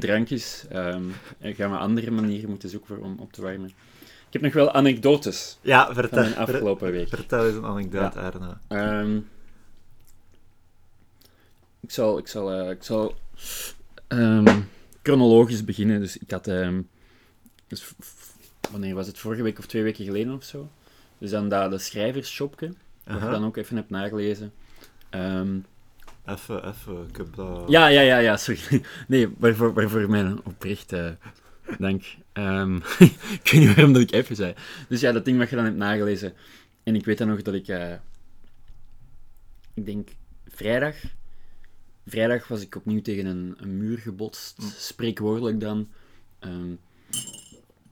geen 0.00 0.08
drankjes. 0.10 0.64
Ehm 0.68 1.04
ik 1.38 1.56
ga 1.56 1.68
maar 1.68 1.78
andere 1.78 2.10
manieren 2.10 2.48
moeten 2.50 2.68
zoeken 2.68 3.02
om 3.02 3.16
op 3.18 3.32
te 3.32 3.42
warmen. 3.42 3.68
Ik 4.26 4.32
heb 4.32 4.42
nog 4.42 4.52
wel 4.52 4.72
anekdotes 4.72 5.58
Ja, 5.60 5.84
van 5.84 5.94
vertel, 5.94 6.22
mijn 6.22 6.36
afgelopen 6.36 6.90
week. 6.92 7.08
vertel 7.08 7.46
eens 7.46 7.54
een 7.56 7.64
anekdote, 7.64 8.18
Arno. 8.18 8.54
Ehm, 8.68 9.16
ik 11.80 11.90
zal, 11.90 12.18
ik 12.18 12.26
zal, 12.26 12.52
eh, 12.52 12.70
ik 12.70 12.82
zal 12.82 13.14
ehm, 14.08 14.60
chronologisch 15.02 15.64
beginnen. 15.64 16.00
Dus 16.00 16.18
ik 16.18 16.30
had, 16.30 16.44
dus 17.66 17.94
wanneer 18.70 18.94
was 18.94 19.06
het? 19.06 19.18
Vorige 19.18 19.42
week 19.42 19.58
of 19.58 19.66
twee 19.66 19.82
weken 19.82 20.04
geleden 20.04 20.34
of 20.34 20.44
zo. 20.44 20.70
Dus 21.18 21.30
dan 21.30 21.48
dat, 21.48 21.70
dat 21.70 21.80
schrijversshopje, 21.82 22.66
wat 23.04 23.16
ik 23.16 23.22
Aha. 23.22 23.30
dan 23.30 23.44
ook 23.44 23.56
even 23.56 23.76
heb 23.76 23.90
nagelezen. 23.90 24.52
Even, 26.26 26.68
even, 26.68 27.08
ik 27.08 27.16
heb 27.16 27.34
dat... 27.34 27.68
ja, 27.68 27.86
ja, 27.86 28.00
ja, 28.00 28.18
ja, 28.18 28.36
sorry. 28.36 28.82
Nee, 29.08 29.28
waarvoor, 29.38 29.72
waarvoor 29.72 30.10
mijn 30.10 30.44
oprecht 30.44 30.92
eh, 30.92 31.10
dank. 31.78 32.04
Ehm, 32.32 32.76
ik 33.42 33.50
weet 33.50 33.60
niet 33.60 33.74
waarom 33.74 33.92
dat 33.92 34.02
ik 34.02 34.12
even 34.12 34.36
zei. 34.36 34.54
Dus 34.88 35.00
ja, 35.00 35.12
dat 35.12 35.24
ding 35.24 35.38
wat 35.38 35.50
je 35.50 35.56
dan 35.56 35.64
hebt 35.64 35.76
nagelezen. 35.76 36.34
En 36.82 36.94
ik 36.94 37.04
weet 37.04 37.18
dan 37.18 37.28
nog 37.28 37.42
dat 37.42 37.54
ik... 37.54 37.68
eh, 37.68 37.92
ik 39.74 39.86
denk 39.86 40.08
vrijdag... 40.48 40.94
Vrijdag 42.06 42.48
was 42.48 42.62
ik 42.62 42.76
opnieuw 42.76 43.02
tegen 43.02 43.26
een, 43.26 43.54
een 43.58 43.76
muur 43.76 43.98
gebotst. 43.98 44.58
Mm. 44.58 44.68
Spreekwoordelijk 44.76 45.60
dan. 45.60 45.88
Ehm, 46.38 46.74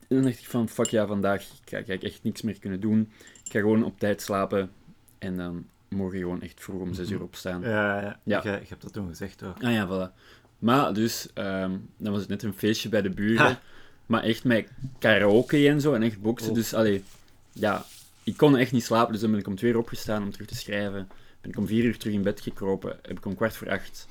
en 0.09 0.21
dan 0.21 0.23
dacht 0.23 0.39
ik 0.39 0.47
van, 0.47 0.69
fuck 0.69 0.87
ja, 0.87 1.07
vandaag 1.07 1.45
ga, 1.65 1.83
ga 1.83 1.93
ik 1.93 2.03
echt 2.03 2.23
niks 2.23 2.43
meer 2.43 2.59
kunnen 2.59 2.81
doen. 2.81 3.13
Ik 3.45 3.53
ga 3.53 3.59
gewoon 3.59 3.85
op 3.85 3.99
tijd 3.99 4.23
slapen. 4.23 4.71
En 5.19 5.37
dan 5.37 5.67
morgen 5.95 6.19
gewoon 6.19 6.43
echt 6.43 6.61
vroeg 6.61 6.81
om 6.81 6.95
zes 6.95 7.11
uur 7.11 7.23
opstaan. 7.23 7.63
Ja, 7.63 8.01
ja. 8.01 8.21
Ja. 8.23 8.41
Je, 8.43 8.51
je 8.51 8.67
hebt 8.69 8.83
dat 8.83 8.93
toen 8.93 9.09
gezegd 9.09 9.43
ook. 9.43 9.63
Ah 9.63 9.73
ja, 9.73 9.89
voilà. 9.89 10.15
Maar 10.59 10.93
dus, 10.93 11.29
ehm, 11.35 11.77
dan 11.97 12.13
was 12.13 12.21
het 12.21 12.29
net 12.31 12.43
een 12.43 12.55
feestje 12.55 12.89
bij 12.89 13.03
de 13.03 13.11
buren. 13.11 13.47
Ha. 13.47 13.61
Maar 14.07 14.23
echt 14.23 14.45
met 14.45 14.69
karaoke 14.99 15.69
en 15.69 15.81
zo 15.81 15.95
en 15.95 16.03
echt 16.03 16.21
boksen. 16.21 16.49
Oh. 16.49 16.55
Dus, 16.55 16.75
allee, 16.75 17.05
ja, 17.53 17.85
ik 18.23 18.37
kon 18.37 18.57
echt 18.57 18.73
niet 18.73 18.85
slapen. 18.85 19.13
Dus 19.13 19.21
dan 19.21 19.31
ben 19.31 19.41
ik 19.41 19.47
om 19.47 19.57
twee 19.57 19.71
uur 19.71 19.79
opgestaan 19.79 20.23
om 20.23 20.31
terug 20.31 20.47
te 20.47 20.55
schrijven. 20.55 21.09
Ben 21.41 21.51
ik 21.51 21.59
om 21.59 21.67
vier 21.67 21.85
uur 21.85 21.99
terug 21.99 22.15
in 22.15 22.23
bed 22.23 22.41
gekropen. 22.41 22.99
Heb 23.03 23.17
ik 23.17 23.25
om 23.25 23.35
kwart 23.35 23.57
voor 23.57 23.71
acht 23.71 24.09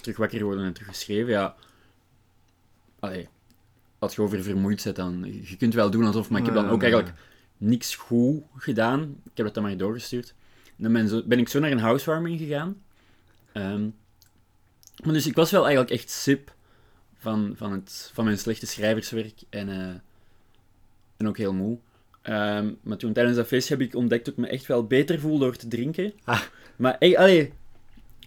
terug 0.00 0.16
wakker 0.16 0.38
geworden 0.38 0.64
en 0.64 0.72
terug 0.72 0.88
geschreven. 0.88 1.30
Ja, 1.30 1.54
allee, 2.98 3.28
als 3.98 4.14
je 4.14 4.22
over 4.22 4.42
vermoeid 4.42 4.82
bent, 4.84 4.96
dan... 4.96 5.42
Je 5.42 5.56
kunt 5.56 5.74
wel 5.74 5.90
doen 5.90 6.04
alsof, 6.04 6.30
maar 6.30 6.40
ik 6.40 6.46
heb 6.46 6.54
dan 6.54 6.68
ook 6.68 6.82
eigenlijk 6.82 7.12
niks 7.56 7.94
goed 7.94 8.42
gedaan. 8.56 9.00
Ik 9.02 9.30
heb 9.34 9.46
dat 9.46 9.54
dan 9.54 9.62
maar 9.62 9.76
doorgestuurd. 9.76 10.34
Dan 10.80 10.92
ben, 10.92 11.08
zo, 11.08 11.22
ben 11.24 11.38
ik 11.38 11.48
zo 11.48 11.58
naar 11.58 11.70
een 11.70 11.78
housewarming 11.78 12.38
gegaan. 12.38 12.82
Ehm, 13.52 13.88
maar 15.04 15.12
dus 15.12 15.26
ik 15.26 15.34
was 15.34 15.50
wel 15.50 15.62
eigenlijk 15.62 15.92
echt 15.92 16.10
sip 16.10 16.54
van, 17.18 17.52
van, 17.56 17.72
het, 17.72 18.10
van 18.12 18.24
mijn 18.24 18.38
slechte 18.38 18.66
schrijverswerk 18.66 19.40
en, 19.50 19.68
eh, 19.68 19.94
en 21.16 21.28
ook 21.28 21.36
heel 21.36 21.54
moe. 21.54 21.78
Ehm, 22.22 22.72
maar 22.82 22.96
toen 22.96 23.12
tijdens 23.12 23.36
dat 23.36 23.46
feestje 23.46 23.76
heb 23.76 23.86
ik 23.86 23.94
ontdekt 23.94 24.24
dat 24.24 24.34
ik 24.34 24.40
me 24.40 24.48
echt 24.48 24.66
wel 24.66 24.86
beter 24.86 25.20
voel 25.20 25.38
door 25.38 25.56
te 25.56 25.68
drinken. 25.68 26.12
Ah. 26.24 26.42
Maar 26.76 26.96
hey, 26.98 27.18
allee, 27.18 27.52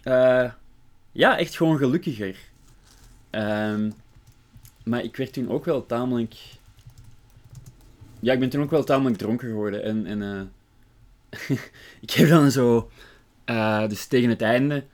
eh, 0.02 0.52
ja, 1.12 1.38
echt 1.38 1.56
gewoon 1.56 1.78
gelukkiger. 1.78 2.36
Ehm, 3.30 3.90
maar 4.84 5.04
ik 5.04 5.16
werd 5.16 5.32
toen 5.32 5.50
ook 5.50 5.64
wel 5.64 5.86
tamelijk... 5.86 6.34
Ja, 8.20 8.32
ik 8.32 8.38
ben 8.38 8.48
toen 8.48 8.62
ook 8.62 8.70
wel 8.70 8.84
tamelijk 8.84 9.18
dronken 9.18 9.48
geworden. 9.48 9.82
En, 9.82 10.06
en 10.06 10.22
eh, 10.22 10.42
ik 12.00 12.10
heb 12.10 12.28
dan 12.28 12.50
zo... 12.50 12.90
eh, 13.44 13.88
dus 13.88 14.06
tegen 14.06 14.28
het 14.28 14.42
einde 14.42 14.84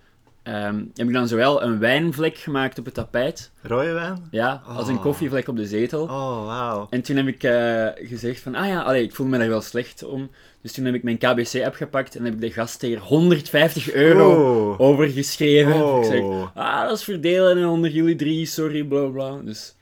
ehm, 0.42 0.76
heb 0.94 1.06
ik 1.06 1.12
dan 1.12 1.28
zowel 1.28 1.62
een 1.62 1.78
wijnvlek 1.78 2.36
gemaakt 2.38 2.78
op 2.78 2.84
het 2.84 2.94
tapijt, 2.94 3.50
Rode 3.62 3.92
wijn? 3.92 4.28
ja, 4.30 4.62
als 4.66 4.88
een 4.88 4.96
Oh. 4.96 5.02
koffievlek 5.02 5.48
op 5.48 5.56
de 5.56 5.66
zetel. 5.66 6.02
Oh, 6.02 6.46
wauw. 6.46 6.86
En 6.90 7.02
toen 7.02 7.16
heb 7.16 7.26
ik 7.26 7.42
eh, 7.42 7.86
gezegd 8.08 8.40
van, 8.40 8.54
ah 8.54 8.66
ja, 8.66 8.82
allee, 8.82 9.02
ik 9.02 9.14
voel 9.14 9.26
me 9.26 9.38
daar 9.38 9.48
wel 9.48 9.60
slecht 9.60 10.02
om. 10.04 10.30
Dus 10.62 10.72
toen 10.72 10.84
heb 10.84 10.94
ik 10.94 11.02
mijn 11.02 11.18
KBC-app 11.18 11.74
gepakt 11.74 12.16
en 12.16 12.24
heb 12.24 12.32
ik 12.34 12.40
de 12.40 12.50
gast 12.50 12.78
tegen 12.78 12.98
150 13.02 13.92
euro 13.92 14.30
Oh. 14.70 14.80
overgeschreven. 14.80 15.74
Oh. 15.74 15.98
Ik 15.98 16.04
zeg, 16.04 16.22
ah, 16.54 16.82
dat 16.88 16.96
is 16.98 17.04
verdelen 17.04 17.68
onder 17.68 17.90
jullie 17.90 18.16
drie, 18.16 18.46
sorry, 18.46 18.84
bla 18.84 19.06
bla. 19.06 19.36
Dus 19.44 19.74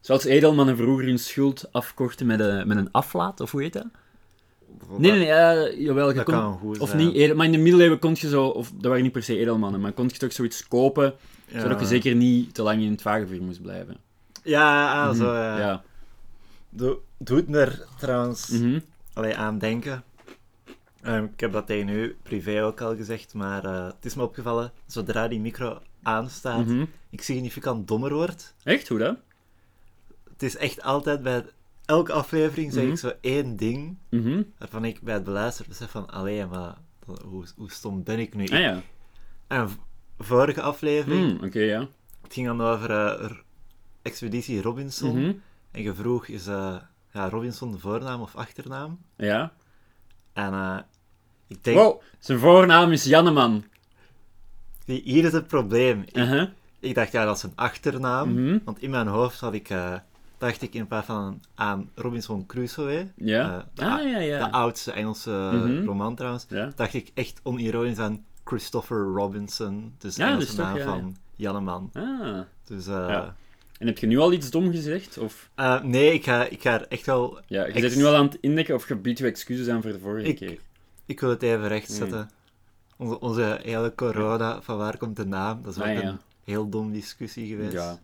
zoals 0.00 0.24
edelmannen 0.24 0.76
vroeger 0.76 1.06
hun 1.06 1.18
schuld 1.18 1.68
afkochten 1.72 2.26
met 2.26 2.40
een, 2.40 2.66
met 2.68 2.76
een 2.76 2.88
aflaat, 2.92 3.40
of 3.40 3.50
hoe 3.50 3.62
heet 3.62 3.72
dat? 3.72 3.86
Nee, 4.88 5.10
nee, 5.10 5.18
nee, 5.20 5.28
eh, 5.30 5.80
jawel, 5.80 6.08
je 6.08 6.14
Dat 6.14 6.24
kon- 6.24 6.34
kan 6.34 6.58
goed 6.58 6.78
Of 6.78 6.88
zijn. 6.88 7.06
niet, 7.12 7.34
maar 7.34 7.46
in 7.46 7.52
de 7.52 7.58
middeleeuwen 7.58 7.98
kon 7.98 8.14
je 8.18 8.28
zo, 8.28 8.46
of 8.46 8.70
dat 8.74 8.84
waren 8.84 9.02
niet 9.02 9.12
per 9.12 9.22
se 9.22 9.38
edelmannen, 9.38 9.80
maar 9.80 9.92
kon 9.92 10.08
je 10.12 10.18
toch 10.18 10.32
zoiets 10.32 10.68
kopen, 10.68 11.14
Ja. 11.46 11.60
zodat 11.60 11.80
je 11.80 11.86
zeker 11.86 12.14
niet 12.14 12.54
te 12.54 12.62
lang 12.62 12.82
in 12.82 12.90
het 12.90 13.02
vagevuur 13.02 13.42
moest 13.42 13.62
blijven. 13.62 13.96
Ja, 14.42 14.92
ah, 15.02 15.08
Mhm, 15.10 15.16
zo, 15.18 15.32
ja. 15.34 15.58
ja. 15.58 15.82
Doe, 16.68 16.98
doet 17.18 17.54
er 17.54 17.86
trouwens 17.98 18.48
Mhm. 18.48 18.78
allee, 19.12 19.36
aan 19.36 19.58
denken. 19.58 20.04
Ehm, 21.02 21.24
ik 21.24 21.40
heb 21.40 21.52
dat 21.52 21.66
tegen 21.66 21.88
u 21.88 22.16
privé 22.22 22.64
ook 22.64 22.80
al 22.80 22.96
gezegd, 22.96 23.34
maar 23.34 23.64
eh, 23.64 23.84
het 23.86 24.04
is 24.04 24.14
me 24.14 24.22
opgevallen, 24.22 24.72
zodra 24.86 25.28
die 25.28 25.40
micro 25.40 25.78
aanstaat, 26.02 26.66
Mhm. 26.66 26.84
ik 27.10 27.22
significant 27.22 27.88
dommer 27.88 28.12
word. 28.14 28.54
Echt, 28.62 28.88
hoe 28.88 28.98
dat? 28.98 29.16
Het 30.32 30.42
is 30.42 30.56
echt 30.56 30.82
altijd 30.82 31.22
bij 31.22 31.44
elke 31.84 32.12
aflevering 32.12 32.72
zeg 32.72 32.82
Mhm. 32.82 32.92
ik 32.92 32.98
zo 32.98 33.12
één 33.20 33.56
ding 33.56 33.96
Mhm. 34.10 34.42
waarvan 34.58 34.84
ik 34.84 35.00
bij 35.00 35.14
het 35.14 35.24
beluisteren 35.24 35.68
besef 35.70 35.90
van, 35.90 36.10
allee, 36.10 36.46
maar 36.46 36.74
hoe, 37.24 37.44
hoe 37.56 37.70
stom 37.70 38.02
ben 38.02 38.18
ik 38.18 38.34
nu? 38.34 38.46
Ah 38.46 38.60
ja. 38.60 38.82
En 39.46 39.68
vorige 40.18 40.60
aflevering, 40.62 41.38
Mm, 41.38 41.44
Oké, 41.46 41.58
ja. 41.60 41.88
het 42.22 42.32
ging 42.32 42.46
dan 42.46 42.60
over 42.60 42.90
eh, 42.90 43.30
Expeditie 44.02 44.62
Robinson. 44.62 45.20
Mhm. 45.20 45.32
En 45.70 45.82
je 45.82 45.94
vroeg, 45.94 46.26
is 46.26 46.46
eh, 46.46 46.76
ja, 47.12 47.28
Robinson 47.28 47.72
de 47.72 47.78
voornaam 47.78 48.20
of 48.20 48.36
achternaam? 48.36 48.98
Ja. 49.16 49.52
En 50.32 50.52
eh, 50.52 50.78
ik 51.46 51.64
denk, 51.64 51.78
Wow, 51.78 52.00
zijn 52.18 52.38
voornaam 52.38 52.92
is 52.92 53.04
Janneman. 53.04 53.64
hi- 54.86 55.02
hier 55.04 55.24
is 55.24 55.32
het 55.32 55.46
probleem. 55.46 56.02
Ik, 56.02 56.16
Uh-huh. 56.16 56.48
ik 56.80 56.94
dacht, 56.94 57.12
ja, 57.12 57.24
dat 57.24 57.36
is 57.36 57.42
een 57.42 57.52
achternaam. 57.54 58.32
Mhm. 58.32 58.58
Want 58.64 58.82
in 58.82 58.90
mijn 58.90 59.06
hoofd 59.06 59.40
had 59.40 59.52
ik, 59.54 59.70
dacht 60.38 60.62
ik 60.62 60.74
in 60.74 60.86
plaats 60.86 61.06
van 61.06 61.40
aan 61.54 61.90
Robinson 61.94 62.46
Crusoe, 62.46 63.08
Ja. 63.16 63.56
eh, 63.58 63.64
de, 63.74 63.82
ah, 63.84 64.02
ja, 64.10 64.18
de 64.18 64.24
ja. 64.24 64.50
oudste 64.50 64.92
Engelse 64.92 65.30
Mhm. 65.52 65.84
roman 65.84 66.14
trouwens, 66.14 66.46
ja. 66.48 66.72
dacht 66.76 66.94
ik 66.94 67.10
echt 67.14 67.40
onironisch 67.42 67.98
aan 67.98 68.24
Christopher 68.44 68.98
Robinson. 69.02 69.94
Dus 69.98 70.14
de 70.14 70.22
Engelse 70.22 70.46
dus 70.46 70.54
naam 70.56 70.78
van 70.78 71.16
Janneman. 71.36 71.90
Ah. 71.92 72.38
Dus 72.64 72.86
eh, 72.86 72.92
Ja. 73.08 73.36
En 73.78 73.86
heb 73.86 73.98
je 73.98 74.06
nu 74.06 74.18
al 74.18 74.32
iets 74.32 74.50
dom 74.50 74.70
gezegd? 74.70 75.18
Of... 75.18 75.50
eh, 75.54 75.82
nee, 75.82 76.12
ik 76.12 76.24
ga, 76.24 76.44
ik 76.44 76.62
ga 76.62 76.72
er 76.80 76.86
echt 76.88 77.06
wel... 77.06 77.40
Ja, 77.46 77.66
je 77.66 77.80
zit 77.80 77.96
nu 77.96 78.04
al 78.04 78.14
aan 78.14 78.24
het 78.24 78.38
indekken 78.40 78.74
of 78.74 78.88
je 78.88 78.96
biedt 78.96 79.18
je 79.18 79.26
excuses 79.26 79.68
aan 79.68 79.82
voor 79.82 79.92
de 79.92 79.98
vorige 79.98 80.28
Ik- 80.28 80.36
keer. 80.36 80.58
Ik 81.06 81.20
wil 81.20 81.30
het 81.30 81.42
even 81.42 81.68
rechtzetten. 81.68 82.18
Mm. 82.18 83.06
Onze, 83.06 83.20
onze 83.20 83.58
hele 83.62 83.94
corona, 83.94 84.62
van 84.62 84.76
waar 84.76 84.96
komt 84.98 85.16
de 85.16 85.26
naam? 85.26 85.62
Dat 85.62 85.72
is 85.76 85.80
ook 85.82 85.86
Ah, 85.88 85.94
ja. 85.94 86.02
een 86.08 86.18
heel 86.44 86.68
dom 86.68 86.92
discussie 86.92 87.46
geweest. 87.48 87.72
Ja. 87.72 87.98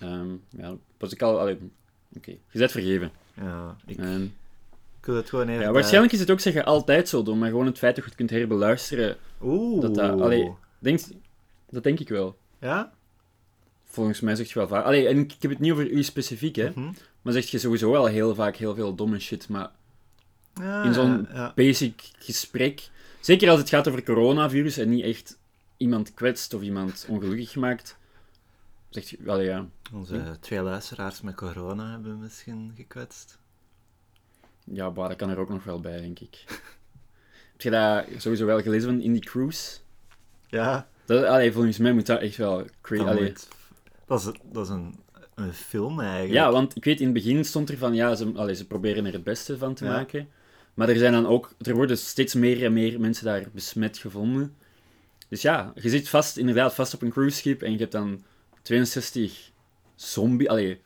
Ehm, 0.00 0.28
ja, 0.48 0.74
was 1.02 1.12
ik 1.12 1.22
al... 1.22 1.40
allee, 1.40 1.58
Oké, 2.16 2.30
je 2.30 2.58
bent 2.58 2.70
vergeven. 2.70 3.10
Ja, 3.34 3.76
ik, 3.86 3.98
ik 3.98 5.04
wil 5.08 5.16
het 5.16 5.28
gewoon 5.28 5.48
even... 5.48 5.62
ja, 5.62 5.72
waarschijnlijk 5.72 6.12
is 6.12 6.20
het 6.20 6.30
ook 6.30 6.40
zeggen 6.40 6.64
altijd 6.64 7.08
zo 7.08 7.22
dom, 7.22 7.38
maar 7.38 7.48
gewoon 7.48 7.66
het 7.66 7.78
feit 7.78 7.94
dat 7.94 8.04
je 8.04 8.10
het 8.10 8.18
kunt 8.18 8.30
herbeluisteren, 8.30 9.16
Oeh. 9.42 9.80
dat 9.80 9.94
dat... 9.94 10.20
Allee, 10.20 10.52
denk, 10.78 11.00
dat 11.70 11.82
denk 11.82 12.00
ik 12.00 12.08
wel. 12.08 12.36
Ja? 12.60 12.92
Volgens 13.84 14.20
mij 14.20 14.34
zegt 14.34 14.50
je 14.50 14.58
wel 14.58 14.68
vaak... 14.68 14.84
Allee, 14.84 15.08
en 15.08 15.18
ik 15.18 15.34
heb 15.38 15.50
het 15.50 15.60
niet 15.60 15.72
over 15.72 15.90
u 15.90 16.02
specifiek, 16.02 16.56
hè. 16.56 16.70
Mhm. 16.74 16.92
Maar 17.22 17.32
zeg 17.32 17.46
je 17.46 17.58
sowieso 17.58 17.90
wel 17.90 18.06
heel 18.06 18.34
vaak 18.34 18.56
heel 18.56 18.74
veel 18.74 18.94
domme 18.94 19.18
shit, 19.18 19.48
maar 19.48 19.70
Ja, 20.54 20.82
in 20.82 20.94
zo'n 20.94 21.28
ja. 21.32 21.52
basic 21.54 22.10
gesprek, 22.18 22.88
zeker 23.20 23.50
als 23.50 23.58
het 23.58 23.68
gaat 23.68 23.88
over 23.88 24.02
coronavirus 24.02 24.76
en 24.78 24.88
niet 24.88 25.04
echt 25.04 25.38
iemand 25.76 26.14
kwetst 26.14 26.54
of 26.54 26.62
iemand 26.62 27.06
ongelukkig 27.08 27.54
maakt, 27.56 27.96
zegt 28.94 29.08
je 29.08 29.16
wel 29.20 29.40
ja. 29.40 29.66
Onze 29.92 30.36
twee 30.40 30.60
luisteraars 30.62 31.20
met 31.20 31.34
corona 31.34 31.90
hebben 31.90 32.18
misschien 32.18 32.72
gekwetst. 32.76 33.38
Ja, 34.64 34.90
bah, 34.90 35.08
dat 35.08 35.16
kan 35.16 35.30
er 35.30 35.38
ook 35.38 35.48
nog 35.48 35.64
wel 35.64 35.80
bij, 35.80 36.00
denk 36.00 36.18
ik. 36.20 36.44
Heb 37.52 37.60
je 37.60 37.70
dat 37.70 38.04
sowieso 38.22 38.46
wel 38.46 38.60
gelezen 38.62 38.88
van 38.90 39.00
Indie 39.00 39.20
Cruise? 39.24 39.78
Ja, 40.46 40.88
Dat, 41.04 41.24
allee, 41.24 41.52
volgens 41.52 41.78
mij 41.78 41.92
moet 41.92 42.06
dat 42.06 42.20
echt 42.20 42.36
wel 42.36 42.64
crazy. 42.80 43.04
dat, 43.04 43.20
moet- 43.20 43.48
dat 44.06 44.20
is, 44.20 44.40
dat 44.52 44.64
is 44.64 44.70
een, 44.72 44.98
een 45.34 45.52
film 45.52 46.00
eigenlijk. 46.00 46.32
Ja, 46.32 46.50
want 46.52 46.76
ik 46.76 46.84
weet, 46.84 46.98
in 47.00 47.04
het 47.04 47.14
begin 47.14 47.44
stond 47.44 47.68
er 47.70 47.78
van, 47.78 47.94
ja, 47.94 48.14
ze, 48.14 48.32
allee, 48.34 48.54
ze 48.54 48.66
proberen 48.66 49.06
er 49.06 49.12
het 49.12 49.24
beste 49.24 49.58
van 49.58 49.74
te 49.74 49.84
Ja. 49.84 49.90
maken. 49.90 50.28
Maar 50.74 50.88
er 50.88 50.96
zijn 50.96 51.12
dan 51.12 51.26
ook, 51.26 51.54
er 51.60 51.74
worden 51.74 51.98
steeds 51.98 52.34
meer 52.34 52.64
en 52.64 52.72
meer 52.72 53.00
mensen 53.00 53.24
daar 53.24 53.44
besmet 53.52 53.98
gevonden. 53.98 54.56
Dus 55.28 55.42
ja, 55.42 55.72
je 55.74 55.88
zit 55.88 56.08
vast, 56.08 56.36
inderdaad 56.36 56.74
vast 56.74 56.94
op 56.94 57.02
een 57.02 57.10
cruiseschip 57.10 57.62
en 57.62 57.72
je 57.72 57.78
hebt 57.78 57.92
dan 57.92 58.22
62 58.62 59.52
zombie, 59.94 60.50
allee, 60.50 60.80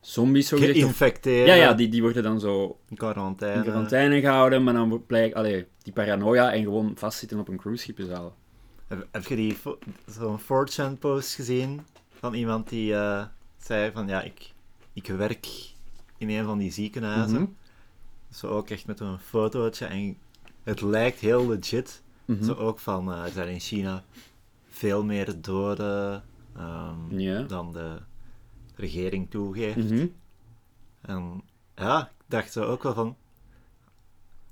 zombies 0.00 0.48
zo 0.48 0.56
gezegd. 0.56 0.78
Geïnfecteerd. 0.78 1.46
Ja, 1.46 1.54
ja, 1.54 1.72
die, 1.74 1.88
die 1.88 2.02
worden 2.02 2.22
dan 2.22 2.40
zo 2.40 2.78
In 2.88 2.96
quarantaine. 2.96 3.56
in 3.56 3.62
quarantaine 3.62 4.20
gehouden, 4.20 4.64
maar 4.64 4.74
dan 4.74 5.06
blijkt, 5.06 5.34
allee, 5.34 5.66
die 5.82 5.92
paranoia 5.92 6.52
en 6.52 6.62
gewoon 6.62 6.92
vastzitten 6.96 7.38
op 7.38 7.48
een 7.48 7.56
cruiseschip 7.56 7.98
is 7.98 8.10
al. 8.10 8.34
Heb, 8.86 9.08
heb 9.10 9.26
je 9.26 9.36
die 9.36 9.56
zo'n 10.06 10.40
4chan 10.40 10.98
post 10.98 11.34
gezien 11.34 11.80
van 12.18 12.34
iemand 12.34 12.68
die 12.68 12.94
eh, 12.94 13.24
zei 13.58 13.90
van, 13.92 14.08
ja, 14.08 14.22
ik, 14.22 14.52
ik 14.92 15.06
werk 15.06 15.46
in 16.18 16.28
een 16.28 16.44
van 16.44 16.58
die 16.58 16.72
ziekenhuizen. 16.72 17.40
Mhm. 17.40 17.50
Zo 18.30 18.46
ook 18.46 18.70
echt 18.70 18.86
met 18.86 19.00
een 19.00 19.18
fotootje 19.18 19.86
en 19.86 20.16
het 20.62 20.80
lijkt 20.80 21.20
heel 21.20 21.48
legit. 21.48 22.02
Mhm. 22.24 22.44
Zo 22.44 22.54
ook 22.54 22.78
van, 22.78 23.12
eh, 23.12 23.24
er 23.24 23.30
zijn 23.30 23.48
in 23.48 23.60
China 23.60 24.04
veel 24.70 25.04
meer 25.04 25.34
doden 25.40 26.22
ehm, 26.56 27.18
Ja. 27.18 27.42
dan 27.42 27.72
de 27.72 27.98
regering 28.74 29.30
toegeeft. 29.30 29.90
Mhm. 29.90 30.06
En 31.00 31.42
ja, 31.74 32.00
ik 32.06 32.12
dacht 32.26 32.52
zo 32.52 32.64
ook 32.64 32.82
wel 32.82 32.94
van... 32.94 33.16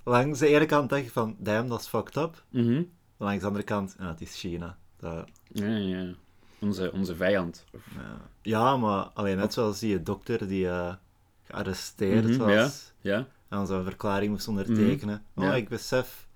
Langs 0.05 0.38
de 0.38 0.47
ene 0.47 0.67
kant 0.67 0.88
dacht 0.91 1.02
ik 1.02 1.11
van, 1.11 1.37
damn, 1.38 1.69
dat 1.69 1.81
is 1.81 1.87
fucked 1.87 2.17
up. 2.17 2.44
Mhm. 2.50 2.82
Langs 3.17 3.41
de 3.41 3.47
andere 3.47 3.64
kant, 3.64 3.97
ja, 3.99 4.08
het 4.08 4.20
is 4.20 4.38
China. 4.38 4.76
Dat, 4.97 5.29
Ja, 5.49 5.67
ja. 5.76 6.12
Onze, 6.58 6.93
onze 6.93 7.17
vijand. 7.17 7.64
Ja. 7.73 8.20
ja, 8.43 8.76
maar 8.76 9.03
alleen 9.05 9.37
net 9.37 9.53
zoals 9.53 9.79
die 9.79 10.03
dokter 10.03 10.49
die 10.49 10.69
eh, 10.69 10.94
gearresteerd 11.43 12.29
Mhm, 12.29 12.38
was 12.38 12.93
Ja? 13.00 13.26
en 13.49 13.67
zo'n 13.67 13.85
verklaring 13.85 14.31
moest 14.32 14.49
ondertekenen. 14.49 15.25
Ja. 15.35 15.50
Oh, 15.50 15.56
ik 15.56 15.69
besef 15.69 16.29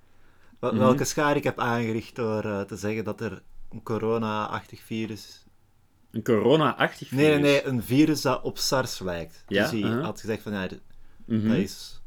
wel- 0.58 0.74
welke 0.76 1.04
schaar 1.04 1.36
ik 1.36 1.44
heb 1.44 1.58
aangericht 1.58 2.16
door 2.16 2.44
eh, 2.44 2.60
te 2.60 2.76
zeggen 2.76 3.04
dat 3.04 3.20
er 3.20 3.42
een 3.70 3.82
corona-achtig 3.82 4.80
virus... 4.82 5.43
Een 6.14 6.22
corona-achtig 6.22 7.10
Nee, 7.10 7.26
nee, 7.26 7.34
virus. 7.36 7.50
nee, 7.50 7.64
een 7.72 7.82
virus 7.82 8.20
dat 8.20 8.42
op 8.42 8.58
SARS 8.58 8.98
lijkt. 8.98 9.44
Ja, 9.48 9.70
Dus 9.70 9.80
hij 9.80 9.90
had 9.90 10.20
gezegd 10.20 10.42
van, 10.42 10.52
ja, 10.52 10.68
Mhm. 11.24 11.48
dat 11.48 11.56
is 11.56 12.00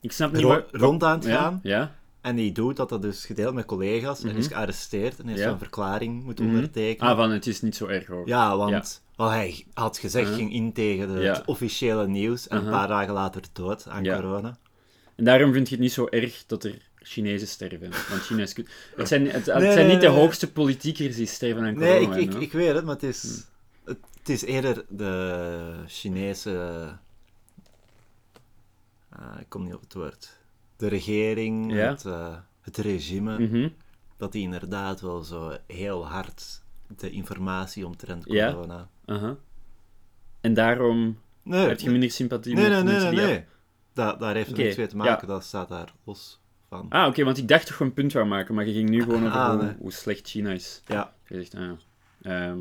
Ik 0.00 0.12
snap 0.12 0.32
niet 0.32 0.42
waar... 0.42 0.64
rond 0.70 1.02
aan 1.04 1.18
het 1.18 1.26
gaan. 1.26 1.60
Ja? 1.62 1.94
En 2.20 2.36
die 2.36 2.52
doet 2.52 2.76
dat 2.76 2.88
dat 2.88 3.02
dus 3.02 3.24
gedeeld 3.26 3.54
met 3.54 3.64
collega's 3.64 4.22
en 4.22 4.28
Mhm. 4.28 4.36
is 4.38 4.46
gearresteerd 4.46 5.18
en 5.18 5.26
heeft 5.28 5.40
Ja. 5.40 5.48
zo'n 5.48 5.58
verklaring 5.58 6.24
moeten 6.24 6.44
Mhm. 6.44 6.54
ondertekenen. 6.54 7.10
Ah, 7.10 7.16
van 7.16 7.30
het 7.30 7.46
is 7.46 7.60
niet 7.62 7.76
zo 7.76 7.86
erg 7.86 8.06
hoor. 8.06 8.28
Ja, 8.28 8.56
want 8.56 9.02
wat 9.16 9.30
hij 9.30 9.64
had 9.74 9.98
gezegd 9.98 10.34
ging 10.34 10.52
in 10.52 10.72
tegen 10.72 11.14
de, 11.14 11.20
het 11.20 11.44
officiële 11.46 12.06
nieuws 12.08 12.48
en 12.48 12.56
een 12.64 12.70
paar 12.70 12.88
dagen 12.88 13.12
later 13.14 13.42
dood 13.52 13.88
aan 13.88 14.02
corona. 14.04 14.58
En 15.16 15.24
daarom 15.24 15.52
vind 15.52 15.68
je 15.68 15.74
het 15.74 15.82
niet 15.82 15.92
zo 15.92 16.06
erg 16.10 16.44
dat 16.46 16.64
er 16.64 16.88
Chinezen 17.08 17.48
sterven. 17.48 17.90
Want 17.90 18.22
China 18.22 18.42
is... 18.42 18.52
kut. 18.52 18.70
Het 18.96 19.08
zijn, 19.08 19.26
het, 19.30 19.46
het 19.46 19.58
Nee, 19.58 19.72
zijn 19.72 19.86
nee, 19.86 19.92
niet 19.94 20.00
de 20.00 20.08
nee. 20.08 20.16
hoogste 20.16 20.52
politiekers 20.52 21.16
die 21.16 21.26
sterven 21.26 21.64
aan 21.64 21.74
corona. 21.74 21.92
Nee, 22.08 22.22
ik, 22.24 22.32
ik, 22.34 22.40
ik 22.40 22.52
weet 22.52 22.74
het, 22.74 22.84
maar 22.84 22.94
het 22.94 23.02
is, 23.02 23.44
Hm. 23.84 23.88
het, 23.90 23.98
het 24.18 24.28
is 24.28 24.42
eerder 24.44 24.84
de 24.88 25.74
Chinese... 25.86 26.50
ah, 29.08 29.40
ik 29.40 29.48
kom 29.48 29.64
niet 29.64 29.74
op 29.74 29.80
het 29.80 29.94
woord. 29.94 30.36
De 30.76 30.88
regering, 30.88 31.72
Ja. 31.72 31.88
het, 31.88 32.04
eh, 32.04 32.36
het 32.60 32.76
regime, 32.76 33.38
Mhm. 33.38 33.68
dat 34.16 34.32
die 34.32 34.42
inderdaad 34.42 35.00
wel 35.00 35.22
zo 35.22 35.56
heel 35.66 36.06
hard 36.06 36.62
de 36.96 37.10
informatie 37.10 37.86
omtrent 37.86 38.24
Ja. 38.28 38.52
corona... 38.52 38.88
Aha. 39.04 39.36
En 40.40 40.54
daarom 40.54 41.18
Nee, 41.42 41.68
heb 41.68 41.80
je 41.80 41.90
minder 41.90 42.10
sympathie 42.10 42.54
nee, 42.54 42.62
met 42.62 42.72
nee, 42.72 42.82
nee, 42.82 42.92
mensen 42.92 43.14
nee, 43.14 43.24
die... 43.26 43.34
nee. 43.34 43.44
Da 43.92 44.12
daar 44.14 44.34
heeft 44.34 44.46
het 44.46 44.54
Oké, 44.56 44.64
niks 44.64 44.76
mee 44.76 44.86
te 44.86 44.96
maken, 44.96 45.28
dat 45.28 45.44
staat 45.44 45.68
daar 45.68 45.94
los 46.04 46.40
van. 46.76 46.86
Ah, 47.00 47.06
oké, 47.08 47.24
want 47.24 47.38
ik 47.38 47.48
dacht 47.48 47.66
toch 47.66 47.80
een 47.80 47.92
punt 47.92 48.12
wou 48.12 48.26
maken, 48.26 48.54
maar 48.54 48.66
je 48.66 48.72
ging 48.72 48.88
nu 48.88 49.02
gewoon 49.02 49.26
over 49.26 49.38
Ah, 49.38 49.50
hoe, 49.54 49.62
nee. 49.62 49.74
hoe 49.78 49.92
slecht 49.92 50.28
China 50.28 50.50
is. 50.50 50.82
Ja. 50.86 51.12
Je 51.26 51.34
zegt, 51.34 51.54
ah. 51.54 51.70
Ehm. 52.22 52.58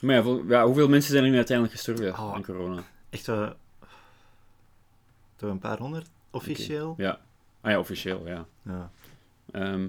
Maar 0.00 0.14
ja, 0.14 0.22
vol- 0.22 0.44
ja, 0.48 0.64
hoeveel 0.64 0.88
mensen 0.88 1.10
zijn 1.12 1.24
er 1.24 1.30
nu 1.30 1.36
uiteindelijk 1.36 1.76
gestorven 1.76 2.12
Oh. 2.12 2.34
aan 2.34 2.44
corona? 2.44 2.82
Echt. 3.10 3.24
Toch 3.24 3.56
een 5.50 5.58
paar 5.58 5.78
honderd, 5.78 6.06
officieel? 6.30 6.94
Ja. 6.96 7.20
Ah 7.60 7.70
ja, 7.70 7.78
officieel, 7.78 8.26
ja. 8.26 8.46
Ja. 8.62 8.90
Ehm, 9.50 9.88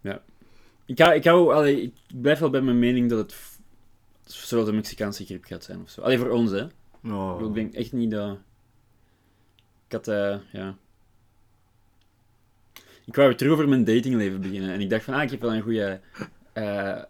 ja. 0.00 0.22
Ik, 0.84 0.98
hou, 0.98 1.14
ik, 1.14 1.24
hou, 1.24 1.54
allee, 1.54 1.82
ik 1.82 1.94
blijf 2.20 2.38
wel 2.38 2.50
bij 2.50 2.60
mijn 2.60 2.78
mening 2.78 3.10
dat 3.10 3.18
het 3.18 3.34
zoals 4.24 4.66
de 4.66 4.72
Mexicaanse 4.72 5.24
griep 5.24 5.44
gaat 5.44 5.64
zijn 5.64 5.80
of 5.80 5.90
zo. 5.90 6.00
Alleen 6.00 6.18
voor 6.18 6.30
ons, 6.30 6.50
hè. 6.50 6.66
Oh. 7.04 7.46
Ik 7.48 7.54
denk 7.54 7.74
echt 7.74 7.92
niet 7.92 8.10
dat... 8.10 8.38
Ik 9.86 9.92
had, 9.92 10.08
eh, 10.08 10.38
ja... 10.52 10.76
Ik 13.04 13.14
wou 13.14 13.28
weer 13.28 13.36
terug 13.36 13.52
over 13.52 13.68
mijn 13.68 13.84
datingleven 13.84 14.40
beginnen. 14.40 14.70
En 14.70 14.80
ik 14.80 14.90
dacht 14.90 15.04
van, 15.04 15.14
ah, 15.14 15.22
ik 15.22 15.30
heb 15.30 15.40
wel 15.40 15.54
een 15.54 15.62
goede 15.62 16.00
eh, 16.52 17.02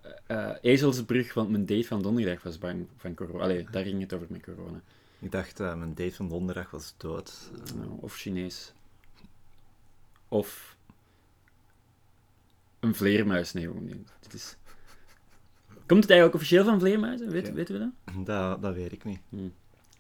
ezelsbrug, 0.61 1.35
want 1.35 1.51
mijn 1.51 1.67
date 1.67 1.87
van 1.87 2.03
donderdag 2.03 2.43
was 2.43 2.59
bang 2.59 2.87
van 2.97 3.15
corona. 3.15 3.45
Allee, 3.45 3.67
daar 3.71 3.85
ging 3.85 4.01
het 4.01 4.13
over 4.13 4.27
met 4.31 4.43
corona. 4.43 4.81
Ik 5.19 5.33
dacht, 5.33 5.59
mijn 5.59 5.95
date 5.95 6.15
van 6.15 6.29
donderdag 6.29 6.71
was 6.71 6.95
dood. 6.97 7.51
Nou, 7.75 7.89
of 8.01 8.15
Chinees. 8.15 8.73
Of 10.29 10.77
een 12.81 12.95
vleermuis. 12.95 13.53
Nee, 13.53 13.69
niet. 13.69 14.13
Dit 14.21 14.35
is... 14.35 14.57
Komt 15.87 16.01
het 16.01 16.11
eigenlijk 16.11 16.35
officieel 16.35 16.65
van 16.65 16.81
vleermuizen? 16.81 17.31
Weet. 17.31 17.53
Weten 17.53 17.75
we 17.75 17.81
dat? 17.81 18.27
Dat, 18.27 18.63
dat 18.63 18.75
weet 18.75 18.93
ik 18.93 19.05
niet. 19.05 19.21
Hmm. 19.29 19.53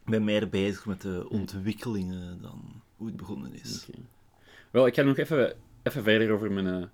Ik 0.06 0.12
ben 0.12 0.24
meer 0.24 0.48
bezig 0.48 0.86
met 0.86 1.00
de 1.00 1.26
ontwikkelingen 1.28 2.38
dan 2.42 2.82
hoe 2.96 3.06
het 3.06 3.16
begonnen 3.16 3.54
is. 3.54 3.86
Wel, 4.70 4.86
ik 4.86 4.94
ga 4.94 5.02
nog 5.02 5.16
even, 5.16 5.54
even 5.82 6.02
verder 6.02 6.30
over 6.30 6.52
mijn 6.52 6.66
eh, 6.66 6.88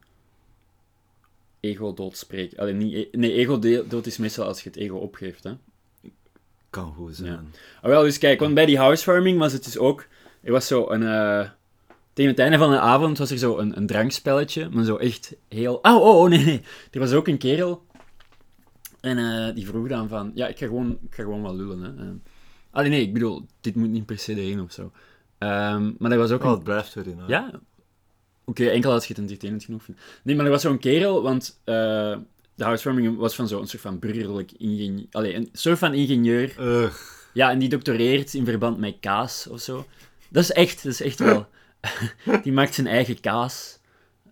ego-dood 1.60 2.16
spreken. 2.16 2.58
Allee, 2.58 2.74
niet, 2.74 2.94
e- 2.94 3.08
nee, 3.18 3.32
ego-dood 3.32 4.06
is 4.06 4.18
meestal 4.18 4.46
als 4.46 4.62
je 4.62 4.68
het 4.68 4.78
ego 4.78 4.96
opgeeft. 4.96 5.44
Hè? 5.44 5.52
Kan 6.70 6.94
goed 6.94 7.16
zijn. 7.16 7.52
Ah, 7.82 7.90
wel, 7.90 8.02
dus 8.02 8.18
kijk, 8.18 8.40
want 8.40 8.54
bij 8.54 8.66
die 8.66 8.78
housewarming 8.78 9.38
was 9.38 9.52
het 9.52 9.64
dus 9.64 9.78
ook... 9.78 10.06
Er 10.40 10.52
was 10.52 10.66
zo 10.66 10.90
een... 10.90 11.02
eh, 11.02 11.50
tegen 12.12 12.30
het 12.30 12.40
einde 12.40 12.58
van 12.58 12.70
de 12.70 12.78
avond 12.78 13.18
was 13.18 13.30
er 13.30 13.38
zo 13.38 13.58
een, 13.58 13.76
een 13.76 13.86
drankspelletje, 13.86 14.68
maar 14.68 14.84
zo 14.84 14.96
echt 14.96 15.36
heel... 15.48 15.74
Oh, 15.82 15.96
oh, 16.02 16.20
oh, 16.20 16.28
nee, 16.28 16.44
nee. 16.44 16.62
Er 16.90 17.00
was 17.00 17.12
ook 17.12 17.28
een 17.28 17.38
kerel... 17.38 17.86
En 19.00 19.18
eh, 19.18 19.54
die 19.54 19.66
vroeg 19.66 19.88
dan 19.88 20.08
van... 20.08 20.32
Ja, 20.34 20.46
ik 20.46 20.58
ga 20.58 20.66
gewoon, 20.66 20.90
ik 20.90 21.14
ga 21.14 21.22
gewoon 21.22 21.42
wel 21.42 21.56
lullen, 21.56 21.82
hè. 21.82 22.30
Allee, 22.72 22.90
nee, 22.90 23.00
ik 23.02 23.12
bedoel, 23.12 23.46
dit 23.60 23.74
moet 23.74 23.88
niet 23.90 24.06
per 24.06 24.18
se 24.18 24.34
erin 24.34 24.60
of 24.60 24.72
zo. 24.72 24.92
Ehm, 25.38 25.92
maar 25.98 26.10
er 26.10 26.18
was 26.18 26.30
ook 26.30 26.40
Oh, 26.40 26.46
een 26.48 26.54
het 26.54 26.64
blijft 26.64 26.96
erin. 26.96 27.18
hè. 27.18 27.24
ja. 27.26 27.50
Oké, 28.44 28.66
enkel 28.66 28.92
als 28.92 29.06
je 29.06 29.12
het 29.12 29.22
entertainend 29.22 29.64
genoeg 29.64 29.82
vindt. 29.82 30.00
Nee, 30.22 30.36
maar 30.36 30.44
er 30.44 30.50
was 30.50 30.62
zo'n 30.62 30.78
kerel, 30.78 31.22
want 31.22 31.60
eh, 31.64 31.74
de 32.54 32.64
housewarming 32.64 33.16
was 33.16 33.34
van 33.34 33.48
zo'n 33.48 33.66
soort 33.66 33.82
van 33.82 33.98
burgerlijk 33.98 34.52
ingenieur... 34.52 35.06
Allee, 35.10 35.34
een 35.34 35.48
soort 35.52 35.78
van 35.78 35.94
ingenieur. 35.94 36.54
Ugh. 36.60 36.94
Ja, 37.34 37.50
en 37.50 37.58
die 37.58 37.68
doctoreert 37.68 38.34
in 38.34 38.44
verband 38.44 38.78
met 38.78 38.96
kaas 39.00 39.46
of 39.46 39.60
zo. 39.60 39.86
Dat 40.28 40.42
is 40.42 40.50
echt, 40.52 40.82
dat 40.82 40.92
is 40.92 41.00
echt 41.00 41.18
wel... 41.18 41.46
die 42.42 42.52
maakt 42.52 42.74
zijn 42.74 42.86
eigen 42.86 43.20
kaas. 43.20 43.78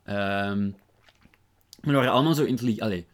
Ehm, 0.04 0.62
maar 1.80 1.90
er 1.90 1.92
waren 1.92 2.12
allemaal 2.12 2.34
zo 2.34 2.44
intelligent... 2.44 2.82
Allee. 2.82 3.06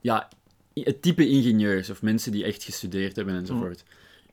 Ja, 0.00 0.28
het 0.74 1.02
type 1.02 1.28
ingenieurs 1.28 1.90
of 1.90 2.02
mensen 2.02 2.32
die 2.32 2.44
echt 2.44 2.62
gestudeerd 2.64 3.16
hebben 3.16 3.34
enzovoort. 3.34 3.84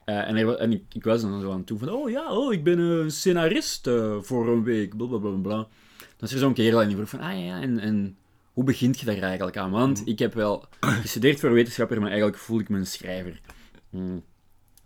Eh, 0.10 0.62
en 0.62 0.72
ik, 0.72 0.84
ik 0.94 1.04
was 1.04 1.22
dan 1.22 1.42
zo 1.42 1.52
aan 1.52 1.64
toe 1.64 1.80
van... 1.80 1.90
Oh 1.90 2.10
ja, 2.10 2.32
oh, 2.32 2.54
ik 2.54 2.64
ben 2.64 2.80
een 2.80 3.12
scenarist 3.12 3.88
eh, 3.88 4.18
voor 4.22 4.48
een 4.48 4.64
week. 4.64 4.98
Blablabla. 4.98 5.30
Bla, 5.30 5.42
bla, 5.42 5.56
bla. 5.56 5.68
Dan 5.98 6.28
is 6.28 6.34
er 6.34 6.40
zo'n 6.40 6.54
kerel 6.54 6.82
en 6.82 6.88
die 6.88 6.96
vroeg 6.96 7.10
van... 7.10 7.20
Ah 7.20 7.32
ja, 7.32 7.46
ja, 7.46 7.62
en... 7.62 7.80
en 7.80 8.18
hoe 8.54 8.68
begint 8.68 9.00
je 9.00 9.06
daar 9.06 9.18
eigenlijk 9.18 9.58
aan? 9.58 9.72
Want 9.72 10.02
ik 10.06 10.20
heb 10.20 10.34
wel 10.34 10.66
gestudeerd 10.80 11.40
voor 11.40 11.52
wetenschapper, 11.52 12.00
maar 12.00 12.10
eigenlijk 12.10 12.38
voel 12.38 12.60
ik 12.60 12.70
me 12.70 12.78
een 12.78 12.86
schrijver. 12.86 13.40
Hmm. 13.90 14.24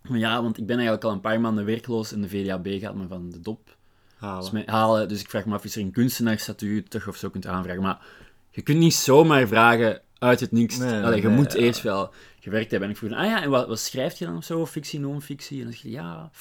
Ja, 0.09 0.41
want 0.41 0.57
ik 0.57 0.65
ben 0.65 0.75
eigenlijk 0.75 1.05
al 1.05 1.11
een 1.11 1.21
paar 1.21 1.41
maanden 1.41 1.65
werkloos 1.65 2.11
en 2.11 2.21
de 2.21 2.29
VDAB 2.29 2.67
gaat 2.67 2.95
me 2.95 3.07
van 3.07 3.29
de 3.29 3.39
dop 3.39 3.77
Halen. 4.17 4.53
dus 4.53 4.65
halen. 4.65 5.07
Dus 5.07 5.21
ik 5.21 5.29
vraag 5.29 5.45
me 5.45 5.53
af, 5.53 5.63
is 5.63 5.75
er 5.75 5.81
een 5.81 5.91
kunstenaarsstatuut 5.91 6.89
toch 6.89 7.07
of 7.07 7.15
zo 7.15 7.29
kunt 7.29 7.47
aanvragen? 7.47 7.81
Maar 7.81 8.05
je 8.49 8.61
kunt 8.61 8.77
niet 8.77 8.93
zomaar 8.93 9.47
vragen 9.47 10.01
uit 10.23 10.39
het 10.39 10.51
niks. 10.51 10.77
Nee, 10.77 11.03
Allee, 11.03 11.21
je 11.21 11.27
nee, 11.27 11.35
moet 11.35 11.53
ja. 11.53 11.59
eerst 11.59 11.81
wel 11.81 12.13
gewerkt 12.39 12.71
hebben. 12.71 12.89
En 12.89 12.95
ik 12.95 12.99
vroeg, 13.01 13.11
ah 13.17 13.25
ja, 13.25 13.41
en 13.41 13.49
wat, 13.49 13.67
wat 13.67 13.79
schrijf 13.79 14.19
je 14.19 14.25
dan 14.25 14.37
of 14.37 14.43
zo? 14.43 14.65
Fictie, 14.65 14.99
non-fictie? 14.99 15.57
En 15.57 15.63
dan 15.63 15.73
zeg 15.73 15.81
je, 15.81 15.89
ja... 15.89 16.31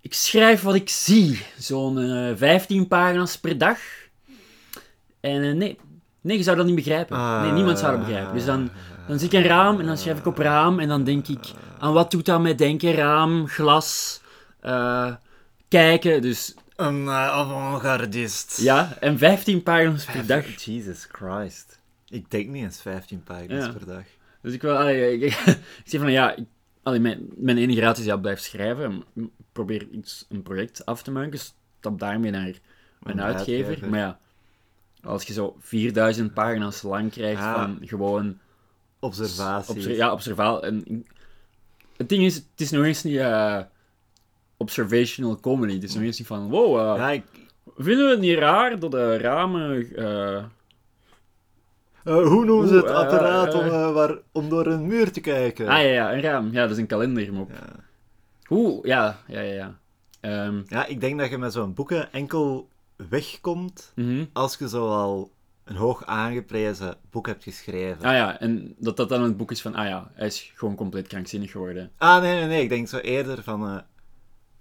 Ik 0.00 0.14
schrijf 0.14 0.62
wat 0.62 0.74
ik 0.74 0.88
zie. 0.88 1.42
Zo'n 1.58 1.98
eh 1.98 2.36
15 2.36 2.88
pagina's 2.88 3.38
per 3.38 3.58
dag. 3.58 3.78
En 5.20 5.42
eh, 5.42 5.54
nee, 5.54 5.78
nee, 6.20 6.36
je 6.36 6.42
zou 6.42 6.56
dat 6.56 6.66
niet 6.66 6.74
begrijpen. 6.74 7.40
Nee, 7.42 7.52
niemand 7.52 7.78
zou 7.78 7.96
dat 7.96 8.06
begrijpen. 8.06 8.34
Dus 8.34 8.44
dan, 8.44 8.70
dan 9.06 9.18
zie 9.18 9.28
ik 9.28 9.34
een 9.34 9.42
raam 9.42 9.80
en 9.80 9.86
dan 9.86 9.98
schrijf 9.98 10.18
ik 10.18 10.26
op 10.26 10.38
raam 10.38 10.78
en 10.78 10.88
dan 10.88 11.04
denk 11.04 11.28
ik, 11.28 11.44
aan 11.78 11.92
wat 11.92 12.10
doet 12.10 12.24
dat 12.24 12.40
met 12.40 12.58
denken? 12.58 12.92
Raam, 12.92 13.46
glas, 13.48 14.20
eh, 14.60 15.14
kijken. 15.68 16.22
Dus 16.22 16.54
Een 16.76 17.04
uh, 17.04 17.28
avant-gardist. 17.28 18.60
ja, 18.60 18.96
en 19.00 19.18
15 19.18 19.62
pagina's 19.62 20.04
per 20.04 20.26
dag. 20.26 20.64
Jesus 20.64 21.08
Christ. 21.12 21.77
Ik 22.08 22.30
denk 22.30 22.48
niet 22.48 22.62
eens 22.62 22.80
15 22.80 23.22
pagina's 23.22 23.64
Ja. 23.64 23.72
per 23.72 23.86
dag. 23.86 24.04
Dus 24.42 24.52
ik 24.52 24.62
wil, 24.62 24.76
allee, 24.76 25.12
ik, 25.18 25.22
ik 25.34 25.82
zeg 25.84 26.00
van 26.00 26.12
ja, 26.12 26.34
ik, 26.36 26.44
allee, 26.82 27.00
mijn, 27.00 27.28
mijn 27.36 27.58
enige 27.58 27.80
raad 27.80 27.98
is 27.98 28.04
ja, 28.04 28.16
blijf 28.16 28.40
schrijven. 28.40 29.04
Probeer 29.52 29.88
iets, 29.90 30.26
een 30.28 30.42
project 30.42 30.86
af 30.86 31.02
te 31.02 31.10
maken. 31.10 31.38
Stap 31.38 31.98
daarmee 31.98 32.30
naar 32.30 32.46
een 32.46 32.56
Een 33.02 33.22
uitgever. 33.22 33.66
uitgever. 33.66 33.90
Maar 33.90 33.98
ja, 33.98 34.18
als 35.02 35.22
je 35.24 35.32
zo 35.32 35.56
4000 35.60 36.34
pagina's 36.34 36.82
lang 36.82 37.10
krijgt 37.10 37.42
Ah. 37.42 37.54
van 37.54 37.78
gewoon 37.82 38.38
Observaties. 39.00 39.70
Obser- 39.74 39.94
ja, 39.94 40.12
observaal. 40.12 40.62
En 40.64 41.04
het 41.96 42.08
ding 42.08 42.24
is, 42.24 42.34
het 42.34 42.44
is 42.60 42.70
nog 42.70 42.84
eens 42.84 43.02
niet 43.02 43.16
eh, 43.16 43.60
observational 44.56 45.40
comedy. 45.40 45.74
Het 45.74 45.82
is 45.82 45.94
nog 45.94 46.02
eens 46.02 46.18
niet 46.18 46.26
van, 46.26 46.48
wow, 46.48 46.78
eh, 46.80 46.96
Ja, 46.96 47.10
ik... 47.10 47.24
vinden 47.76 48.04
we 48.04 48.10
het 48.10 48.20
niet 48.20 48.38
raar 48.38 48.78
dat 48.78 48.90
de 48.90 49.16
ramen... 49.18 49.96
Eh, 49.96 50.44
hoe 52.12 52.44
noemen 52.44 52.68
ze 52.68 52.74
het 52.74 52.84
Oeh, 52.84 52.92
eh, 52.92 52.98
apparaat 52.98 53.54
om, 53.54 53.60
eh. 53.60 53.82
eh, 53.82 53.92
waar, 53.92 54.18
om 54.32 54.48
door 54.48 54.66
een 54.66 54.86
muur 54.86 55.12
te 55.12 55.20
kijken? 55.20 55.68
Ah 55.68 55.82
ja, 55.82 55.88
ja, 55.88 56.12
een 56.12 56.20
raam. 56.20 56.52
Ja, 56.52 56.62
dat 56.62 56.70
is 56.70 56.76
een 56.78 56.86
kalendermop. 56.86 57.50
Ja. 57.50 57.66
Oeh, 58.50 58.84
ja, 58.84 59.18
ja, 59.26 59.40
ja. 59.40 59.54
ja. 59.54 59.78
Ehm, 60.20 60.60
Ja, 60.66 60.86
ik 60.86 61.00
denk 61.00 61.18
dat 61.18 61.30
je 61.30 61.38
met 61.38 61.52
zo'n 61.52 61.74
boeken 61.74 62.12
enkel 62.12 62.68
wegkomt 63.08 63.92
mhm. 63.94 64.24
als 64.32 64.56
je 64.58 64.68
zoal 64.68 65.30
een 65.64 65.76
hoog 65.76 66.04
aangeprezen 66.06 66.94
boek 67.10 67.26
hebt 67.26 67.42
geschreven. 67.42 68.04
Ah 68.04 68.12
ja, 68.12 68.40
en 68.40 68.74
dat 68.78 68.96
dat 68.96 69.08
dan 69.08 69.22
het 69.22 69.36
boek 69.36 69.50
is 69.50 69.62
van, 69.62 69.74
ah 69.74 69.86
ja, 69.86 70.10
hij 70.14 70.26
is 70.26 70.52
gewoon 70.54 70.74
compleet 70.74 71.06
krankzinnig 71.06 71.50
geworden. 71.50 71.90
Ah, 71.98 72.20
nee, 72.22 72.34
nee, 72.34 72.46
nee. 72.46 72.62
Ik 72.62 72.68
denk 72.68 72.88
zo 72.88 72.96
eerder 72.98 73.42
van... 73.42 73.66
eh, 73.68 73.76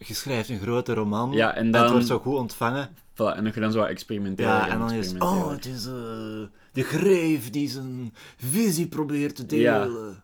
je 0.08 0.14
schrijft 0.14 0.50
een 0.50 0.60
grote 0.60 0.94
roman 0.94 1.32
Ja, 1.32 1.56
en 1.56 1.64
het 1.64 1.74
dan- 1.74 1.92
wordt 1.92 2.08
zo 2.08 2.20
goed 2.20 2.36
ontvangen. 2.36 2.90
Voilà, 3.14 3.36
en 3.36 3.44
dat 3.44 3.54
je 3.54 3.60
dan 3.60 3.72
zo 3.72 3.84
experimenteren 3.84 4.52
Ja, 4.52 4.70
en 4.70 4.80
dan 4.80 4.92
is. 4.92 5.14
Oh, 5.18 5.50
het 5.50 5.66
is 5.66 5.86
eh, 5.86 5.94
de 6.78 6.84
greef 6.84 7.50
die 7.50 7.70
zijn 7.70 8.14
visie 8.38 8.88
probeert 8.88 9.36
te 9.36 9.46
delen. 9.46 10.24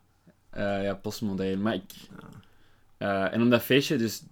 Eh, 0.49 0.83
ja, 0.83 0.93
postmodern. 0.93 1.61
Maar 1.61 1.73
ik... 1.73 1.91
eh, 2.97 3.33
en 3.33 3.41
om 3.41 3.49
dat 3.49 3.61
feestje, 3.61 3.97
dus... 3.97 4.23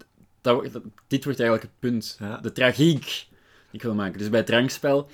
Dat, 0.41 0.63
dit 1.07 1.23
wordt 1.23 1.39
eigenlijk 1.39 1.61
het 1.61 1.79
punt. 1.79 2.17
Ja. 2.19 2.37
De 2.37 2.51
tragiek 2.51 3.03
die 3.03 3.27
ik 3.71 3.81
wil 3.81 3.93
maken. 3.93 4.17
Dus 4.17 4.29
bij 4.29 4.39
het 4.39 4.47
drankspel... 4.47 5.09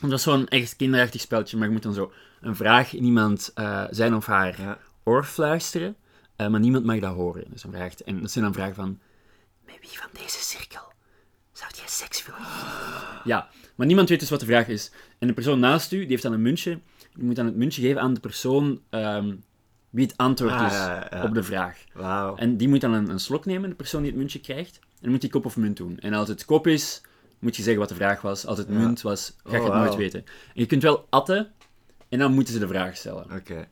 Dat 0.00 0.12
is 0.12 0.22
zo'n 0.22 0.48
echt 0.48 0.76
kinderachtig 0.76 1.20
speltje, 1.20 1.56
maar 1.56 1.66
je 1.66 1.72
moet 1.72 1.82
dan 1.82 1.94
zo 1.94 2.12
een 2.40 2.56
vraag 2.56 2.92
in 2.92 3.04
iemand 3.04 3.50
eh, 3.54 3.84
zijn 3.90 4.14
of 4.14 4.26
haar 4.26 4.60
Ja. 4.60 4.78
oor 5.04 5.24
fluisteren, 5.24 5.96
maar 6.36 6.60
niemand 6.60 6.84
mag 6.84 6.98
dat 6.98 7.14
horen. 7.14 7.44
Dus 7.50 7.62
dan 7.62 7.72
vraagt, 7.72 8.02
en 8.02 8.20
dat 8.20 8.30
zijn 8.30 8.44
dan 8.44 8.54
vragen 8.54 8.74
van... 8.74 8.98
Met 9.66 9.76
wie 9.80 9.98
van 9.98 10.10
deze 10.12 10.38
cirkel 10.40 10.92
zou 11.52 11.70
jij 11.74 11.88
seks 11.88 12.26
willen 12.26 12.40
Ja, 13.24 13.48
maar 13.74 13.86
niemand 13.86 14.08
weet 14.08 14.20
dus 14.20 14.30
wat 14.30 14.40
de 14.40 14.46
vraag 14.46 14.68
is. 14.68 14.90
En 15.24 15.30
de 15.30 15.36
persoon 15.36 15.58
naast 15.58 15.92
u, 15.92 15.98
die 15.98 16.08
heeft 16.08 16.22
dan 16.22 16.32
een 16.32 16.42
muntje. 16.42 16.70
Je 17.14 17.22
moet 17.24 17.36
dan 17.36 17.46
het 17.46 17.56
muntje 17.56 17.82
geven 17.82 18.00
aan 18.00 18.14
de 18.14 18.20
persoon 18.20 18.80
ehm, 18.90 19.34
wie 19.90 20.06
het 20.06 20.16
antwoord 20.16 20.52
Ah, 20.52 20.66
is 20.66 20.72
ja, 20.72 20.94
ja, 21.10 21.18
ja. 21.18 21.24
op 21.24 21.34
de 21.34 21.42
vraag. 21.42 21.84
En 22.36 22.56
die 22.56 22.68
moet 22.68 22.80
dan 22.80 22.92
een, 22.92 23.08
een 23.10 23.20
slok 23.20 23.44
nemen, 23.44 23.68
de 23.68 23.74
persoon 23.74 24.02
die 24.02 24.10
het 24.10 24.18
muntje 24.20 24.40
krijgt. 24.40 24.76
En 24.78 24.98
dan 25.00 25.10
moet 25.10 25.20
die 25.20 25.30
kop 25.30 25.44
of 25.44 25.56
munt 25.56 25.76
doen. 25.76 25.98
En 25.98 26.12
als 26.14 26.28
het 26.28 26.44
kop 26.44 26.66
is, 26.66 27.00
moet 27.38 27.56
je 27.56 27.62
zeggen 27.62 27.80
wat 27.80 27.88
de 27.88 27.94
vraag 27.94 28.20
was. 28.20 28.46
Als 28.46 28.58
het 28.58 28.66
Ja. 28.68 28.74
munt 28.74 29.02
was, 29.02 29.36
ga 29.44 29.56
je 29.56 29.62
Oh, 29.62 29.64
het 29.64 29.74
nooit 29.74 29.94
weten. 29.94 30.20
En 30.26 30.52
je 30.60 30.66
kunt 30.66 30.82
wel 30.82 31.06
atten, 31.10 31.52
en 32.08 32.18
dan 32.18 32.32
moeten 32.34 32.52
ze 32.54 32.60
de 32.60 32.68
vraag 32.68 32.96
stellen. 32.96 33.24
Oké. 33.32 33.68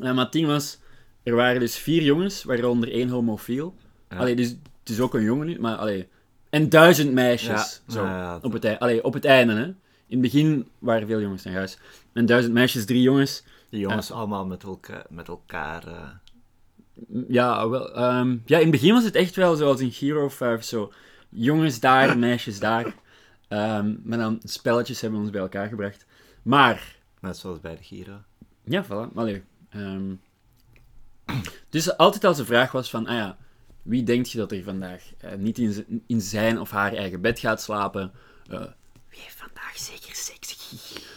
En 0.00 0.14
maar 0.14 0.24
het 0.24 0.32
ding 0.32 0.46
was, 0.46 0.78
er 1.22 1.34
waren 1.34 1.60
dus 1.60 1.76
vier 1.78 2.02
jongens, 2.02 2.42
waaronder 2.44 2.92
één 2.92 3.08
homofiel. 3.08 3.74
Allee, 4.08 4.36
dus 4.36 4.48
het 4.48 4.88
is 4.88 5.00
ook 5.00 5.14
een 5.14 5.22
jongen 5.22 5.46
nu, 5.46 5.58
maar 5.60 5.76
allee. 5.76 6.08
En 6.50 6.68
duizend 6.68 7.12
meisjes, 7.12 7.82
zo, 7.88 8.08
op, 8.42 8.52
het, 8.52 8.78
allee, 8.78 9.04
op 9.04 9.14
het 9.14 9.24
einde, 9.24 9.54
hè. 9.54 9.72
In 10.10 10.22
het 10.22 10.32
begin 10.32 10.68
waren 10.78 11.06
veel 11.06 11.20
jongens 11.20 11.42
naar 11.42 11.54
huis. 11.54 11.78
En 12.12 12.26
duizend 12.26 12.54
meisjes, 12.54 12.84
drie 12.84 13.02
jongens. 13.02 13.44
Die 13.68 13.80
jongens 13.80 14.10
allemaal 14.10 14.46
met 14.46 14.62
elkaar... 14.62 15.06
Met 15.08 15.28
elkaar 15.28 15.86
eh, 15.86 16.08
Ja, 17.28 17.68
wel, 17.68 17.94
ehm, 17.94 18.36
ja, 18.44 18.56
in 18.56 18.62
het 18.62 18.70
begin 18.70 18.94
was 18.94 19.04
het 19.04 19.14
echt 19.14 19.36
wel 19.36 19.56
zoals 19.56 19.80
in 19.80 19.92
Hero 19.98 20.28
5, 20.28 20.62
zo. 20.62 20.92
Jongens 21.28 21.80
daar, 21.80 22.18
meisjes 22.28 22.58
daar. 22.58 22.94
Ehm, 23.48 23.94
maar 24.04 24.18
dan 24.18 24.40
spelletjes 24.44 25.00
hebben 25.00 25.20
ons 25.20 25.30
bij 25.30 25.40
elkaar 25.40 25.68
gebracht. 25.68 26.06
Maar, 26.42 26.96
net 27.20 27.36
zoals 27.36 27.60
bij 27.60 27.76
de 27.76 27.82
Giro. 27.82 28.16
Ja, 28.64 28.84
voilà. 28.84 29.14
Allee. 29.14 29.42
ehm. 29.70 30.14
Dus 31.68 31.96
altijd 31.96 32.24
als 32.24 32.36
de 32.36 32.44
vraag 32.44 32.72
was 32.72 32.90
van, 32.90 33.06
ah 33.06 33.16
ja, 33.16 33.38
wie 33.82 34.02
denkt 34.02 34.30
je 34.30 34.38
dat 34.38 34.52
er 34.52 34.62
vandaag 34.62 35.02
eh, 35.18 35.34
niet 35.34 35.58
in, 35.58 36.02
in 36.06 36.20
zijn 36.20 36.60
of 36.60 36.70
haar 36.70 36.92
eigen 36.92 37.20
bed 37.20 37.38
gaat 37.38 37.62
slapen? 37.62 38.12
Zeker 39.74 40.14
seks? 40.14 40.56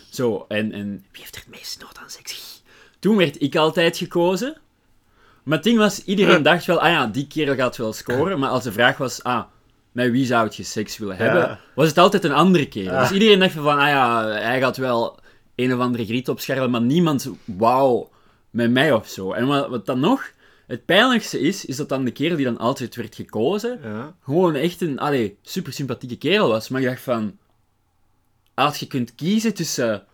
Zo, 0.10 0.46
en, 0.48 0.72
en 0.72 1.06
wie 1.12 1.22
heeft 1.22 1.36
er 1.36 1.42
het 1.42 1.50
meest 1.50 1.82
nood 1.82 1.98
aan 1.98 2.10
seks? 2.10 2.62
Toen 3.00 3.16
werd 3.18 3.42
ik 3.42 3.56
altijd 3.56 3.98
gekozen. 3.98 4.58
Maar 5.44 5.56
het 5.58 5.64
ding 5.64 5.78
was, 5.78 6.04
iedereen 6.04 6.44
dacht 6.44 6.66
wel, 6.66 6.80
ah 6.82 6.90
ja, 6.90 7.08
die 7.08 7.28
kerel 7.28 7.56
gaat 7.56 7.78
wel 7.78 7.94
scoren. 7.94 8.40
Maar 8.40 8.50
als 8.50 8.64
de 8.64 8.72
vraag 8.72 8.98
was, 8.98 9.24
ah, 9.24 9.44
met 9.92 10.12
wie 10.12 10.26
zou 10.26 10.50
je 10.52 10.64
seks 10.64 10.98
willen 10.98 11.16
hebben? 11.18 11.42
Ja. 11.42 11.60
Was 11.76 11.88
het 11.88 11.98
altijd 11.98 12.24
een 12.24 12.34
andere 12.34 12.68
kerel. 12.68 13.00
Dus 13.00 13.08
Ah. 13.08 13.14
iedereen 13.14 13.40
dacht 13.40 13.54
van, 13.54 13.78
ah 13.80 13.88
ja, 13.88 14.26
hij 14.28 14.60
gaat 14.60 14.78
wel 14.78 15.20
een 15.56 15.74
of 15.74 15.80
andere 15.80 16.06
griet 16.06 16.30
opschermen, 16.30 16.70
maar 16.70 16.82
niemand 16.82 17.30
wauw 17.46 18.10
met 18.50 18.72
mij 18.72 18.92
of 18.92 19.08
zo. 19.08 19.32
En 19.32 19.48
wat, 19.48 19.70
wat 19.70 19.86
dan 19.86 20.00
nog 20.00 20.32
het 20.68 20.86
pijnlijkste 20.86 21.40
is, 21.40 21.66
is 21.66 21.76
dat 21.76 21.90
dan 21.90 22.04
de 22.04 22.12
kerel 22.12 22.36
die 22.36 22.46
dan 22.46 22.58
altijd 22.58 22.96
werd 22.96 23.16
gekozen, 23.16 23.80
Ja. 23.84 24.16
gewoon 24.24 24.56
echt 24.56 24.82
een 24.82 25.00
allee, 25.00 25.38
super 25.42 25.74
sympathieke 25.74 26.18
kerel 26.18 26.48
was. 26.48 26.70
Maar 26.70 26.82
ik 26.82 26.88
dacht 26.88 27.02
van, 27.02 27.38
als 28.54 28.78
je 28.78 28.88
kunt 28.88 29.16
kiezen 29.16 29.54
tussen 29.54 30.06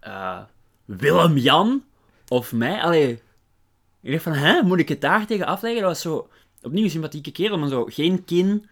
eh, 0.00 0.38
Willem-Jan 0.84 1.84
of 2.28 2.52
mij, 2.52 2.80
allee, 2.82 3.22
ik 4.00 4.10
dacht 4.12 4.22
van, 4.22 4.32
hè, 4.32 4.62
moet 4.62 4.78
ik 4.78 4.88
het 4.88 5.00
daar 5.00 5.26
tegen 5.26 5.46
afleggen? 5.46 5.80
Dat 5.80 5.90
was 5.90 6.00
zo, 6.00 6.28
opnieuw 6.62 6.84
een 6.84 6.90
sympathieke 6.90 7.32
kerel, 7.32 7.58
maar 7.58 7.68
zo 7.68 7.84
geen 7.84 8.24
kin 8.24 8.66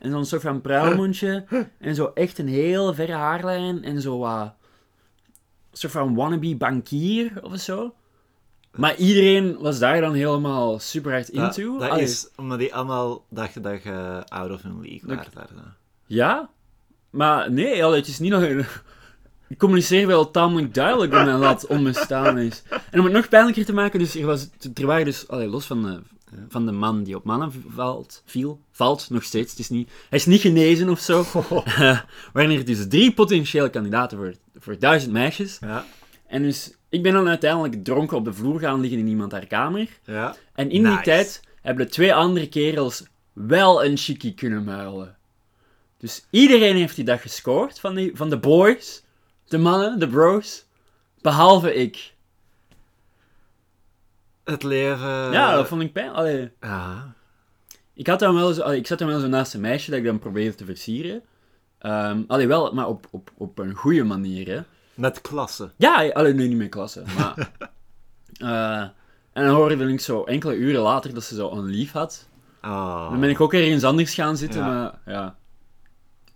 en 0.00 0.10
zo'n 0.10 0.24
soort 0.24 0.42
van 0.42 0.60
pruilmondje 0.60 1.44
en 1.78 1.94
zo 1.94 2.10
echt 2.14 2.38
een 2.38 2.48
heel 2.48 2.94
verre 2.94 3.12
haarlijn 3.12 3.84
en 3.84 4.00
zo 4.00 4.18
wat, 4.18 4.54
soort 5.72 5.92
van 5.92 6.14
wannabe 6.14 6.56
bankier 6.56 7.32
of 7.42 7.58
zo. 7.60 7.94
Maar 8.76 8.96
iedereen 8.96 9.58
was 9.58 9.78
daar 9.78 10.00
dan 10.00 10.14
helemaal 10.14 10.78
super 10.78 11.12
hard 11.12 11.28
into. 11.28 11.78
dat 11.78 11.98
is 11.98 12.28
omdat 12.36 12.58
die 12.58 12.74
allemaal 12.74 13.24
dachten 13.30 13.62
dat 13.62 13.82
je 13.82 14.22
out 14.28 14.50
of 14.50 14.62
hun 14.62 14.80
league 14.80 15.16
Dat- 15.16 15.34
waart. 15.34 15.48
daar. 15.54 15.76
Ja, 16.06 16.50
maar 17.10 17.52
nee, 17.52 17.84
allee, 17.84 17.98
het 17.98 18.08
is 18.08 18.18
niet 18.18 18.30
nog 18.30 18.42
een... 18.42 18.64
Ik 19.48 19.58
communiceer 19.58 20.06
wel 20.06 20.30
tamelijk 20.30 20.74
duidelijk 20.74 21.12
dat 21.12 21.24
mijn 21.24 21.38
lat 21.38 21.66
onbestaan 21.66 22.38
is. 22.38 22.62
En 22.90 22.98
om 22.98 23.04
het 23.04 23.14
nog 23.14 23.28
pijnlijker 23.28 23.64
te 23.64 23.72
maken, 23.72 23.98
dus 23.98 24.14
er, 24.14 24.26
was, 24.26 24.48
er 24.74 24.86
waren 24.86 25.04
dus, 25.04 25.28
allee, 25.28 25.48
los 25.48 25.66
van 25.66 25.82
de, 25.82 26.00
van 26.48 26.66
de 26.66 26.72
man 26.72 27.02
die 27.02 27.16
op 27.16 27.24
mannen 27.24 27.52
valt, 27.68 28.22
viel, 28.24 28.60
valt 28.70 29.10
nog 29.10 29.22
steeds, 29.22 29.50
het 29.50 29.60
is 29.60 29.68
niet, 29.68 29.90
hij 30.08 30.18
is 30.18 30.26
niet 30.26 30.40
genezen 30.40 30.88
of 30.88 31.00
zo, 31.00 31.24
Eh, 31.64 32.00
waren 32.32 32.50
er 32.50 32.64
dus 32.64 32.88
drie 32.88 33.12
potentiële 33.12 33.70
kandidaten 33.70 34.18
voor, 34.18 34.34
voor 34.58 34.78
duizend 34.78 35.12
meisjes. 35.12 35.58
Ja. 35.60 35.84
En 36.26 36.42
dus, 36.42 36.74
ik 36.88 37.02
ben 37.02 37.12
dan 37.12 37.28
uiteindelijk 37.28 37.84
dronken 37.84 38.16
op 38.16 38.24
de 38.24 38.32
vloer 38.32 38.60
gaan 38.60 38.80
liggen 38.80 38.98
in 38.98 39.08
iemand 39.08 39.32
haar 39.32 39.46
kamer. 39.46 39.88
Ja. 40.04 40.36
En 40.54 40.70
in 40.70 40.84
die 40.84 41.00
tijd 41.00 41.42
hebben 41.62 41.86
de 41.86 41.92
twee 41.92 42.14
andere 42.14 42.48
kerels 42.48 43.02
wel 43.32 43.84
een 43.84 43.96
chickie 43.96 44.34
kunnen 44.34 44.64
muilen. 44.64 45.16
Dus 45.98 46.26
iedereen 46.30 46.76
heeft 46.76 46.96
die 46.96 47.04
dag 47.04 47.20
gescoord 47.22 47.80
van, 47.80 47.94
die, 47.94 48.10
van 48.14 48.30
de 48.30 48.38
boys, 48.38 49.02
de 49.44 49.58
mannen, 49.58 49.98
de 49.98 50.08
bros, 50.08 50.66
behalve 51.20 51.74
ik. 51.74 52.14
Het 54.44 54.62
leven... 54.62 55.08
ja, 55.32 55.54
dat 55.54 55.68
vond 55.68 55.82
ik 55.82 55.92
pijn. 55.92 56.10
Allee, 56.10 56.50
Ja. 56.60 57.14
ik, 57.94 58.06
had 58.06 58.18
dan 58.18 58.34
wel 58.34 58.52
zo, 58.52 58.62
allee, 58.62 58.78
ik 58.78 58.86
zat 58.86 58.98
dan 58.98 59.08
wel 59.08 59.20
zo 59.20 59.26
naast 59.26 59.54
een 59.54 59.60
meisje 59.60 59.90
dat 59.90 59.98
ik 59.98 60.04
dan 60.04 60.18
probeerde 60.18 60.54
te 60.54 60.64
versieren. 60.64 61.22
Ehm 61.78 62.22
allee, 62.26 62.46
wel, 62.46 62.72
maar 62.74 62.86
op, 62.88 63.06
op, 63.10 63.30
op 63.36 63.58
een 63.58 63.74
goede 63.74 64.04
manier, 64.04 64.48
hè. 64.48 64.60
Met 64.94 65.20
klasse. 65.20 65.70
Ja, 65.76 66.08
alleen 66.08 66.36
nu 66.36 66.48
niet 66.48 66.56
mijn 66.56 66.68
klasse, 66.70 67.02
maar... 67.18 67.34
eh, 68.38 68.88
en 69.32 69.44
dan 69.46 69.54
hoorde 69.54 69.92
ik 69.92 70.00
zo 70.00 70.24
enkele 70.24 70.54
uren 70.54 70.80
later 70.80 71.14
dat 71.14 71.24
ze 71.24 71.34
zo 71.34 71.50
een 71.50 71.64
lief 71.64 71.92
had. 71.92 72.28
Oh. 72.62 73.10
Dan 73.10 73.20
ben 73.20 73.30
ik 73.30 73.40
ook 73.40 73.52
ergens 73.54 73.84
anders 73.84 74.14
gaan 74.14 74.36
zitten, 74.36 74.60
Ja. 74.60 74.66
maar 74.66 75.14
ja. 75.14 75.36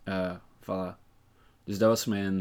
Eh, 0.04 0.34
voilà. 0.60 0.96
Dus 1.64 1.78
dat 1.78 1.88
was 1.88 2.04
mijn... 2.04 2.36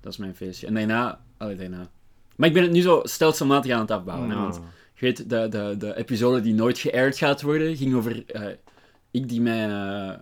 Dat 0.00 0.04
was 0.04 0.16
mijn 0.16 0.34
feestje. 0.34 0.66
En 0.66 0.74
daarna... 0.74 1.20
Allee, 1.36 1.56
daarna. 1.56 1.90
Maar 2.36 2.48
ik 2.48 2.54
ben 2.54 2.62
het 2.62 2.72
nu 2.72 2.80
zo 2.80 3.00
stelselmatig 3.04 3.72
aan 3.72 3.80
het 3.80 3.90
afbouwen. 3.90 4.30
hè, 4.30 4.36
Oh. 4.36 4.42
want 4.42 4.60
je 4.94 5.06
weet, 5.06 5.30
de, 5.30 5.48
de, 5.48 5.74
de 5.78 5.96
episode 5.96 6.40
die 6.40 6.54
nooit 6.54 6.78
geaired 6.78 7.18
gaat 7.18 7.42
worden, 7.42 7.76
ging 7.76 7.94
over 7.94 8.26
eh, 8.26 8.46
ik 9.10 9.28
die 9.28 9.40
mijn 9.40 9.70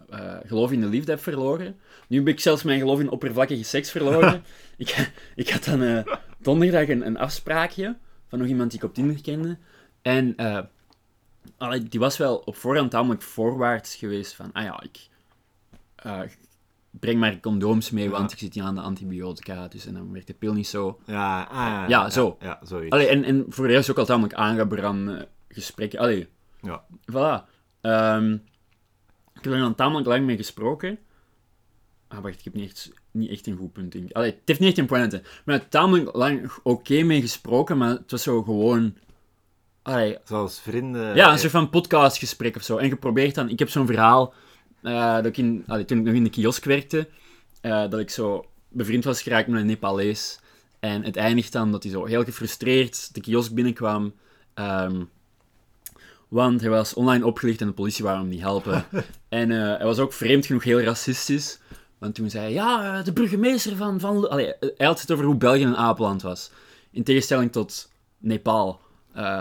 eh, 0.08 0.36
geloof 0.46 0.72
in 0.72 0.80
de 0.80 0.86
liefde 0.86 1.10
heb 1.10 1.20
verloren. 1.20 1.76
Nu 2.08 2.18
heb 2.18 2.28
ik 2.28 2.40
zelfs 2.40 2.62
mijn 2.62 2.78
geloof 2.78 3.00
in 3.00 3.10
oppervlakkige 3.10 3.62
seks 3.64 3.90
verloren. 3.90 4.44
ik, 4.76 5.10
ik 5.34 5.50
had 5.50 5.64
dan 5.64 6.04
donderdag 6.38 6.88
een, 6.88 7.06
een 7.06 7.18
afspraakje 7.18 7.96
van 8.28 8.38
nog 8.38 8.48
iemand 8.48 8.70
die 8.70 8.78
ik 8.80 8.84
op 8.84 8.94
Tinder 8.94 9.22
kende. 9.22 9.58
En 10.02 10.36
allee, 11.58 11.82
die 11.82 12.00
was 12.00 12.16
wel 12.16 12.36
op 12.36 12.56
voorhand 12.56 12.90
tamelijk 12.90 13.22
voorwaarts 13.22 13.94
geweest 13.94 14.34
van, 14.34 14.52
ah 14.52 14.64
ja, 14.64 14.82
ik 14.82 15.08
eh, 16.02 16.20
breng 16.90 17.18
maar 17.20 17.40
condooms 17.40 17.90
mee, 17.90 18.10
want 18.10 18.32
ik 18.32 18.38
zit 18.38 18.54
hier 18.54 18.62
aan 18.62 18.74
de 18.74 18.80
antibiotica, 18.80 19.68
dus 19.68 19.86
en 19.86 19.94
dan 19.94 20.12
werkt 20.12 20.26
de 20.26 20.34
pil 20.34 20.52
niet 20.52 20.66
zo. 20.68 21.00
Ja, 21.06 21.42
ah, 21.42 21.88
Ja, 21.88 22.10
zo. 22.10 22.36
Ja, 22.40 22.58
zoiets. 22.62 22.90
Allee, 22.92 23.06
en, 23.06 23.24
en 23.24 23.44
voor 23.48 23.66
de 23.66 23.72
rest 23.72 23.90
ook 23.90 23.98
al 23.98 24.04
tamelijk 24.04 24.34
aangebrande 24.34 25.28
gesprekken. 25.48 25.98
Allee, 25.98 26.28
Ja. 26.60 26.84
voilà. 27.12 27.48
Ehm, 27.80 28.32
ik 29.34 29.44
heb 29.44 29.52
er 29.52 29.58
dan 29.58 29.74
tamelijk 29.74 30.06
lang 30.06 30.24
mee 30.26 30.36
gesproken. 30.36 30.98
Ah, 32.08 32.18
wacht, 32.18 32.38
ik 32.38 32.44
heb 32.44 32.54
niet 32.54 32.70
echt, 32.70 32.92
niet 33.10 33.30
echt 33.30 33.46
een 33.46 33.56
goed 33.56 33.72
punt. 33.72 33.94
Ik. 33.94 34.12
Allee, 34.12 34.30
het 34.30 34.40
heeft 34.44 34.60
niet 34.60 34.68
echt 34.68 34.78
een 34.78 34.86
pointe. 34.86 35.22
Maar 35.44 35.54
ik 35.54 35.60
heb 35.60 35.70
tamelijk 35.70 36.16
lang 36.16 36.52
oké 36.62 37.02
mee 37.02 37.20
gesproken, 37.20 37.78
maar 37.78 37.88
het 37.88 38.10
was 38.10 38.22
zo 38.22 38.42
gewoon... 38.42 38.94
Allee, 39.82 40.18
Zoals 40.24 40.60
vrienden... 40.60 41.14
ja, 41.14 41.32
een 41.32 41.38
soort 41.38 41.52
van 41.52 41.70
podcastgesprek 41.70 42.56
of 42.56 42.62
zo. 42.62 42.76
En 42.76 42.88
geprobeerd 42.88 43.34
dan... 43.34 43.48
Ik 43.48 43.58
heb 43.58 43.70
zo'n 43.70 43.86
verhaal... 43.86 44.34
eh, 44.82 45.14
dat 45.14 45.26
ik 45.26 45.36
in, 45.36 45.64
allee, 45.66 45.84
toen 45.84 45.98
ik 45.98 46.04
nog 46.04 46.14
in 46.14 46.24
de 46.24 46.30
kiosk 46.30 46.64
werkte, 46.64 47.08
eh, 47.60 47.90
dat 47.90 48.00
ik 48.00 48.10
zo 48.10 48.46
bevriend 48.68 49.04
was 49.04 49.22
geraakt 49.22 49.48
met 49.48 49.60
een 49.60 49.66
Nepalees. 49.66 50.40
En 50.80 51.04
het 51.04 51.16
eindigt 51.16 51.52
dan 51.52 51.72
dat 51.72 51.82
hij 51.82 51.92
zo 51.92 52.04
heel 52.04 52.24
gefrustreerd 52.24 53.14
de 53.14 53.20
kiosk 53.20 53.52
binnenkwam. 53.52 54.14
ehm, 54.54 55.02
want 56.28 56.60
hij 56.60 56.70
was 56.70 56.94
online 56.94 57.26
opgelicht 57.26 57.60
en 57.60 57.66
de 57.66 57.72
politie 57.72 58.04
wou 58.04 58.18
hem 58.18 58.28
niet 58.28 58.40
helpen. 58.40 58.84
en 59.28 59.50
eh, 59.50 59.76
hij 59.76 59.84
was 59.84 59.98
ook 59.98 60.12
vreemd 60.12 60.46
genoeg 60.46 60.64
heel 60.64 60.80
racistisch. 60.80 61.58
Want 61.98 62.14
toen 62.14 62.30
zei 62.30 62.42
hij, 62.44 62.52
ja, 62.52 63.02
de 63.02 63.12
burgemeester 63.12 63.76
van... 63.76 64.00
van... 64.00 64.30
Allee, 64.30 64.54
hij 64.60 64.86
had 64.86 65.00
het 65.00 65.12
over 65.12 65.24
hoe 65.24 65.36
België 65.36 65.64
een 65.64 65.76
apenland 65.76 66.22
was. 66.22 66.50
In 66.90 67.02
tegenstelling 67.02 67.52
tot 67.52 67.90
Nepal. 68.18 68.80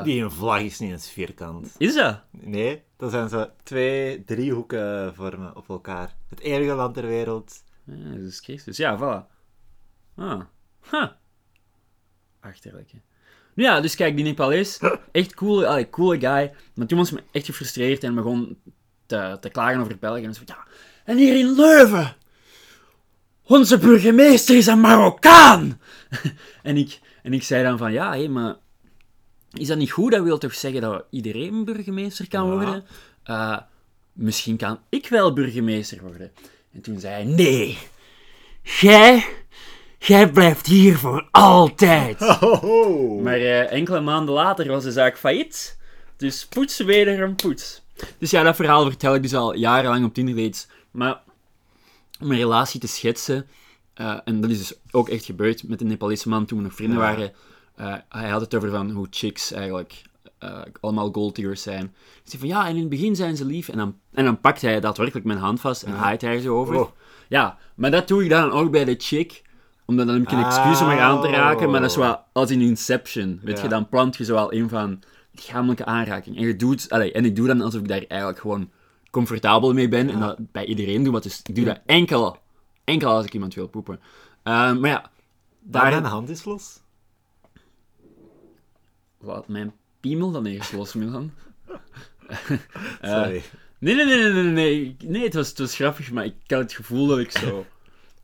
Die 0.03 0.23
een 0.23 0.31
vlag 0.31 0.61
is 0.61 0.79
niet 0.79 0.91
eens 0.91 1.09
vierkant. 1.09 1.75
Is 1.77 1.93
dat? 1.95 2.21
Nee, 2.31 2.83
dat 2.97 3.11
zijn 3.11 3.29
zo 3.29 3.49
twee 3.63 4.23
driehoeken 4.23 5.15
vormen 5.15 5.55
op 5.55 5.69
elkaar. 5.69 6.15
Het 6.29 6.39
enige 6.39 6.73
land 6.73 6.93
ter 6.93 7.07
wereld. 7.07 7.63
Jezus 7.83 8.39
Christus. 8.39 8.77
Ja, 8.77 8.97
voilà. 8.97 9.35
Ah. 10.15 10.41
Huh. 10.91 11.07
Achterlijk, 12.39 12.91
hè. 12.91 12.97
Nu 13.53 13.63
ja, 13.63 13.81
dus 13.81 13.95
kijk, 13.95 14.15
die 14.15 14.25
Nepalees, 14.25 14.79
echt 15.11 15.33
coole, 15.33 15.67
allee, 15.67 15.89
coole 15.89 16.19
guy. 16.19 16.53
Maar 16.75 16.87
toen 16.87 16.97
was 16.97 17.11
me 17.11 17.23
echt 17.31 17.45
gefrustreerd 17.45 18.03
en 18.03 18.15
begon 18.15 18.61
te, 19.05 19.37
te 19.41 19.49
klagen 19.49 19.79
over 19.79 19.97
België. 19.99 20.23
En 20.23 20.33
zo, 20.33 20.41
ja, 20.45 20.67
en 21.05 21.17
hier 21.17 21.37
in 21.37 21.55
Leuven, 21.55 22.15
onze 23.43 23.77
burgemeester 23.77 24.55
is 24.55 24.67
een 24.67 24.79
Marokkaan! 24.79 25.81
en, 26.63 26.77
ik, 26.77 26.99
en 27.23 27.33
ik 27.33 27.43
zei 27.43 27.63
dan 27.63 27.77
van, 27.77 27.91
ja, 27.91 28.13
hé, 28.13 28.27
maar 28.27 28.55
is 29.59 29.67
dat 29.67 29.77
niet 29.77 29.91
goed? 29.91 30.11
Dat 30.11 30.23
wil 30.23 30.37
toch 30.37 30.53
zeggen 30.55 30.81
dat 30.81 31.05
iedereen 31.09 31.65
burgemeester 31.65 32.27
kan 32.27 32.45
Ja. 32.47 32.51
worden? 32.51 32.85
Eh, 33.23 33.57
misschien 34.13 34.57
kan 34.57 34.79
ik 34.89 35.07
wel 35.09 35.33
burgemeester 35.33 36.01
worden. 36.01 36.31
En 36.73 36.81
toen 36.81 36.99
zei 36.99 37.13
hij, 37.13 37.23
nee, 37.23 37.77
jij, 38.61 39.25
jij 39.99 40.29
blijft 40.31 40.65
hier 40.65 40.97
voor 40.97 41.27
altijd. 41.31 42.21
Oh, 42.41 43.21
Maar 43.23 43.33
eh, 43.35 43.71
enkele 43.71 44.01
maanden 44.01 44.33
later 44.33 44.67
was 44.67 44.83
de 44.83 44.91
zaak 44.91 45.17
failliet. 45.17 45.77
Dus 46.17 46.45
poets 46.47 46.77
wederom 46.79 47.35
poets. 47.35 47.81
Dus 48.17 48.31
ja, 48.31 48.43
dat 48.43 48.55
verhaal 48.55 48.83
vertel 48.85 49.15
ik 49.15 49.21
dus 49.21 49.33
al 49.33 49.55
jarenlang 49.55 50.05
op 50.05 50.13
Tinder 50.13 50.35
dates. 50.35 50.67
Maar 50.91 51.21
om 52.21 52.31
een 52.31 52.37
relatie 52.37 52.79
te 52.79 52.87
schetsen, 52.87 53.47
eh, 53.93 54.19
en 54.25 54.41
dat 54.41 54.49
is 54.49 54.57
dus 54.57 54.73
ook 54.91 55.09
echt 55.09 55.25
gebeurd 55.25 55.67
met 55.67 55.81
een 55.81 55.87
Nepalese 55.87 56.29
man 56.29 56.45
toen 56.45 56.57
we 56.57 56.63
nog 56.63 56.73
vrienden 56.73 56.97
Ja. 56.97 57.03
waren. 57.03 57.31
Eh, 57.77 57.93
hij 58.09 58.29
had 58.29 58.41
het 58.41 58.55
over 58.55 58.69
van 58.69 58.89
hoe 58.91 59.07
chicks 59.09 59.51
eigenlijk 59.51 60.01
eh, 60.39 60.59
allemaal 60.79 61.11
golddiggers 61.11 61.61
zijn. 61.61 61.83
Ik 61.83 62.21
zei 62.23 62.39
van 62.39 62.47
ja, 62.47 62.67
en 62.67 62.73
in 62.75 62.79
het 62.79 62.89
begin 62.89 63.15
zijn 63.15 63.37
ze 63.37 63.45
lief. 63.45 63.69
En 63.69 63.77
dan, 63.77 63.95
en 64.13 64.25
dan 64.25 64.39
pakt 64.39 64.61
hij 64.61 64.79
daadwerkelijk 64.79 65.25
mijn 65.25 65.39
hand 65.39 65.61
vast 65.61 65.83
en 65.83 65.91
Ja. 65.91 65.97
haait 65.97 66.21
hij 66.21 66.35
er 66.35 66.41
zo 66.41 66.57
over. 66.59 66.75
Oh. 66.79 66.89
Ja, 67.27 67.57
maar 67.75 67.91
dat 67.91 68.07
doe 68.07 68.23
ik 68.23 68.29
dan 68.29 68.51
ook 68.51 68.71
bij 68.71 68.85
de 68.85 68.95
chick. 68.97 69.41
Omdat 69.85 70.05
dan 70.07 70.15
heb 70.15 70.25
ik 70.25 70.31
een 70.31 70.45
excuus 70.45 70.81
om 70.81 70.87
haar 70.87 70.99
aan 70.99 71.21
te 71.21 71.27
raken. 71.29 71.69
Maar 71.71 71.81
dat 71.81 71.89
is 71.89 71.95
wel 71.95 72.19
als 72.33 72.51
in 72.51 72.61
Inception. 72.61 73.39
Weet 73.43 73.57
Ja. 73.57 73.63
je, 73.63 73.69
dan 73.69 73.89
plant 73.89 74.15
je 74.17 74.23
zo 74.23 74.33
wel 74.33 74.51
in 74.51 74.69
van 74.69 75.01
lichamelijke 75.31 75.85
aanraking. 75.85 76.37
En, 76.37 76.45
je 76.47 76.55
doet, 76.55 76.89
allee, 76.89 77.11
en 77.11 77.25
ik 77.25 77.35
doe 77.35 77.47
dan 77.47 77.61
alsof 77.61 77.81
ik 77.81 77.87
daar 77.87 78.03
eigenlijk 78.07 78.39
gewoon 78.41 78.69
comfortabel 79.11 79.73
mee 79.73 79.87
ben. 79.87 80.09
En 80.09 80.19
dat 80.19 80.37
bij 80.51 80.65
iedereen 80.65 81.03
doe. 81.03 81.11
Want 81.11 81.23
dus, 81.23 81.41
ik 81.43 81.55
doe 81.55 81.65
dat 81.65 81.79
enkel, 81.85 82.37
enkel 82.83 83.11
als 83.11 83.25
ik 83.25 83.33
iemand 83.33 83.53
wil 83.53 83.67
poepen. 83.67 83.99
Ehm, 84.43 84.79
maar 84.79 84.89
ja, 84.89 85.09
daar... 85.59 85.89
Mijn 85.91 86.03
hand 86.03 86.29
is 86.29 86.43
los. 86.45 86.79
Laat 89.19 89.47
mijn 89.47 89.73
piemel 89.99 90.31
dan 90.31 90.45
eerst 90.45 90.73
los, 90.73 90.93
Milan. 90.93 91.31
Sorry. 93.01 93.43
Nee, 93.79 93.95
nee, 93.95 94.05
nee, 94.05 94.31
nee, 94.31 94.43
nee, 94.43 94.97
nee. 95.03 95.23
Het 95.23 95.33
was, 95.33 95.49
het 95.49 95.57
was 95.59 95.75
grappig, 95.75 96.11
maar 96.11 96.25
ik 96.25 96.33
had 96.47 96.59
het 96.59 96.73
gevoel 96.73 97.07
dat 97.07 97.19
ik 97.19 97.31
zo 97.31 97.65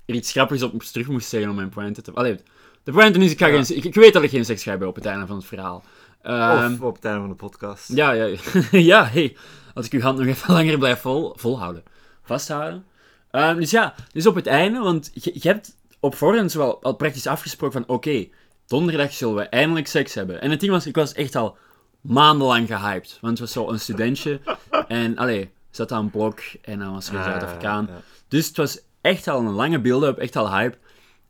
er 0.06 0.16
iets 0.16 0.32
grappigs 0.32 0.62
op 0.64 0.84
terug 0.84 1.08
moest 1.08 1.30
zeggen 1.30 1.50
om 1.50 1.56
mijn 1.56 1.70
pointe 1.70 2.02
te... 2.02 2.12
Allee, 2.12 2.40
de 2.84 2.92
pointe 2.92 3.20
is, 3.20 3.32
ik, 3.32 3.40
ga 3.40 3.48
Ja. 3.48 3.64
geen, 3.64 3.78
ik, 3.78 3.84
ik 3.84 3.96
weet 3.96 4.14
dat 4.14 4.24
ik 4.24 4.30
geen 4.30 4.46
seks 4.46 4.64
ga 4.64 4.70
hebben 4.70 4.88
op 4.88 4.96
het 4.96 5.06
einde 5.06 5.26
van 5.28 5.36
het 5.36 5.46
verhaal. 5.46 5.84
Ehm, 6.22 6.74
of 6.74 6.82
op 6.82 6.96
het 6.96 7.06
einde 7.06 7.20
van 7.20 7.30
de 7.30 7.36
podcast. 7.36 7.94
ja, 7.94 8.12
ja, 8.12 8.38
ja, 8.72 9.06
hey, 9.14 9.36
als 9.74 9.86
ik 9.86 9.92
uw 9.92 10.00
hand 10.02 10.18
nog 10.18 10.28
even 10.28 10.54
langer 10.58 10.78
blijf 10.78 11.00
vol, 11.00 11.34
volhouden, 11.36 11.84
vasthouden. 12.24 12.86
Ehm, 13.32 13.56
dus 13.60 13.72
ja, 13.72 13.96
dus 14.12 14.28
op 14.28 14.36
het 14.36 14.48
einde, 14.48 14.80
want 14.80 15.12
je, 15.14 15.32
je 15.34 15.48
hebt 15.48 15.76
op 16.00 16.16
voorhand 16.16 16.54
wel 16.54 16.84
al 16.84 16.94
praktisch 16.96 17.28
afgesproken 17.28 17.82
van, 17.86 17.96
oké, 17.96 18.28
donderdag 18.68 19.14
zullen 19.14 19.36
we 19.36 19.42
eindelijk 19.44 19.88
seks 19.88 20.14
hebben. 20.14 20.42
En 20.42 20.52
het 20.52 20.60
ding 20.60 20.72
was, 20.72 20.86
ik 20.86 20.96
was 20.96 21.14
echt 21.14 21.36
al 21.36 21.58
maandenlang 22.02 22.68
gehyped, 22.68 23.18
want 23.22 23.40
het 23.40 23.40
was 23.40 23.52
zo 23.52 23.70
een 23.72 23.80
studentje 23.80 24.40
en, 24.88 25.18
allee, 25.18 25.52
zat 25.70 25.92
aan 25.92 26.04
een 26.04 26.10
blok 26.12 26.40
en 26.62 26.80
dan 26.80 26.94
was 26.94 27.08
er 27.08 27.14
een 27.14 27.20
Ah, 27.20 27.26
Zuid-Afrikaan. 27.26 27.86
ja. 27.90 28.02
Dus 28.28 28.48
het 28.48 28.58
was 28.58 28.82
echt 29.02 29.28
al 29.28 29.40
een 29.40 29.52
lange 29.54 29.80
build-up, 29.82 30.18
echt 30.18 30.36
al 30.36 30.52
hype. 30.52 30.78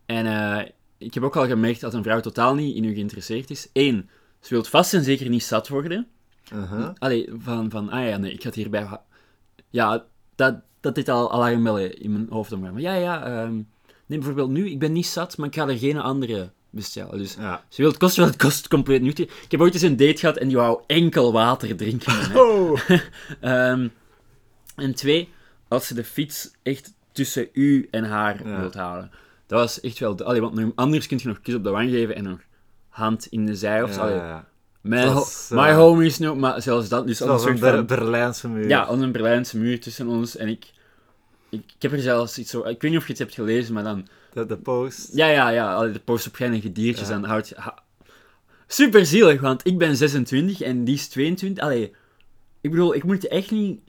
En 0.06 0.26
eh, 0.26 0.68
ik 0.98 1.14
heb 1.14 1.24
ook 1.24 1.36
al 1.36 1.48
gemerkt 1.48 1.82
dat 1.82 1.94
een 1.94 2.04
vrouw 2.04 2.20
totaal 2.20 2.56
niet 2.56 2.76
in 2.76 2.84
u 2.84 2.94
geïnteresseerd 2.94 3.50
is. 3.50 3.70
Eén, 3.74 4.10
ze 4.40 4.54
wil 4.54 4.64
vast 4.64 4.94
en 4.94 5.04
zeker 5.04 5.30
niet 5.30 5.44
zat 5.44 5.68
worden. 5.68 6.08
Uh-huh. 6.54 6.90
Allee, 6.98 7.30
van, 7.38 7.70
van, 7.70 7.90
ah 7.90 8.08
ja, 8.08 8.18
nee, 8.18 8.32
ik 8.34 8.44
had 8.44 8.56
hierbij... 8.56 8.84
ha- 8.84 9.04
Ja, 9.70 10.06
dat, 10.36 10.56
dat 10.80 10.96
dit 10.96 11.10
al 11.10 11.32
alarmbellen 11.32 12.00
in 12.00 12.12
mijn 12.12 12.28
hoofd 12.30 12.52
omgaan. 12.52 12.74
Maar 12.74 12.82
ja, 12.82 12.94
ja, 12.94 13.26
ehm 13.26 13.54
nee, 14.06 14.18
bijvoorbeeld 14.18 14.50
nu, 14.50 14.70
ik 14.70 14.80
ben 14.80 14.92
niet 14.92 15.06
zat, 15.06 15.38
maar 15.38 15.48
ik 15.48 15.56
ga 15.56 15.68
er 15.68 15.78
geen 15.78 15.98
andere 16.00 16.52
bestellen. 16.74 17.18
Dus 17.18 17.34
Ja. 17.40 17.64
ze 17.70 17.82
wil 17.82 17.90
het 17.92 18.00
kosten 18.00 18.24
wat 18.24 18.34
het 18.34 18.42
kost, 18.42 18.68
compleet 18.68 19.02
niet. 19.02 19.20
Ik 19.20 19.32
heb 19.48 19.60
ooit 19.62 19.74
eens 19.74 19.82
een 19.84 19.98
date 19.98 20.18
gehad 20.18 20.38
en 20.38 20.48
die 20.48 20.58
wou 20.58 20.82
enkel 20.88 21.32
water 21.34 21.76
drinken. 21.76 22.14
Oh. 22.42 22.80
Ehm, 23.42 23.88
en 24.76 24.96
twee, 24.96 25.30
als 25.68 25.88
ze 25.88 25.94
de 25.94 26.04
fiets 26.04 26.52
echt 26.64 26.94
tussen 27.12 27.48
u 27.54 27.88
en 27.92 28.04
haar 28.04 28.48
Ja. 28.48 28.60
wilt 28.60 28.74
houden. 28.74 29.12
Dat 29.48 29.60
was 29.60 29.80
echt 29.82 30.00
wel... 30.00 30.24
Allee, 30.24 30.42
want 30.42 30.72
anders 30.76 31.08
kun 31.08 31.20
je 31.22 31.28
nog 31.28 31.42
kus 31.42 31.54
op 31.56 31.64
de 31.64 31.70
wang 31.70 31.90
geven 31.90 32.16
en 32.16 32.24
nog 32.24 32.40
hand 32.90 33.28
in 33.30 33.46
de 33.46 33.56
zij 33.56 33.84
of 33.84 33.94
zo. 33.94 34.08
Ja. 34.08 34.48
Mijn 34.82 35.08
Zoals, 35.10 35.50
ho- 35.50 35.56
eh, 35.58 35.64
my 35.66 35.74
homies 35.74 36.18
nu, 36.20 36.34
maar 36.34 36.62
zelfs 36.62 36.90
dat. 36.90 37.08
Dus 37.08 37.22
als 37.22 37.46
een 37.46 37.64
een. 37.66 37.86
Berlijnse 37.86 38.50
muur. 38.50 38.68
Ja, 38.68 38.90
een 38.90 39.12
Berlijnse 39.12 39.58
muur 39.58 39.80
tussen 39.82 40.08
ons. 40.08 40.36
En 40.38 40.48
ik, 40.48 40.66
ik, 41.50 41.60
ik 41.76 41.82
heb 41.82 41.92
er 41.92 42.00
zelfs 42.00 42.38
iets 42.38 42.52
zo... 42.52 42.60
Ik 42.60 42.82
weet 42.82 42.92
niet 42.92 43.00
of 43.00 43.06
je 43.06 43.12
het 43.12 43.22
hebt 43.22 43.34
gelezen, 43.34 43.74
maar 43.74 43.84
dan... 43.84 44.08
De, 44.34 44.46
de 44.46 44.58
post. 44.58 45.10
Ja, 45.14 45.28
ja, 45.28 45.50
ja. 45.50 45.88
De 45.88 46.00
post 46.00 46.28
op 46.28 46.36
geinige 46.36 46.72
diertjes, 46.72 47.08
Ja. 47.08 47.14
dan 47.14 47.24
houdt 47.30 47.54
ha- 47.56 47.82
Super 48.68 49.06
zielig, 49.06 49.42
want 49.42 49.66
ik 49.68 49.78
ben 49.78 49.96
26 49.98 50.62
en 50.62 50.84
die 50.84 50.96
is 50.96 51.08
22. 51.08 51.64
Allee, 51.64 51.96
ik 52.62 52.72
bedoel, 52.72 52.96
ik 52.96 53.04
moet 53.04 53.28
echt 53.28 53.52
niet... 53.52 53.80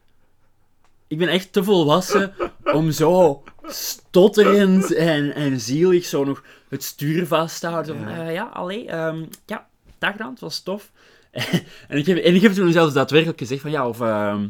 Ik 1.08 1.18
ben 1.18 1.28
echt 1.28 1.52
te 1.52 1.64
volwassen 1.64 2.34
om 2.78 2.90
zo 2.90 3.42
stotterend 3.66 4.92
en, 4.94 5.34
en 5.34 5.60
zielig 5.60 6.04
zo 6.04 6.24
nog 6.24 6.42
het 6.68 6.82
stuur 6.82 7.26
vast 7.26 7.60
te 7.60 7.66
houden. 7.66 7.98
Van, 7.98 8.08
Ja. 8.08 8.26
eh, 8.26 8.32
ja, 8.34 8.44
allee, 8.44 8.86
ehm, 8.88 9.24
ja, 9.46 9.66
dag 9.98 10.16
dan, 10.16 10.30
het 10.30 10.40
was 10.40 10.60
tof. 10.62 10.90
en, 11.88 11.98
ik 11.98 12.06
heb, 12.06 12.16
en 12.18 12.34
ik 12.34 12.42
heb 12.42 12.52
toen 12.52 12.72
zelfs 12.72 12.94
daadwerkelijk 12.94 13.38
gezegd 13.38 13.60
van, 13.60 13.70
ja, 13.70 13.88
of... 13.88 14.00
ehm, 14.00 14.48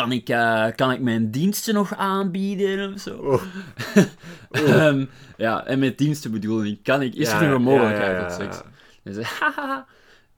kan 0.00 0.12
ik, 0.12 0.28
eh, 0.28 0.66
kan 0.74 0.90
ik 0.90 1.00
mijn 1.00 1.30
diensten 1.30 1.74
nog 1.74 1.94
aanbieden 1.96 2.92
of 2.92 3.00
zo? 3.00 3.16
Oh. 3.16 3.42
Ehm, 4.50 5.04
ja, 5.36 5.66
en 5.66 5.78
met 5.78 5.98
diensten 5.98 6.30
bedoel 6.30 6.64
ik, 6.64 6.82
kan 6.82 7.02
ik, 7.02 7.14
is 7.14 7.30
Ja, 7.30 7.40
er 7.40 7.46
nog 7.46 7.56
een 7.56 7.62
mogelijkheid 7.62 8.16
ja, 8.16 8.28
tot 8.28 8.38
ja, 8.38 8.44
seks? 8.44 8.62
Dus. 9.02 9.28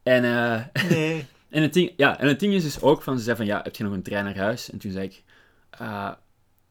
En, 0.03 0.25
eh, 0.25 0.91
Nee. 0.91 1.27
en, 1.51 1.63
het 1.63 1.73
ding, 1.73 1.93
ja, 1.97 2.19
en 2.19 2.29
het 2.29 2.41
ding 2.41 2.55
is 2.55 2.63
dus 2.63 2.81
ook 2.81 3.03
van, 3.03 3.19
ze 3.19 3.25
zei 3.25 3.37
van, 3.37 3.47
ja, 3.47 3.61
heb 3.63 3.77
je 3.77 3.85
nog 3.85 3.93
een 3.93 4.03
trein 4.03 4.25
naar 4.25 4.37
huis? 4.37 4.71
En 4.71 4.79
toen 4.79 4.91
zei 4.93 5.05
ik, 5.05 5.23
eh, 5.71 6.11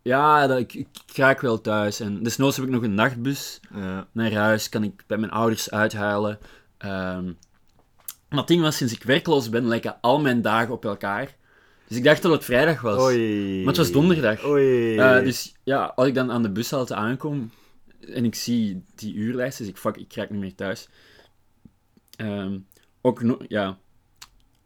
ja, 0.02 0.48
dat, 0.48 0.60
ik, 0.60 0.74
ik 0.74 0.88
raak 1.16 1.42
wel 1.42 1.62
thuis. 1.62 2.00
En 2.00 2.24
desnoods 2.24 2.56
heb 2.56 2.66
ik 2.66 2.72
nog 2.72 2.84
een 2.84 2.94
nachtbus 2.94 3.60
naar 4.12 4.34
huis, 4.34 4.70
kan 4.70 4.84
ik 4.84 5.04
bij 5.08 5.18
mijn 5.18 5.32
ouders 5.32 5.72
uithuilen. 5.72 6.40
Ehm, 6.78 7.26
maar 8.30 8.40
het 8.40 8.48
ding 8.48 8.62
was, 8.62 8.78
sinds 8.78 8.94
ik 8.94 9.04
werkloos 9.04 9.50
ben, 9.50 9.68
lijken 9.68 9.98
al 10.02 10.20
mijn 10.20 10.42
dagen 10.42 10.74
op 10.74 10.86
elkaar. 10.86 11.36
Dus 11.92 12.00
ik 12.00 12.06
dacht 12.06 12.22
dat 12.22 12.32
het 12.32 12.46
vrijdag 12.46 12.82
was. 12.82 13.02
Oei. 13.02 13.58
Maar 13.58 13.68
het 13.68 13.78
was 13.78 13.92
donderdag. 13.92 14.46
Oei. 14.46 14.98
Eh, 14.98 15.24
dus 15.24 15.54
ja, 15.64 15.84
als 15.96 16.08
ik 16.08 16.14
dan 16.14 16.32
aan 16.32 16.42
de 16.44 16.50
bushalte 16.52 16.96
aankom 16.96 17.52
en 18.14 18.26
ik 18.26 18.36
zie 18.36 18.84
die 18.96 19.14
uurlijst, 19.14 19.58
dus 19.58 19.68
ik, 19.68 19.78
fuck, 19.78 19.98
ik 19.98 20.14
raak 20.14 20.30
niet 20.30 20.40
meer 20.40 20.56
thuis. 20.56 20.88
Ehm, 22.16 22.58
ook 23.02 23.24
no- 23.24 23.40
ja. 23.48 23.78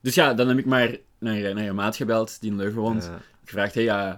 Dus 0.02 0.16
ja, 0.16 0.34
dan 0.34 0.48
heb 0.48 0.58
ik 0.58 0.66
maar 0.66 0.98
naar, 1.20 1.54
naar 1.54 1.68
een 1.68 1.76
maat 1.76 1.96
gebeld 1.96 2.42
die 2.42 2.52
in 2.52 2.58
Leuven 2.58 2.82
woont. 2.82 3.04
Ja. 3.04 3.22
Gevraagd, 3.46 3.74
hey, 3.74 3.84
ja, 3.84 4.12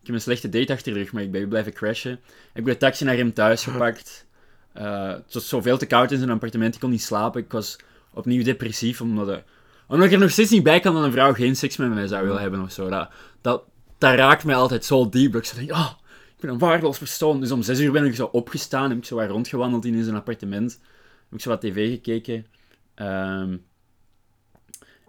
ik 0.00 0.06
heb 0.06 0.14
een 0.14 0.20
slechte 0.20 0.48
date 0.48 0.72
achter 0.72 0.92
de 0.92 0.98
rug, 0.98 1.12
maar 1.12 1.22
ik 1.22 1.30
ben 1.32 1.48
blijven 1.48 1.72
crashen. 1.72 2.12
Ik 2.12 2.18
heb 2.52 2.64
de 2.64 2.76
taxi 2.76 3.04
naar 3.04 3.16
hem 3.16 3.32
thuis 3.32 3.64
gepakt. 3.64 4.26
Eh, 4.72 5.08
het 5.08 5.32
was 5.34 5.48
zoveel 5.48 5.78
te 5.78 5.86
koud 5.86 6.10
in 6.10 6.18
zijn 6.18 6.30
appartement, 6.30 6.74
ik 6.74 6.80
kon 6.80 6.90
niet 6.90 7.02
slapen. 7.02 7.40
Ik 7.42 7.52
was 7.52 7.76
opnieuw 8.12 8.42
depressief, 8.42 9.00
omdat, 9.00 9.26
de- 9.26 9.42
omdat 9.86 10.06
ik 10.06 10.12
er 10.12 10.18
nog 10.18 10.30
steeds 10.30 10.50
niet 10.50 10.62
bij 10.62 10.80
kan 10.80 10.94
dat 10.94 11.04
een 11.04 11.12
vrouw 11.12 11.32
geen 11.32 11.56
seks 11.56 11.76
met 11.76 11.94
mij 11.94 12.06
zou 12.06 12.24
willen 12.26 12.40
hebben 12.40 12.62
of 12.62 12.72
zo. 12.72 12.88
Dat, 12.88 13.10
dat, 13.40 13.64
raakt 13.98 14.44
mij 14.44 14.54
altijd 14.54 14.84
zo 14.84 15.08
diep, 15.08 15.32
dat 15.32 15.42
ik 15.42 15.48
zo 15.48 15.56
denk, 15.56 15.70
oh, 15.70 15.90
ik 16.36 16.40
ben 16.40 16.50
een 16.50 16.58
waardeloos 16.58 16.98
persoon. 16.98 17.40
Dus 17.40 17.50
om 17.50 17.62
zes 17.62 17.80
uur 17.80 17.92
ben 17.92 18.04
ik 18.04 18.14
zo 18.14 18.28
opgestaan, 18.32 18.88
heb 18.88 18.98
ik 18.98 19.04
zo 19.04 19.16
wat 19.16 19.30
rondgewandeld 19.30 19.84
in 19.84 20.04
zijn 20.04 20.16
appartement. 20.16 20.80
Heb 21.24 21.38
ik 21.38 21.40
zo 21.40 21.48
wat 21.48 21.60
tv 21.60 21.90
gekeken. 21.90 22.46
Ehm, 22.94 23.56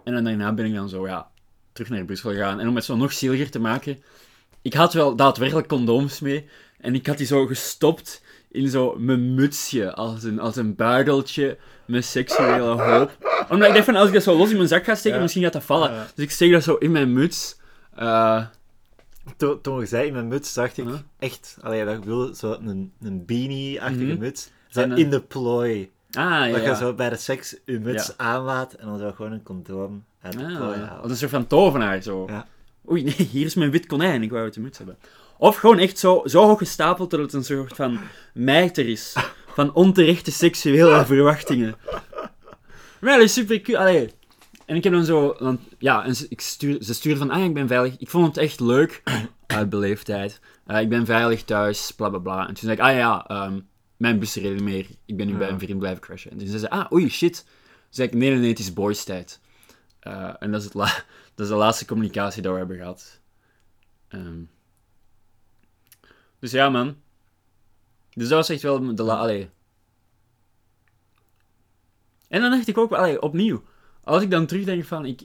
en 0.03 0.13
dan 0.13 0.23
daarna 0.23 0.53
ben 0.53 0.65
ik 0.65 0.73
dan 0.73 0.89
zo, 0.89 1.07
ja, 1.07 1.31
terug 1.73 1.89
naar 1.89 2.05
Brussel 2.05 2.31
gegaan. 2.31 2.59
En 2.59 2.67
om 2.67 2.75
het 2.75 2.85
zo 2.85 2.95
nog 2.95 3.13
zieliger 3.13 3.49
te 3.49 3.59
maken, 3.59 4.03
ik 4.61 4.73
had 4.73 4.93
wel 4.93 5.15
daadwerkelijk 5.15 5.67
condooms 5.67 6.19
mee. 6.19 6.49
En 6.77 6.95
ik 6.95 7.07
had 7.07 7.17
die 7.17 7.27
zo 7.27 7.45
gestopt 7.45 8.23
in 8.53 8.69
zo 8.69 8.95
mijn 8.99 9.33
mutsje. 9.35 9.93
Als 9.93 10.23
een, 10.23 10.39
als 10.39 10.55
een 10.55 10.75
buideltje 10.75 11.57
met 11.85 12.05
seksuele 12.05 12.63
hoop. 12.83 13.17
Omdat 13.49 13.67
ik 13.67 13.73
dacht 13.73 13.85
van, 13.85 13.95
als 13.95 14.07
ik 14.07 14.13
dat 14.13 14.23
zo 14.23 14.37
los 14.37 14.49
in 14.49 14.55
mijn 14.55 14.67
zak 14.67 14.83
ga 14.83 14.95
steken, 14.95 15.15
Ja. 15.17 15.21
misschien 15.23 15.43
gaat 15.43 15.53
dat 15.53 15.63
vallen. 15.63 15.91
Ja. 15.91 16.05
Dus 16.15 16.23
ik 16.25 16.31
steek 16.31 16.51
dat 16.51 16.63
zo 16.63 16.73
in 16.75 16.91
mijn 16.91 17.13
muts. 17.13 17.57
Eh, 17.95 18.45
Toen, 19.37 19.61
toen 19.61 19.79
je 19.79 19.85
zei 19.85 20.07
in 20.07 20.13
mijn 20.13 20.27
muts, 20.27 20.53
dacht 20.53 20.77
ik 20.77 20.85
Huh? 20.85 20.93
echt, 21.19 21.57
allee, 21.61 21.85
dat 21.85 21.93
ik 21.93 21.99
bedoel, 21.99 22.33
zo 22.35 22.51
een, 22.61 22.91
een 23.01 23.25
beanie-achtige 23.25 24.03
Mhm. 24.05 24.19
muts. 24.19 24.49
Zo 24.67 24.81
En 24.81 24.97
in 24.97 25.09
de 25.09 25.21
plooi. 25.21 25.91
ah, 26.11 26.23
ja. 26.23 26.47
Dat 26.51 26.63
je 26.63 26.75
zo 26.75 26.93
bij 26.93 27.09
de 27.09 27.15
seks 27.15 27.57
je 27.65 27.79
muts 27.79 28.07
Ja. 28.07 28.13
aanlaat 28.17 28.73
en 28.73 28.87
dan 28.87 28.99
zo 28.99 29.11
gewoon 29.11 29.31
een 29.31 29.43
condoom 29.43 30.03
uit 30.21 30.33
de 30.33 30.37
plooi 30.45 30.53
Ah, 30.81 30.87
halen. 30.87 31.01
als 31.01 31.11
een 31.11 31.17
soort 31.17 31.31
van 31.31 31.47
tovenaar, 31.47 32.01
zo. 32.01 32.25
Ja. 32.27 32.47
Oei, 32.91 33.03
nee, 33.03 33.13
hier 33.31 33.45
is 33.45 33.55
mijn 33.55 33.71
wit 33.71 33.85
konijn, 33.85 34.23
ik 34.23 34.31
wou 34.31 34.45
het 34.45 34.53
de 34.53 34.59
muts 34.61 34.77
hebben. 34.77 34.97
Of 35.43 35.55
gewoon 35.55 35.79
echt 35.79 35.97
zo, 35.99 36.21
zo 36.25 36.45
hoog 36.45 36.57
gestapeld 36.57 37.11
dat 37.11 37.19
het 37.19 37.33
een 37.33 37.43
soort 37.43 37.75
van 37.75 37.99
mijter 38.33 38.87
is. 38.87 39.15
Van 39.47 39.73
onterechte 39.73 40.31
seksuele 40.31 41.05
verwachtingen. 41.11 41.75
Maar 43.01 43.17
dat 43.17 43.23
is 43.23 43.33
super 43.33 43.61
cool. 43.61 43.77
Allee. 43.77 44.09
En 44.65 44.75
ik 44.75 44.83
heb 44.83 44.93
dan 44.93 45.05
zo... 45.05 45.35
Dan, 45.39 45.59
ja, 45.77 46.05
en 46.05 46.15
ze, 46.15 46.25
ik 46.29 46.41
stuur, 46.41 46.83
ze 46.83 46.93
stuurde 46.93 47.19
van, 47.19 47.29
ah 47.29 47.43
ik 47.43 47.53
ben 47.53 47.67
veilig. 47.67 47.97
Ik 47.97 48.09
vond 48.09 48.27
het 48.27 48.37
echt 48.37 48.59
leuk, 48.59 49.03
uit 49.47 49.69
beleefdheid. 49.69 50.39
Eh, 50.65 50.81
ik 50.81 50.89
ben 50.89 51.05
veilig 51.05 51.43
thuis, 51.43 51.91
bla 51.91 52.09
bla 52.09 52.19
bla. 52.19 52.39
En 52.39 52.53
toen 52.53 52.55
zei 52.55 52.71
ik, 52.71 52.79
ah 52.79 52.95
ja, 52.95 53.27
ehm, 53.27 53.59
mijn 53.97 54.19
bus 54.19 54.35
reed 54.35 54.53
niet 54.53 54.63
meer. 54.63 54.87
Ik 55.05 55.17
ben 55.17 55.27
nu 55.27 55.37
bij 55.37 55.49
een 55.49 55.59
vriend 55.59 55.79
blijven 55.79 56.01
crashen. 56.01 56.31
En 56.31 56.37
toen 56.37 56.47
zei 56.47 56.59
ze, 56.59 56.69
ah, 56.69 56.91
oei, 56.91 57.09
shit. 57.09 57.35
Toen 57.43 57.87
zei 57.89 58.07
ik, 58.07 58.13
nee, 58.13 58.29
nee, 58.29 58.39
nee, 58.39 58.49
het 58.49 58.59
is 58.59 58.73
boys 58.73 59.03
tijd. 59.03 59.39
Eh, 59.99 60.33
en 60.39 60.51
dat 60.51 60.59
is, 60.59 60.65
het 60.65 60.73
la 60.73 60.85
dat 61.35 61.45
is 61.45 61.47
de 61.47 61.55
laatste 61.55 61.85
communicatie 61.85 62.41
die 62.41 62.51
we 62.51 62.57
hebben 62.57 62.77
gehad. 62.77 63.19
Ehm. 64.07 64.41
Dus 66.43 66.51
ja, 66.51 66.69
man. 66.69 66.95
Dus 68.13 68.27
dat 68.27 68.37
was 68.37 68.49
echt 68.49 68.61
wel 68.61 68.95
de 68.95 69.03
la... 69.03 69.15
Allee. 69.17 69.49
En 72.27 72.41
dan 72.41 72.51
dacht 72.51 72.67
ik 72.67 72.77
ook, 72.77 72.91
allee, 72.91 73.21
opnieuw. 73.21 73.63
Als 74.03 74.21
ik 74.23 74.31
dan 74.31 74.45
terugdenk 74.45 74.85
van, 74.85 75.05
ik, 75.05 75.21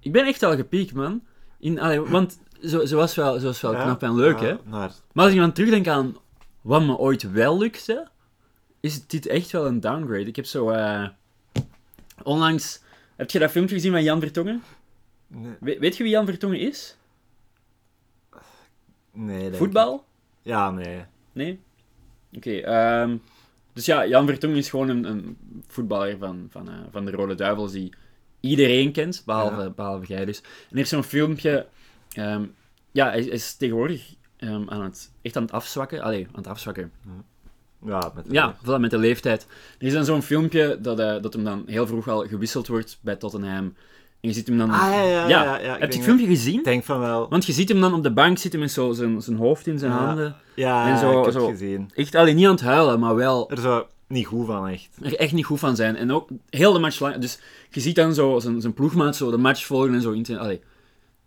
ik 0.00 0.12
ben 0.12 0.26
echt 0.26 0.42
al 0.42 0.56
gepiekt, 0.56 0.92
man. 0.94 1.22
In, 1.58 1.80
allee, 1.80 2.00
want 2.00 2.40
zo, 2.62 2.84
zo 2.86 2.96
was 2.96 3.14
wel, 3.14 3.38
zo 3.38 3.46
was 3.46 3.60
wel 3.60 3.72
Ja, 3.72 3.82
knap 3.82 4.02
en 4.02 4.14
leuk, 4.14 4.38
ja, 4.38 4.46
hè. 4.46 4.56
Maar 4.64 4.92
Maar 5.12 5.24
als 5.24 5.32
ik 5.34 5.38
dan 5.40 5.52
terugdenk 5.52 5.88
aan 5.88 6.16
wat 6.60 6.82
me 6.82 6.96
ooit 6.96 7.30
wel 7.30 7.58
lukte, 7.58 8.08
is 8.80 9.06
dit 9.06 9.26
echt 9.26 9.50
wel 9.50 9.66
een 9.66 9.80
downgrade. 9.80 10.24
Ik 10.24 10.36
heb 10.36 10.44
zo... 10.46 10.70
eh, 10.70 11.08
onlangs... 12.22 12.80
Heb 13.16 13.30
je 13.30 13.38
dat 13.38 13.50
filmpje 13.50 13.74
gezien 13.74 13.92
van 13.92 14.02
Jan 14.02 14.20
Vertongen? 14.20 14.62
nee, 15.26 15.56
We- 15.60 15.78
weet 15.78 15.96
je 15.96 16.02
wie 16.02 16.12
Jan 16.12 16.26
Vertongen 16.26 16.60
is? 16.60 16.96
nee 19.12 19.52
Voetbal? 19.52 20.04
Ja, 20.50 20.70
nee. 20.70 21.04
Nee? 21.32 21.60
Oké, 22.36 22.50
ehm, 22.56 23.16
dus 23.72 23.86
ja, 23.86 24.06
Jan 24.06 24.26
Vertongen 24.26 24.56
is 24.56 24.70
gewoon 24.70 24.88
een, 24.88 25.04
een 25.04 25.36
voetballer 25.66 26.18
van, 26.18 26.46
van, 26.50 26.68
eh, 26.68 26.74
van 26.90 27.04
de 27.04 27.10
Rode 27.10 27.34
Duivels 27.34 27.72
die 27.72 27.92
iedereen 28.40 28.92
kent, 28.92 29.22
behalve, 29.26 29.62
Ja. 29.62 29.70
behalve 29.70 30.06
jij 30.06 30.24
dus. 30.24 30.40
En 30.40 30.76
er 30.76 30.78
is 30.78 30.88
zo'n 30.88 31.02
filmpje... 31.02 31.66
ehm, 32.12 32.44
ja, 32.92 33.04
hij, 33.10 33.20
hij 33.22 33.28
is 33.30 33.56
tegenwoordig 33.56 34.14
ehm, 34.36 34.68
aan 34.68 34.82
het, 34.82 35.12
echt 35.22 35.36
aan 35.36 35.42
het 35.42 35.52
afzwakken. 35.52 36.00
Allee, 36.02 36.26
aan 36.26 36.34
het 36.34 36.46
afzwakken. 36.46 36.92
Ja, 37.86 38.12
met 38.14 38.26
Ja, 38.30 38.56
voilà, 38.56 38.80
met 38.80 38.90
de 38.90 38.98
leeftijd. 38.98 39.46
Er 39.78 39.86
is 39.86 39.92
dan 39.92 40.04
zo'n 40.04 40.22
filmpje 40.22 40.78
dat, 40.80 40.98
eh, 40.98 41.22
dat 41.22 41.32
hem 41.32 41.44
dan 41.44 41.62
heel 41.66 41.86
vroeg 41.86 42.08
al 42.08 42.26
gewisseld 42.26 42.66
wordt 42.66 42.98
bij 43.00 43.16
Tottenham. 43.16 43.74
En 44.20 44.28
je 44.28 44.34
ziet 44.34 44.46
hem 44.46 44.58
dan... 44.58 44.70
Ah, 44.70 44.90
ja, 44.92 45.02
ja, 45.28 45.58
ja. 45.58 45.76
Heb 45.78 45.90
je 45.90 45.96
het 45.96 46.04
filmpje 46.04 46.26
gezien? 46.26 46.58
Ik 46.58 46.64
denk 46.64 46.84
van 46.84 46.98
wel. 47.00 47.26
Want 47.28 47.46
je 47.46 47.52
ziet 47.52 47.68
hem 47.68 47.80
dan 47.80 47.94
op 47.94 48.02
de 48.02 48.12
bank 48.12 48.38
zitten 48.38 48.60
met 48.60 48.70
zo 48.72 48.92
zijn, 48.92 49.22
zijn 49.22 49.36
hoofd 49.36 49.66
in 49.66 49.78
zijn 49.78 49.92
handen. 49.92 50.36
Ja, 50.54 50.88
en 50.88 50.98
zo- 50.98 51.18
ik 51.18 51.24
heb 51.24 51.34
zo. 51.34 51.40
het 51.40 51.50
gezien. 51.58 51.90
Echt 51.94 52.14
alleen 52.14 52.36
niet 52.36 52.46
aan 52.46 52.50
het 52.52 52.60
huilen, 52.60 53.00
maar 53.00 53.14
wel 53.14 53.50
Er 53.50 53.58
zou 53.58 53.84
niet 54.08 54.26
goed 54.26 54.46
van, 54.46 54.68
echt. 54.68 54.88
er 55.02 55.16
echt 55.16 55.32
niet 55.32 55.44
goed 55.44 55.58
van 55.58 55.76
zijn. 55.76 55.96
En 55.96 56.12
ook 56.12 56.28
heel 56.50 56.72
de 56.72 56.78
match 56.78 57.00
lang. 57.00 57.16
Dus 57.16 57.38
je 57.70 57.80
ziet 57.80 57.94
dan 57.94 58.14
zo 58.14 58.38
zijn, 58.38 58.60
zijn 58.60 58.74
ploegmaat 58.74 59.16
zo 59.16 59.30
de 59.30 59.36
match 59.36 59.66
volgen 59.66 59.94
en 59.94 60.00
zo 60.00 60.36
allee, 60.38 60.60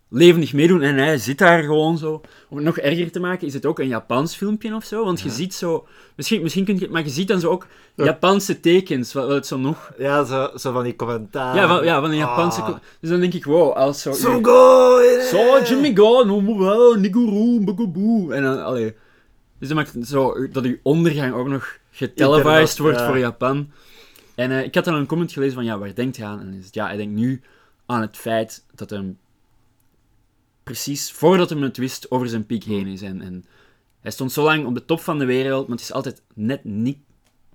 levendig 0.08 0.52
meedoen. 0.52 0.82
En 0.82 0.96
hij 0.96 1.18
zit 1.18 1.38
daar 1.38 1.62
gewoon 1.62 1.98
zo. 1.98 2.20
Om 2.48 2.56
het 2.56 2.66
nog 2.66 2.78
erger 2.78 3.10
te 3.10 3.20
maken, 3.20 3.46
is 3.46 3.54
het 3.54 3.66
ook 3.66 3.78
een 3.78 3.88
Japans 3.88 4.36
filmpje 4.36 4.74
of 4.74 4.84
zo. 4.84 5.04
Want 5.04 5.20
je 5.20 5.28
Ja. 5.28 5.34
ziet 5.34 5.54
zo. 5.54 5.86
Misschien, 6.16 6.42
misschien 6.42 6.64
kun 6.64 6.78
je. 6.78 6.88
Maar 6.88 7.02
je 7.04 7.10
ziet 7.10 7.28
dan 7.28 7.40
zo 7.40 7.50
ook 7.50 7.66
Ja. 7.94 8.04
Japanse 8.04 8.60
tekens. 8.60 9.12
Wat, 9.12 9.26
wat 9.26 9.34
het 9.34 9.46
zo 9.46 9.58
nog. 9.58 9.92
Ja, 9.98 10.24
zo, 10.24 10.50
zo 10.56 10.72
van 10.72 10.84
die 10.84 10.96
commentaar. 10.96 11.56
ja, 11.56 11.68
van, 11.68 11.84
ja, 11.84 12.00
van 12.00 12.10
een 12.10 12.16
Japanse. 12.16 12.60
Ah. 12.60 12.76
Dus 13.00 13.10
dan 13.10 13.20
denk 13.20 13.34
ik, 13.34 13.44
wow, 13.44 13.72
als 13.72 14.02
zo. 14.02 14.12
Zo 14.12 14.38
go! 14.42 15.00
Zo, 15.30 15.62
Jimmy 15.62 15.96
Go, 15.96 16.24
no 16.24 16.94
niguru. 16.96 18.30
En 18.30 18.42
dan, 18.42 18.64
allee. 18.64 18.94
Dus 19.58 19.68
dat 19.68 19.76
maakt 19.76 20.06
zo 20.08 20.48
dat 20.48 20.64
uw 20.64 20.76
ondergang 20.82 21.34
ook 21.34 21.48
nog 21.48 21.78
getelevised 21.90 22.78
wordt 22.78 22.98
ja. 22.98 23.06
voor 23.06 23.18
Japan. 23.18 23.70
En 24.34 24.50
eh, 24.50 24.64
ik 24.64 24.74
had 24.74 24.84
dan 24.84 24.94
een 24.94 25.06
comment 25.06 25.32
gelezen 25.32 25.54
van, 25.54 25.64
ja, 25.64 25.78
waar 25.78 25.94
denkt 25.94 26.16
hij 26.16 26.26
aan? 26.26 26.40
En 26.40 26.54
is 26.58 26.64
het, 26.64 26.74
ja, 26.74 26.86
hij 26.86 26.96
denkt 26.96 27.14
nu 27.14 27.42
aan 27.86 28.00
het 28.00 28.16
feit 28.16 28.64
dat 28.74 28.90
hem 28.90 29.18
precies 30.64 31.12
voordat 31.12 31.50
hij 31.50 31.60
het 31.60 31.76
wist 31.76 32.10
over 32.10 32.28
zijn 32.28 32.46
piek 32.46 32.64
heen 32.64 32.86
is. 32.86 33.02
En, 33.02 33.20
en 33.20 33.44
hij 34.00 34.10
stond 34.10 34.32
zo 34.32 34.44
lang 34.44 34.66
op 34.66 34.74
de 34.74 34.84
top 34.84 35.00
van 35.00 35.18
de 35.18 35.24
wereld, 35.24 35.68
maar 35.68 35.76
het 35.76 35.86
is 35.86 35.92
altijd 35.92 36.22
net 36.34 36.64
niet... 36.64 36.98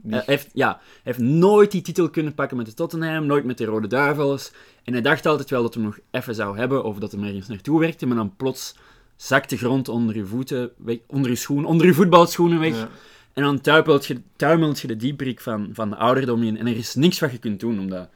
Hij 0.08 0.24
heeft, 0.26 0.50
ja, 0.54 0.68
hij 0.82 1.00
heeft 1.04 1.20
nooit 1.20 1.72
die 1.72 1.82
titel 1.82 2.10
kunnen 2.10 2.34
pakken 2.34 2.58
met 2.58 2.66
de 2.66 2.74
Tottenham, 2.74 3.26
nooit 3.26 3.44
met 3.44 3.58
de 3.58 3.66
Rode 3.66 3.88
Duivels. 3.88 4.52
En 4.84 4.94
hij 4.94 5.02
dacht 5.02 5.26
altijd 5.26 5.50
wel 5.50 5.62
dat 5.62 5.74
hij 5.74 5.84
hem 5.84 5.92
nog 5.92 6.00
even 6.12 6.36
zou 6.36 6.58
hebben, 6.58 6.84
of 6.84 6.98
dat 6.98 7.12
hij 7.12 7.22
ergens 7.22 7.48
naartoe 7.48 7.80
werkte, 7.80 8.06
maar 8.06 8.18
dan 8.18 8.36
plots 8.36 8.76
zakt 9.16 9.50
de 9.50 9.58
grond 9.58 9.88
onder 9.88 10.16
je 10.16 10.26
voeten, 10.26 10.72
weg, 10.78 10.98
onder 11.08 11.30
je 11.30 11.36
schoen, 11.36 11.66
onder 11.66 11.86
je 11.86 11.94
voetbalschoenen 11.94 12.60
weg. 12.60 12.76
Ja. 12.76 12.90
En 13.34 13.44
dan 13.44 13.62
tuimelt 13.62 14.06
je, 14.06 14.22
tuimelt 14.36 14.80
je 14.80 14.88
de 14.88 14.96
dieprik 14.96 15.42
van, 15.42 15.70
van 15.74 15.90
de 15.90 15.96
ouderdom 15.96 16.44
in. 16.44 16.58
En 16.58 16.68
er 16.68 16.76
is 16.76 16.96
niks 16.96 17.20
wat 17.20 17.32
je 17.32 17.38
kunt 17.38 17.60
doen 17.60 17.80
om 17.80 17.90
dat 17.90 18.10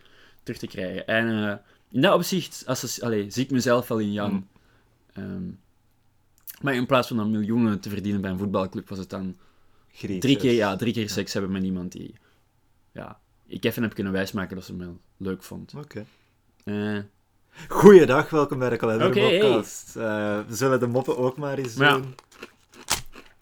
terug 0.44 0.60
te 0.60 0.68
krijgen. 0.68 1.08
En 1.08 1.50
eh, 1.50 1.56
in 1.92 2.02
dat 2.02 2.14
opzicht 2.14 2.64
als, 2.66 2.94
zie 3.28 3.44
ik 3.44 3.52
mezelf 3.52 3.88
wel 3.88 4.00
in 4.00 4.12
Jan. 4.12 4.32
Mm. 4.32 4.48
Ehm, 5.14 5.50
maar 6.62 6.74
in 6.76 6.86
plaats 6.86 7.08
van 7.08 7.18
dan 7.18 7.32
miljoenen 7.32 7.80
te 7.80 7.90
verdienen 7.90 8.22
bij 8.22 8.32
een 8.32 8.38
voetbalclub, 8.38 8.90
was 8.90 8.98
het 8.98 9.10
dan 9.10 9.36
drie 9.98 10.38
keer, 10.38 10.52
ja, 10.52 10.76
drie 10.76 10.94
keer 10.94 11.10
seks 11.10 11.34
hebben 11.34 11.52
met 11.52 11.64
iemand 11.64 11.92
die 11.92 12.14
ja, 12.92 13.20
ik 13.46 13.64
even 13.64 13.84
heb 13.84 13.94
kunnen 13.94 14.14
wijsmaken 14.14 14.56
dat 14.56 14.66
ze 14.66 14.74
me 14.74 14.92
leuk 15.18 15.44
vond. 15.44 15.74
Oké. 15.76 16.06
Eh, 16.64 16.98
Goeiedag, 17.68 18.30
welkom 18.30 18.60
bij 18.60 18.70
de 18.70 18.76
Kalender 18.78 19.14
hey. 19.16 19.40
Podcast. 19.40 19.96
Eh, 19.96 20.04
we 20.48 20.56
zullen 20.56 20.80
de 20.80 20.88
moppen 20.88 21.18
ook 21.18 21.38
maar 21.38 21.58
eens 21.58 21.76
doen. 21.76 22.16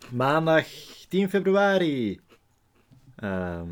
Maandag 0.10 0.65
10 1.10 1.29
februari. 1.29 2.19
Ehm, 3.15 3.69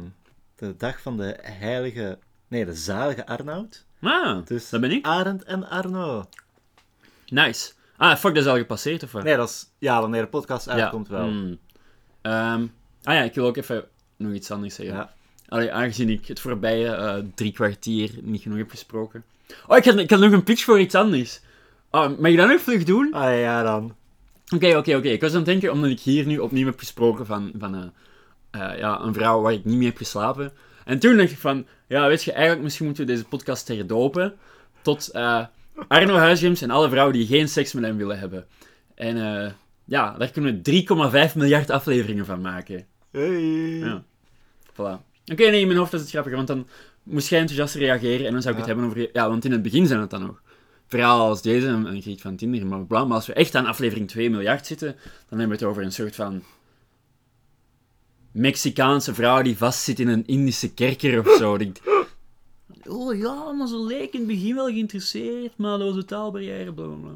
de 0.56 0.76
dag 0.78 1.02
van 1.02 1.18
de 1.18 1.38
heilige... 1.42 2.20
Nee, 2.48 2.66
de 2.66 2.74
zalige 2.74 3.26
Arnoud. 3.26 3.86
ah, 4.02 4.46
Dus 4.46 4.70
dat 4.70 4.82
ben 4.82 4.92
ik. 4.92 5.06
Arend 5.06 5.44
en 5.44 5.70
Arno. 5.70 6.30
Nice. 7.28 7.72
Ah, 8.00 8.18
fuck, 8.18 8.34
dat 8.34 8.44
is 8.44 8.50
al 8.50 8.58
gepasseerd, 8.58 9.04
of 9.04 9.12
wat? 9.12 9.24
Nee, 9.24 9.36
dat 9.36 9.50
is... 9.50 9.66
Ja, 9.78 10.02
wanneer 10.02 10.22
de 10.22 10.28
podcast 10.28 10.70
uitkomt 10.70 11.08
wel. 11.08 11.24
Hmm. 11.24 11.58
Ehm, 12.22 12.66
ah 13.04 13.14
ja, 13.14 13.22
ik 13.22 13.34
wil 13.34 13.46
ook 13.46 13.58
even 13.58 13.86
nog 14.18 14.34
iets 14.34 14.52
anders 14.52 14.76
zeggen. 14.76 14.96
Ja. 14.96 15.14
Allee, 15.48 15.72
aangezien 15.72 16.10
ik 16.10 16.28
het 16.28 16.40
voorbije 16.40 16.88
eh, 16.88 17.16
drie 17.36 17.52
kwartier 17.52 18.12
niet 18.22 18.42
genoeg 18.42 18.58
heb 18.58 18.70
gesproken. 18.70 19.24
Oh, 19.68 19.78
ik 19.78 19.86
had, 19.86 19.98
ik 19.98 20.10
had 20.10 20.20
nog 20.20 20.32
een 20.32 20.44
pitch 20.44 20.64
voor 20.64 20.80
iets 20.80 20.96
anders. 20.96 21.42
Oh, 21.92 22.20
mag 22.20 22.32
je 22.32 22.38
dat 22.38 22.48
nog 22.48 22.62
vlug 22.62 22.84
doen? 22.84 23.14
Ah 23.14 23.40
ja, 23.40 23.64
dan. 23.64 23.96
Oké, 24.56 24.78
oké, 24.78 24.96
oké. 24.96 25.08
Ik 25.08 25.22
was 25.22 25.32
aan 25.32 25.36
het 25.36 25.46
denken, 25.46 25.72
omdat 25.72 25.90
ik 25.90 26.00
hier 26.00 26.26
nu 26.26 26.38
opnieuw 26.38 26.66
heb 26.66 26.80
gesproken 26.80 27.26
van, 27.26 27.52
van 27.58 27.76
eh, 27.76 28.72
eh, 28.72 28.80
ja, 28.80 29.00
een 29.00 29.14
vrouw 29.14 29.42
waar 29.42 29.54
ik 29.54 29.66
niet 29.66 29.78
mee 29.78 29.88
heb 29.88 29.98
geslapen. 29.98 30.52
En 30.86 31.00
toen 31.00 31.18
dacht 31.18 31.32
ik 31.32 31.38
van, 31.38 31.66
ja, 31.88 32.08
weet 32.08 32.24
je, 32.24 32.32
eigenlijk 32.32 32.64
misschien 32.64 32.86
moeten 32.86 33.06
we 33.06 33.12
deze 33.12 33.26
podcast 33.26 33.68
herdopen 33.68 34.36
tot 34.82 35.12
Arno 35.88 36.16
Huisgems 36.16 36.62
en 36.62 36.70
alle 36.70 36.90
vrouwen 36.90 37.14
die 37.14 37.28
geen 37.28 37.50
seks 37.50 37.74
met 37.74 37.84
hem 37.84 37.98
willen 37.98 38.20
hebben. 38.20 38.46
En 38.96 39.18
eh, 39.18 39.52
ja, 39.86 40.18
daar 40.18 40.32
kunnen 40.32 40.62
we 40.64 41.30
3,5 41.30 41.36
miljard 41.36 41.70
afleveringen 41.70 42.26
van 42.26 42.42
maken. 42.42 42.86
Hey. 43.12 43.40
Ja. 43.78 44.04
Voilà. 44.74 45.08
Oké, 45.32 45.50
nee, 45.50 45.60
in 45.62 45.68
mijn 45.68 45.80
hoofd 45.80 45.92
was 45.92 46.02
het 46.02 46.10
grappig, 46.10 46.34
want 46.34 46.48
dan 46.48 46.68
moest 47.04 47.30
jij 47.30 47.40
enthousiast 47.40 47.76
reageren 47.76 48.26
en 48.26 48.32
dan 48.34 48.42
zou 48.42 48.56
ik 48.56 48.62
Ja. 48.62 48.68
het 48.68 48.78
hebben 48.80 48.86
over... 48.86 49.10
Ja, 49.14 49.30
want 49.30 49.46
in 49.46 49.52
het 49.52 49.62
begin 49.62 49.88
zijn 49.88 50.00
het 50.00 50.10
dan 50.10 50.22
nog. 50.22 50.42
Verhaal 50.88 51.28
als 51.28 51.42
deze, 51.42 51.68
een, 51.68 51.86
een 51.86 52.02
griet 52.02 52.22
van 52.22 52.36
Tinder, 52.36 52.66
maar 52.66 52.86
bla, 52.86 53.06
maar 53.06 53.16
als 53.16 53.26
we 53.28 53.34
echt 53.34 53.56
aan 53.56 53.66
aflevering 53.66 54.08
2 54.08 54.30
miljard 54.30 54.66
zitten, 54.66 54.96
dan 55.30 55.40
hebben 55.40 55.48
we 55.48 55.64
het 55.64 55.64
over 55.64 55.84
een 55.84 55.92
soort 55.92 56.16
van... 56.16 56.44
Mexicaanse 58.32 59.14
vrouw 59.14 59.42
die 59.42 59.58
vastzit 59.58 60.00
in 60.00 60.08
een 60.08 60.26
Indische 60.28 60.74
kerker 60.74 61.20
of 61.20 61.36
zo. 61.38 61.58
Die... 61.58 61.72
Oh 62.88 63.18
ja, 63.18 63.52
maar 63.52 63.68
ze 63.68 63.80
leek 63.80 64.14
in 64.14 64.20
het 64.20 64.28
begin 64.28 64.56
wel 64.56 64.66
geïnteresseerd, 64.66 65.58
maar 65.58 65.78
dat 65.78 65.88
was 65.88 65.96
de 65.96 66.06
taalbarrière, 66.06 66.74
bla 66.74 66.86
bla 66.86 66.96
bla. 66.96 67.12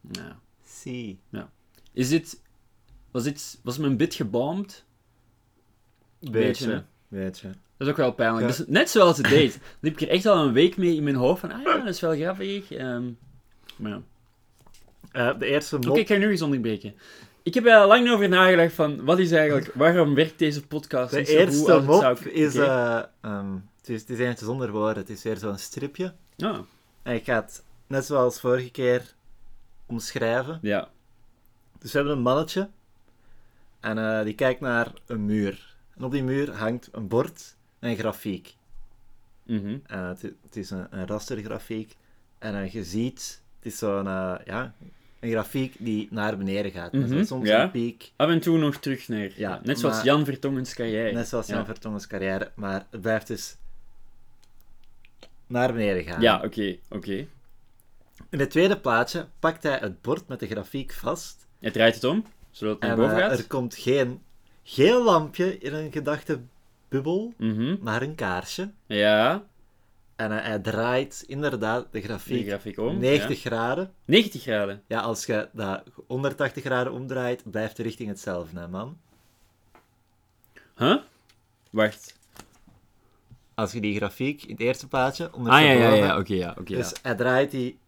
Nou, 0.00 0.34
Zie. 0.64 1.18
is 1.92 2.08
dit... 2.08 2.40
Was, 3.10 3.22
dit, 3.22 3.58
was 3.62 3.78
mijn 3.78 3.96
bit 3.96 4.14
gebomd? 4.14 4.84
Beetje. 6.30 6.84
Beetje. 7.08 7.48
Dat 7.48 7.86
is 7.86 7.88
ook 7.88 7.96
wel 7.96 8.12
pijnlijk. 8.12 8.50
Ja. 8.50 8.56
Dus 8.56 8.66
net 8.66 8.90
zoals 8.90 9.16
het 9.16 9.28
deed. 9.28 9.58
liep 9.80 9.92
ik 9.92 10.00
er 10.00 10.08
echt 10.08 10.26
al 10.26 10.44
een 10.46 10.52
week 10.52 10.76
mee 10.76 10.96
in 10.96 11.02
mijn 11.02 11.16
hoofd 11.16 11.40
van, 11.40 11.52
ah 11.52 11.62
ja, 11.62 11.76
dat 11.78 11.86
is 11.88 12.00
wel 12.00 12.14
grappig. 12.16 12.72
Ehm, 12.72 13.04
maar 13.76 13.90
ja. 13.90 14.02
Eh, 15.12 15.38
de 15.38 15.46
eerste 15.46 15.76
Oké, 15.76 15.86
mop... 15.86 15.96
ik 15.96 16.06
ga 16.06 16.16
nu 16.16 16.30
eens 16.30 16.42
onderbreken. 16.42 16.94
Ik 17.42 17.54
heb 17.54 17.66
er 17.66 17.86
lang 17.86 18.10
over 18.10 18.28
nagedacht 18.28 18.74
van, 18.74 19.04
wat 19.04 19.18
is 19.18 19.30
eigenlijk, 19.30 19.70
waarom 19.74 20.14
werkt 20.14 20.38
deze 20.38 20.66
podcast 20.66 21.10
De 21.10 21.18
niet 21.18 21.28
zo 21.28 21.34
goed 21.34 21.46
eerste 21.46 21.80
mop 21.80 22.00
zou- 22.00 22.30
is... 22.30 22.54
Oké. 22.54 22.64
eh, 22.64 23.02
ehm, 23.20 23.56
het 23.82 23.90
is... 23.90 24.00
Het 24.00 24.10
is 24.10 24.18
eentje 24.18 24.44
zonder 24.44 24.70
woorden. 24.70 24.96
Het 25.02 25.10
is 25.10 25.22
weer 25.22 25.36
zo'n 25.36 25.58
stripje. 25.58 26.14
Ah, 26.38 26.58
En 27.02 27.14
ik 27.14 27.24
ga 27.24 27.34
het, 27.34 27.62
net 27.86 28.04
zoals 28.04 28.40
vorige 28.40 28.70
keer, 28.70 29.14
omschrijven. 29.86 30.58
ja. 30.62 30.88
Dus 31.78 31.92
we 31.92 31.98
hebben 31.98 32.16
een 32.16 32.22
mannetje. 32.22 32.68
En 33.80 33.98
eh, 33.98 34.24
die 34.24 34.34
kijkt 34.34 34.60
naar 34.60 34.92
een 35.06 35.24
muur. 35.24 35.74
En 35.96 36.04
op 36.04 36.12
die 36.12 36.22
muur 36.22 36.50
hangt 36.56 36.88
een 36.92 37.08
bord 37.08 37.56
en 37.78 37.90
een 37.90 37.96
grafiek. 37.96 38.54
Mhm. 39.42 39.78
En 39.86 39.98
het, 40.04 40.56
is 40.56 40.70
een, 40.70 40.86
een 40.90 41.06
rastergrafiek. 41.06 41.96
En 42.38 42.54
eh, 42.54 42.72
je 42.72 42.84
ziet, 42.84 43.42
het 43.56 43.72
is 43.72 43.78
zo'n, 43.78 44.06
eh, 44.06 44.34
ja, 44.44 44.74
een 45.20 45.30
grafiek 45.30 45.74
die 45.78 46.08
naar 46.10 46.36
beneden 46.38 46.72
gaat. 46.72 46.92
Mhm, 46.92 47.24
soms 47.24 47.48
ja. 47.48 47.62
een 47.62 47.70
piek, 47.70 48.12
Af 48.16 48.28
en 48.28 48.40
toe 48.40 48.58
nog 48.58 48.76
terug 48.76 49.08
naar, 49.08 49.30
Ja, 49.36 49.60
net 49.62 49.78
zoals 49.78 49.96
maar- 49.96 50.04
Jan 50.04 50.24
Vertongens 50.24 50.74
carrière. 50.74 51.12
net 51.12 51.28
zoals 51.28 51.46
Jan 51.46 51.58
ja. 51.58 51.64
Vertongens 51.64 52.06
carrière. 52.06 52.50
Maar 52.54 52.86
het 52.90 53.00
blijft 53.00 53.26
dus 53.26 53.56
naar 55.52 55.72
beneden 55.72 56.04
gaan. 56.04 56.20
Ja, 56.20 56.42
oké, 56.44 56.76
oké. 56.90 57.26
In 58.30 58.38
het 58.40 58.50
tweede 58.50 58.78
plaatje 58.80 59.26
pakt 59.38 59.62
hij 59.62 59.78
het 59.78 60.00
bord 60.02 60.28
met 60.28 60.40
de 60.40 60.46
grafiek 60.46 60.92
vast. 60.92 61.46
Hij 61.60 61.70
draait 61.70 61.94
het 61.94 62.04
om, 62.04 62.24
zodat 62.50 62.72
het 62.74 62.82
naar 62.82 62.90
En 62.90 62.96
boven 62.96 63.16
eh, 63.22 63.28
gaat. 63.28 63.38
er 63.38 63.46
komt 63.46 63.74
geen 63.76 64.22
geel 64.62 65.04
lampje 65.04 65.58
in 65.58 65.74
een 65.74 65.92
gedachtebubbel, 65.92 67.32
Mhm. 67.38 67.76
maar 67.80 68.02
een 68.02 68.14
kaarsje. 68.14 68.70
Ja, 68.86 69.44
En 70.16 70.32
eh, 70.38 70.44
hij 70.44 70.58
draait 70.58 71.24
inderdaad 71.26 71.86
de 71.90 72.00
grafiek 72.02 72.46
grafiek 72.46 72.78
om. 72.78 72.98
90 72.98 73.42
ja. 73.42 73.50
graden. 73.50 73.92
90 74.04 74.42
graden. 74.42 74.82
Ja, 74.86 75.00
als 75.00 75.26
je 75.26 75.48
dat 75.52 75.82
180 76.06 76.64
graden 76.64 76.92
omdraait, 76.92 77.50
blijft 77.50 77.76
de 77.76 77.82
richting 77.82 78.08
hetzelfde, 78.08 78.60
hè, 78.60 78.68
man. 78.68 78.98
Huh? 80.76 80.96
Wacht. 81.70 82.18
Als 83.62 83.72
je 83.72 83.80
die 83.80 83.96
grafiek 83.96 84.42
in 84.42 84.50
het 84.50 84.60
eerste 84.60 84.88
plaatje 84.88 85.30
Ah, 85.30 85.46
ja, 85.46 85.58
ja, 85.60 85.92
ja, 85.94 86.18
oké, 86.18 86.34
ja, 86.34 86.50
oké. 86.58 86.74
Dus 86.74 86.92
hij 87.02 87.14
draait 87.14 87.50
die 87.50 87.78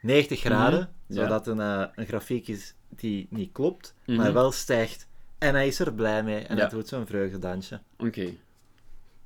90 0.00 0.40
graden, 0.40 0.78
Mhm, 1.06 1.18
ja. 1.18 1.22
zodat 1.22 1.46
een, 1.46 1.60
eh, 1.60 1.84
een 1.94 2.06
grafiek 2.06 2.48
is 2.48 2.74
die 2.88 3.26
niet 3.30 3.52
klopt, 3.52 3.94
Mhm. 4.06 4.16
maar 4.16 4.32
wel 4.32 4.52
stijgt. 4.52 5.08
En 5.38 5.54
hij 5.54 5.66
is 5.66 5.78
er 5.78 5.94
blij 5.94 6.22
mee 6.22 6.40
en 6.40 6.58
hij 6.58 6.68
doet 6.68 6.88
zo'n 6.88 7.06
vreugdedansje. 7.06 7.80
Oké, 7.98 8.30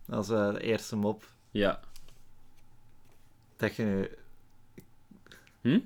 Dat 0.06 0.24
is 0.24 0.30
eh, 0.30 0.52
de 0.52 0.60
eerste 0.60 0.96
mop. 0.96 1.24
ja. 1.50 1.80
Dat 3.56 3.76
je 3.76 3.82
nu... 3.82 4.08
Hm? 5.60 5.78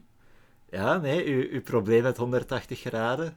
Ja, 0.70 0.96
nee, 0.96 1.26
uw, 1.26 1.48
uw 1.50 1.62
probleem 1.62 2.02
met 2.02 2.16
180 2.16 2.80
graden. 2.80 3.36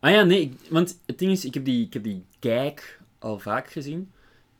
Ah 0.00 0.10
ja, 0.10 0.22
nee, 0.22 0.40
ik- 0.40 0.58
want 0.70 0.98
het 1.06 1.18
ding 1.18 1.30
is, 1.32 1.44
ik 1.44 1.54
heb 1.54 1.64
die, 1.64 1.86
ik 1.86 1.92
heb 1.92 2.02
die 2.02 2.24
kijk 2.38 3.00
al 3.18 3.38
vaak 3.38 3.70
gezien. 3.70 4.12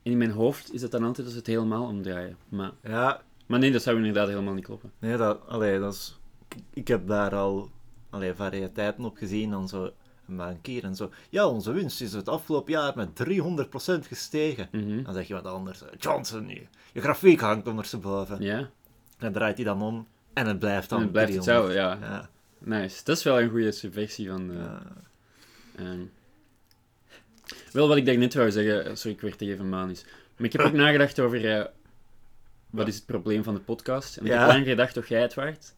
In 0.02 0.18
mijn 0.18 0.30
hoofd 0.30 0.72
is 0.74 0.80
dat 0.80 0.90
dan 0.90 1.04
altijd 1.04 1.26
als 1.26 1.36
het 1.36 1.46
helemaal 1.46 1.86
omdraaien. 1.86 2.36
Maar, 2.48 2.70
Ja, 2.82 3.22
maar 3.46 3.58
nee, 3.58 3.72
dat 3.72 3.82
zou 3.82 3.96
inderdaad 3.96 4.28
helemaal 4.28 4.54
niet 4.54 4.64
kloppen. 4.64 4.92
nee, 4.98 5.16
dat... 5.16 5.46
Allee, 5.48 5.78
dat 5.80 5.92
is... 5.94 6.18
ik- 6.74 6.88
heb 6.88 7.06
daar 7.06 7.34
al 7.34 7.70
allee, 8.10 8.34
variëteiten 8.34 9.04
op 9.04 9.16
gezien, 9.16 9.50
dan 9.50 9.68
zo 9.68 9.90
een 10.28 10.36
bankier 10.36 10.84
en 10.84 10.94
zo. 10.96 11.10
Ja, 11.30 11.46
onze 11.46 11.72
winst 11.72 12.00
is 12.00 12.12
het 12.12 12.28
afgelopen 12.28 12.72
jaar 12.72 12.92
met 12.96 13.08
300% 13.28 14.06
gestegen. 14.06 14.68
Mhm. 14.72 15.02
Dan 15.02 15.14
zeg 15.14 15.26
je 15.28 15.34
wat 15.34 15.46
anders. 15.46 15.82
eh, 15.82 15.88
Johnson, 15.98 16.48
je, 16.48 16.66
je 16.92 17.00
grafiek 17.00 17.40
hangt 17.40 17.66
ondersteboven. 17.66 18.42
Ja, 18.42 18.58
En 18.58 18.68
dan 19.18 19.32
draait 19.32 19.56
hij 19.56 19.64
dan 19.64 19.82
om 19.82 20.06
en 20.32 20.46
het 20.46 20.58
blijft 20.58 20.88
dan 20.88 20.98
en 20.98 21.04
het 21.04 21.12
blijft 21.12 21.32
300. 21.32 21.66
hetzelfde, 21.68 22.04
ja. 22.06 22.08
Ja, 22.14 22.30
Nice. 22.58 23.00
Dat 23.04 23.16
is 23.16 23.22
wel 23.22 23.40
een 23.40 23.50
goede 23.50 23.72
subversie 23.72 24.28
van... 24.28 24.50
eh, 24.50 24.56
ja. 24.56 24.82
ehm. 25.76 26.00
Wel, 27.72 27.88
wat 27.88 27.96
ik 27.96 28.06
daarnet 28.06 28.34
wou 28.34 28.50
zeggen... 28.50 28.84
eh, 28.84 28.94
Sorry, 28.94 29.16
ik 29.16 29.20
werd 29.20 29.40
even 29.40 29.68
manisch. 29.68 30.04
Maar 30.36 30.46
ik 30.46 30.52
heb 30.52 30.60
ook 30.60 30.72
nagedacht 30.84 31.20
over... 31.20 31.58
eh, 31.58 31.64
wat 32.70 32.88
is 32.88 32.94
het 32.94 33.06
probleem 33.06 33.42
van 33.42 33.54
de 33.54 33.60
podcast? 33.60 34.16
En 34.16 34.24
ik 34.24 34.30
heb 34.32 34.46
lang 34.46 34.66
gedacht 34.66 34.96
of 34.96 35.08
jij 35.08 35.20
het 35.20 35.34
waard. 35.34 35.74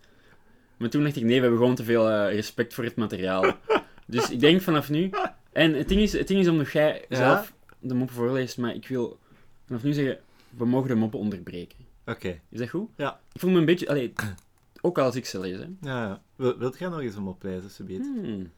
Maar 0.76 0.88
toen 0.88 1.02
dacht 1.02 1.16
ik, 1.16 1.22
nee, 1.22 1.34
we 1.34 1.40
hebben 1.40 1.58
gewoon 1.58 1.74
te 1.74 1.84
veel 1.84 2.10
eh, 2.10 2.34
respect 2.34 2.74
voor 2.74 2.84
het 2.84 2.96
materiaal. 2.96 3.56
dus 4.06 4.30
ik 4.30 4.40
denk 4.40 4.60
vanaf 4.62 4.90
nu... 4.90 5.10
En 5.52 5.74
het 5.74 5.88
ding 5.88 6.00
is, 6.00 6.12
het 6.12 6.28
ding 6.28 6.40
is 6.40 6.48
omdat 6.48 6.70
jij 6.72 7.04
zelf 7.08 7.52
de 7.80 7.94
moppen 7.94 8.16
voorleest, 8.16 8.58
maar 8.58 8.74
ik 8.74 8.88
wil 8.88 9.18
vanaf 9.66 9.82
nu 9.82 9.92
zeggen, 9.92 10.18
we 10.50 10.64
mogen 10.66 10.88
de 10.88 10.94
moppen 10.94 11.18
onderbreken. 11.18 11.78
Oké. 12.06 12.40
Is 12.48 12.58
dat 12.58 12.68
goed? 12.68 12.88
Ja. 12.96 13.20
Ik 13.32 13.40
voel 13.40 13.50
me 13.50 13.58
een 13.58 13.64
beetje... 13.64 13.88
Allee, 13.88 14.12
ook 14.82 14.98
als 14.98 15.14
ik 15.14 15.26
ze 15.26 15.40
lees, 15.40 15.56
hè. 15.56 15.66
Ja, 15.80 16.04
ja. 16.04 16.22
Wil, 16.36 16.58
wilt 16.58 16.78
jij 16.78 16.88
nog 16.88 17.00
eens 17.00 17.14
hem 17.14 17.28
oplezen, 17.28 17.70
subiet? 17.70 18.00
Hmm. 18.00 18.50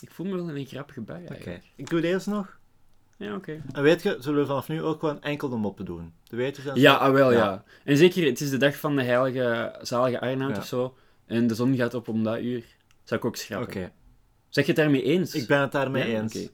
Ik 0.00 0.10
voel 0.10 0.26
me 0.26 0.36
wel 0.36 0.48
in 0.48 0.56
een 0.56 0.66
grappige 0.66 1.00
bui, 1.00 1.24
Oké. 1.24 1.60
Ik 1.76 1.90
doe 1.90 2.00
deze 2.00 2.30
nog. 2.30 2.58
Ja, 3.16 3.34
oké. 3.34 3.62
En 3.72 3.82
weet 3.82 4.02
je, 4.02 4.16
zullen 4.20 4.40
we 4.40 4.46
vanaf 4.46 4.68
nu 4.68 4.82
ook 4.82 5.00
gewoon 5.00 5.22
enkel 5.22 5.48
de 5.48 5.56
moppen 5.56 5.84
doen? 5.84 6.12
De 6.24 6.52
zijn 6.60 6.80
Ja, 6.80 6.94
ah, 6.94 7.12
wel, 7.12 7.32
ja. 7.32 7.38
Ja. 7.38 7.64
En 7.84 7.96
zeker, 7.96 8.24
het 8.24 8.40
is 8.40 8.50
de 8.50 8.56
dag 8.56 8.76
van 8.76 8.96
de 8.96 9.02
heilige, 9.02 9.78
zalige 9.82 10.26
Ja. 10.26 10.48
of 10.48 10.66
zo. 10.66 10.96
En 11.26 11.46
de 11.46 11.54
zon 11.54 11.76
gaat 11.76 11.94
op 11.94 12.08
om 12.08 12.24
dat 12.24 12.40
uur. 12.40 12.64
Zou 13.04 13.20
ik 13.20 13.26
ook 13.26 13.32
Oké. 13.34 13.38
schrappen. 13.40 13.92
Zeg 14.48 14.64
je 14.66 14.72
het 14.72 14.80
daarmee 14.80 15.02
eens? 15.02 15.34
Ik 15.34 15.46
ben 15.46 15.60
het 15.60 15.72
daarmee 15.72 16.10
Ja? 16.10 16.20
eens. 16.20 16.36
Oké. 16.36 16.48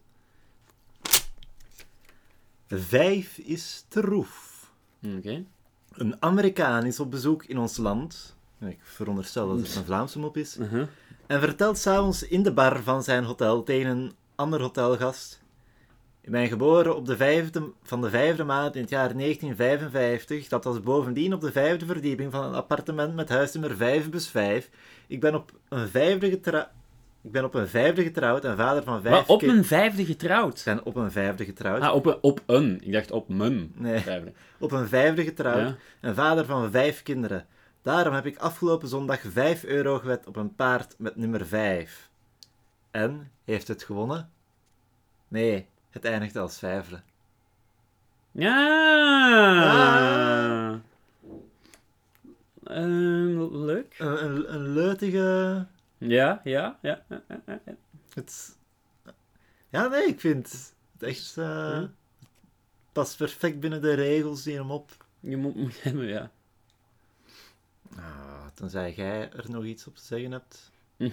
Vijf 2.69 3.39
is 3.39 3.85
troef. 3.89 4.71
Oké. 5.17 5.45
Een 5.93 6.23
Amerikaan 6.23 6.85
is 6.87 7.01
op 7.01 7.11
bezoek 7.11 7.45
in 7.45 7.59
ons 7.59 7.77
land. 7.77 8.37
Ik 8.61 8.79
veronderstel 8.83 9.49
dat 9.49 9.59
het 9.67 9.77
een 9.77 9.85
Vlaamse 9.85 10.19
mop 10.19 10.37
is. 10.37 10.57
Uh-huh. 10.57 10.87
En 11.27 11.41
vertelt 11.41 11.79
s'avonds 11.79 12.29
in 12.29 12.43
de 12.43 12.53
bar 12.53 12.83
van 12.83 13.03
zijn 13.03 13.25
hotel 13.25 13.63
tegen 13.63 13.91
een 13.91 14.13
ander 14.35 14.61
hotelgast. 14.61 15.45
Ik 16.21 16.31
ben 16.33 16.47
geboren 16.49 16.97
op 16.97 17.07
de 17.07 17.17
vijfde, 17.17 17.71
van 17.83 18.01
de 18.01 18.11
vijfde 18.11 18.45
maand 18.45 18.75
in 18.75 18.81
het 18.81 18.91
jaar 18.91 19.17
1955. 19.17 20.49
Dat 20.49 20.65
was 20.65 20.81
bovendien 20.81 21.33
op 21.35 21.41
de 21.41 21.53
vijfde 21.53 21.87
verdieping 21.87 22.33
van 22.33 22.45
een 22.45 22.55
appartement 22.55 23.15
met 23.15 23.29
huisnummer 23.29 23.77
5 23.77 24.11
bus 24.11 24.29
5. 24.29 24.71
Ik 25.07 25.21
ben 25.21 25.35
op 25.35 25.53
een 25.69 25.89
vijfde, 25.89 26.31
getra- 26.31 26.71
ik 27.23 27.33
ben 27.33 27.45
op 27.45 27.55
een 27.55 27.69
vijfde 27.69 28.03
getrouwd 28.03 28.45
en 28.45 28.57
vader 28.57 28.83
van 28.83 29.01
vijf 29.03 29.15
Maar 29.15 29.25
op 29.27 29.43
mijn 29.43 29.65
vijfde 29.65 30.05
getrouwd? 30.05 30.59
Ik 30.59 30.65
ben 30.65 30.85
op 30.85 30.97
een 30.97 31.11
vijfde 31.11 31.45
getrouwd. 31.45 31.81
Ah, 31.83 31.95
op 31.95 32.07
een, 32.07 32.19
op 32.21 32.41
een. 32.47 32.81
Ik 32.85 32.93
dacht 32.93 33.11
op 33.11 33.29
mijn 33.29 33.73
Nee. 33.77 33.99
vijfde. 34.01 34.33
Op 34.59 34.73
een 34.73 34.89
vijfde 34.89 35.25
getrouwd 35.25 35.59
Ja. 35.69 35.77
en 36.01 36.15
vader 36.15 36.45
van 36.45 36.71
vijf 36.71 37.03
kinderen. 37.03 37.47
Daarom 37.87 38.15
heb 38.15 38.27
ik 38.27 38.39
afgelopen 38.39 38.89
zondag 38.89 39.21
5 39.21 39.65
euro 39.65 39.99
gewet 39.99 40.27
op 40.27 40.37
een 40.37 40.55
paard 40.55 40.95
met 40.99 41.17
nummer 41.17 41.47
5. 41.47 42.11
En, 42.91 43.31
heeft 43.45 43.69
het 43.69 43.83
gewonnen? 43.83 44.31
Nee, 45.29 45.69
het 45.91 46.05
eindigde 46.05 46.41
als 46.41 46.59
vijfde. 46.59 47.03
Ja. 48.33 48.53
Ehm, 52.65 53.55
leuk. 53.65 53.95
Een, 53.99 54.25
een, 54.25 54.55
een 54.55 54.69
leutige... 54.69 55.67
Ja, 55.99 56.41
ja, 56.45 56.79
ja. 56.83 57.03
ja, 57.09 57.23
ja, 57.29 57.61
ja. 57.65 57.77
Het... 58.15 58.57
Ja, 59.69 59.87
nee, 59.89 60.07
ik 60.07 60.21
vind 60.21 60.75
het 60.93 61.03
echt... 61.03 61.37
eh 61.37 61.45
Ja. 61.45 61.91
Past 62.93 63.17
perfect 63.17 63.61
binnen 63.61 63.83
de 63.83 63.95
regels 63.95 64.43
die 64.43 64.57
hem 64.57 64.71
op... 64.71 64.91
Je 65.21 65.37
moet, 65.37 65.83
hebben, 65.83 66.07
ja. 66.17 66.31
Ah, 67.97 68.47
tenzij 68.55 68.93
jij 68.97 69.31
er 69.33 69.51
nog 69.51 69.65
iets 69.65 69.87
op 69.87 69.97
te 69.97 70.05
zeggen 70.05 70.33
hebt. 70.33 70.71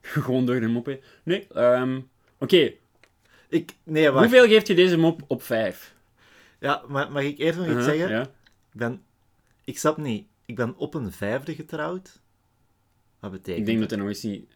Gewoon 0.00 0.46
door 0.46 0.60
de 0.60 0.66
mop. 0.66 0.98
Nee, 1.22 1.46
ehm, 1.48 2.00
oké. 2.38 2.72
Ik... 3.48 3.76
Nee, 3.82 4.10
wacht. 4.10 4.30
Hoeveel 4.30 4.48
geeft 4.48 4.66
je 4.66 4.74
deze 4.74 4.96
mop 4.96 5.22
op 5.26 5.42
5? 5.42 5.94
Ja, 6.58 6.82
maar 6.88 7.12
mag 7.12 7.22
ik 7.22 7.38
eerst 7.38 7.58
nog 7.58 7.66
iets 7.68 7.84
zeggen? 7.84 8.08
Ja. 8.08 8.22
Ik 8.22 8.28
ben... 8.72 9.02
Ik 9.64 9.78
snap 9.78 9.96
niet. 9.96 10.26
Ik 10.44 10.54
ben 10.56 10.76
op 10.76 10.94
een 10.94 11.12
vijfde 11.12 11.54
getrouwd. 11.54 12.20
Wat 13.18 13.30
betekent 13.30 13.58
Ik 13.58 13.66
denk 13.66 13.80
dat 13.80 13.90
hij 13.90 13.98
nog 13.98 14.08
eens 14.08 14.22
niet 14.22 14.50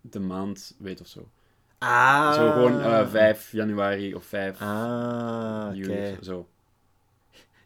de 0.00 0.20
maand 0.20 0.74
weet 0.78 1.00
of 1.00 1.06
zo. 1.06 1.28
Ah. 1.78 2.34
Zo 2.34 2.50
gewoon 2.50 2.80
eh 2.80 3.08
5 3.08 3.52
januari 3.52 4.14
of 4.14 4.24
5 4.24 4.60
Ah, 4.60 5.68
juli. 5.72 6.16
Zo. 6.22 6.48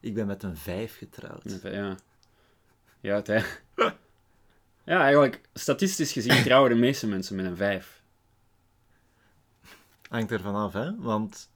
Ik 0.00 0.14
ben 0.14 0.26
met 0.26 0.42
een 0.42 0.56
vijf 0.56 0.96
getrouwd. 0.96 1.58
Ja. 1.62 1.96
Ja, 3.00 3.14
het, 3.14 3.26
hè. 3.26 3.40
ja, 4.84 5.00
eigenlijk, 5.02 5.40
statistisch 5.54 6.12
gezien 6.12 6.42
trouwen 6.44 6.70
de 6.70 6.76
meeste 6.76 7.06
mensen 7.06 7.36
met 7.36 7.44
een 7.44 7.56
5. 7.56 8.02
Hangt 10.08 10.30
er 10.30 10.40
vanaf, 10.40 10.72
hè? 10.72 10.96
Want... 10.96 11.50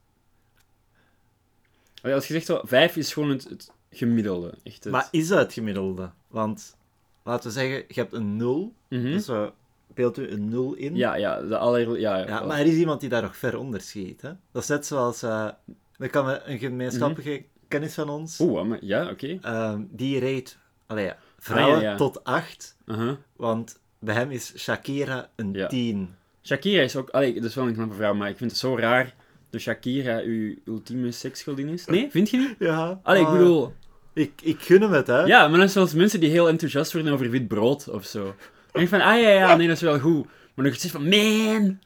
Als 2.03 2.27
je 2.27 2.33
zegt 2.33 2.45
zo, 2.45 2.61
5 2.63 2.95
is 2.95 3.13
gewoon 3.13 3.29
het, 3.29 3.43
het 3.49 3.71
gemiddelde. 3.91 4.53
Echt 4.63 4.83
het... 4.83 4.93
Maar 4.93 5.07
is 5.11 5.27
dat 5.27 5.39
het 5.39 5.53
gemiddelde? 5.53 6.11
Want, 6.27 6.75
laten 7.23 7.47
we 7.47 7.53
zeggen, 7.53 7.77
je 7.87 7.93
hebt 7.93 8.13
een 8.13 8.35
nul. 8.37 8.73
Mhm. 8.89 9.01
Dus 9.03 9.25
zo 9.25 9.53
beeld 9.93 10.17
u 10.17 10.27
een 10.29 10.49
nul 10.49 10.73
in. 10.73 10.95
Ja, 10.95 11.15
ja, 11.15 11.41
de 11.41 11.57
aller... 11.57 11.99
Ja, 11.99 12.43
maar 12.45 12.59
er 12.59 12.65
is 12.65 12.75
iemand 12.75 12.99
die 12.99 13.09
daar 13.09 13.21
nog 13.21 13.37
ver 13.37 13.57
onder 13.57 13.81
schiet, 13.81 14.21
hè? 14.21 14.31
Dat 14.51 14.61
is 14.61 14.67
net 14.69 14.85
zoals... 14.85 15.23
eh 15.23 15.49
dan 15.97 16.09
kan 16.09 16.29
een- 16.29 16.51
een 16.51 16.57
gemeenschappelijke 16.59 17.45
kennis 17.67 17.93
van 17.93 18.09
ons... 18.09 18.37
Mhm. 18.37 18.49
Oeh, 18.49 18.77
ja, 18.81 19.09
oké. 19.09 19.37
ehm, 19.41 19.81
die 19.89 20.19
reed... 20.19 20.57
Allee, 20.85 21.05
ja, 21.05 21.17
vrouwen 21.43 21.75
Ah, 21.75 21.81
ja, 21.81 21.89
ja. 21.89 21.95
tot 21.97 22.23
acht. 22.23 22.77
Uh-huh. 22.85 23.15
Want 23.35 23.79
bij 23.99 24.15
hem 24.15 24.31
is 24.31 24.53
Shakira 24.57 25.29
een 25.35 25.53
Ja. 25.53 25.67
10. 25.67 26.15
Shakira 26.43 26.81
is 26.81 26.95
ook... 26.95 27.09
Allee, 27.09 27.33
dat 27.33 27.43
is 27.43 27.55
wel 27.55 27.67
een 27.67 27.73
knappe 27.73 27.95
vrouw, 27.95 28.13
maar 28.13 28.29
ik 28.29 28.37
vind 28.37 28.51
het 28.51 28.59
zo 28.59 28.77
raar 28.77 29.13
dat 29.49 29.61
Shakira 29.61 30.19
uw 30.19 30.55
ultieme 30.65 31.11
seksgodin 31.11 31.69
is. 31.69 31.85
Nee, 31.85 32.07
vind 32.11 32.29
je 32.29 32.37
niet? 32.37 32.55
Ja. 32.59 32.99
Allee, 33.03 33.21
ik 33.21 33.27
ah, 33.27 33.33
bedoel... 33.33 33.73
Ik, 34.13 34.31
ik 34.41 34.61
gun 34.61 34.81
hem 34.81 34.91
het, 34.91 35.07
hè. 35.07 35.23
Ja, 35.23 35.47
maar 35.47 35.57
dat 35.59 35.67
is 35.67 35.73
zoals 35.73 35.93
mensen 35.93 36.19
die 36.19 36.29
heel 36.29 36.47
enthousiast 36.47 36.93
worden 36.93 37.13
over 37.13 37.29
wit 37.29 37.47
brood 37.47 37.87
of 37.89 38.05
zo. 38.05 38.23
Dan 38.23 38.33
denk 38.71 38.83
ik 38.83 38.89
van, 38.89 39.01
ah 39.01 39.21
ja, 39.21 39.29
ja, 39.29 39.55
nee, 39.55 39.67
dat 39.67 39.75
is 39.75 39.81
wel 39.81 39.99
goed. 39.99 40.25
Maar 40.53 40.65
dan 40.65 40.73
zegt 40.73 40.93
van, 40.93 41.09
man... 41.09 41.79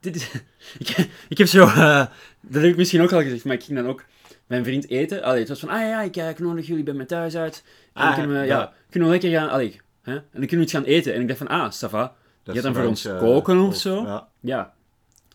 Dit 0.00 0.16
is... 0.16 0.30
ik, 0.78 1.08
ik 1.28 1.38
heb 1.38 1.46
zo... 1.46 1.66
eh, 1.66 2.06
dat 2.40 2.62
heb 2.62 2.70
ik 2.70 2.76
misschien 2.76 3.02
ook 3.02 3.12
al 3.12 3.22
gezegd, 3.22 3.44
maar 3.44 3.54
ik 3.54 3.62
ging 3.64 3.78
dan 3.78 3.88
ook 3.88 4.04
mijn 4.46 4.64
vriend 4.64 4.88
eten. 4.88 5.22
Allee, 5.22 5.38
het 5.38 5.48
was 5.48 5.60
van, 5.60 5.68
ah 5.68 5.80
ja, 5.80 6.02
ik, 6.02 6.16
eh, 6.16 6.28
ik 6.28 6.38
nodig 6.38 6.66
jullie 6.66 6.84
bij 6.84 6.94
mij 6.94 7.06
thuis 7.06 7.36
uit. 7.36 7.64
En 7.92 8.02
Ah, 8.02 8.14
kunnen 8.14 8.40
we, 8.40 8.46
ja. 8.46 8.58
ja, 8.58 8.72
kunnen 8.90 9.08
we 9.08 9.14
lekker 9.14 9.38
gaan... 9.38 9.48
Allee, 9.48 9.80
hè? 10.02 10.14
En 10.14 10.24
dan 10.32 10.46
kunnen 10.46 10.56
we 10.56 10.62
iets 10.62 10.72
gaan 10.72 10.84
eten. 10.84 11.14
En 11.14 11.20
ik 11.20 11.26
dacht 11.26 11.38
van, 11.38 11.48
ah, 11.48 11.72
ça 11.72 11.90
va. 11.90 12.14
Dat 12.42 12.54
Je 12.54 12.60
gaat 12.60 12.62
dan 12.62 12.74
voor 12.74 12.90
ons 12.90 13.04
Randje, 13.04 13.26
koken 13.26 13.58
of 13.60 13.76
zo? 13.76 14.02
Ja. 14.02 14.28
Ja. 14.40 14.74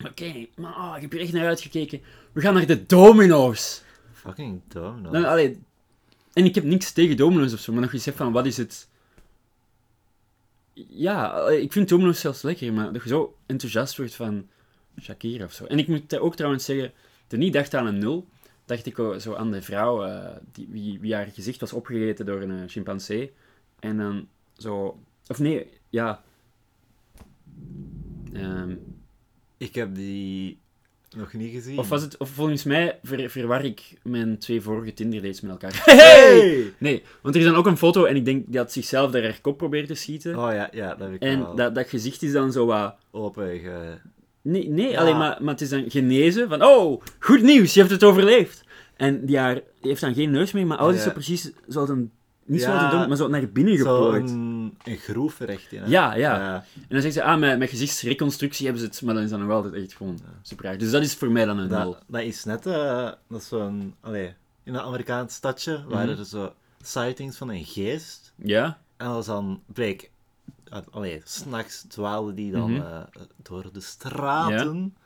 Oké, 0.08 0.46
maar 0.56 0.72
ah, 0.72 0.96
ik 0.96 1.02
heb 1.02 1.12
er 1.12 1.20
echt 1.20 1.32
naar 1.32 1.46
uitgekeken. 1.46 2.00
We 2.32 2.40
gaan 2.40 2.54
naar 2.54 2.66
de 2.66 2.86
Domino's. 2.86 3.82
Fucking 4.12 4.60
dom, 4.68 5.02
Dan, 5.02 5.24
allee, 5.24 5.62
en 6.32 6.44
ik 6.44 6.54
heb 6.54 6.64
niks 6.64 6.92
tegen 6.92 7.16
Domino's 7.16 7.52
of 7.52 7.60
zo, 7.60 7.72
maar 7.72 7.82
nog 7.82 7.92
eens 7.92 8.08
van 8.14 8.32
wat 8.32 8.46
is 8.46 8.56
het. 8.56 8.88
Ja, 10.88 11.48
ik 11.48 11.72
vind 11.72 11.88
Domino's 11.88 12.20
zelfs 12.20 12.42
lekker, 12.42 12.72
maar 12.72 12.92
dat 12.92 13.02
je 13.02 13.08
zo 13.08 13.36
enthousiast 13.46 13.96
wordt 13.96 14.14
van 14.14 14.48
Shakira 15.00 15.44
of 15.44 15.52
zo. 15.52 15.64
En 15.64 15.78
ik 15.78 15.88
moet 15.88 16.18
ook 16.18 16.36
trouwens 16.36 16.64
zeggen, 16.64 16.92
toen 17.26 17.42
ik 17.42 17.52
dacht 17.52 17.74
aan 17.74 17.86
een 17.86 17.98
nul, 17.98 18.28
dacht 18.74 18.86
ik 18.86 19.20
zo 19.20 19.34
aan 19.34 19.50
de 19.50 19.62
vrouw 19.62 20.04
eh, 20.04 20.36
die, 20.52 20.66
wie, 20.70 21.00
wie 21.00 21.14
haar 21.14 21.26
gezicht 21.26 21.60
was 21.60 21.72
opgegeten 21.72 22.26
door 22.26 22.40
een 22.40 22.50
eh, 22.50 22.68
chimpansee. 22.68 23.32
En 23.80 23.96
dan 23.96 24.28
zo. 24.56 24.98
Of 25.26 25.38
nee, 25.38 25.66
ja. 25.88 26.22
Ehm, 28.32 28.74
Ik 29.56 29.74
heb 29.74 29.94
die 29.94 30.58
nog 31.16 31.32
niet 31.32 31.52
gezien. 31.52 31.78
of, 31.78 31.88
was 31.88 32.02
het, 32.02 32.16
of 32.16 32.30
volgens 32.30 32.64
mij 32.64 32.98
ver, 33.02 33.30
verwar 33.30 33.64
ik 33.64 33.94
mijn 34.02 34.38
twee 34.38 34.60
vorige 34.60 34.94
Tinder 34.94 35.22
dates 35.22 35.40
met 35.40 35.50
elkaar. 35.50 35.82
Hey! 35.84 36.72
Nee, 36.78 37.02
want 37.20 37.34
er 37.34 37.40
is 37.40 37.46
dan 37.46 37.56
ook 37.56 37.66
een 37.66 37.76
foto 37.76 38.04
en 38.04 38.16
ik 38.16 38.24
denk 38.24 38.52
dat 38.52 38.72
zichzelf 38.72 39.10
daar 39.10 39.22
haar 39.22 39.40
kop 39.40 39.58
probeert 39.58 39.86
te 39.86 39.94
schieten. 39.94 40.38
Oh 40.38 40.52
ja, 40.52 40.68
ja, 40.72 40.88
dat 40.88 41.06
heb 41.06 41.12
ik 41.12 41.22
en 41.22 41.38
wel 41.40 41.54
dat, 41.54 41.74
dat 41.74 41.88
gezicht 41.88 42.22
is 42.22 42.32
dan 42.32 42.52
zo 42.52 42.66
wat... 42.66 42.94
open 43.10 43.58
ge... 43.58 43.98
Nee, 44.42 44.68
nee 44.68 44.90
Ja. 44.90 45.00
alleen 45.00 45.18
maar, 45.18 45.38
maar 45.40 45.52
het 45.52 45.60
is 45.62 45.68
dan 45.68 45.84
genezen 45.90 46.48
van... 46.48 46.64
Oh, 46.64 47.02
goed 47.18 47.42
nieuws, 47.42 47.74
je 47.74 47.80
hebt 47.80 47.92
het 47.92 48.04
overleefd. 48.04 48.64
En 48.96 49.26
die, 49.26 49.38
haar, 49.38 49.54
die 49.54 49.62
heeft 49.90 50.00
dan 50.00 50.14
geen 50.14 50.30
neus 50.30 50.52
meer, 50.52 50.66
maar 50.66 50.78
alles 50.78 50.94
is 50.94 51.00
Ja. 51.00 51.06
zo 51.08 51.12
precies 51.14 51.50
zoals 51.68 51.88
een... 51.88 52.10
Niet 52.44 52.60
Ja. 52.60 52.84
een 52.84 52.98
dom, 52.98 53.08
maar 53.08 53.16
zo 53.16 53.28
naar 53.28 53.48
binnen 53.52 53.76
Zo 53.78 53.84
geplooid. 53.84 54.30
een, 54.30 54.76
een 54.84 54.96
groef 54.96 55.40
er 55.40 55.48
echt 55.48 55.72
in, 55.72 55.80
hè. 55.82 55.86
Ja, 55.88 56.14
ja. 56.14 56.54
En 56.54 56.86
dan 56.88 57.00
zegt 57.00 57.14
ze, 57.14 57.22
ah, 57.22 57.38
met, 57.38 57.58
met 57.58 57.68
gezichtsreconstructie 57.70 58.64
hebben 58.66 58.82
ze 58.82 58.88
het, 58.90 59.02
maar 59.02 59.14
dan 59.14 59.22
is 59.22 59.30
dat 59.30 59.38
nog 59.38 59.50
altijd 59.50 59.74
echt 59.74 59.94
gewoon 59.94 60.18
super 60.42 60.64
raar. 60.64 60.78
Dus 60.78 60.90
dat 60.90 61.02
is 61.02 61.14
voor 61.14 61.30
mij 61.30 61.44
dan 61.44 61.58
een 61.58 61.68
nul. 61.68 61.78
Dat, 61.92 62.02
dat 62.06 62.20
is 62.22 62.44
net, 62.44 62.66
eh, 62.66 63.10
dat 63.28 63.40
is 63.40 63.48
zo'n, 63.48 63.94
allee, 64.00 64.34
in 64.64 64.74
een 64.74 64.80
Amerikaans 64.80 65.34
stadje 65.34 65.82
waren 65.88 66.10
Mhm. 66.10 66.18
er 66.18 66.24
zo 66.26 66.52
sightings 66.82 67.36
van 67.36 67.48
een 67.50 67.64
geest. 67.64 68.32
Ja? 68.36 68.78
En 68.96 69.06
dat 69.06 69.14
was 69.14 69.26
dan, 69.26 69.62
bleek, 69.72 70.02
uh, 70.02 70.08
allee, 70.90 71.20
s'nachts 71.24 71.84
dwaalde 71.88 72.34
die 72.34 72.52
dan 72.52 72.72
Mhm. 72.72 72.80
eh, 72.82 73.02
door 73.42 73.72
de 73.72 73.80
straten. 73.80 74.96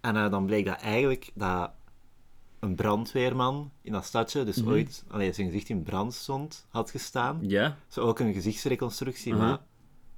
En 0.00 0.16
eh, 0.16 0.30
dan 0.30 0.46
bleek 0.46 0.64
dat 0.66 0.80
eigenlijk 0.80 1.30
dat 1.34 1.70
een 2.58 2.74
brandweerman 2.74 3.70
in 3.82 3.92
dat 3.92 4.04
stadje, 4.04 4.44
dus 4.44 4.56
Mhm. 4.62 4.68
ooit, 4.70 5.04
allee, 5.08 5.32
zijn 5.32 5.46
gezicht 5.46 5.68
in 5.68 5.82
brand 5.82 6.14
stond, 6.14 6.66
had 6.68 6.90
gestaan. 6.90 7.38
Ja? 7.42 7.76
Zo 7.88 8.00
ook 8.00 8.18
een 8.18 8.32
gezichtsreconstructie, 8.34 9.34
maar 9.34 9.58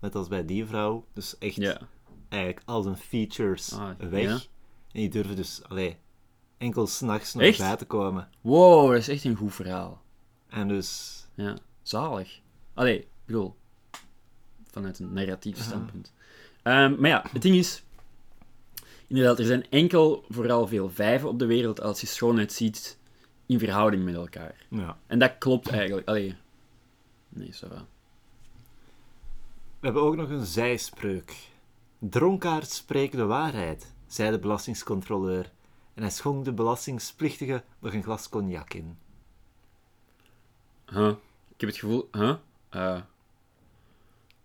net 0.01 0.15
als 0.15 0.29
bij 0.29 0.45
die 0.45 0.67
vrouw, 0.67 1.05
dus 1.13 1.39
echt 1.39 1.55
Ja. 1.57 1.81
eigenlijk 2.29 2.63
al 2.69 2.83
zijn 2.83 2.97
features 2.97 3.73
Ah, 3.73 3.91
weg. 3.99 4.23
ja. 4.23 4.33
En 4.93 5.01
die 5.01 5.09
durven 5.09 5.37
dus 5.37 5.61
allee, 5.69 5.97
enkel 6.59 6.87
s'nachts 6.87 7.35
nog 7.35 7.43
Echt? 7.43 7.59
bij 7.59 7.77
te 7.77 7.85
komen. 7.87 8.29
Wow, 8.41 8.89
dat 8.91 8.99
is 8.99 9.09
echt 9.09 9.25
een 9.25 9.37
goed 9.37 9.55
verhaal. 9.55 10.03
En 10.49 10.69
dus, 10.69 11.19
Ja, 11.35 11.57
zalig. 11.83 12.41
Allee, 12.75 12.99
ik 12.99 13.07
bedoel, 13.27 13.57
vanuit 14.73 14.99
een 14.99 15.13
narratief 15.13 15.63
standpunt. 15.63 16.13
Ehm, 16.63 17.01
maar 17.01 17.11
ja, 17.11 17.25
het 17.33 17.43
ding 17.43 17.57
is, 17.57 17.83
inderdaad, 19.07 19.39
er 19.39 19.45
zijn 19.45 19.71
enkel 19.71 20.25
vooral 20.29 20.67
veel 20.67 20.91
vijven 20.91 21.29
op 21.29 21.39
de 21.39 21.47
wereld 21.47 21.81
als 21.81 22.01
je 22.01 22.07
schoonheid 22.07 22.53
ziet 22.53 22.99
in 23.47 23.59
verhouding 23.59 24.05
met 24.05 24.15
elkaar. 24.15 24.67
ja. 24.69 24.99
En 25.07 25.19
dat 25.19 25.39
klopt 25.39 25.69
eigenlijk. 25.69 26.09
Allee, 26.09 26.37
nee, 27.29 27.55
ça 27.55 27.69
va. 27.69 27.87
We 29.81 29.87
hebben 29.87 30.03
ook 30.03 30.17
nog 30.17 30.31
een 30.31 30.47
zijspreuk. 30.47 31.37
Dronkaards 31.99 32.77
spreken 32.77 33.19
de 33.19 33.25
waarheid, 33.25 33.93
zei 34.07 34.31
de 34.31 34.39
belastingscontroleur. 34.39 35.51
En 35.95 36.03
hij 36.03 36.11
schonk 36.11 36.45
de 36.45 36.53
belastingplichtige 36.53 37.63
nog 37.79 37.93
een 37.93 38.03
glas 38.03 38.29
cognac 38.29 38.75
in. 38.75 38.99
Huh? 40.87 41.09
Ik 41.49 41.61
heb 41.61 41.69
het 41.69 41.79
gevoel... 41.79 42.09
Huh? 42.13 42.35
Eh, 42.69 43.01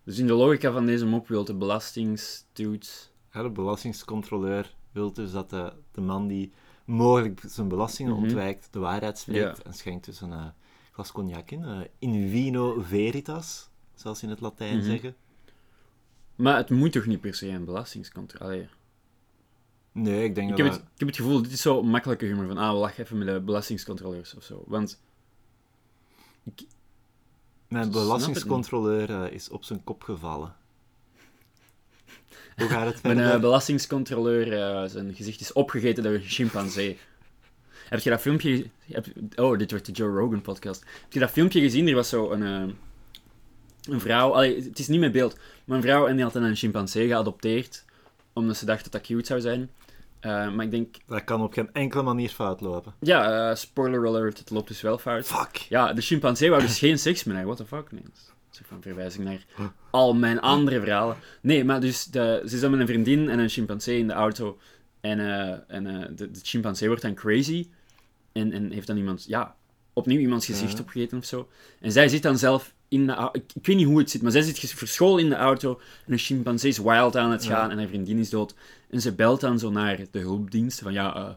dus 0.06 0.18
in 0.18 0.28
de 0.28 0.34
logica 0.34 0.72
van 0.72 0.86
deze 0.86 1.06
mop 1.06 1.28
wil 1.28 1.44
de 1.46 1.54
belastingstoet... 1.56 3.12
Ja, 3.32 3.42
de 3.44 3.50
belastingscontroleur 3.50 4.76
wil 4.92 5.14
dus 5.14 5.32
dat 5.32 5.50
de, 5.50 5.74
de 5.92 6.02
man 6.02 6.28
die 6.28 6.52
mogelijk 6.86 7.42
zijn 7.48 7.68
belastingen 7.68 8.14
Mhm. 8.14 8.22
ontwijkt, 8.24 8.68
de 8.72 8.80
waarheid 8.80 9.18
spreekt 9.18 9.58
Ja. 9.58 9.64
en 9.64 9.74
schenkt 9.74 10.06
dus 10.06 10.22
een 10.22 10.32
eh, 10.34 10.46
glas 10.92 11.12
cognac 11.12 11.52
in. 11.52 11.64
eh, 11.64 11.80
in 12.00 12.30
vino 12.30 12.82
veritas, 12.82 13.70
zoals 13.96 14.20
ze 14.20 14.26
in 14.26 14.32
het 14.32 14.42
Latijn 14.42 14.78
Mhm. 14.78 14.86
zeggen. 14.86 15.16
Maar 16.36 16.58
het 16.58 16.70
moet 16.70 16.92
toch 16.92 17.06
niet 17.06 17.22
per 17.22 17.34
se 17.36 17.48
een 17.48 17.66
belastingscontrole... 17.66 18.68
Nee, 19.92 20.24
ik 20.24 20.36
denk 20.36 20.50
Ik 20.50 20.58
dat 20.58 20.66
heb, 20.66 20.74
het, 20.76 20.84
ik 20.84 21.00
heb 21.00 21.08
het 21.08 21.18
gevoel, 21.18 21.42
dit 21.42 21.52
is 21.52 21.62
zo 21.62 21.84
makkelijke 21.84 22.26
humor 22.26 22.48
van, 22.48 22.58
ah, 22.58 22.70
we 22.72 22.78
lachen 22.78 23.04
even 23.04 23.18
met 23.18 23.28
de 23.28 23.42
belastingcontroleurs 23.42 24.36
of 24.36 24.44
zo. 24.44 24.64
Want, 24.68 25.02
Mijn 27.76 27.92
belastingscontroleur 27.92 29.10
eh, 29.10 29.32
is 29.32 29.50
op 29.50 29.64
zijn 29.64 29.84
kop 29.84 30.04
gevallen. 30.04 30.56
Hoe 32.56 32.68
gaat 32.68 32.86
het 32.86 33.04
mijn 33.04 33.16
verder? 33.16 33.34
eh, 33.34 33.42
belastingcontroleur, 33.42 34.54
eh, 34.54 34.90
zijn 34.90 35.14
gezicht 35.16 35.42
is 35.42 35.54
opgegeten 35.54 36.04
door 36.04 36.14
een 36.14 36.22
chimpansee. 36.22 37.00
Heb 37.90 38.00
je 38.00 38.10
dat 38.10 38.22
filmpje... 38.22 38.66
Heb, 38.92 39.06
oh, 39.36 39.58
dit 39.58 39.72
wordt 39.72 39.86
de 39.86 39.92
Joe 39.92 40.20
Rogan 40.20 40.42
podcast. 40.42 40.84
Heb 41.02 41.14
je 41.14 41.20
dat 41.20 41.30
filmpje 41.30 41.60
gezien? 41.62 41.88
Er 41.88 41.96
was 41.96 42.10
zo 42.10 42.32
een, 42.32 42.42
een 43.90 44.00
vrouw... 44.00 44.32
Allee, 44.34 44.64
het 44.64 44.80
is 44.80 44.88
niet 44.88 45.00
met 45.00 45.12
beeld, 45.12 45.38
maar 45.66 45.78
een 45.78 45.84
vrouw 45.84 46.08
en 46.08 46.16
die 46.16 46.24
had 46.24 46.34
dan 46.34 46.44
een 46.44 46.56
chimpansee 46.56 47.08
geadopteerd, 47.08 47.86
omdat 48.34 48.58
ze 48.58 48.66
dacht 48.66 48.84
dat 48.84 48.92
dat 48.92 49.02
cute 49.02 49.26
zou 49.26 49.42
zijn. 49.42 49.70
Eh, 50.26 50.52
maar 50.52 50.66
ik 50.66 50.72
denk... 50.72 50.96
Dat 51.08 51.24
kan 51.24 51.42
op 51.42 51.54
geen 51.54 51.70
enkele 51.74 52.04
manier 52.04 52.30
fout 52.30 52.62
lopen. 52.62 52.94
Ja, 53.00 53.50
eh, 53.50 53.56
spoiler 53.56 54.08
alert, 54.08 54.38
het 54.38 54.50
loopt 54.50 54.68
dus 54.68 54.82
wel 54.82 54.98
fout. 54.98 55.26
Fuck! 55.26 55.56
Ja, 55.56 55.94
de 55.94 56.02
chimpansee 56.02 56.50
wou 56.50 56.62
dus 56.62 56.80
geen 56.80 57.00
seks 57.00 57.26
haar. 57.26 57.46
What 57.46 57.58
the 57.58 57.66
fuck? 57.66 57.92
Nee, 57.92 58.02
dat 58.02 58.12
is 58.14 58.28
een 58.28 58.56
soort 58.56 58.68
van 58.68 58.82
verwijzing 58.82 59.24
naar 59.24 59.46
al 59.90 60.14
mijn 60.14 60.40
andere 60.40 60.80
verhalen. 60.80 61.16
Nee, 61.42 61.64
maar 61.64 61.80
dus 61.80 62.06
de, 62.06 62.42
ze 62.46 62.56
is 62.56 62.62
dan 62.62 62.72
met 62.72 62.80
een 62.80 62.88
vriendin 62.88 63.30
en 63.30 63.40
een 63.40 63.50
chimpansee 63.50 64.00
in 64.00 64.08
de 64.08 64.14
auto. 64.14 64.58
En, 65.02 65.20
eh, 65.20 65.58
en 65.68 65.84
de, 66.16 66.32
de 66.32 66.40
chimpansee 66.42 66.88
wordt 66.88 67.04
dan 67.04 67.14
crazy. 67.14 67.70
En, 68.32 68.52
en 68.52 68.72
heeft 68.72 68.88
dan 68.88 68.98
iemand, 68.98 69.26
ja, 69.28 69.56
opnieuw 69.94 70.20
iemands 70.20 70.46
gezicht 70.46 70.80
opgegeten 70.80 71.18
of 71.18 71.26
zo. 71.26 71.50
En 71.80 71.92
zij 71.92 72.08
zit 72.08 72.24
dan 72.24 72.38
zelf 72.38 72.74
in 72.88 73.06
de 73.08 73.14
auto. 73.14 73.40
Ik, 73.40 73.52
ik 73.56 73.66
weet 73.66 73.76
niet 73.76 73.86
hoe 73.86 73.98
het 74.00 74.10
zit, 74.10 74.22
maar 74.22 74.32
zij 74.32 74.42
zit 74.42 74.60
verscholen 74.60 75.24
in 75.24 75.30
de 75.30 75.36
auto. 75.36 75.80
En 76.06 76.12
een 76.14 76.18
chimpansee 76.18 76.70
is 76.70 76.78
wild 76.78 77.16
aan 77.16 77.32
het 77.32 77.44
Ja. 77.46 77.50
gaan 77.56 77.72
en 77.72 77.78
haar 77.78 77.88
vriendin 77.88 78.18
is 78.18 78.30
dood. 78.30 78.56
En 78.90 79.02
ze 79.02 79.14
belt 79.14 79.42
dan 79.42 79.60
zo 79.60 79.70
naar 79.70 80.00
de 80.12 80.20
hulpdiensten 80.20 80.84
van, 80.84 80.94
ja, 80.94 81.16
eh, 81.16 81.30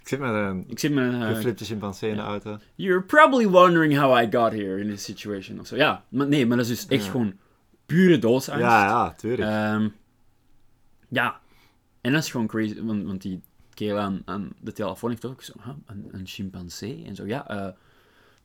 Ik 0.00 0.08
zit 0.08 0.18
met 0.20 0.30
een 0.34 0.64
ik 0.68 0.78
zit 0.78 0.92
met 0.92 1.12
een... 1.12 1.22
eh, 1.22 1.28
geflipte 1.28 1.64
chimpansee 1.64 2.10
in 2.10 2.16
de 2.16 2.22
auto. 2.22 2.58
You're 2.74 3.02
probably 3.02 3.48
wondering 3.48 3.98
how 3.98 4.22
I 4.22 4.28
got 4.30 4.52
here 4.52 4.80
in 4.80 4.88
this 4.90 5.04
situation. 5.04 5.60
Of 5.60 5.66
zo. 5.66 5.76
Ja, 5.76 6.04
maar 6.08 6.26
nee, 6.26 6.46
maar 6.46 6.56
dat 6.56 6.66
is 6.66 6.86
dus 6.86 6.98
echt 6.98 7.08
gewoon 7.10 7.34
pure 7.86 8.18
doodsangst. 8.18 8.62
Ja, 8.62 8.84
ja, 8.84 9.12
tuurlijk. 9.12 9.50
Ehm, 9.50 9.88
ja, 11.08 11.40
en 12.00 12.12
dat 12.12 12.22
is 12.22 12.30
gewoon 12.30 12.46
crazy, 12.46 12.82
want, 12.82 13.04
want 13.04 13.22
die 13.22 13.40
kerel 13.74 13.98
aan, 13.98 14.22
aan 14.24 14.52
de 14.60 14.72
telefoon 14.72 15.10
heeft 15.10 15.24
ook 15.24 15.42
zo, 15.42 15.52
huh, 15.64 15.74
een, 15.86 16.08
een 16.12 16.26
chimpansee? 16.26 17.04
En 17.06 17.14
zo, 17.14 17.26
ja. 17.26 17.48
eh 17.48 17.68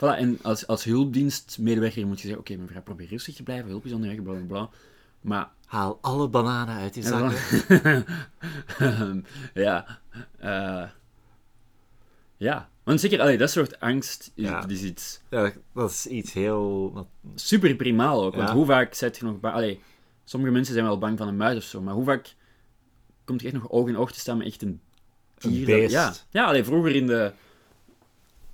voilà, 0.02 0.18
en 0.18 0.40
als, 0.42 0.68
als 0.68 0.84
hulpdienstmedewerker 0.84 2.08
moet 2.08 2.22
je 2.22 2.28
zeggen, 2.28 2.40
oké, 2.40 2.56
mevrouw, 2.56 2.82
probeer 2.82 3.08
rustig 3.08 3.36
te 3.36 3.44
blijven, 3.44 3.70
hulp 3.70 3.86
is 3.86 3.92
onderweg, 3.94 4.22
bla 4.24 4.34
bla 4.34 4.44
bla. 4.48 4.70
Maar 5.22 5.50
Haal 5.66 5.98
alle 6.02 6.28
bananen 6.28 6.76
uit 6.76 6.94
die 6.94 7.04
en 7.04 7.10
zakken. 7.10 8.06
ja, 9.54 10.00
eh, 10.40 10.90
ja, 12.38 12.70
want 12.84 13.00
zeker, 13.00 13.20
allee, 13.22 13.38
dat 13.38 13.50
soort 13.52 13.80
angst 13.80 14.32
is, 14.36 14.44
Ja. 14.46 14.68
is 14.68 14.82
iets 14.82 15.22
Ja, 15.30 15.52
dat 15.74 15.90
is 15.92 16.08
iets 16.08 16.34
heel... 16.34 17.08
super 17.36 17.76
primaal 17.76 18.24
ook. 18.24 18.36
Want 18.36 18.48
Ja. 18.48 18.56
hoe 18.56 18.66
vaak 18.66 18.94
zet 18.94 19.18
je 19.18 19.26
nog. 19.26 19.42
Allee, 19.42 19.80
sommige 20.24 20.52
mensen 20.54 20.74
zijn 20.74 20.86
wel 20.86 20.98
bang 20.98 21.18
van 21.18 21.28
een 21.28 21.38
muis 21.38 21.58
of 21.58 21.64
zo, 21.64 21.82
maar 21.82 21.94
hoe 21.94 22.06
vaak 22.06 22.36
komt 23.26 23.42
je 23.42 23.48
echt 23.48 23.56
nog 23.56 23.70
oog 23.70 23.88
in 23.88 23.98
oog 23.98 24.12
te 24.12 24.20
staan 24.20 24.38
met 24.38 24.48
echt 24.48 24.62
een 24.62 24.80
Een 25.40 25.52
dier? 25.52 25.66
dat- 25.66 25.76
beest. 25.76 25.92
ja, 25.92 26.14
ja 26.30 26.46
allee, 26.46 26.64
vroeger 26.64 26.96
in 26.96 27.08
de... 27.08 27.32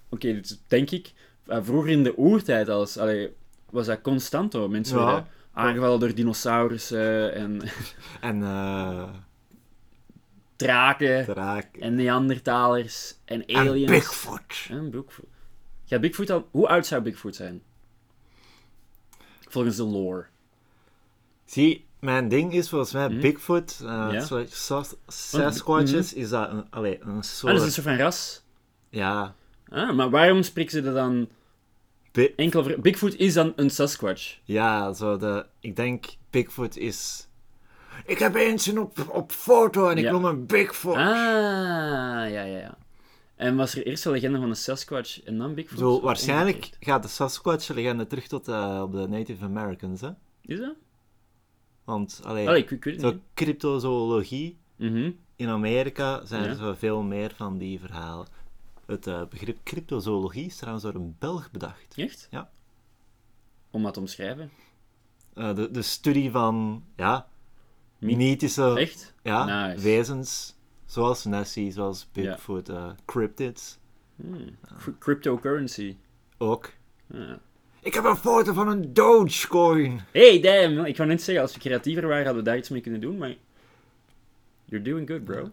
Oké, 0.10 0.28
is- 0.28 0.60
denk 0.68 0.90
ik, 0.92 1.14
vroeger 1.48 1.92
in 1.92 2.04
de 2.04 2.18
oertijd 2.18 2.70
als, 2.70 2.98
allee, 2.98 3.34
was 3.70 3.86
dat 3.86 4.02
constant 4.02 4.54
hoor. 4.54 4.70
Mensen 4.70 4.98
Ja. 5.00 5.06
werden 5.06 5.28
Aangevallen 5.54 6.00
door 6.00 6.14
dinosaurussen 6.14 7.34
en 7.34 7.62
En 8.22 8.44
eh 8.44 9.10
draken 10.56 11.26
draak. 11.26 11.76
en 11.78 11.96
Neandertalers 11.96 13.16
en 13.26 13.46
En 13.46 13.56
aliens. 13.56 13.92
Bigfoot. 13.92 14.66
En 14.70 14.90
Bigfoot. 14.90 15.26
Ja, 15.84 16.00
Bigfoot 16.00 16.30
al... 16.30 16.48
Hoe 16.52 16.68
oud 16.68 16.86
zou 16.86 17.02
Bigfoot 17.02 17.36
zijn? 17.36 17.62
Volgens 19.50 19.76
de 19.76 19.84
lore. 19.84 20.26
Zie, 21.46 21.86
mijn 22.00 22.28
ding 22.28 22.54
is 22.54 22.70
volgens 22.70 22.92
mij 22.92 23.08
Hm? 23.08 23.20
Bigfoot, 23.20 23.80
eh 23.82 23.88
Ja. 24.12 24.20
zo- 24.20 24.46
Sas- 24.50 24.96
Sasquatches, 25.08 26.14
is 26.14 26.30
dat 26.30 26.50
een, 26.52 26.66
allee, 26.70 27.00
een 27.02 27.16
Ah, 27.16 27.22
soort... 27.22 27.52
dat 27.54 27.62
is 27.62 27.68
een 27.68 27.74
soort 27.84 27.88
van 27.88 28.06
ras. 28.06 28.44
Ja, 28.90 29.36
Ah, 29.70 29.96
maar 29.96 30.10
waarom 30.10 30.44
spreken 30.44 30.72
ze 30.72 30.82
er 30.82 30.94
dan 30.94 31.28
Bi- 32.18 32.34
enkel. 32.36 32.80
Bigfoot 32.82 33.14
is 33.16 33.34
dan 33.34 33.54
een 33.56 33.70
Sasquatch. 33.70 34.38
ja, 34.44 34.94
zo 34.94 35.18
de... 35.18 35.46
Ik 35.60 35.76
denk 35.76 36.06
Bigfoot 36.30 36.76
is... 36.78 37.28
Ik 38.06 38.20
heb 38.20 38.36
eens 38.36 38.66
een 38.66 38.80
op, 38.80 39.10
op 39.12 39.32
foto 39.32 39.90
en 39.90 39.98
ik 39.98 40.04
Ja. 40.04 40.12
noem 40.12 40.26
hem 40.26 40.46
Bigfoot. 40.46 40.96
Ah, 40.96 41.04
ja, 41.04 42.24
ja, 42.26 42.44
ja. 42.44 42.78
En 43.36 43.56
was 43.56 43.76
er 43.76 43.86
eerst 43.86 44.04
de 44.04 44.12
legende 44.12 44.40
van 44.40 44.50
een 44.50 44.56
Sasquatch 44.56 45.24
en 45.24 45.38
dan 45.38 45.54
Bigfoot? 45.54 45.80
Zo, 45.80 46.02
waarschijnlijk 46.02 46.70
gaat 46.80 47.04
de 47.04 47.10
Sasquatch-legende 47.10 48.08
terug 48.08 48.28
tot 48.28 48.48
eh, 48.48 48.80
op 48.84 48.92
de 48.92 49.08
Native 49.08 49.44
Americans, 49.46 50.02
hè? 50.02 50.10
Is 50.42 50.60
dat? 50.60 50.76
Want, 51.84 52.20
allee, 52.24 52.48
Allee, 52.48 52.62
ik, 52.62 52.72
ik 52.72 52.84
weet 52.84 53.02
het 53.02 53.14
zo 53.14 53.20
cryptozoologie 53.34 54.58
Mhm. 54.76 55.12
in 55.36 55.48
Amerika 55.50 56.26
zijn 56.26 56.44
Ja. 56.44 56.50
er 56.50 56.56
zo 56.56 56.74
veel 56.78 57.02
meer 57.02 57.32
van 57.36 57.58
die 57.58 57.80
verhalen. 57.80 58.28
Het 58.88 59.08
eh, 59.08 59.22
begrip 59.30 59.58
cryptozoologie 59.64 60.46
is 60.46 60.56
trouwens 60.56 60.84
door 60.86 60.96
een 60.96 61.16
Belg 61.20 61.52
bedacht. 61.52 61.94
Echt? 61.98 62.28
Ja. 62.32 62.50
Om 63.72 63.84
dat 63.84 63.94
te 63.94 64.00
omschrijven? 64.00 64.52
Eh, 65.34 65.56
de, 65.56 65.72
de 65.72 65.82
studie 65.82 66.32
van, 66.32 66.84
ja, 66.96 67.28
mythische 67.98 68.74
Echt? 68.80 69.14
ja, 69.24 69.68
Nice. 69.68 69.84
wezens, 69.84 70.56
zoals 70.86 71.26
Nessie, 71.26 71.72
zoals 71.72 72.08
Ja. 72.14 72.22
Bigfoot, 72.22 72.70
eh, 72.70 72.90
cryptids 73.06 73.78
Hmm. 74.22 74.58
Cry- 74.78 74.94
Cryptocurrency. 75.00 75.96
ook. 76.38 76.72
Ja. 77.08 77.40
Ik 77.82 77.94
heb 77.94 78.04
een 78.04 78.16
foto 78.18 78.54
van 78.54 78.68
een 78.68 78.94
Dogecoin. 78.94 80.02
Hey, 80.12 80.40
damn! 80.42 80.86
Ik 80.86 80.98
wou 80.98 81.10
net 81.10 81.22
zeggen, 81.22 81.44
als 81.44 81.54
we 81.54 81.60
creatiever 81.60 82.08
waren, 82.08 82.26
hadden 82.26 82.44
we 82.44 82.50
daar 82.50 82.58
iets 82.58 82.70
mee 82.70 82.82
kunnen 82.82 83.02
doen, 83.02 83.18
maar... 83.18 83.36
You're 84.66 84.90
doing 84.90 85.10
good, 85.10 85.24
bro. 85.24 85.50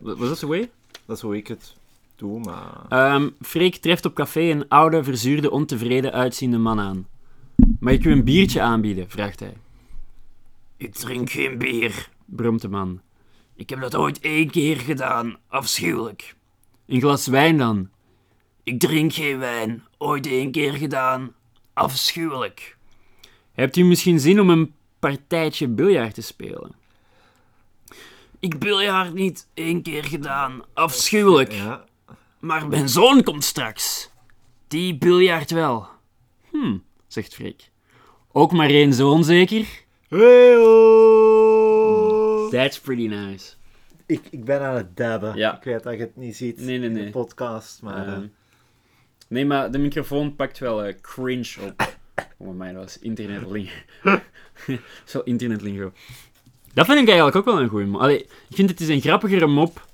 Was 0.00 0.18
dat 0.28 0.38
zo 0.38 0.46
way? 0.48 0.70
Dat 1.06 1.16
is 1.16 1.22
hoe 1.22 1.36
ik 1.36 1.46
het 1.46 1.74
doe, 2.16 2.40
maar... 2.40 2.84
Ehm 2.88 3.28
Freek 3.40 3.76
treft 3.76 4.04
op 4.04 4.14
café 4.14 4.40
een 4.40 4.68
oude, 4.68 5.04
verzuurde, 5.04 5.50
ontevreden 5.50 6.12
uitziende 6.12 6.58
man 6.58 6.80
aan. 6.80 7.06
Mag 7.80 7.92
ik 7.92 8.04
u 8.04 8.10
een 8.10 8.24
biertje 8.24 8.60
aanbieden? 8.60 9.10
vraagt 9.10 9.40
hij. 9.40 9.56
Ik 10.76 10.94
drink 10.94 11.30
geen 11.30 11.58
bier, 11.58 12.08
bromt 12.24 12.60
de 12.60 12.68
man. 12.68 13.00
Ik 13.56 13.70
heb 13.70 13.80
dat 13.80 13.94
ooit 13.94 14.20
één 14.20 14.50
keer 14.50 14.76
gedaan, 14.76 15.36
afschuwelijk. 15.48 16.34
Een 16.86 17.00
glas 17.00 17.26
wijn 17.26 17.58
dan? 17.58 17.88
Ik 18.62 18.80
drink 18.80 19.12
geen 19.12 19.38
wijn, 19.38 19.84
ooit 19.98 20.26
één 20.26 20.50
keer 20.50 20.72
gedaan, 20.72 21.34
afschuwelijk. 21.72 22.76
Hebt 23.52 23.76
u 23.76 23.84
misschien 23.84 24.20
zin 24.20 24.40
om 24.40 24.50
een 24.50 24.74
partijtje 24.98 25.68
biljart 25.68 26.14
te 26.14 26.22
spelen? 26.22 26.74
Ik 28.38 28.58
biljart 28.58 29.14
niet 29.14 29.48
één 29.54 29.82
keer 29.82 30.04
gedaan, 30.04 30.62
afschuwelijk. 30.72 31.52
Ja. 31.52 31.84
Maar 32.38 32.68
mijn 32.68 32.88
zoon 32.88 33.22
komt 33.22 33.44
straks. 33.44 34.10
Die 34.68 34.98
biljart 34.98 35.50
wel. 35.50 35.86
Hm, 36.50 36.76
zegt 37.06 37.34
Freek. 37.34 37.70
Ook 38.32 38.52
maar 38.52 38.68
één 38.68 38.94
zoon 38.94 39.24
zeker? 39.24 39.66
Heyo! 40.08 41.33
That's 42.50 42.80
pretty 42.80 43.06
nice. 43.06 43.54
Ik, 44.06 44.22
ik 44.30 44.44
ben 44.44 44.60
aan 44.60 44.74
het 44.74 44.96
dabben. 44.96 45.36
Ja. 45.36 45.56
Ik 45.56 45.64
weet 45.64 45.82
dat 45.82 45.92
je 45.92 46.00
het 46.00 46.16
niet 46.16 46.36
ziet 46.36 46.58
Nee, 46.58 46.78
nee, 46.78 46.88
in 46.88 46.94
nee. 46.94 47.04
de 47.04 47.10
podcast, 47.10 47.82
maar... 47.82 48.06
Ehm, 48.06 48.22
eh, 48.22 48.28
nee, 49.28 49.46
maar 49.46 49.70
de 49.70 49.78
microfoon 49.78 50.36
pakt 50.36 50.58
wel 50.58 50.84
eh, 50.84 50.94
cringe 51.00 51.54
op. 51.60 51.82
Oh 52.36 52.54
my, 52.54 52.72
dat 52.72 52.82
was 52.82 52.98
internetlingo. 52.98 53.72
Zo 55.04 55.20
internetlingo. 55.20 55.92
Dat 56.74 56.86
vind 56.86 56.98
ik 57.00 57.06
eigenlijk 57.06 57.36
ook 57.36 57.44
wel 57.44 57.60
een 57.60 57.68
goeie 57.68 57.86
mop. 57.86 58.00
Allee, 58.00 58.18
ik 58.22 58.54
vind 58.54 58.70
het 58.70 58.80
is 58.80 58.88
een 58.88 59.00
grappigere 59.00 59.46
mop 59.46 59.86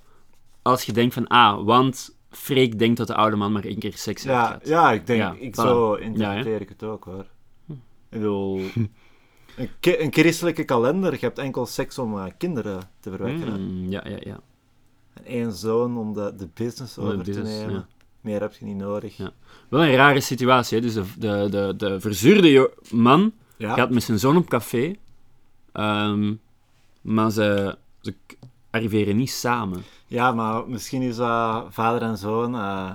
als 0.62 0.82
je 0.82 0.92
denkt 0.92 1.14
van, 1.14 1.26
ah, 1.26 1.64
want 1.64 2.16
Freek 2.30 2.78
denkt 2.78 2.96
dat 2.96 3.06
de 3.06 3.14
oude 3.14 3.36
man 3.36 3.52
maar 3.52 3.64
één 3.64 3.78
keer 3.78 3.92
seks 3.92 4.24
heeft 4.24 4.36
ja, 4.36 4.46
gehad. 4.46 4.68
ja, 4.68 4.92
ik 4.92 5.06
denk... 5.06 5.20
Ja, 5.20 5.36
ik, 5.38 5.52
voilà. 5.52 5.60
zo 5.60 5.98
Ja, 5.98 6.04
interpreteer 6.04 6.54
hè? 6.54 6.60
ik 6.60 6.68
het 6.68 6.82
ook, 6.82 7.04
hoor. 7.04 7.26
Ik 7.68 7.76
bedoel... 8.08 8.60
Een, 9.60 9.68
ki- 9.80 9.96
een 9.98 10.12
christelijke 10.12 10.64
kalender, 10.64 11.12
je 11.12 11.18
hebt 11.18 11.38
enkel 11.38 11.66
seks 11.66 11.98
om 11.98 12.18
eh, 12.18 12.24
kinderen 12.38 12.80
te 13.00 13.10
verwekken. 13.10 13.52
hè. 13.52 13.58
Mm, 13.58 13.90
ja, 13.90 14.02
ja, 14.08 14.16
ja. 14.20 14.40
En 15.12 15.24
één 15.24 15.52
zoon 15.52 15.98
om 15.98 16.12
de, 16.14 16.32
de 16.36 16.48
business 16.54 16.94
de 16.94 17.00
over 17.00 17.16
business, 17.18 17.50
te 17.52 17.58
nemen. 17.58 17.74
ja. 17.74 17.86
Meer 18.20 18.40
heb 18.40 18.52
je 18.54 18.64
niet 18.64 18.76
nodig. 18.76 19.16
Ja. 19.16 19.30
Wel 19.68 19.84
een 19.84 19.94
rare 19.94 20.20
situatie, 20.20 20.76
hè. 20.78 20.82
Dus 20.84 20.94
de, 20.94 21.02
de, 21.18 21.46
de, 21.50 21.74
de 21.76 22.00
verzuurde 22.00 22.72
man 22.90 23.32
Ja. 23.56 23.74
gaat 23.74 23.90
met 23.90 24.02
zijn 24.02 24.18
zoon 24.18 24.36
op 24.36 24.48
café, 24.48 24.94
ehm, 25.72 26.34
maar 27.00 27.30
ze, 27.30 27.76
ze 28.00 28.14
arriveren 28.70 29.16
niet 29.16 29.30
samen. 29.30 29.82
Ja, 30.06 30.32
maar 30.32 30.68
misschien 30.68 31.02
is 31.02 31.16
dat 31.16 31.66
vader 31.70 32.02
en 32.02 32.16
zoon. 32.18 32.54
eh, 32.54 32.90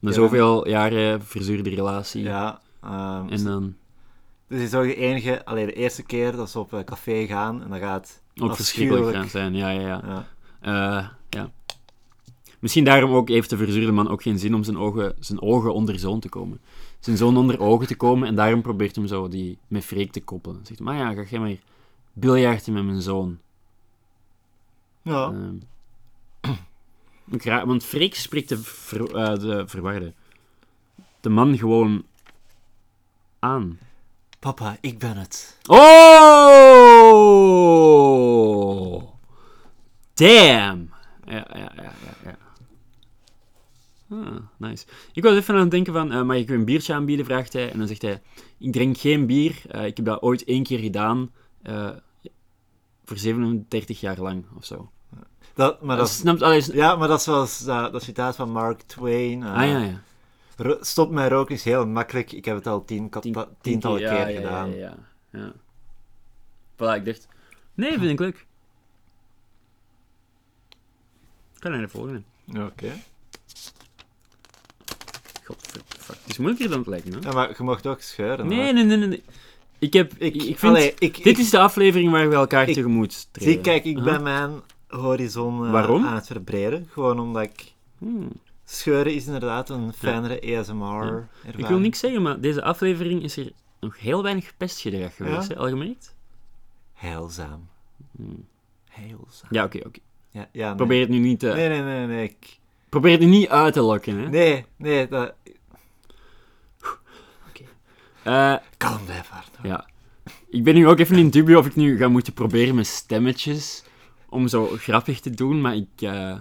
Na 0.00 0.12
zoveel 0.12 0.68
jaren 0.68 1.22
verzuurde 1.22 1.70
relatie. 1.70 2.22
ja, 2.22 2.60
ehm, 2.82 3.28
En 3.28 3.44
dan 3.44 3.74
Dus 4.48 4.60
is 4.62 4.74
ook 4.74 4.84
de 4.84 4.94
enige, 4.94 5.44
alleen 5.44 5.66
de 5.66 5.72
eerste 5.72 6.02
keer 6.02 6.32
dat 6.32 6.50
ze 6.50 6.58
op 6.58 6.72
een 6.72 6.84
café 6.84 7.26
gaan 7.26 7.62
en 7.62 7.70
dan 7.70 7.78
gaat 7.78 8.22
ook 8.36 8.56
verschrikkelijk 8.56 9.16
gaan 9.16 9.28
zijn. 9.28 9.54
Ja, 9.54 9.70
ja, 9.70 9.80
ja. 9.80 10.02
Ja. 10.04 10.26
Eh, 10.60 11.08
ja. 11.28 11.50
Misschien 12.58 12.84
daarom 12.84 13.12
ook 13.12 13.28
heeft 13.28 13.50
de 13.50 13.56
verzuurde 13.56 13.92
man 13.92 14.08
ook 14.08 14.22
geen 14.22 14.38
zin 14.38 14.54
om 14.54 14.62
zijn 14.62 14.78
ogen, 14.78 15.16
zijn 15.20 15.42
ogen 15.42 15.74
onder 15.74 15.98
zoon 15.98 16.20
te 16.20 16.28
komen. 16.28 16.60
Zijn 16.98 17.16
zoon 17.16 17.36
onder 17.36 17.60
ogen 17.60 17.86
te 17.86 17.96
komen 17.96 18.28
en 18.28 18.34
daarom 18.34 18.62
probeert 18.62 18.96
hem 18.96 19.06
zo 19.06 19.28
die 19.28 19.58
met 19.68 19.84
Freek 19.84 20.12
te 20.12 20.20
koppelen. 20.20 20.60
Zegt 20.66 20.78
hij, 20.78 20.86
maar 20.86 20.96
ja, 20.96 21.14
ga 21.14 21.28
jij 21.30 21.40
maar 21.40 21.56
biljarten 22.12 22.72
met 22.72 22.84
mijn 22.84 23.00
zoon. 23.00 23.38
Ja. 25.02 25.32
Ehm, 25.32 25.56
raar, 27.44 27.66
want 27.66 27.84
Freek 27.84 28.14
spreekt 28.14 28.48
de, 28.48 28.58
ver, 28.58 29.14
eh, 29.14 29.38
de 29.38 29.68
verwarde. 29.68 30.12
De 31.20 31.28
man 31.28 31.58
gewoon 31.58 32.04
aan. 33.38 33.78
Papa, 34.38 34.76
ik 34.80 34.98
ben 34.98 35.16
het. 35.16 35.58
Oh! 38.06 39.02
Damn! 40.14 40.90
Ja, 41.24 41.46
ja, 41.54 41.72
ja, 41.76 41.82
ja. 41.82 41.92
ja. 42.24 42.36
Ah, 44.10 44.36
nice. 44.56 44.86
Ik 45.12 45.22
was 45.22 45.34
even 45.34 45.54
aan 45.54 45.60
het 45.60 45.70
denken 45.70 45.92
van, 45.92 46.12
eh, 46.12 46.22
mag 46.22 46.36
ik 46.36 46.50
u 46.50 46.54
een 46.54 46.64
biertje 46.64 46.94
aanbieden, 46.94 47.24
vraagt 47.24 47.52
hij. 47.52 47.70
En 47.72 47.78
dan 47.78 47.86
zegt 47.88 48.02
hij, 48.02 48.22
ik 48.58 48.72
drink 48.72 48.98
geen 48.98 49.26
bier. 49.26 49.62
Eh, 49.68 49.86
ik 49.86 49.96
heb 49.96 50.06
dat 50.06 50.22
ooit 50.22 50.44
één 50.44 50.62
keer 50.62 50.78
gedaan. 50.78 51.30
eh, 51.62 51.90
voor 53.04 53.16
37 53.18 54.00
jaar 54.00 54.20
lang, 54.20 54.44
of 54.56 54.64
zo. 54.64 54.90
Dat, 55.54 55.82
maar 55.82 55.96
dat, 55.96 56.20
Dat 56.24 56.66
ja, 56.72 56.96
maar 56.96 57.08
dat 57.08 57.18
is 57.18 57.24
zoals 57.24 57.58
dat, 57.58 58.02
citaat 58.02 58.36
van 58.36 58.50
Mark 58.50 58.80
Twain. 58.82 59.42
Ah, 59.42 59.66
ja, 59.66 59.78
ja. 59.78 60.02
Stop 60.80 61.10
met 61.10 61.30
roken 61.30 61.54
is 61.54 61.64
heel 61.64 61.86
makkelijk. 61.86 62.32
Ik 62.32 62.44
heb 62.44 62.56
het 62.56 62.66
al 62.66 62.84
tien, 62.84 63.10
Tien- 63.20 63.32
ta- 63.32 63.48
tientallen 63.60 64.00
ja, 64.00 64.14
keer 64.24 64.28
ja, 64.34 64.40
gedaan. 64.40 64.70
Ja, 64.70 64.76
ja, 64.76 64.96
ja. 65.40 65.52
Voilà, 66.74 66.98
ik 67.00 67.04
dacht... 67.04 67.28
Nee, 67.74 67.98
vind 67.98 68.10
ik 68.10 68.18
leuk. 68.18 68.46
Ik 71.54 71.60
kan 71.62 71.70
naar 71.70 71.80
de 71.80 71.88
volgende. 71.88 72.22
Oké. 72.48 72.92
Godverfuck. 75.44 76.16
Het 76.20 76.30
is 76.30 76.38
moeilijker 76.38 76.68
dan 76.68 76.78
het 76.78 76.86
lijkt, 76.88 77.14
hè? 77.14 77.18
Ja, 77.20 77.32
maar 77.32 77.48
je 77.56 77.62
mocht 77.62 77.86
ook 77.86 78.00
scheuren. 78.00 78.46
Nee, 78.46 78.72
nee, 78.72 78.84
nee, 78.84 78.96
nee, 78.96 79.08
nee. 79.08 79.22
Ik 79.78 79.92
heb... 79.92 80.12
Ik, 80.18 80.34
Ik, 80.34 80.58
vind... 80.58 80.72
allee, 80.72 80.94
ik, 80.98 81.14
dit 81.16 81.26
ik- 81.26 81.38
is 81.38 81.50
de 81.50 81.58
aflevering 81.58 82.10
waar 82.10 82.28
we 82.28 82.34
elkaar 82.34 82.68
Ik- 82.68 82.74
tegemoet 82.74 83.28
treden. 83.32 83.52
zie, 83.52 83.60
kijk, 83.62 83.84
ik 83.84 84.02
ben 84.02 84.22
mijn 84.22 84.60
horizon 84.88 85.66
eh, 85.66 85.84
aan 85.84 86.14
het 86.14 86.26
verbreden. 86.26 86.88
Gewoon 86.90 87.20
omdat 87.20 87.42
ik... 87.42 87.72
Hmm. 87.98 88.28
Scheuren 88.68 89.14
is 89.14 89.26
inderdaad 89.26 89.68
een 89.70 89.92
fijnere 89.92 90.58
ASMR-ervaring. 90.58 91.26
Ik 91.56 91.66
wil 91.66 91.78
niks 91.78 91.98
zeggen, 91.98 92.22
maar 92.22 92.40
deze 92.40 92.62
aflevering 92.62 93.22
is 93.22 93.36
er 93.36 93.52
nog 93.80 93.98
heel 93.98 94.22
weinig 94.22 94.56
pestgedrag 94.56 95.14
geweest, 95.16 95.48
hè? 95.48 95.56
Al 95.56 95.68
gemerkt? 95.68 96.14
Heilzaam. 96.92 97.68
Hmm. 98.16 98.46
Heilzaam. 98.88 99.48
Ja, 99.50 99.64
oké, 99.64 99.78
oké. 99.86 99.98
Ja, 100.30 100.48
ja, 100.52 100.66
nee. 100.66 100.76
Probeer 100.76 101.00
het 101.00 101.08
nu 101.08 101.18
niet 101.18 101.38
te... 101.38 101.46
Nee, 101.46 101.68
nee, 101.68 101.82
nee, 101.82 102.06
nee. 102.06 102.24
Ik... 102.24 102.58
Probeer 102.88 103.10
het 103.12 103.20
nu 103.20 103.26
niet 103.26 103.48
uit 103.48 103.72
te 103.72 103.80
lokken, 103.80 104.18
hè? 104.18 104.28
Nee, 104.28 104.64
nee, 104.76 105.08
dat... 105.08 105.34
Eh, 108.22 108.54
Kalm 108.76 109.04
blijven, 109.04 109.36
ja. 109.62 109.86
Ik 110.48 110.64
ben 110.64 110.74
nu 110.74 110.88
ook 110.88 110.98
even 110.98 111.16
in 111.16 111.30
dubio 111.30 111.58
of 111.58 111.66
ik 111.66 111.76
nu 111.76 111.96
ga 111.98 112.08
moeten 112.08 112.32
proberen 112.32 112.74
met 112.74 112.86
stemmetjes 112.86 113.84
om 114.28 114.48
zo 114.48 114.66
grappig 114.66 115.20
te 115.20 115.30
doen, 115.30 115.60
maar 115.60 115.76
ik... 115.76 115.88
eh, 115.96 116.36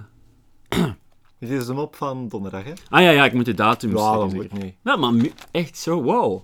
Dit 1.38 1.50
is 1.50 1.66
de 1.66 1.74
mop 1.74 1.96
van 1.96 2.28
donderdag, 2.28 2.64
hè? 2.64 2.74
Ah 2.90 3.02
ja, 3.02 3.10
ja, 3.10 3.26
ik 3.26 3.34
moet 3.34 3.46
de 3.46 3.54
datum 3.54 3.90
Ja, 3.90 3.98
zeggen, 3.98 4.20
dat 4.20 4.34
moet 4.34 4.64
niet. 4.64 4.76
Ja, 4.84 4.96
maar 4.96 5.14
echt 5.52 5.78
zo, 5.78 6.02
wow. 6.02 6.44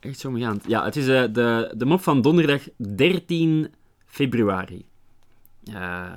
Echt 0.00 0.18
zo 0.18 0.30
meegaand. 0.30 0.64
Ja, 0.66 0.84
het 0.84 0.96
is 0.96 1.08
eh, 1.08 1.24
de, 1.32 1.72
de 1.76 1.84
mop 1.84 2.00
van 2.00 2.22
donderdag 2.22 2.62
13 2.76 3.74
februari. 4.06 4.84
Eh, 5.64 6.16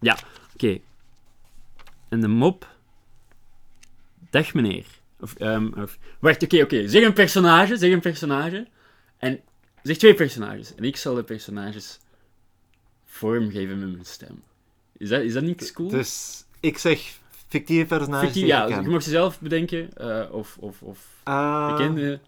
ja, 0.00 0.18
oké. 0.54 0.78
En 2.08 2.20
de 2.20 2.28
mop... 2.28 2.74
Dag 4.30 4.54
meneer. 4.54 4.86
Of, 5.20 5.34
ehm, 5.34 5.72
of... 5.82 5.98
Wacht, 6.18 6.42
oké, 6.42 6.62
oké. 6.62 6.88
Zeg 6.88 7.04
een 7.04 7.12
personage, 7.12 7.76
zeg 7.76 7.92
een 7.92 8.00
personage. 8.00 8.66
En 9.16 9.40
zeg 9.82 9.96
twee 9.96 10.14
personages. 10.14 10.74
En 10.74 10.84
ik 10.84 10.96
zal 10.96 11.14
de 11.14 11.24
personages 11.24 11.98
vormgeven 13.04 13.78
met 13.78 13.92
mijn 13.92 14.04
stem. 14.04 14.42
Is 14.98 15.08
dat, 15.08 15.22
is 15.22 15.32
dat 15.32 15.42
niet 15.42 15.72
cool? 15.72 15.88
Dus 15.88 16.44
ik 16.60 16.78
zeg 16.78 17.18
fictieve 17.48 17.86
personages 17.86 18.24
Fictief, 18.24 18.46
ja, 18.46 18.66
je 18.66 18.80
mag 18.88 19.02
ze 19.02 19.10
zelf 19.10 19.40
bedenken. 19.40 19.90
eh, 19.96 20.34
of, 20.34 20.56
of, 20.60 20.82
of 20.82 20.98
Eh, 21.24 21.70
bekende... 21.70 22.20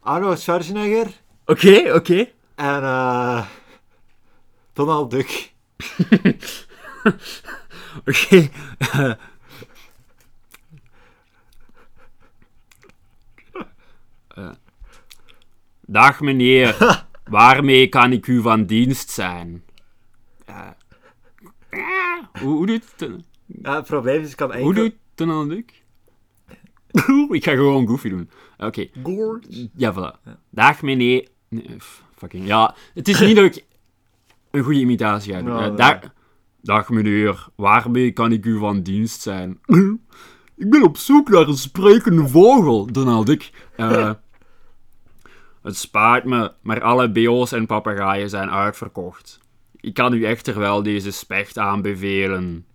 Arnold 0.00 0.40
Schwarzenegger 0.40 1.06
Oké, 1.46 1.92
oké. 1.94 2.18
en 2.54 2.82
eh, 2.82 3.46
Donald 4.72 5.10
Duck. 5.10 5.52
Oké. 8.06 8.48
eh. 8.78 9.12
Eh. 14.28 14.50
Dag 15.80 16.20
meneer, 16.20 17.02
waarmee 17.24 17.88
kan 17.88 18.12
ik 18.12 18.26
u 18.26 18.40
van 18.40 18.64
dienst 18.64 19.10
zijn? 19.10 19.64
Eh. 21.70 22.42
hoe, 22.42 22.56
hoe 22.56 22.66
doet 22.66 22.94
het? 22.96 23.10
Ja, 23.46 23.76
het 23.76 23.86
probleem 23.86 24.22
is, 24.22 24.30
ik 24.30 24.36
kan 24.36 24.52
enkel... 24.52 24.64
Hoe 24.64 24.74
doet 24.74 24.94
Donald 25.14 25.48
Duck? 25.48 25.82
ik 27.36 27.44
ga 27.44 27.52
gewoon 27.52 27.86
Goofy 27.86 28.08
doen. 28.08 28.30
Oké. 28.58 28.86
Ja, 29.76 29.94
voilà. 29.94 30.34
Dag 30.50 30.82
meneer. 30.82 31.28
Nee, 31.48 31.76
fucking. 32.16 32.46
Ja, 32.46 32.74
het 32.94 33.08
is 33.08 33.20
niet 33.20 33.36
dat 33.36 33.44
ik 33.44 33.64
een 34.50 34.62
goede 34.62 34.80
imitatie 34.80 35.32
ga 35.32 35.42
doen. 35.42 35.58
Eh, 35.58 35.76
dag, 35.76 35.98
dag 36.60 36.88
meneer, 36.88 37.46
waarmee 37.54 38.12
kan 38.12 38.32
ik 38.32 38.44
u 38.44 38.58
van 38.58 38.82
dienst 38.82 39.20
zijn? 39.20 39.58
ik 40.56 40.70
ben 40.70 40.82
op 40.82 40.96
zoek 40.96 41.28
naar 41.28 41.48
een 41.48 41.56
sprekende 41.56 42.28
vogel, 42.28 42.92
Donald 42.92 43.26
Duck. 43.26 43.50
Eh, 43.76 44.10
het 45.62 45.76
spaart 45.76 46.24
me, 46.24 46.52
maar 46.62 46.82
alle 46.82 47.10
BO's 47.10 47.52
en 47.52 47.66
papegaaien 47.66 48.30
zijn 48.30 48.50
uitverkocht. 48.50 49.40
Ik 49.80 49.94
kan 49.94 50.12
u 50.12 50.24
echter 50.24 50.58
wel 50.58 50.82
deze 50.82 51.10
specht 51.10 51.58
aanbevelen. 51.58 52.66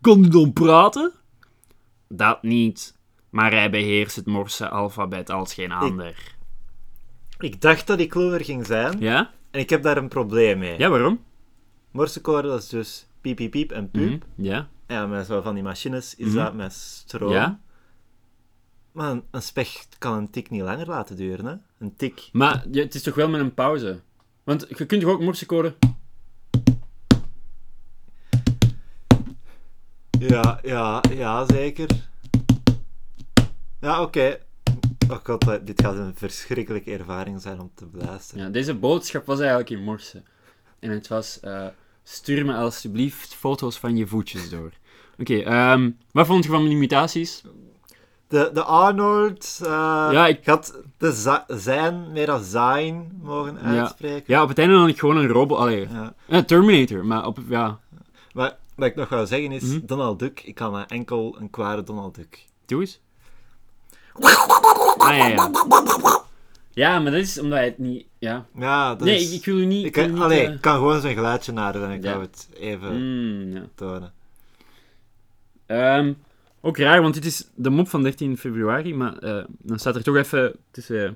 Kan 0.00 0.24
u 0.24 0.28
dan 0.28 0.52
praten? 0.52 1.12
Dat 2.08 2.42
niet, 2.42 2.96
maar 3.30 3.50
hij 3.52 3.70
beheerst 3.70 4.16
het 4.16 4.26
Morse 4.26 4.68
alfabet 4.68 5.30
als 5.30 5.54
geen 5.54 5.72
ander. 5.72 6.34
Ik 7.38 7.60
dacht 7.60 7.86
dat 7.86 8.00
ik 8.00 8.10
clever 8.10 8.44
ging 8.44 8.66
zijn, 8.66 8.98
Ja? 8.98 9.30
en 9.50 9.60
ik 9.60 9.70
heb 9.70 9.82
daar 9.82 9.96
een 9.96 10.08
probleem 10.08 10.58
mee. 10.58 10.78
Ja, 10.78 10.88
waarom? 10.88 11.24
Morsecode, 11.90 12.48
dat 12.48 12.62
is 12.62 12.68
dus 12.68 13.06
piep, 13.20 13.36
piep, 13.36 13.50
piep 13.50 13.70
en 13.72 13.90
puup. 13.90 14.24
Mhm, 14.36 14.46
Ja. 14.46 14.68
Ja, 14.86 15.06
met 15.06 15.26
zo 15.26 15.40
van 15.40 15.54
die 15.54 15.62
machines 15.62 16.14
is 16.14 16.26
Mhm. 16.26 16.36
dat 16.36 16.54
met 16.54 16.72
stroom. 16.72 17.32
Ja? 17.32 17.60
Maar 18.92 19.10
een, 19.10 19.22
een 19.30 19.42
specht 19.42 19.96
kan 19.98 20.16
een 20.16 20.30
tik 20.30 20.50
niet 20.50 20.62
langer 20.62 20.86
laten 20.86 21.16
duren, 21.16 21.44
hè? 21.46 21.54
Een 21.78 21.96
tik. 21.96 22.28
Maar 22.32 22.64
ja, 22.70 22.82
het 22.82 22.94
is 22.94 23.02
toch 23.02 23.14
wel 23.14 23.28
met 23.28 23.40
een 23.40 23.54
pauze? 23.54 24.00
Want 24.44 24.66
je 24.76 24.86
kunt 24.86 25.00
toch 25.02 25.10
ook 25.10 25.20
morsecode... 25.20 25.74
Ja, 30.28 30.58
ja, 30.62 31.00
ja, 31.14 31.44
zeker. 31.46 31.88
Ja, 33.80 34.02
oké. 34.02 34.38
Oh 35.10 35.16
god, 35.24 35.48
eh, 35.48 35.54
dit 35.64 35.80
gaat 35.82 35.94
een 35.96 36.14
verschrikkelijke 36.16 36.90
ervaring 36.92 37.40
zijn 37.42 37.60
om 37.60 37.70
te 37.74 37.86
beluisteren. 37.86 38.44
Ja, 38.44 38.50
deze 38.50 38.74
boodschap 38.74 39.26
was 39.26 39.38
eigenlijk 39.38 39.70
in 39.70 39.82
morse. 39.82 40.22
En 40.78 40.90
het 40.90 41.08
was... 41.08 41.40
eh, 41.40 41.66
stuur 42.02 42.44
me 42.46 42.54
alsjeblieft 42.54 43.34
foto's 43.34 43.78
van 43.78 43.96
je 43.96 44.06
voetjes 44.06 44.50
door. 44.50 44.70
Oké, 45.18 45.34
ehm, 45.38 45.90
wat 46.12 46.26
vond 46.26 46.44
je 46.44 46.50
van 46.50 46.62
mijn 46.62 46.74
imitaties? 46.74 47.42
De, 48.28 48.50
de 48.54 48.62
Arnold 48.62 49.58
eh 49.62 49.68
Ja, 50.12 50.26
ik- 50.26 50.46
had 50.46 50.82
de 50.98 51.44
zijn 51.48 52.12
meer 52.12 52.30
als 52.30 52.50
zijn 52.50 53.18
mogen 53.22 53.58
uitspreken. 53.60 54.24
Ja, 54.26 54.42
op 54.42 54.48
het 54.48 54.58
einde 54.58 54.74
had 54.76 54.88
ik 54.88 54.98
gewoon 54.98 55.16
een 55.16 55.28
robot... 55.28 55.58
Allee, 55.58 55.88
Ja. 56.28 56.42
Terminator, 56.42 57.06
maar 57.06 57.26
op... 57.26 57.38
Ja, 57.48 57.78
Maar 58.32 58.56
wat 58.80 58.88
ik 58.88 58.94
nog 58.96 59.08
wil 59.08 59.26
zeggen 59.26 59.52
is, 59.52 59.62
Mhm. 59.62 59.86
Donald 59.86 60.18
Duck, 60.18 60.40
ik 60.44 60.54
kan 60.54 60.72
maar 60.72 60.86
enkel 60.86 61.36
een 61.38 61.50
kwade 61.50 61.82
Donald 61.82 62.14
Duck. 62.14 62.44
doe 62.66 62.80
eens. 62.80 63.00
Ah, 64.98 65.16
ja, 65.16 65.26
ja. 65.26 65.50
Ja, 66.72 66.98
maar 66.98 67.12
dat 67.12 67.20
is 67.20 67.38
omdat 67.40 67.58
hij 67.58 67.66
het 67.66 67.78
niet... 67.78 68.06
Ja. 68.18 68.46
Ja, 68.54 68.94
dat 68.94 69.00
Nee, 69.06 69.20
is... 69.20 69.32
ik, 69.32 69.44
wil 69.44 69.58
u 69.58 69.64
niet... 69.64 69.80
Ik, 69.84 69.86
ik 69.86 69.94
wil 69.94 70.04
u 70.04 70.12
niet, 70.12 70.20
allee, 70.22 70.46
eh, 70.46 70.52
ik 70.52 70.60
kan 70.60 70.74
gewoon 70.74 71.00
zijn 71.00 71.14
geluidje 71.14 71.52
nadoen 71.52 71.82
en 71.84 71.90
ik 71.90 72.02
Ja. 72.02 72.12
ga 72.12 72.20
het 72.20 72.48
even 72.54 72.94
mm, 72.96 73.52
ja. 73.56 73.62
tonen. 73.74 74.12
Ehm, 75.66 76.12
ook 76.60 76.76
raar, 76.78 77.02
want 77.02 77.14
dit 77.14 77.24
is 77.24 77.48
de 77.54 77.70
mop 77.70 77.88
van 77.88 78.02
13 78.02 78.38
februari, 78.38 78.94
maar 78.94 79.18
eh, 79.18 79.44
dan 79.58 79.78
staat 79.78 79.94
er 79.96 80.02
toch 80.02 80.16
even 80.16 80.54
tussen... 80.70 81.04
eh, 81.06 81.12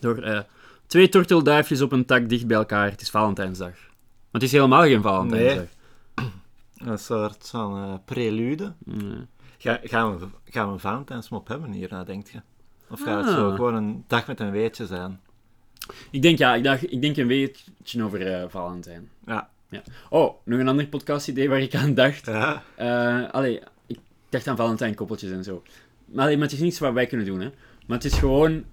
door 0.00 0.44
twee 0.86 1.08
tortelduifjes 1.08 1.80
op 1.80 1.92
een 1.92 2.04
tak 2.04 2.28
dicht 2.28 2.46
bij 2.46 2.56
elkaar. 2.56 2.90
Het 2.90 3.00
is 3.00 3.10
Valentijnsdag. 3.10 3.70
Maar 3.70 4.40
het 4.40 4.42
is 4.42 4.52
helemaal 4.52 4.82
geen 4.82 5.02
Valentijnsdag. 5.02 5.66
Een 6.86 6.98
soort 6.98 7.48
van 7.48 7.76
eh, 7.76 7.94
prelude. 8.04 8.72
Nee. 8.84 9.26
Ga, 9.58 9.80
gaan, 9.82 10.18
we, 10.18 10.26
gaan 10.44 10.66
we 10.66 10.72
een 10.72 10.80
Valentijnsmop 10.80 11.48
hebben 11.48 11.72
hierna, 11.72 12.04
denk 12.04 12.26
je? 12.28 12.40
Of 12.90 13.00
gaat 13.02 13.24
het 13.24 13.34
zo 13.34 13.48
Ah. 13.50 13.54
gewoon 13.54 13.74
een 13.74 14.04
dag 14.06 14.26
met 14.26 14.40
een 14.40 14.50
weetje 14.50 14.86
zijn? 14.86 15.20
Ik 16.10 16.22
denk, 16.22 16.38
ja, 16.38 16.54
ik, 16.54 16.64
dacht, 16.64 16.92
ik 16.92 17.02
denk 17.02 17.16
een 17.16 17.26
weetje 17.26 18.02
over 18.02 18.32
eh, 18.32 18.48
Valentijn. 18.48 19.10
Ja. 19.26 19.50
Oh, 20.10 20.34
nog 20.44 20.58
een 20.60 20.68
ander 20.68 20.86
podcast-idee 20.86 21.48
waar 21.48 21.60
ik 21.60 21.74
aan 21.74 21.94
dacht. 21.94 22.26
Ja. 22.26 22.62
Eh, 22.74 23.30
allee, 23.30 23.60
ik 23.86 23.98
dacht 24.28 24.46
aan 24.46 24.56
Valentijn-koppeltjes 24.56 25.30
en 25.30 25.44
zo. 25.44 25.62
Maar, 26.04 26.24
allee, 26.24 26.36
maar 26.36 26.44
het 26.46 26.54
is 26.54 26.60
niets 26.62 26.78
wat 26.78 26.92
wij 26.92 27.06
kunnen 27.06 27.26
doen, 27.26 27.40
hè. 27.40 27.50
Maar 27.86 27.96
het 27.96 28.04
is 28.04 28.18
gewoon... 28.18 28.64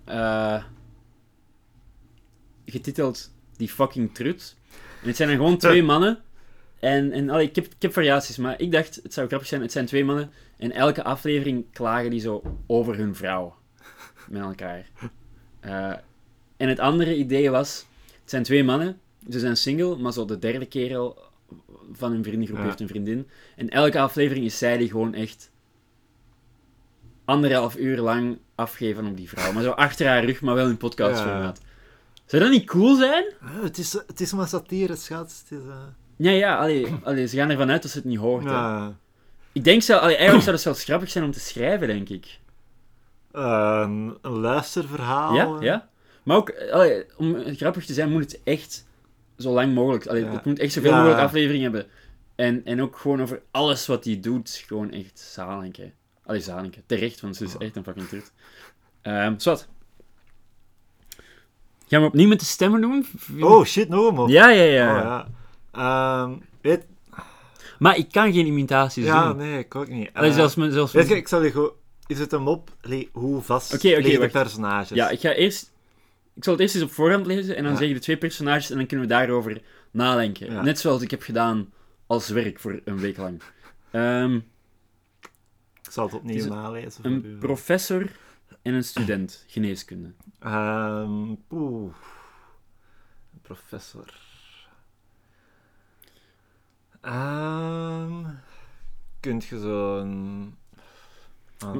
getiteld 2.66 3.32
Die 3.57 3.70
Fucking 3.70 4.14
Trut. 4.14 4.55
En 5.01 5.07
het 5.07 5.16
zijn 5.16 5.30
er 5.30 5.36
gewoon 5.36 5.57
twee 5.57 5.84
mannen. 5.93 6.20
En, 6.84 7.12
en 7.12 7.30
allee, 7.30 7.48
ik, 7.48 7.56
heb, 7.56 7.66
ik 7.66 7.82
heb 7.82 7.94
variaties, 7.94 8.38
maar 8.38 8.62
ik 8.62 8.72
dacht, 8.72 9.00
het 9.04 9.14
zou 9.14 9.28
grappig 9.28 9.48
zijn, 9.48 9.62
het 9.62 9.72
zijn 9.72 9.86
twee 9.86 10.06
mannen. 10.06 10.32
En 10.58 10.72
elke 10.72 11.04
aflevering 11.04 11.66
klagen 11.72 12.10
die 12.10 12.20
zo 12.20 12.42
over 12.68 12.98
hun 12.98 13.16
vrouw. 13.16 13.56
Met 14.30 14.42
elkaar. 14.42 14.86
Eh, 15.60 15.94
en 16.58 16.70
het 16.70 16.80
andere 16.80 17.16
idee 17.16 17.50
was, 17.50 17.86
het 18.22 18.30
zijn 18.30 18.44
twee 18.44 18.64
mannen. 18.64 19.00
Ze 19.30 19.40
zijn 19.40 19.58
single, 19.58 19.98
maar 19.98 20.14
zo 20.14 20.26
de 20.26 20.40
derde 20.40 20.66
kerel 20.66 21.18
van 21.92 22.12
hun 22.12 22.24
vriendengroep 22.24 22.58
Ja. 22.60 22.64
heeft 22.66 22.80
een 22.80 22.88
vriendin. 22.88 23.28
En 23.56 23.70
elke 23.70 24.00
aflevering 24.00 24.46
is 24.46 24.58
zij 24.58 24.78
die 24.78 24.90
gewoon 24.90 25.14
echt 25.14 25.52
anderhalf 27.26 27.76
uur 27.78 27.98
lang 28.00 28.38
afgeven 28.56 29.06
op 29.06 29.18
die 29.18 29.30
vrouw. 29.30 29.52
Maar 29.52 29.64
zo 29.64 29.72
achter 29.72 30.08
haar 30.08 30.26
rug, 30.26 30.42
maar 30.42 30.56
wel 30.56 30.70
in 30.70 30.78
podcastformaat. 30.78 31.62
Zou 32.26 32.42
dat 32.44 32.52
niet 32.52 32.66
cool 32.66 32.96
zijn? 32.96 33.26
Ah, 33.42 33.64
Het 33.64 33.78
is, 33.78 33.94
het 33.94 34.20
is 34.22 34.34
maar 34.34 34.48
satire, 34.48 34.96
schat. 34.96 35.44
Het 35.50 35.60
is, 35.60 35.66
eh, 35.68 35.84
Ja, 36.16 36.32
ja, 36.32 36.57
allee, 36.57 36.88
allee, 37.03 37.28
ze 37.28 37.38
gaan 37.38 37.49
ervan 37.49 37.72
uit 37.72 37.82
dat 37.82 37.91
ze 37.91 37.97
het 37.97 38.05
niet 38.07 38.18
hoort. 38.20 38.43
hè. 38.43 38.49
ja. 38.51 38.95
Ik 39.51 39.64
denk 39.64 39.82
zelf, 39.82 40.01
allee, 40.01 40.16
eigenlijk 40.16 40.43
zou 40.43 40.55
het 40.55 40.64
zelfs 40.66 40.84
grappig 40.84 41.09
zijn 41.09 41.24
om 41.24 41.32
te 41.32 41.39
schrijven, 41.39 41.88
denk 41.88 42.09
ik. 42.09 42.39
Eh, 43.32 43.80
een, 43.84 44.18
een 44.22 44.32
luisterverhaal. 44.32 45.34
Ja, 45.36 45.45
eh. 45.45 45.61
ja. 45.61 45.89
Maar 46.24 46.38
ook, 46.38 46.53
allee, 46.72 47.05
om 47.18 47.38
grappig 47.55 47.86
te 47.86 47.93
zijn, 47.93 48.11
moet 48.11 48.32
het 48.32 48.41
echt 48.43 48.86
zo 49.38 49.51
lang 49.53 49.74
mogelijk... 49.74 50.07
Allee, 50.07 50.24
Ja. 50.24 50.32
Het 50.32 50.45
moet 50.45 50.59
echt 50.59 50.74
zoveel 50.74 50.91
Ja. 50.91 50.97
mogelijk 50.97 51.22
afleveringen 51.22 51.64
hebben. 51.72 51.86
En, 52.36 52.66
en 52.66 52.82
ook 52.82 52.97
gewoon 52.97 53.22
over 53.22 53.41
alles 53.51 53.88
wat 53.88 54.05
hij 54.05 54.20
doet, 54.20 54.64
gewoon 54.68 54.91
echt 54.91 55.36
hè. 55.78 55.91
Allee, 56.26 56.41
hè. 56.43 56.82
Terecht, 56.86 57.22
want 57.22 57.36
ze 57.36 57.43
is 57.43 57.57
echt 57.57 57.76
een 57.76 57.84
fucking 57.84 58.07
trut. 58.07 58.32
Ehm 59.01 59.34
zwart. 59.38 59.68
Gaan 61.88 62.01
we 62.01 62.07
opnieuw 62.07 62.28
met 62.28 62.39
de 62.39 62.45
stemmen 62.45 62.82
doen? 62.82 63.05
Oh 63.39 63.66
shit, 63.66 63.89
een 63.91 64.14
mop. 64.14 64.30
Ja, 64.30 64.49
ja, 64.49 64.64
ja. 64.64 64.95
Oh, 64.95 65.03
ja. 65.03 65.28
Ja. 65.74 66.24
Ehm, 66.24 66.34
weet... 66.62 66.86
Maar 67.80 67.98
ik 67.98 68.12
kan 68.12 68.34
geen 68.34 68.46
imitaties 68.46 69.06
Ja, 69.06 69.28
doen. 69.28 69.38
nee, 69.38 69.60
ik 69.60 69.76
ook 69.76 69.88
niet. 69.88 70.10
Allee, 70.14 70.30
Eh, 70.30 70.36
zelfs, 70.36 70.56
mijn- 70.56 70.72
zelfs 70.72 70.94
Weet 70.94 71.08
je, 71.08 71.16
ik 71.16 71.28
zal 71.28 71.44
je 71.44 71.52
gewoon... 71.52 71.72
Is 72.08 72.20
het 72.20 72.32
een 72.32 72.42
mop? 72.42 72.70
Allee, 72.82 73.10
hoe 73.14 73.42
vast 73.42 73.74
oké, 73.74 73.88
liggen 73.88 74.20
de 74.20 74.30
personages? 74.30 74.90
Ja, 74.90 75.10
ik 75.10 75.20
ga 75.20 75.34
eerst... 75.34 75.72
Ik 76.36 76.44
zal 76.44 76.54
het 76.54 76.62
eerst 76.62 76.76
eens 76.76 76.84
op 76.84 76.92
voorhand 76.92 77.26
lezen 77.26 77.56
en 77.56 77.64
dan 77.64 77.72
Ja. 77.72 77.78
zeg 77.78 77.88
je 77.88 77.94
de 77.94 78.00
twee 78.00 78.18
personages 78.18 78.70
en 78.70 78.78
dan 78.78 78.86
kunnen 78.86 79.08
we 79.08 79.14
daarover 79.14 79.62
nadenken. 79.92 80.52
Ja. 80.52 80.62
Net 80.62 80.80
zoals 80.80 81.02
ik 81.02 81.12
heb 81.12 81.22
gedaan 81.22 81.74
als 82.08 82.30
werk 82.30 82.60
voor 82.60 82.82
een 82.86 83.00
week 83.00 83.18
lang. 83.18 83.42
Ehm, 83.92 84.36
Ik 85.84 85.92
zal 85.92 86.06
het 86.06 86.14
opnieuw 86.14 86.40
Het 86.40 86.50
nalezen. 86.50 86.92
voor 86.92 87.06
een 87.06 87.26
u. 87.26 87.38
professor 87.38 88.12
en 88.62 88.74
een 88.74 88.84
student 88.84 89.44
geneeskunde. 89.48 90.14
Ehm. 90.40 91.12
Een 91.50 91.94
professor. 93.42 94.06
Ehm 97.04 98.26
kunt 99.24 99.45
je 99.45 99.60
zo'n... 99.60 100.56
Ah. 101.60 101.76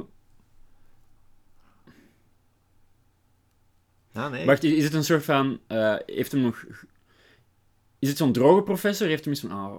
Ja, 4.12 4.28
nee. 4.28 4.46
Wacht, 4.46 4.64
is 4.64 4.84
het 4.84 4.94
een 4.94 5.04
soort 5.04 5.24
van... 5.24 5.60
eh, 5.66 5.94
heeft 6.06 6.32
hem 6.32 6.40
nog... 6.40 6.64
Is 7.98 8.08
het 8.08 8.16
zo'n 8.16 8.32
droge 8.32 8.62
professor? 8.62 9.06
Heeft 9.06 9.24
hem 9.24 9.32
eens 9.32 9.42
van... 9.42 9.50
Ah, 9.50 9.74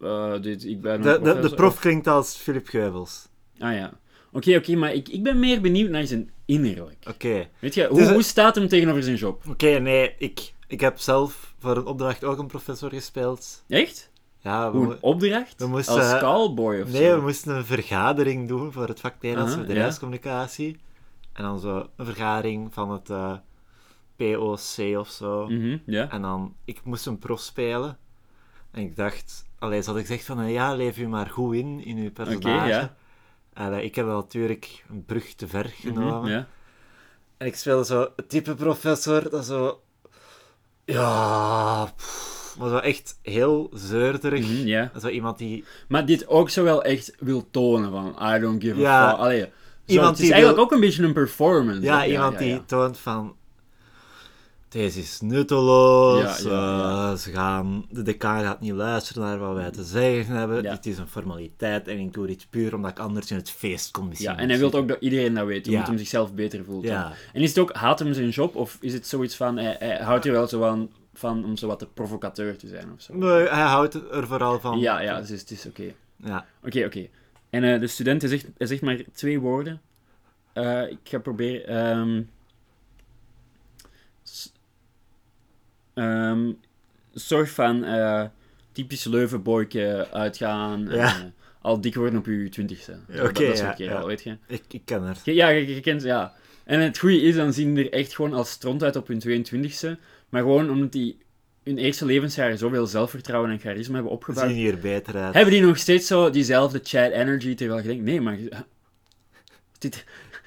eh, 0.00 0.42
dit, 0.42 0.64
ik 0.64 0.80
ben 0.80 1.02
de, 1.02 1.38
de, 1.40 1.54
prof 1.54 1.80
klinkt 1.80 2.06
als 2.06 2.36
Philip 2.36 2.68
Geubels. 2.68 3.28
Ah 3.58 3.72
ja. 3.72 3.92
Oké, 4.32 4.56
oké, 4.56 4.74
maar 4.76 4.94
ik, 4.94 5.08
ik 5.08 5.22
ben 5.22 5.38
meer 5.38 5.60
benieuwd 5.60 5.90
naar 5.90 6.06
zijn 6.06 6.30
innerlijk. 6.44 7.04
Oké. 7.08 7.48
Weet 7.58 7.74
je, 7.74 7.86
hoe, 7.86 7.98
Dus, 7.98 8.10
hoe 8.10 8.22
staat 8.22 8.54
hem 8.54 8.68
tegenover 8.68 9.02
zijn 9.02 9.16
job? 9.16 9.42
Oké, 9.48 9.78
nee. 9.78 10.14
Ik, 10.18 10.52
ik 10.66 10.80
heb 10.80 10.98
zelf 10.98 11.54
voor 11.58 11.76
een 11.76 11.86
opdracht 11.86 12.24
ook 12.24 12.38
een 12.38 12.46
professor 12.46 12.90
gespeeld. 12.90 13.64
Echt? 13.68 14.10
Ja, 14.46 14.70
we, 14.72 14.78
Hoe 14.78 14.92
een 14.92 14.98
opdracht? 15.02 15.54
we 15.56 15.66
moesten, 15.66 15.94
Als 15.94 16.12
eh, 16.12 16.18
callboy 16.18 16.80
of 16.80 16.92
Nee, 16.92 17.08
zo? 17.08 17.16
we 17.16 17.22
moesten 17.22 17.56
een 17.56 17.64
vergadering 17.64 18.48
doen 18.48 18.72
voor 18.72 18.88
het 18.88 19.00
vak 19.00 19.14
Nederlandse 19.20 19.60
bedrijfscommunicatie. 19.60 20.80
En 21.32 21.42
dan 21.42 21.58
zo 21.58 21.88
een 21.96 22.04
vergadering 22.04 22.72
van 22.74 22.90
het 22.90 23.10
eh, 23.10 23.32
POC 24.16 24.98
of 24.98 25.08
zo. 25.08 25.46
Mhm, 25.48 25.76
ja. 25.86 26.10
En 26.10 26.22
dan, 26.22 26.54
ik 26.64 26.80
moest 26.84 27.06
een 27.06 27.18
prof 27.18 27.40
spelen. 27.40 27.98
En 28.70 28.82
ik 28.82 28.96
dacht, 28.96 29.44
allee, 29.58 29.82
ze 29.82 29.90
had 29.90 30.00
gezegd 30.00 30.24
van, 30.24 30.40
eh, 30.40 30.52
ja, 30.52 30.74
leef 30.74 30.98
u 30.98 31.08
maar 31.08 31.26
goed 31.26 31.54
in, 31.54 31.84
in 31.84 31.96
uw 31.96 32.12
personage. 32.12 32.68
ja. 32.68 32.96
En 33.52 33.72
eh, 33.72 33.84
ik 33.84 33.94
heb 33.94 34.06
wel 34.06 34.16
natuurlijk 34.16 34.84
een 34.90 35.04
brug 35.04 35.34
te 35.34 35.48
ver 35.48 35.64
genomen. 35.64 36.20
Mhm, 36.20 36.30
ja. 36.30 36.46
En 37.36 37.46
ik 37.46 37.56
speelde 37.56 37.84
zo 37.84 38.08
het 38.16 38.28
type 38.28 38.54
professor 38.54 39.30
dat 39.30 39.44
zo... 39.44 39.80
Ja... 40.84 41.84
pff, 41.96 42.45
maar 42.58 42.68
zo 42.68 42.76
echt 42.76 43.18
heel 43.22 43.70
zeurderig. 43.74 44.40
Mhm, 44.46 44.66
ja. 44.66 44.90
Zo 45.00 45.08
iemand 45.08 45.38
die... 45.38 45.64
Maar 45.88 46.06
dit 46.06 46.28
ook 46.28 46.50
zo 46.50 46.62
wel 46.64 46.82
echt 46.84 47.12
wil 47.18 47.46
tonen 47.50 47.90
van 47.90 48.34
I 48.36 48.40
don't 48.40 48.62
give 48.62 48.80
Ja. 48.80 49.02
a 49.02 49.10
fuck. 49.10 49.18
Allee, 49.18 49.40
zo, 49.40 49.46
Iemand 49.86 50.08
het 50.10 50.18
is 50.18 50.24
die 50.24 50.32
eigenlijk 50.32 50.54
wil- 50.56 50.64
ook 50.64 50.72
een 50.72 50.86
beetje 50.88 51.02
een 51.02 51.12
performance. 51.12 51.80
Ja, 51.82 52.06
iemand 52.06 52.32
ja, 52.32 52.38
die 52.38 52.64
toont 52.64 52.98
van... 52.98 53.34
Deze 54.68 54.98
is 55.00 55.20
nutteloos. 55.20 56.44
Eh, 56.44 57.14
ze 57.14 57.30
gaan, 57.30 57.86
de 57.90 58.02
decaan 58.02 58.42
gaat 58.42 58.60
niet 58.60 58.72
luisteren 58.72 59.22
naar 59.22 59.38
wat 59.38 59.54
wij 59.54 59.70
te 59.70 59.84
zeggen 59.84 60.34
hebben. 60.34 60.62
Dit 60.62 60.86
is 60.86 60.98
een 60.98 61.08
formaliteit 61.08 61.88
en 61.88 61.98
ik 61.98 62.12
doe 62.12 62.26
dit 62.26 62.46
puur 62.50 62.74
omdat 62.74 62.90
ik 62.90 62.98
anders 62.98 63.30
in 63.30 63.36
het 63.36 63.50
feest 63.50 63.90
kom 63.90 64.08
misschien. 64.08 64.30
Ja, 64.32 64.38
en 64.38 64.48
hij 64.48 64.58
wil 64.58 64.72
ook 64.72 64.88
dat 64.88 64.96
iedereen 65.00 65.34
dat 65.34 65.46
weet, 65.46 65.66
omdat 65.66 65.80
Ja. 65.82 65.88
hem 65.88 65.98
zichzelf 65.98 66.34
beter 66.34 66.64
voelt. 66.64 66.84
Ja. 66.84 67.12
En 67.32 67.42
is 67.42 67.48
het 67.48 67.58
ook, 67.58 67.72
haat 67.72 67.98
hem 67.98 68.12
zijn 68.12 68.28
job, 68.28 68.54
of 68.56 68.76
is 68.80 68.92
het 68.92 69.06
zoiets 69.06 69.36
van, 69.36 69.56
hij, 69.56 69.76
hij 69.78 69.98
houdt 70.02 70.24
er 70.24 70.32
wel 70.32 70.46
zo 70.48 70.58
van, 70.58 70.90
van 71.16 71.44
om 71.44 71.56
zo 71.56 71.66
wat 71.66 71.80
de 71.80 71.86
provocateur 71.94 72.56
te 72.56 72.68
zijn 72.68 72.92
of 72.92 73.00
zo? 73.02 73.14
Nee, 73.14 73.48
hij 73.48 73.62
houdt 73.62 73.94
er 73.94 74.26
vooral 74.26 74.60
van. 74.60 74.78
Ja, 74.78 75.00
ja, 75.00 75.20
dus 75.20 75.28
het 75.40 75.50
is 75.50 75.66
oké. 75.66 75.92
Ja. 76.16 76.46
Oké, 76.64 76.84
oké. 76.84 77.06
En 77.50 77.64
eh, 77.64 77.80
de 77.80 77.86
student 77.86 78.20
hij 78.22 78.30
zegt, 78.30 78.46
hij 78.58 78.66
zegt 78.66 78.82
maar 78.82 79.00
twee 79.12 79.40
woorden. 79.40 79.80
Eh, 80.52 80.90
ik 80.90 80.98
ga 81.04 81.18
proberen. 81.18 81.66
ehm, 81.66 82.22
een 85.94 86.58
soort 87.14 87.50
van 87.50 87.84
eh 87.84 88.24
typisch 88.72 89.04
Leuvenboyke 89.04 90.08
uitgaan. 90.12 90.88
en, 90.88 90.96
Ja. 90.96 91.30
al 91.60 91.80
dik 91.80 91.94
worden 91.94 92.18
op 92.18 92.26
je 92.26 92.48
twintigste. 92.48 92.98
Oké, 93.08 93.22
dat, 93.22 93.56
dat 93.56 93.58
ja, 93.58 93.74
ja. 93.78 94.04
weet 94.06 94.22
je. 94.22 94.36
Ik, 94.46 94.62
ik 94.68 94.82
ken 94.84 95.02
haar. 95.02 95.16
Ja, 95.24 95.48
je, 95.48 95.74
je 95.74 95.80
kent 95.80 96.02
ja. 96.02 96.34
En 96.64 96.80
het 96.80 96.98
goede 96.98 97.20
is, 97.20 97.34
dan 97.34 97.52
zien 97.52 97.74
die 97.74 97.84
er 97.84 97.92
echt 97.92 98.14
gewoon 98.14 98.32
als 98.32 98.50
stront 98.50 98.82
uit 98.82 98.96
op 98.96 99.06
hun 99.08 99.44
22e. 99.46 99.98
Maar 100.28 100.42
gewoon 100.42 100.70
omdat 100.70 100.92
die 100.92 101.18
hun 101.64 101.78
eerste 101.78 102.04
levensjaren 102.04 102.58
zoveel 102.58 102.86
zelfvertrouwen 102.86 103.50
en 103.50 103.58
charisma 103.58 103.94
hebben 103.94 104.10
Ze 104.12 104.16
opgebouwd. 104.18 104.46
zien 104.48 104.56
hier 104.56 104.78
beter 104.78 105.16
uit. 105.16 105.34
Hebben 105.34 105.52
die 105.54 105.62
nog 105.62 105.76
steeds 105.78 106.06
zo 106.06 106.30
diezelfde 106.30 106.80
Chad 106.82 107.10
energy, 107.12 107.54
terwijl 107.54 107.80
je 107.80 107.86
denkt, 107.88 108.04
nee, 108.04 108.20
maar... 108.20 108.38
Dit, 109.78 110.04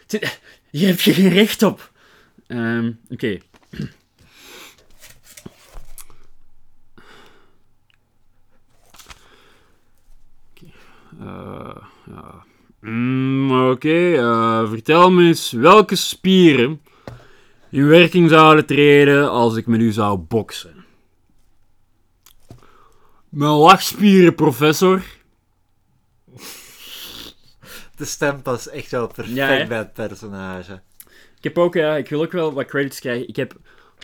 dit, 0.07 0.39
hier 0.69 0.87
heb 0.87 0.99
je 0.99 1.13
geen 1.13 1.29
recht 1.29 1.63
op. 1.63 1.91
Ehm, 2.47 2.91
Oké. 3.09 3.37
Oké. 10.51 10.65
Eh, 11.19 11.75
ja. 12.05 12.43
Mm, 12.81 13.69
Oké, 13.69 14.13
eh, 14.17 14.69
vertel 14.69 15.11
me 15.11 15.23
eens 15.27 15.51
welke 15.51 15.95
spieren 15.95 16.81
in 17.69 17.87
werking 17.87 18.29
zouden 18.29 18.65
treden 18.65 19.29
als 19.29 19.55
ik 19.55 19.67
met 19.67 19.79
u 19.79 19.91
zou 19.91 20.17
boksen. 20.17 20.85
Mijn 23.29 23.51
lachspieren, 23.51 24.35
professor. 24.35 25.03
De 27.95 28.05
stem 28.05 28.41
past 28.41 28.65
echt 28.65 28.91
wel 28.91 29.07
perfect 29.07 29.35
Ja, 29.35 29.67
bij 29.67 29.77
het 29.77 29.93
personage. 29.93 30.81
Ik 31.37 31.43
heb 31.43 31.57
ook, 31.57 31.73
ja, 31.73 31.95
ik 31.95 32.09
wil 32.09 32.21
ook 32.21 32.31
wel 32.31 32.53
wat 32.53 32.65
credits 32.65 32.99
krijgen. 32.99 33.27
Ik 33.27 33.35
heb, 33.35 33.55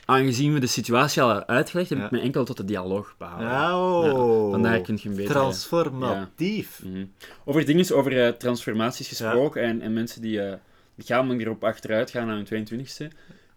aangezien 0.05 0.53
we 0.53 0.59
de 0.59 0.67
situatie 0.67 1.21
al 1.21 1.29
hebben 1.29 1.47
uitgelegd, 1.47 1.89
heb 1.89 1.97
Ja. 1.97 2.05
ik 2.05 2.11
me 2.11 2.19
enkel 2.19 2.45
tot 2.45 2.57
de 2.57 2.65
dialoog 2.65 3.15
behouden. 3.17 3.47
Ja, 3.47 3.79
oh. 3.79 4.51
vandaar 4.51 4.81
kun 4.81 4.99
je 5.01 5.09
een 5.09 5.15
beetje... 5.15 5.31
Transformatief. 5.31 6.81
Mhm. 6.83 7.05
Over 7.45 7.65
dingen, 7.65 7.95
over 7.95 8.25
eh, 8.25 8.31
transformaties 8.31 9.07
gesproken 9.07 9.61
en, 9.61 9.81
en 9.81 9.93
mensen 9.93 10.21
die 10.21 10.37
uh, 10.37 10.53
lichamelijk 10.95 11.41
erop 11.41 11.63
achteruit 11.63 12.11
gaan 12.11 12.27
naar 12.27 12.43
hun 12.47 12.67
22e. 12.67 13.07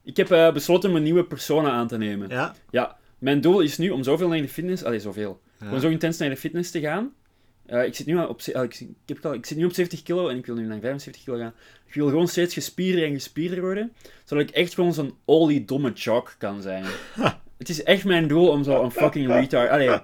Ik 0.08 0.16
heb 0.16 0.30
eh, 0.30 0.52
besloten 0.52 0.90
om 0.90 0.96
een 0.96 1.02
nieuwe 1.02 1.24
persona 1.24 1.70
aan 1.70 1.88
te 1.88 1.98
nemen. 1.98 2.28
Ja. 2.28 2.54
Ja, 2.70 2.96
mijn 3.18 3.40
doel 3.40 3.60
is 3.60 3.78
nu 3.78 3.90
om 3.90 4.02
zoveel 4.02 4.28
naar 4.28 4.40
de 4.40 4.48
fitness... 4.48 4.84
Allee, 4.84 5.00
zoveel. 5.00 5.40
Ja. 5.60 5.72
Om 5.72 5.80
zo 5.80 5.88
intens 5.88 6.18
naar 6.18 6.28
de 6.28 6.36
fitness 6.36 6.70
te 6.70 6.80
gaan. 6.80 7.12
Ik, 7.66 7.94
zit 7.94 8.06
nu 8.06 8.18
op, 8.18 8.36
ik, 8.38 8.42
zit- 8.74 8.80
ik, 8.80 8.88
heb 9.06 9.26
al, 9.26 9.34
ik 9.34 9.46
zit 9.46 9.56
nu 9.58 9.64
op 9.64 9.72
70 9.72 10.02
kilo 10.02 10.28
en 10.28 10.36
ik 10.36 10.46
wil 10.46 10.54
nu 10.54 10.66
naar 10.66 10.80
75 10.80 11.24
kilo 11.24 11.38
gaan. 11.38 11.52
Ik 11.86 11.94
wil 11.94 12.08
gewoon 12.08 12.28
steeds 12.28 12.54
gespierder 12.54 13.04
en 13.04 13.12
gespierder 13.12 13.60
worden, 13.60 13.92
zodat 14.24 14.48
ik 14.48 14.54
echt 14.54 14.74
gewoon 14.74 14.92
zo'n 14.92 15.14
oliedomme 15.24 15.92
jock 15.92 16.34
kan 16.38 16.62
zijn. 16.62 16.84
Het 17.58 17.68
is 17.68 17.82
echt 17.82 18.04
mijn 18.04 18.28
doel 18.28 18.48
om 18.48 18.64
zo 18.64 18.82
een 18.82 18.90
fucking 18.90 19.26
retard... 19.32 19.70
Allee, 19.70 19.98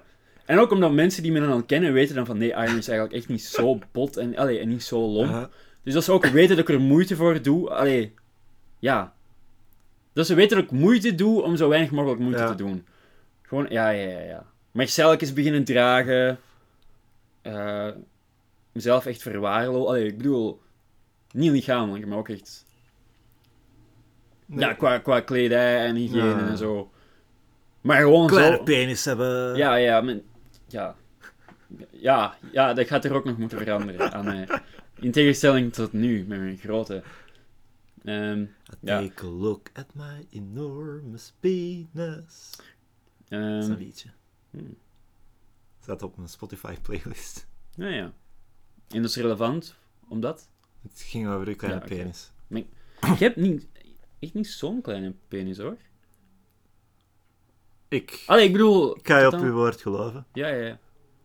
en 0.45 0.59
ook 0.59 0.71
omdat 0.71 0.93
mensen 0.93 1.23
die 1.23 1.33
me 1.33 1.41
dan 1.41 1.51
al 1.51 1.63
kennen 1.63 1.93
weten 1.93 2.15
dan 2.15 2.27
van 2.27 2.39
nee, 2.39 2.51
Iron 2.51 2.77
is 2.77 2.89
eigenlijk 2.89 3.13
echt 3.13 3.29
niet 3.29 3.43
zo 3.45 3.79
bot 3.93 4.17
en, 4.17 4.37
allee, 4.37 4.59
en 4.59 4.69
niet 4.69 4.83
zo 4.83 4.99
lomp. 5.01 5.31
Dus 5.83 5.95
dat 5.95 6.05
ze 6.05 6.13
ook 6.13 6.27
weten 6.27 6.57
dat 6.57 6.69
ik 6.69 6.75
er 6.75 6.81
moeite 6.81 7.17
voor 7.17 7.43
doe. 7.43 7.71
Allee, 7.71 8.15
ja. 8.79 9.14
Dat 10.15 10.27
ze 10.27 10.35
weten 10.35 10.57
dat 10.57 10.65
ik 10.67 10.71
moeite 10.73 11.15
doe 11.15 11.43
om 11.43 11.57
zo 11.57 11.69
weinig 11.69 11.91
mogelijk 11.91 12.21
moeite 12.21 12.39
Ja. 12.41 12.47
te 12.49 12.55
doen. 12.55 12.87
Gewoon, 13.43 13.67
ja, 13.69 13.89
ja, 13.91 14.09
ja. 14.11 14.21
ja. 14.21 14.47
Marcelkes 14.71 15.33
beginnen 15.33 15.65
dragen. 15.65 16.39
eh, 17.43 17.89
mezelf 18.73 19.07
echt 19.07 19.23
verwaarlozen. 19.23 19.87
Allee, 19.89 20.07
ik 20.07 20.17
bedoel, 20.17 20.61
niet 21.31 21.51
lichamelijk, 21.51 22.07
maar 22.07 22.19
ook 22.19 22.29
echt... 22.29 22.65
Nee. 24.47 24.59
Ja, 24.59 24.73
qua, 24.73 24.99
qua 24.99 25.21
kledij 25.21 25.85
en 25.87 25.95
hygiëne 25.95 26.27
Ja. 26.29 26.49
en 26.49 26.57
zo. 26.59 26.91
Maar 27.81 28.01
gewoon 28.01 28.27
Kleine 28.27 28.57
zo... 28.57 28.63
penis 28.63 29.05
hebben. 29.05 29.57
Ja, 29.57 29.75
ja, 29.75 30.01
men, 30.01 30.23
ja. 30.69 30.95
Ja, 31.91 32.35
ja, 32.53 32.73
dat 32.75 32.87
gaat 32.87 33.05
er 33.05 33.15
ook 33.15 33.25
nog 33.25 33.39
moeten 33.39 33.59
veranderen 33.59 34.13
aan 34.13 34.25
mij. 34.25 34.49
In 35.01 35.13
tegenstelling 35.13 35.73
tot 35.73 35.93
nu, 35.93 36.25
met 36.29 36.39
mijn 36.39 36.57
grote... 36.59 37.03
Ehm, 38.05 38.45
ja. 38.81 39.01
Take 39.01 39.27
a 39.27 39.29
look 39.29 39.71
at 39.73 39.95
my 39.95 40.27
enormous 40.31 41.33
penis. 41.41 42.51
Dat 43.29 43.63
is 43.63 43.69
een 43.69 43.77
liedje. 43.77 44.09
hmm. 44.51 44.77
Staat 45.81 46.03
op 46.03 46.17
mijn 46.17 46.29
Spotify 46.29 46.75
playlist. 46.83 47.47
ja, 47.75 47.89
ja. 47.89 48.13
En 48.89 49.03
dat 49.03 49.11
is 49.11 49.17
relevant, 49.17 49.77
omdat... 50.09 50.49
Het 50.83 51.01
ging 51.01 51.29
over 51.29 51.49
uw 51.49 51.57
kleine 51.57 51.81
Ja, 51.81 51.87
penis. 51.87 52.31
Ik 53.13 53.19
heb 53.19 53.37
niet, 53.37 53.67
echt 54.19 54.35
niet 54.35 54.47
zo'n 54.47 54.81
kleine 54.81 55.15
penis, 55.29 55.59
hoor. 55.59 55.77
Ik, 57.89 58.23
Allee, 58.27 58.47
ik 58.47 58.53
bedoel... 58.53 58.97
ik 58.97 59.07
ga 59.07 59.19
je 59.19 59.27
op 59.27 59.33
uw 59.41 59.53
woord 59.53 59.81
geloven. 59.81 60.27
Ja, 60.33 60.49
ja, 60.49 60.67
ja. 60.67 60.79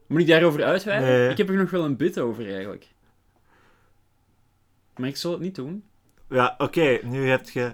Moet 0.08 0.22
ik 0.22 0.28
daarover 0.28 0.64
uitweiden? 0.64 1.10
Nee. 1.10 1.30
Ik 1.30 1.38
heb 1.38 1.50
er 1.50 1.56
nog 1.56 1.70
wel 1.70 1.86
een 1.86 1.98
bit 1.98 2.20
over, 2.20 2.54
eigenlijk. 2.54 2.88
Maar 4.96 5.08
ik 5.10 5.18
zal 5.18 5.32
het 5.32 5.42
niet 5.42 5.56
doen. 5.56 5.84
Ja, 6.30 6.56
oké, 6.58 7.00
nu 7.04 7.30
heb 7.30 7.50
je... 7.50 7.72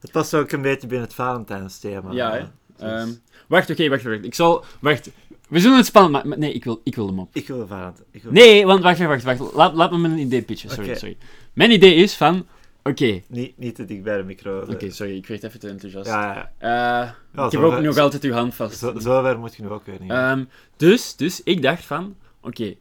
Het 0.00 0.10
past 0.12 0.34
ook 0.34 0.52
een 0.52 0.62
beetje 0.62 0.86
binnen 0.86 1.06
het 1.06 1.14
Valentijnsthema. 1.16 2.12
ja, 2.12 2.32
hè. 2.32 2.38
Dus- 2.40 2.48
Ehm, 2.88 3.08
wacht, 3.48 3.70
oké, 3.70 3.88
wacht, 3.88 4.02
wacht. 4.02 4.24
Ik 4.24 4.34
zal... 4.34 4.64
Wacht. 4.80 5.10
We 5.48 5.60
zullen 5.60 5.76
het 5.76 5.86
spannend 5.86 6.12
maken. 6.14 6.28
maar- 6.28 6.38
Nee, 6.38 6.52
ik 6.52 6.64
wil, 6.64 6.80
ik 6.84 6.94
wil 6.94 7.06
hem 7.06 7.18
op. 7.18 7.28
Ik 7.32 7.46
wil 7.48 7.66
Valentijn. 7.66 8.06
Ik 8.10 8.22
wil... 8.22 8.32
Nee, 8.32 8.66
want 8.66 8.82
wacht, 8.82 8.98
wacht, 8.98 9.22
wacht. 9.22 9.52
Laat, 9.54 9.74
laat 9.74 9.90
me 9.90 9.98
mijn 9.98 10.18
idee 10.18 10.42
pitchen. 10.42 10.70
Sorry, 10.70 10.94
sorry. 10.94 11.16
Mijn 11.52 11.70
idee 11.70 11.94
is 11.94 12.14
van... 12.16 12.46
Oké, 12.82 13.22
Niet, 13.26 13.58
niet 13.58 13.74
te 13.74 13.84
dicht 13.84 14.02
bij 14.02 14.16
de 14.16 14.22
micro. 14.22 14.60
oké, 14.60 14.90
sorry. 14.90 15.16
Ik 15.16 15.26
werd 15.26 15.42
even 15.42 15.60
te 15.60 15.68
enthousiast. 15.68 16.06
Ja, 16.06 16.34
ja. 16.34 16.52
Eh, 16.58 17.10
Ja, 17.34 17.44
ik 17.46 17.52
heb 17.52 17.60
ook 17.60 17.72
ver- 17.72 17.82
nog 17.82 17.98
altijd 17.98 18.22
uw 18.22 18.32
hand 18.32 18.54
vast. 18.54 18.78
Zo, 18.78 18.98
zo 18.98 19.22
ver 19.22 19.38
moet 19.38 19.54
je 19.56 19.62
nu 19.62 19.68
ook 19.68 19.86
weer 19.86 20.00
niet. 20.00 20.10
Ehm, 20.10 20.44
dus, 20.76 21.16
dus, 21.16 21.42
ik 21.42 21.62
dacht 21.62 21.84
van... 21.84 22.16
Oké, 22.40 22.74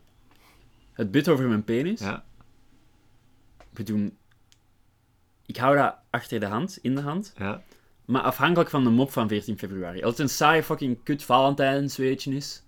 het 0.94 1.12
bit 1.12 1.28
over 1.30 1.48
mijn 1.48 1.64
penis. 1.64 2.00
ja. 2.00 2.24
We 3.74 3.84
doen... 3.84 4.18
Ik 5.50 5.58
hou 5.58 5.76
dat 5.76 5.96
achter 6.10 6.40
de 6.40 6.46
hand, 6.46 6.78
in 6.82 6.96
de 6.96 7.02
hand. 7.02 7.34
Ja. 7.38 7.64
Maar 8.06 8.22
afhankelijk 8.22 8.70
van 8.70 8.84
de 8.84 8.90
mop 8.90 9.12
van 9.12 9.28
14 9.28 9.58
februari. 9.58 10.02
Als 10.04 10.12
het 10.12 10.20
een 10.20 10.30
saaie 10.30 10.64
fucking 10.64 11.04
kut 11.04 11.24
Valentijnsweetje 11.24 12.36
is, 12.36 12.64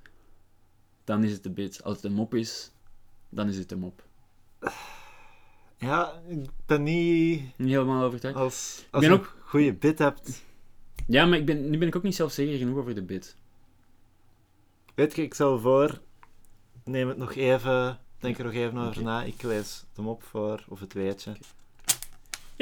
dan 1.03 1.23
is 1.23 1.31
het 1.31 1.43
de 1.43 1.49
bit. 1.49 1.83
Als 1.83 1.95
het 1.95 2.05
een 2.05 2.13
mop 2.13 2.33
is, 2.33 2.71
dan 3.29 3.47
is 3.47 3.57
het 3.57 3.69
de 3.69 3.75
mop. 3.75 4.03
Ja, 5.77 6.21
ik 6.27 6.49
ben 6.65 6.83
niet... 6.83 7.57
Niet 7.57 7.69
helemaal 7.69 8.03
overtuigd. 8.03 8.37
Als, 8.37 8.85
als 8.91 9.05
je 9.05 9.11
ook- 9.11 9.35
een 9.35 9.47
goede 9.49 9.73
bit 9.73 9.99
hebt... 9.99 10.43
Ja, 11.07 11.25
maar 11.25 11.37
ik 11.37 11.45
ben, 11.45 11.69
nu 11.69 11.77
ben 11.77 11.87
ik 11.87 11.95
ook 11.95 12.03
niet 12.03 12.15
zelfzeker 12.15 12.57
genoeg 12.57 12.77
over 12.77 12.95
de 12.95 13.03
bit. 13.03 13.35
Weet 14.95 15.15
je, 15.15 15.21
ik 15.21 15.33
stel 15.33 15.59
voor... 15.59 16.01
Neem 16.83 17.07
het 17.07 17.17
nog 17.17 17.35
even... 17.35 17.99
Denk 18.19 18.37
er 18.37 18.43
nog 18.43 18.53
even 18.53 18.77
over 18.77 19.03
na. 19.03 19.23
Ik 19.23 19.41
lees 19.41 19.83
hem 19.95 20.07
op 20.07 20.23
voor, 20.23 20.65
of 20.69 20.79
het 20.79 20.93
weetje. 20.93 21.35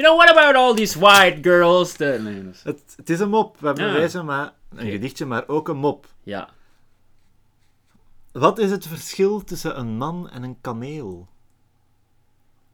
You 0.00 0.12
know, 0.12 0.16
what 0.16 0.30
about 0.30 0.54
all 0.56 0.74
these 0.74 0.98
white 0.98 1.42
girls? 1.42 1.92
The... 1.92 2.18
Nee, 2.22 2.48
is- 2.50 2.62
Het, 2.62 2.82
het 2.96 3.10
is 3.10 3.20
een 3.20 3.28
mop. 3.28 3.56
We 3.60 3.66
hebben 3.66 4.10
Ja. 4.10 4.22
maar... 4.22 4.52
Een 4.74 4.90
gedichtje, 4.90 5.26
maar 5.26 5.48
ook 5.48 5.68
een 5.68 5.76
mop. 5.76 6.06
Ja. 6.22 6.48
Wat 8.32 8.58
is 8.58 8.70
het 8.70 8.86
verschil 8.86 9.44
tussen 9.44 9.78
een 9.78 9.96
man 9.96 10.30
en 10.30 10.42
een 10.42 10.60
kameel? 10.60 11.28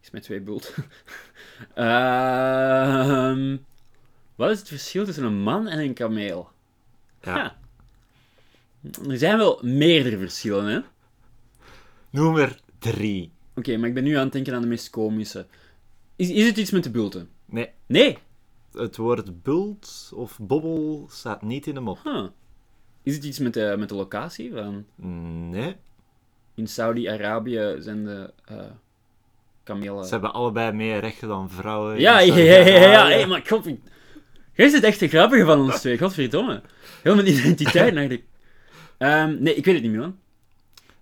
Is 0.03 0.11
met 0.11 0.23
twee 0.23 0.41
bult. 0.41 0.75
Ehm, 1.75 3.57
wat 4.35 4.51
is 4.51 4.59
het 4.59 4.69
verschil 4.69 5.05
tussen 5.05 5.25
een 5.25 5.41
man 5.43 5.69
en 5.69 5.79
een 5.79 5.95
kameel? 5.95 6.51
Ja. 7.21 7.37
Ja. 7.37 7.57
Er 9.09 9.19
zijn 9.19 9.39
wel 9.39 9.59
meerdere 9.63 10.19
verschillen, 10.19 10.65
hè? 10.67 10.81
Noem 12.11 12.37
er 12.37 12.61
drie. 12.79 13.31
Oké, 13.55 13.77
maar 13.77 13.89
ik 13.89 13.95
ben 13.95 14.05
nu 14.05 14.15
aan 14.15 14.25
het 14.25 14.33
denken 14.33 14.55
aan 14.55 14.61
de 14.63 14.67
meest 14.69 14.91
komische. 14.91 15.47
Is, 16.17 16.31
is 16.31 16.47
het 16.47 16.57
iets 16.57 16.71
met 16.71 16.85
de 16.85 16.91
bulten? 16.91 17.29
Nee, 17.45 17.71
Nee. 17.87 18.19
het 18.73 18.97
woord 18.97 19.43
bult 19.43 20.13
of 20.15 20.39
bobbel 20.41 21.07
staat 21.11 21.43
niet 21.43 21.67
in 21.67 21.75
de 21.75 21.81
mop. 21.81 21.99
Huh. 22.05 22.25
Is 23.03 23.15
het 23.15 23.25
iets 23.25 23.39
met 23.39 23.55
de, 23.55 23.75
met 23.79 23.89
de 23.89 23.95
locatie? 23.95 24.53
Van 24.53 24.85
Nee, 25.51 25.77
in 26.55 26.67
Saudi-Arabië 26.67 27.77
zijn 27.79 28.05
de 28.05 28.33
eh 28.45 28.65
kamelen... 29.63 30.05
ze 30.05 30.11
hebben 30.11 30.33
allebei 30.33 30.73
meer 30.73 31.01
rechten 31.01 31.29
dan 31.29 31.51
vrouwen. 31.51 32.01
Ja, 32.01 32.19
ja, 32.19 32.37
ja, 32.37 32.57
ja, 32.59 32.91
ja. 32.91 33.07
Hey, 33.07 33.27
maar 33.27 33.43
god, 33.47 33.69
jij 34.55 34.69
zit 34.69 34.83
echt 34.83 35.01
de 35.01 35.09
grappige 35.09 35.45
van 35.45 35.61
ons 35.61 35.81
twee, 35.81 35.99
godverdomme. 35.99 36.63
Heel 37.03 37.15
mijn 37.15 37.29
identiteit 37.29 37.95
eigenlijk. 37.97 38.25
Ehm, 38.99 39.43
nee, 39.43 39.55
ik 39.55 39.65
weet 39.65 39.75
het 39.75 39.83
niet 39.83 39.93
meer, 39.93 40.01
man. 40.01 40.19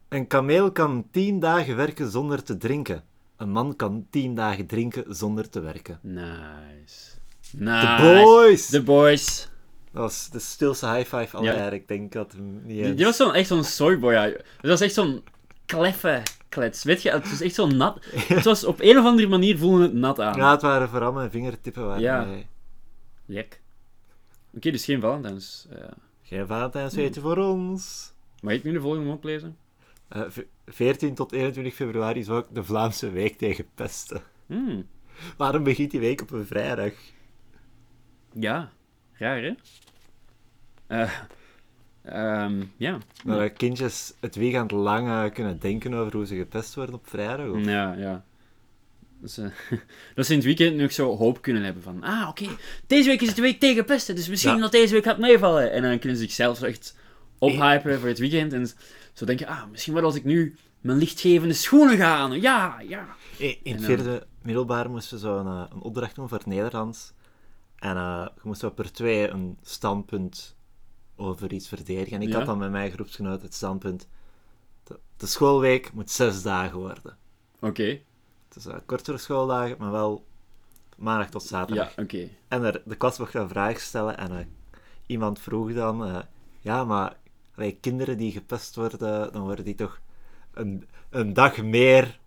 Een 0.09 0.27
kameel 0.27 0.73
kan 0.73 1.07
tien 1.11 1.41
dagen 1.41 1.77
werken 1.77 2.11
zonder 2.11 2.43
te 2.43 2.57
drinken. 2.57 3.05
Een 3.37 3.51
man 3.51 3.77
kan 3.77 4.07
tien 4.11 4.35
dagen 4.35 4.67
drinken 4.67 5.05
zonder 5.15 5.49
te 5.49 5.61
werken. 5.61 5.99
Nice. 6.03 7.11
The 7.51 7.57
Nice. 7.57 8.03
boys! 8.23 8.67
The 8.67 8.83
boys. 8.83 9.49
Dat 9.93 10.03
was 10.03 10.31
de 10.31 10.39
stilste 10.39 10.87
high 10.89 11.17
five 11.17 11.37
aller 11.37 11.53
Ja. 11.53 11.59
jaren. 11.59 11.73
Ik 11.73 11.89
denk 11.89 12.13
dat 12.13 12.35
niet 12.39 12.85
Die, 12.85 12.95
die 12.95 13.05
was 13.05 13.17
zo'n, 13.17 13.35
echt 13.35 13.49
zo'n 13.49 13.65
soyboy, 13.65 14.13
ja. 14.13 14.27
Dat 14.31 14.43
was 14.61 14.81
echt 14.81 14.95
zo'n 14.95 15.25
kleffe 15.67 16.23
klets. 16.49 16.83
Weet 16.85 17.03
je, 17.03 17.11
het 17.11 17.31
was 17.31 17.41
echt 17.41 17.55
zo 17.55 17.67
nat. 17.67 17.99
Het 18.35 18.45
was 18.45 18.65
op 18.65 18.81
een 18.81 18.99
of 18.99 19.05
andere 19.05 19.29
manier 19.29 19.59
voelde 19.59 19.83
het 19.83 19.93
nat 19.93 20.21
aan. 20.21 20.37
Ja, 20.37 20.51
het 20.51 20.63
waren 20.63 20.89
vooral 20.89 21.13
mijn 21.13 21.31
vingertippen 21.31 21.87
waarmee... 21.87 22.03
Ja. 22.05 22.27
Jek. 23.27 23.61
Oké, 24.55 24.71
dus 24.71 24.85
geen 24.85 25.01
Valentijns. 25.01 25.67
eh 25.71 25.85
Geen 26.23 26.47
Valentijnsweetje 26.47 27.21
voor 27.21 27.37
ons. 27.37 28.13
mag 28.41 28.53
ik 28.53 28.65
nu 28.65 28.73
de 28.73 28.81
volgende 28.81 29.11
oplezen? 29.11 29.57
Eh, 30.15 30.23
v- 30.29 30.39
14 30.67 31.15
tot 31.15 31.33
21 31.33 31.75
februari 31.75 32.21
is 32.21 32.29
ook 32.29 32.47
de 32.55 32.65
Vlaamse 32.65 33.11
Week 33.11 33.39
tegen 33.39 33.67
Pesten. 33.75 34.23
Hmm. 34.47 34.87
Waarom 35.37 35.63
begint 35.63 35.91
die 35.91 36.01
week 36.01 36.21
op 36.21 36.31
een 36.31 36.47
vrijdag? 36.47 36.93
Ja, 38.33 38.71
raar 39.13 39.43
hè? 39.43 39.53
Eh, 40.87 41.11
ehm, 42.03 42.63
ja. 42.77 42.99
Dat 43.25 43.39
eh, 43.41 43.51
kindjes 43.57 44.15
het 44.21 44.35
weekend 44.35 44.71
lang 44.71 45.09
eh, 45.09 45.35
kunnen 45.35 45.59
denken 45.61 45.95
over 45.95 46.13
hoe 46.13 46.27
ze 46.27 46.37
gepest 46.37 46.75
worden 46.75 46.95
op 46.95 47.09
vrijdag. 47.09 47.49
Of... 47.49 47.65
Ja, 47.65 47.93
ja. 47.93 48.25
Dus, 49.21 49.39
eh, 49.39 49.47
dat 50.15 50.27
ze 50.27 50.31
in 50.33 50.39
het 50.39 50.47
weekend 50.47 50.77
nog 50.77 50.93
zo 50.93 51.17
hoop 51.17 51.43
kunnen 51.43 51.63
hebben 51.63 51.83
van... 51.83 52.03
Ah, 52.03 52.29
oké, 52.29 52.47
deze 52.87 53.09
week 53.09 53.21
is 53.21 53.27
het 53.27 53.37
de 53.37 53.43
week 53.43 53.61
tegen 53.61 53.85
pesten, 53.85 54.15
dus 54.15 54.29
misschien 54.29 54.55
Ja. 54.55 54.61
dat 54.61 54.73
deze 54.73 54.95
week 54.95 55.05
gaat 55.05 55.19
meevallen. 55.19 55.73
En 55.73 55.83
dan 55.83 55.99
kunnen 55.99 56.19
ze 56.19 56.25
zichzelf 56.25 56.63
echt 56.63 56.97
ophypen 57.39 57.99
voor 57.99 58.09
het 58.09 58.19
weekend. 58.19 58.53
En 58.53 58.69
zo 59.15 59.25
denken, 59.27 59.47
ah, 59.47 59.71
misschien 59.71 59.95
wat 59.95 60.03
als 60.03 60.15
ik 60.15 60.25
nu 60.25 60.57
mijn 60.81 60.99
lichtgevende 60.99 61.55
schoenen 61.55 61.97
ga 61.97 62.17
aan. 62.17 62.41
Ja, 62.41 62.81
ja. 62.81 63.07
In, 63.39 63.57
het 63.63 63.75
dan- 63.77 63.83
vierde 63.85 64.27
middelbaar 64.43 64.91
moesten 64.91 65.15
we 65.17 65.23
zo 65.23 65.39
een, 65.39 65.47
eh, 65.47 65.65
een 65.73 65.81
opdracht 65.81 66.15
doen 66.15 66.29
voor 66.29 66.39
het 66.39 66.47
Nederlands. 66.47 67.13
En 67.79 67.97
eh 67.97 68.27
je 68.35 68.41
moest 68.43 68.61
zo 68.61 68.71
per 68.71 68.93
twee 68.93 69.29
een 69.29 69.59
standpunt 69.63 70.57
over 71.17 71.53
iets 71.53 71.69
verdedigen. 71.69 72.13
En 72.17 72.23
ik 72.23 72.29
Ja. 72.29 72.37
had 72.37 72.47
dan 72.47 72.59
met 72.59 72.71
mijn 72.71 72.91
groepsgenoot 72.91 73.43
het 73.43 73.55
standpunt... 73.55 74.09
De, 74.85 74.99
de 75.17 75.27
schoolweek 75.27 75.93
moet 75.93 76.11
zes 76.11 76.43
dagen 76.43 76.79
worden. 76.79 77.17
Oké, 77.61 77.85
Het 78.49 78.57
is 78.57 78.67
uh, 78.67 78.75
kortere 78.87 79.19
schooldagen, 79.19 79.77
maar 79.79 79.91
wel 79.91 80.27
maandag 80.97 81.29
tot 81.31 81.43
zaterdag. 81.43 81.95
ja, 81.97 82.03
oké. 82.03 82.29
En 82.49 82.63
er, 82.63 82.83
de 82.85 82.97
klas 82.97 83.19
mocht 83.19 83.35
een 83.35 83.49
vraag 83.49 83.81
stellen 83.81 84.19
en 84.19 84.39
eh, 84.39 84.47
iemand 85.07 85.39
vroeg 85.39 85.73
dan... 85.75 86.05
eh, 86.07 86.19
ja, 86.61 86.85
maar 86.85 87.17
allee, 87.57 87.79
kinderen 87.81 88.17
die 88.19 88.33
gepest 88.33 88.75
worden, 88.77 89.33
dan 89.33 89.43
worden 89.43 89.65
die 89.65 89.75
toch 89.75 90.01
een, 90.55 90.89
een 91.11 91.33
dag 91.33 91.63
meer 91.63 92.19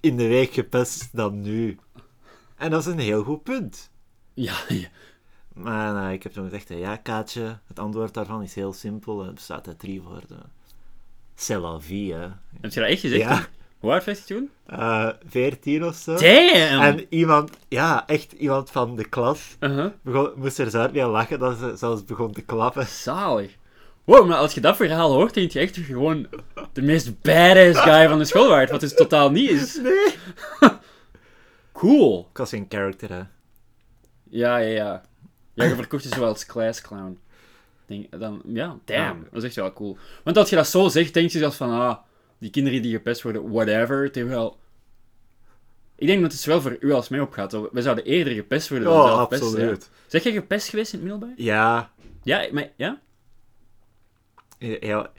in 0.00 0.16
de 0.16 0.26
week 0.28 0.52
gepest 0.52 1.08
dan 1.16 1.40
nu. 1.40 1.78
En 2.56 2.70
dat 2.70 2.80
is 2.80 2.92
een 2.92 2.98
heel 2.98 3.22
goed 3.22 3.42
punt. 3.42 3.90
Ja, 4.34 4.54
ja. 4.68 4.88
Maar 5.54 6.06
eh, 6.06 6.12
ik 6.12 6.22
heb 6.22 6.32
toen 6.32 6.44
gezegd, 6.44 6.68
ja 6.68 6.96
Kaatje, 6.96 7.58
het 7.66 7.78
antwoord 7.78 8.14
daarvan 8.14 8.42
is 8.42 8.54
heel 8.54 8.72
simpel. 8.72 9.24
Het 9.24 9.34
bestaat 9.34 9.66
uit 9.66 9.78
drie 9.78 10.02
woorden. 10.02 10.52
C'est 11.34 11.60
la 11.60 11.80
vie, 11.80 12.12
hè. 12.14 12.28
Heb 12.60 12.72
je 12.72 12.80
dat 12.80 12.88
echt 12.88 13.00
gezegd? 13.00 13.20
Ja. 13.22 13.46
Hoe 13.78 13.92
oud 13.92 14.04
was 14.04 14.18
je 14.18 14.24
toen? 14.24 14.50
Eh, 14.66 15.08
Veertien 15.26 15.84
of 15.84 15.94
zo. 15.94 16.14
Damn! 16.14 16.80
En 16.82 17.06
iemand, 17.08 17.50
ja, 17.68 18.06
echt 18.06 18.32
iemand 18.32 18.70
van 18.70 18.96
de 18.96 19.04
klas, 19.08 19.56
Uh-huh. 19.60 19.92
begon, 20.02 20.30
moest 20.36 20.58
er 20.58 20.70
zo 20.70 20.78
uit 20.80 20.92
mee 20.92 21.06
lachen 21.06 21.38
dat 21.38 21.58
ze 21.58 21.72
zelfs 21.76 22.04
begon 22.04 22.32
te 22.32 22.42
klappen. 22.42 22.86
Zalig. 22.86 23.56
Wow, 24.04 24.28
maar 24.28 24.36
als 24.38 24.54
je 24.54 24.60
dat 24.60 24.76
verhaal 24.76 25.12
hoort, 25.12 25.34
denk 25.34 25.50
je 25.50 25.58
echt 25.58 25.76
gewoon 25.76 26.26
de 26.72 26.82
meest 26.82 27.20
badass 27.20 27.80
guy 27.80 28.08
van 28.08 28.18
de 28.18 28.24
school 28.24 28.48
waard, 28.48 28.70
wat 28.70 28.80
dus 28.80 28.94
totaal 28.94 29.30
niet 29.30 29.50
is. 29.50 29.76
Nee. 29.82 30.14
Cool. 31.72 32.26
Ik 32.30 32.36
was 32.38 32.52
in 32.52 32.66
character, 32.68 33.08
hè. 33.10 33.22
Ja, 34.28 34.56
ja, 34.56 34.68
ja. 34.68 35.02
Ja, 35.54 35.64
je 35.64 35.74
verkocht 35.74 36.02
je 36.02 36.08
zo 36.08 36.24
als 36.24 36.46
class 36.46 36.80
clown. 36.80 37.18
Denk, 37.86 38.20
dan, 38.20 38.42
ja, 38.46 38.78
damn. 38.84 39.18
Ja. 39.18 39.24
Dat 39.30 39.42
is 39.42 39.44
echt 39.44 39.54
wel 39.56 39.72
cool. 39.72 39.96
Want 40.24 40.36
als 40.36 40.50
je 40.50 40.56
dat 40.56 40.66
zo 40.66 40.88
zegt, 40.88 41.14
denk 41.14 41.30
je 41.30 41.38
zelfs 41.38 41.56
van, 41.56 41.70
ah, 41.70 41.96
die 42.38 42.50
kinderen 42.50 42.82
die 42.82 42.92
gepest 42.92 43.22
worden, 43.22 43.50
whatever. 43.50 44.10
Terwijl, 44.12 44.58
ik 45.96 46.06
denk 46.06 46.22
dat 46.22 46.32
het 46.32 46.40
zowel 46.40 46.60
voor 46.60 46.76
u 46.80 46.92
als 46.92 47.08
mij 47.08 47.20
opgaat. 47.20 47.52
We 47.72 47.82
zouden 47.82 48.04
eerder 48.04 48.32
gepest 48.32 48.68
worden 48.68 48.88
dan 48.88 48.96
Oh, 48.96 49.06
zelf 49.06 49.28
pesten. 49.28 49.48
absoluut. 49.48 49.88
Ja. 49.92 49.98
Zeg 50.06 50.22
je 50.22 50.32
gepest 50.32 50.68
geweest 50.68 50.92
in 50.92 50.98
het 50.98 51.08
middelbaar? 51.08 51.36
Ja. 51.36 51.90
Ja, 52.22 52.46
maar, 52.52 52.70
ja? 52.76 53.00
Ja. 54.80 55.10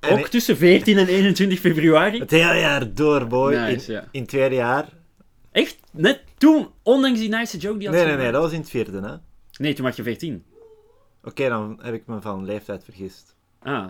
En 0.00 0.18
Ook 0.18 0.28
tussen 0.28 0.56
14 0.56 0.98
en 0.98 1.06
21 1.06 1.58
februari? 1.60 2.18
Het 2.18 2.30
hele 2.30 2.58
jaar 2.58 2.94
door, 2.94 3.26
boy. 3.26 3.54
Nice, 3.54 3.92
in, 3.92 3.98
ja. 3.98 4.08
in 4.10 4.20
het 4.20 4.28
tweede 4.28 4.54
jaar. 4.54 4.88
Echt? 5.52 5.78
Net 5.92 6.22
toen, 6.38 6.68
ondanks 6.82 7.18
die 7.18 7.28
nice 7.28 7.58
joke 7.58 7.78
die 7.78 7.88
had 7.88 7.96
Nee, 7.96 8.06
nee, 8.06 8.16
nee, 8.16 8.32
dat 8.32 8.42
was 8.42 8.52
in 8.52 8.60
het 8.60 8.70
vierde, 8.70 9.00
hè. 9.00 9.12
Oké, 9.12 9.20
Nee, 9.58 9.72
toen 9.74 9.84
was 9.84 9.96
je 9.96 10.02
14. 10.02 10.44
dan 11.34 11.78
heb 11.82 11.94
ik 11.94 12.06
me 12.06 12.20
van 12.20 12.44
leeftijd 12.44 12.84
vergist. 12.84 13.36
Ah, 13.58 13.86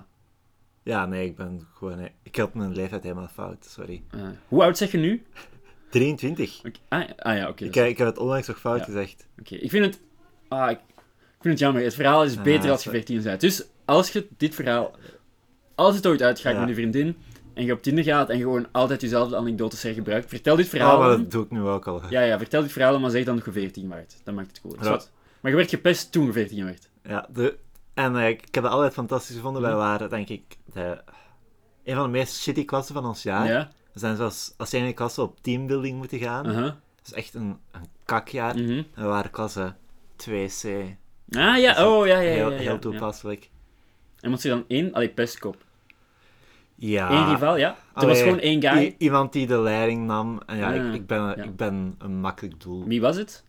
Ja, 0.82 1.06
nee, 1.06 1.26
ik 1.26 1.36
ben 1.36 1.66
gewoon... 1.74 2.08
ik 2.22 2.36
had 2.36 2.54
mijn 2.54 2.74
leeftijd 2.74 3.02
helemaal 3.02 3.28
fout, 3.28 3.64
sorry. 3.70 4.02
ah. 4.10 4.20
hoe 4.48 4.62
oud 4.62 4.78
zeg 4.78 4.92
je 4.92 4.98
nu? 4.98 5.22
23. 5.90 6.58
Oké, 6.64 6.78
Ah, 6.88 7.08
ah 7.16 7.36
ja, 7.36 7.48
oké. 7.48 7.64
Ik, 7.64 7.76
is- 7.76 7.86
ik 7.88 7.98
heb 7.98 8.06
het 8.06 8.18
onlangs 8.18 8.46
nog 8.46 8.60
fout 8.60 8.78
Ja. 8.78 8.84
gezegd. 8.84 9.26
Oké, 9.40 9.54
ik 9.54 9.70
vind 9.70 9.84
het... 9.84 10.00
Ah, 10.48 10.70
ik, 10.70 10.78
ik 10.78 11.42
vind 11.42 11.54
het 11.54 11.58
jammer. 11.58 11.82
Het 11.82 11.94
verhaal 11.94 12.24
is 12.24 12.36
Ah, 12.36 12.42
beter 12.42 12.70
als 12.70 12.82
je 12.82 12.88
sorry. 12.90 13.04
14 13.06 13.22
bent. 13.22 13.40
Dus 13.40 13.64
als 13.86 14.10
je 14.12 14.26
dit 14.36 14.54
verhaal... 14.54 14.94
Als 15.74 15.94
het 15.96 16.06
ooit 16.06 16.22
uitgaat 16.22 16.52
Ja. 16.52 16.58
met 16.58 16.68
je 16.68 16.74
vriendin, 16.74 17.16
en 17.54 17.64
je 17.64 17.72
op 17.72 17.82
Tinder 17.82 18.04
gaat 18.04 18.30
en 18.30 18.38
gewoon 18.38 18.66
altijd 18.72 19.00
dezelfde 19.00 19.36
anekdotes 19.36 19.82
hergebruikt, 19.82 20.28
vertel 20.28 20.56
dit 20.56 20.68
verhaal. 20.68 20.98
maar 20.98 21.08
dan. 21.08 21.20
dat 21.22 21.30
doe 21.30 21.44
ik 21.44 21.50
nu 21.50 21.60
ook 21.60 21.86
al. 21.86 22.02
Ja, 22.10 22.20
ja, 22.20 22.38
vertel 22.38 22.62
dit 22.62 22.72
verhaal, 22.72 22.98
maar 23.00 23.10
zeg 23.10 23.24
dan 23.24 23.36
dat 23.36 23.44
je 23.44 23.52
14 23.52 23.88
waard. 23.88 24.16
Dat 24.24 24.34
maakt 24.34 24.48
het 24.48 24.60
cool. 24.60 24.76
Ja. 24.82 25.00
Maar 25.40 25.50
je 25.50 25.56
werd 25.56 25.70
gepest 25.70 26.12
toen 26.12 26.26
je 26.26 26.32
14 26.32 26.64
werd. 26.64 26.88
Ja, 27.02 27.26
de, 27.32 27.56
en 27.94 28.16
eh, 28.16 28.28
ik 28.28 28.54
heb 28.54 28.62
dat 28.64 28.72
altijd 28.72 28.92
fantastisch 28.92 29.36
gevonden. 29.36 29.62
Wij 29.62 29.70
Mhm. 29.70 29.80
waren, 29.80 30.10
denk 30.10 30.28
ik, 30.28 30.42
de, 30.72 30.98
een 31.84 31.94
van 31.94 32.04
de 32.04 32.10
meest 32.10 32.34
shitty 32.40 32.64
klassen 32.64 32.94
van 32.94 33.06
ons 33.06 33.22
jaar. 33.22 33.46
Ja? 33.48 33.70
We 33.92 33.98
zijn 33.98 34.16
zelfs 34.16 34.54
als 34.56 34.72
ene 34.72 34.92
klasse 34.92 35.22
op 35.22 35.40
teambuilding 35.42 35.96
moeten 35.98 36.18
gaan. 36.18 36.44
Dat 36.44 36.74
is 37.06 37.12
echt 37.12 37.34
een, 37.34 37.58
een 37.72 37.86
kakjaar. 38.04 38.54
En 38.54 38.86
we 38.94 39.02
waren 39.04 39.30
klasse 39.30 39.74
2C. 40.16 40.68
Ah 41.30 41.58
ja, 41.58 41.86
oh 41.88 42.06
ja, 42.06 42.18
ja, 42.18 42.20
ja. 42.20 42.34
heel, 42.34 42.50
ja, 42.50 42.56
heel 42.58 42.72
ja. 42.72 42.78
toepasselijk. 42.78 43.50
En 44.20 44.30
moet 44.30 44.42
je 44.42 44.48
dan 44.48 44.64
één, 44.68 44.92
allee, 44.92 45.08
pestkop. 45.08 45.64
Ja. 46.74 47.10
Eén 47.10 47.32
rivaal, 47.32 47.56
ja. 47.56 47.76
Er 47.94 48.06
was 48.06 48.20
gewoon 48.22 48.40
één 48.40 48.62
guy. 48.62 48.94
iemand 48.98 49.32
die 49.32 49.46
de 49.46 49.58
leiding 49.58 50.06
nam. 50.06 50.40
En 50.46 50.56
ja, 50.56 50.68
Ah, 50.72 50.86
ik, 50.86 50.94
ik, 50.94 51.06
ben, 51.06 51.22
ja. 51.22 51.34
ik 51.34 51.56
ben 51.56 51.94
een 51.98 52.20
makkelijk 52.20 52.60
doel. 52.60 52.84
Wie 52.86 53.00
was 53.00 53.16
het? 53.16 53.44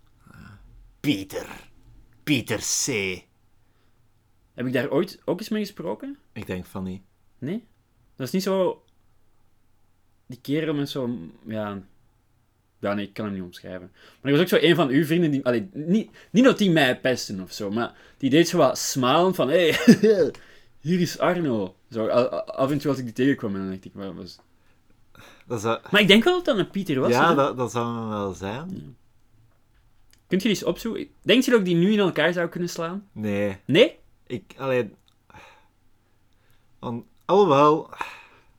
Pieter. 1.00 1.46
Pieter 2.24 2.58
C. 2.60 2.86
Heb 4.54 4.66
ik 4.66 4.74
daar 4.74 4.90
ooit 4.90 5.22
ook 5.26 5.40
eens 5.40 5.50
mee 5.50 5.62
gesproken? 5.62 6.18
Ik 6.34 6.46
denk 6.48 6.66
van 6.66 6.84
niet. 6.84 7.02
Nee? 7.40 7.66
Dat 8.16 8.28
is 8.28 8.34
niet 8.34 8.44
zo... 8.44 8.84
Die 10.26 10.40
kerel 10.42 10.74
met 10.74 10.90
zo'n... 10.90 11.34
Ja... 11.46 11.82
Ja, 12.80 12.94
nee, 12.94 13.06
ik 13.08 13.14
kan 13.14 13.26
hem 13.26 13.34
niet 13.34 13.44
omschrijven. 13.44 13.92
Maar 13.94 14.32
er 14.32 14.38
was 14.38 14.42
ook 14.42 14.60
zo 14.60 14.68
een 14.68 14.76
van 14.76 14.90
uw 14.90 15.06
vrienden 15.06 15.32
die... 15.32 15.46
Allee, 15.46 15.70
niet, 15.74 16.12
niet 16.32 16.44
dat 16.44 16.58
die 16.58 16.72
mij 16.72 17.00
pesten 17.00 17.42
of 17.42 17.52
zo, 17.52 17.72
maar 17.72 17.96
die 18.18 18.30
deed 18.30 18.48
zo 18.48 18.58
wat 18.58 18.78
smalend 18.78 19.36
van... 19.36 19.50
Hey, 19.50 19.70
hier 20.88 21.00
is 21.00 21.20
Arno. 21.20 21.76
Zo, 21.92 22.08
af 22.08 22.72
en 22.72 22.78
toe 22.78 22.90
als 22.90 23.00
ik 23.00 23.04
die 23.06 23.14
tegenkwam, 23.14 23.54
en 23.56 23.60
dan 23.62 23.70
dacht 23.70 23.86
ik... 23.86 23.92
Wat 23.94 24.14
was... 24.14 24.40
Dat 25.48 25.62
zou, 25.62 25.80
Maar 25.92 26.02
ik 26.02 26.08
denk 26.08 26.24
wel 26.24 26.36
dat 26.36 26.46
dat 26.46 26.58
een 26.58 26.70
Pieter 26.70 27.00
was. 27.00 27.10
ja, 27.12 27.34
dat, 27.34 27.58
dat 27.58 27.72
zou 27.72 27.98
hem 27.98 28.10
wel 28.10 28.34
zijn. 28.34 28.68
Kunt 30.28 30.42
je 30.42 30.48
die 30.48 30.58
eens 30.58 30.64
opzoeken? 30.64 31.08
Denk 31.22 31.44
je 31.44 31.52
dat 31.52 31.60
ik 31.60 31.66
die 31.66 31.76
nu 31.76 31.92
in 31.92 32.00
elkaar 32.00 32.34
zou 32.34 32.48
kunnen 32.48 32.70
slaan? 32.70 33.08
Nee. 33.12 33.58
Nee? 33.66 34.00
Ik, 34.28 34.54
alleen... 34.58 34.96
Want, 36.80 37.06
alhoewel, 37.26 37.90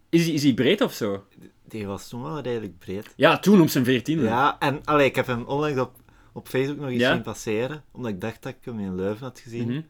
Is 0.08 0.24
hij, 0.24 0.34
is 0.34 0.42
hij 0.42 0.54
breed 0.54 0.80
of 0.80 0.92
zo? 0.92 1.24
die 1.68 1.86
was 1.86 2.08
toen 2.08 2.22
wel 2.22 2.40
redelijk 2.40 2.78
breed. 2.78 3.12
Ja, 3.16 3.38
toen 3.38 3.60
op 3.60 3.68
zijn 3.68 3.84
veertiende. 3.84 4.22
Ja, 4.24 4.58
en 4.58 4.84
allee, 4.84 5.06
ik 5.06 5.14
heb 5.16 5.26
hem 5.26 5.44
onlangs 5.44 5.80
op, 5.80 5.92
op 6.32 6.48
Facebook 6.48 6.78
nog 6.78 6.88
eens 6.88 7.00
Ja? 7.00 7.12
zien 7.12 7.22
passeren, 7.22 7.84
omdat 7.90 8.10
ik 8.10 8.20
dacht 8.20 8.42
dat 8.42 8.52
ik 8.52 8.64
hem 8.64 8.78
in 8.78 8.94
Leuven 8.94 9.26
had 9.26 9.38
gezien. 9.40 9.66
Mhm. 9.68 9.80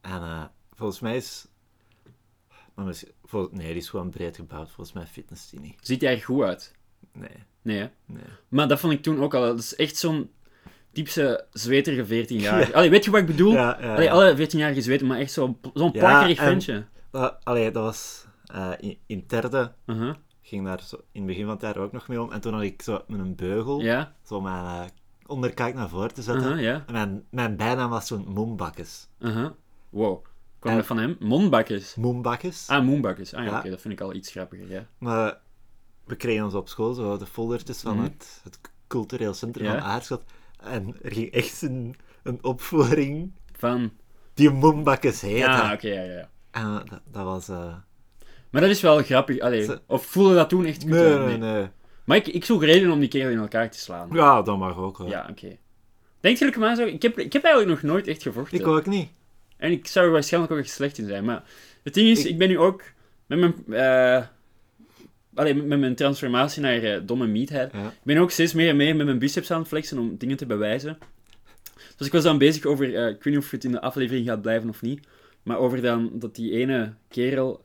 En 0.00 0.22
eh, 0.22 0.44
volgens 0.74 1.00
mij 1.00 1.16
is... 1.16 1.46
Nee, 3.50 3.66
die 3.66 3.76
is 3.76 3.88
gewoon 3.88 4.10
breed 4.10 4.36
gebouwd. 4.36 4.70
Volgens 4.70 4.92
mij 4.96 5.06
fitness 5.06 5.50
die 5.50 5.60
niet. 5.60 5.74
Ziet 5.80 6.00
hij 6.00 6.14
er 6.14 6.22
goed 6.22 6.42
uit? 6.42 6.74
Nee, 7.12 7.28
Nee, 7.62 7.78
hè? 7.78 7.88
nee. 8.06 8.22
Maar 8.48 8.68
dat 8.68 8.80
vond 8.80 8.92
ik 8.92 9.02
toen 9.02 9.22
ook 9.22 9.34
al. 9.34 9.40
Dat 9.40 9.58
is 9.58 9.76
echt 9.76 9.96
zo'n 9.96 10.30
typische 10.92 11.46
zweterige 11.52 12.06
14 12.06 12.38
jaar. 12.38 12.74
Allee, 12.74 12.90
weet 12.90 13.04
je 13.04 13.10
wat 13.10 13.20
ik 13.20 13.26
bedoel? 13.26 13.52
Ja, 13.52 13.78
ja, 13.80 13.92
Allee, 13.92 14.04
ja. 14.04 14.12
alle 14.12 14.36
14-jarige 14.36 14.80
zweten, 14.82 15.06
maar 15.06 15.18
echt 15.18 15.32
zo'n 15.32 15.58
zo'n 15.74 15.90
Ja, 15.92 15.98
plakkerig 15.98 16.38
en- 16.38 16.44
ventje. 16.44 16.84
Allee, 17.42 17.70
dat 17.70 17.82
was... 17.84 18.26
eh, 18.46 18.70
in, 19.06 19.24
derde 19.26 19.72
Uh-huh. 19.86 20.14
ging 20.42 20.64
daar 20.64 20.82
zo, 20.82 20.96
in 20.96 21.02
het 21.20 21.26
begin 21.26 21.42
van 21.44 21.52
het 21.52 21.62
jaar 21.62 21.76
ook 21.76 21.92
nog 21.92 22.08
mee 22.08 22.22
om. 22.22 22.32
En 22.32 22.40
toen 22.40 22.52
had 22.52 22.62
ik 22.62 22.82
zo 22.82 23.02
met 23.08 23.18
een 23.20 23.34
beugel 23.34 23.80
Ja, 23.80 24.14
zo 24.24 24.40
mijn 24.40 24.64
eh, 24.64 24.82
onderkaak 25.26 25.74
naar 25.74 25.88
voren 25.88 26.14
te 26.14 26.22
zetten. 26.22 26.48
uh-huh, 26.50 26.62
ja. 26.64 26.84
En 26.86 26.92
mijn, 26.92 27.24
mijn 27.30 27.56
bijnaam 27.56 27.90
was 27.90 28.06
toen 28.06 28.24
Moembakkes. 28.28 29.08
Uh-huh. 29.18 29.50
Wow. 29.90 30.24
Kwam 30.60 30.76
dat 30.76 30.86
van 30.86 30.98
hem? 30.98 31.16
Monbakkes. 31.18 31.94
Moembakkes. 31.94 32.68
Ah, 32.68 32.84
Moonbakkes. 32.84 33.34
Ah 33.34 33.44
ja, 33.44 33.50
Ja. 33.50 33.58
oké, 33.58 33.70
dat 33.70 33.80
vind 33.80 33.94
ik 33.94 34.00
al 34.00 34.14
iets 34.14 34.30
grappiger, 34.30 34.70
ja. 34.70 34.86
Maar 34.98 35.38
we 36.04 36.16
kregen 36.16 36.44
ons 36.44 36.54
op 36.54 36.68
school 36.68 36.94
zo 36.94 37.16
de 37.16 37.26
foldertjes 37.26 37.80
van 37.80 37.94
Mhm. 37.94 38.02
het, 38.04 38.40
het 38.44 38.58
cultureel 38.86 39.34
centrum 39.34 39.64
Ja. 39.66 39.72
van 39.72 39.80
Aarschot. 39.82 40.22
En 40.62 40.96
er 41.02 41.12
ging 41.12 41.30
echt 41.30 41.62
een, 41.62 41.96
een 42.22 42.44
opvoering 42.44 43.32
Van... 43.56 43.92
die 44.34 44.50
Moembakkes 44.50 45.20
heette. 45.20 45.38
Ja, 45.38 45.72
oké, 45.72 45.88
ja, 45.88 46.02
ja. 46.02 46.28
En 46.50 46.62
eh, 46.62 46.74
dat, 46.90 47.00
dat 47.04 47.24
was... 47.24 47.48
eh, 47.48 47.74
Maar 48.50 48.60
dat 48.60 48.70
is 48.70 48.80
wel 48.80 49.02
grappig. 49.02 49.38
Allee, 49.40 49.64
Ze- 49.64 49.80
of 49.86 50.04
voelde 50.06 50.34
dat 50.34 50.48
toen 50.48 50.64
echt 50.64 50.80
goed 50.82 50.90
Nee, 50.90 51.18
nee, 51.18 51.36
nee. 51.36 51.68
Maar 52.04 52.16
ik, 52.16 52.26
ik 52.26 52.44
zoek 52.44 52.62
reden 52.62 52.90
om 52.90 53.00
die 53.00 53.08
kerel 53.08 53.30
in 53.30 53.38
elkaar 53.38 53.70
te 53.70 53.78
slaan. 53.78 54.08
Ja, 54.12 54.42
dat 54.42 54.58
mag 54.58 54.76
ook 54.76 54.96
hoor. 54.96 55.08
Ja, 55.08 55.26
oké. 55.30 55.56
Denk 56.20 56.36
je 56.38 56.44
dat 56.44 56.54
ik 56.54 56.60
hem 56.60 56.64
aan 56.70 56.76
zou... 56.76 56.88
Ik 56.88 57.02
heb, 57.02 57.18
ik 57.18 57.32
heb 57.32 57.44
eigenlijk 57.44 57.82
nog 57.82 57.90
nooit 57.92 58.06
echt 58.06 58.22
gevochten. 58.22 58.58
Ik 58.58 58.66
ook 58.66 58.86
niet. 58.86 59.10
En 59.60 59.70
ik 59.70 59.86
zou 59.86 60.06
er 60.06 60.12
waarschijnlijk 60.12 60.52
ook 60.52 60.58
echt 60.58 60.70
slecht 60.70 60.98
in 60.98 61.06
zijn. 61.06 61.24
Maar 61.24 61.42
het 61.82 61.94
ding 61.94 62.08
is, 62.08 62.24
ik, 62.24 62.30
Ik- 62.30 62.38
ben 62.38 62.48
nu 62.48 62.58
ook 62.58 62.82
met 63.26 63.38
mijn, 63.38 63.54
allee, 65.34 65.54
met 65.54 65.78
mijn 65.78 65.94
transformatie 65.94 66.62
naar 66.62 66.82
eh, 66.82 67.00
domme 67.04 67.26
meathead. 67.26 67.72
Ja. 67.72 67.86
Ik 67.86 67.94
ben 68.02 68.16
ook 68.18 68.30
steeds 68.30 68.52
meer 68.52 68.68
en 68.68 68.76
meer 68.76 68.96
met 68.96 69.06
mijn 69.06 69.18
biceps 69.18 69.50
aan 69.50 69.58
het 69.58 69.68
flexen 69.68 69.98
om 69.98 70.16
dingen 70.16 70.36
te 70.36 70.46
bewijzen. 70.46 70.98
Dus 71.96 72.06
ik 72.06 72.12
was 72.12 72.22
dan 72.22 72.38
bezig 72.38 72.64
over, 72.64 72.84
ik 72.88 73.22
weet 73.22 73.34
niet 73.34 73.36
of 73.44 73.50
het 73.50 73.64
in 73.64 73.70
de 73.72 73.80
aflevering 73.80 74.26
gaat 74.26 74.42
blijven 74.42 74.68
of 74.68 74.82
niet, 74.82 75.06
maar 75.42 75.58
over 75.58 75.82
dan 75.82 76.10
dat 76.12 76.34
die 76.34 76.52
ene 76.52 76.92
kerel, 77.08 77.60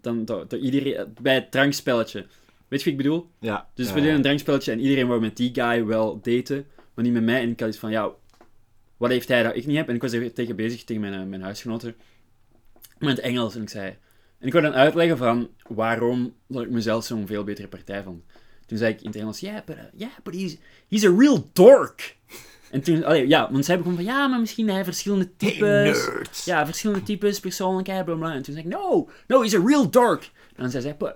dan, 0.00 0.24
dat, 0.24 0.50
dat 0.50 0.60
iedereen, 0.60 1.14
bij 1.20 1.34
het 1.34 1.50
drankspelletje, 1.50 2.18
weet 2.68 2.82
je 2.82 2.84
wat 2.84 2.86
ik 2.86 2.96
bedoel? 2.96 3.28
Ja. 3.40 3.68
Dus 3.74 3.92
we 3.92 4.00
deden 4.00 4.14
een 4.14 4.22
drankspelletje 4.22 4.72
en 4.72 4.80
iedereen 4.80 5.06
wou 5.06 5.20
met 5.20 5.36
die 5.36 5.50
guy 5.54 5.84
wel 5.84 6.20
daten, 6.22 6.66
maar 6.94 7.04
niet 7.04 7.12
met 7.14 7.22
mij. 7.24 7.40
En 7.42 7.50
ik 7.50 7.60
had 7.60 7.68
iets 7.68 7.78
van, 7.78 7.90
ja, 7.90 8.10
wat 8.98 9.10
heeft 9.10 9.28
hij 9.28 9.42
dat 9.42 9.56
ik 9.56 9.66
niet 9.66 9.76
heb? 9.76 9.88
En 9.88 9.94
ik 9.94 10.02
was 10.02 10.12
er 10.12 10.32
tegen 10.32 10.56
bezig, 10.56 10.84
tegen 10.84 11.02
mijn, 11.02 11.14
eh, 11.14 11.26
mijn 11.26 11.42
huisgenoten, 11.42 11.96
met 12.98 13.16
het 13.16 13.20
Engels. 13.20 13.54
En 13.54 13.62
ik 13.62 13.68
zei... 13.68 13.96
En 14.38 14.46
ik 14.46 14.52
wou 14.52 14.64
dan 14.64 14.74
uitleggen 14.74 15.16
van 15.16 15.48
waarom 15.68 16.34
dat 16.46 16.62
ik 16.62 16.70
mezelf 16.70 17.04
zo'n 17.04 17.26
veel 17.26 17.44
betere 17.44 17.68
partij 17.68 18.02
vond. 18.02 18.22
Toen 18.66 18.78
zei 18.78 18.92
ik 18.92 19.00
in 19.00 19.06
het 19.06 19.16
Engels, 19.16 19.40
yeah, 19.40 19.64
but, 19.64 19.76
uh, 19.76 19.82
yeah, 19.94 20.10
but 20.22 20.34
he's, 20.34 20.56
he's 20.88 21.04
a 21.04 21.14
real 21.18 21.48
dork. 21.52 22.16
En 22.70 22.80
toen, 22.80 23.04
allee, 23.04 23.28
ja, 23.28 23.52
want 23.52 23.64
zij 23.64 23.78
begon 23.78 23.94
van, 23.94 24.04
ja, 24.04 24.26
maar 24.26 24.40
misschien 24.40 24.68
hij 24.68 24.84
verschillende 24.84 25.30
Hey, 25.38 25.50
types. 25.50 26.06
nerds. 26.06 26.44
Ja, 26.44 26.66
verschillende 26.66 27.02
types, 27.02 27.40
persoonlijkheid, 27.40 28.04
bla 28.04 28.14
bla. 28.14 28.32
En 28.32 28.42
toen 28.42 28.54
zei 28.54 28.66
ik, 28.66 28.72
no, 28.72 29.08
no, 29.26 29.42
he's 29.42 29.54
a 29.54 29.62
real 29.64 29.90
dork. 29.90 30.30
En 30.48 30.62
dan 30.62 30.70
zei 30.70 30.82
zij, 30.82 30.96
but 30.96 31.14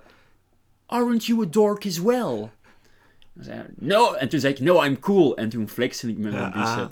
aren't 0.85 1.25
you 1.25 1.43
a 1.43 1.45
dork 1.49 1.85
as 1.85 1.99
well? 1.99 2.49
En 3.35 3.43
zei 3.43 3.63
no. 3.75 4.13
En 4.13 4.29
toen 4.29 4.39
zei 4.39 4.53
ik, 4.53 4.59
no, 4.59 4.83
I'm 4.83 4.99
cool. 4.99 5.37
En 5.37 5.49
toen 5.49 5.69
flexte 5.69 6.09
ik 6.09 6.17
met 6.17 6.31
mijn 6.31 6.43
Ja, 6.43 6.49
ah. 6.49 6.89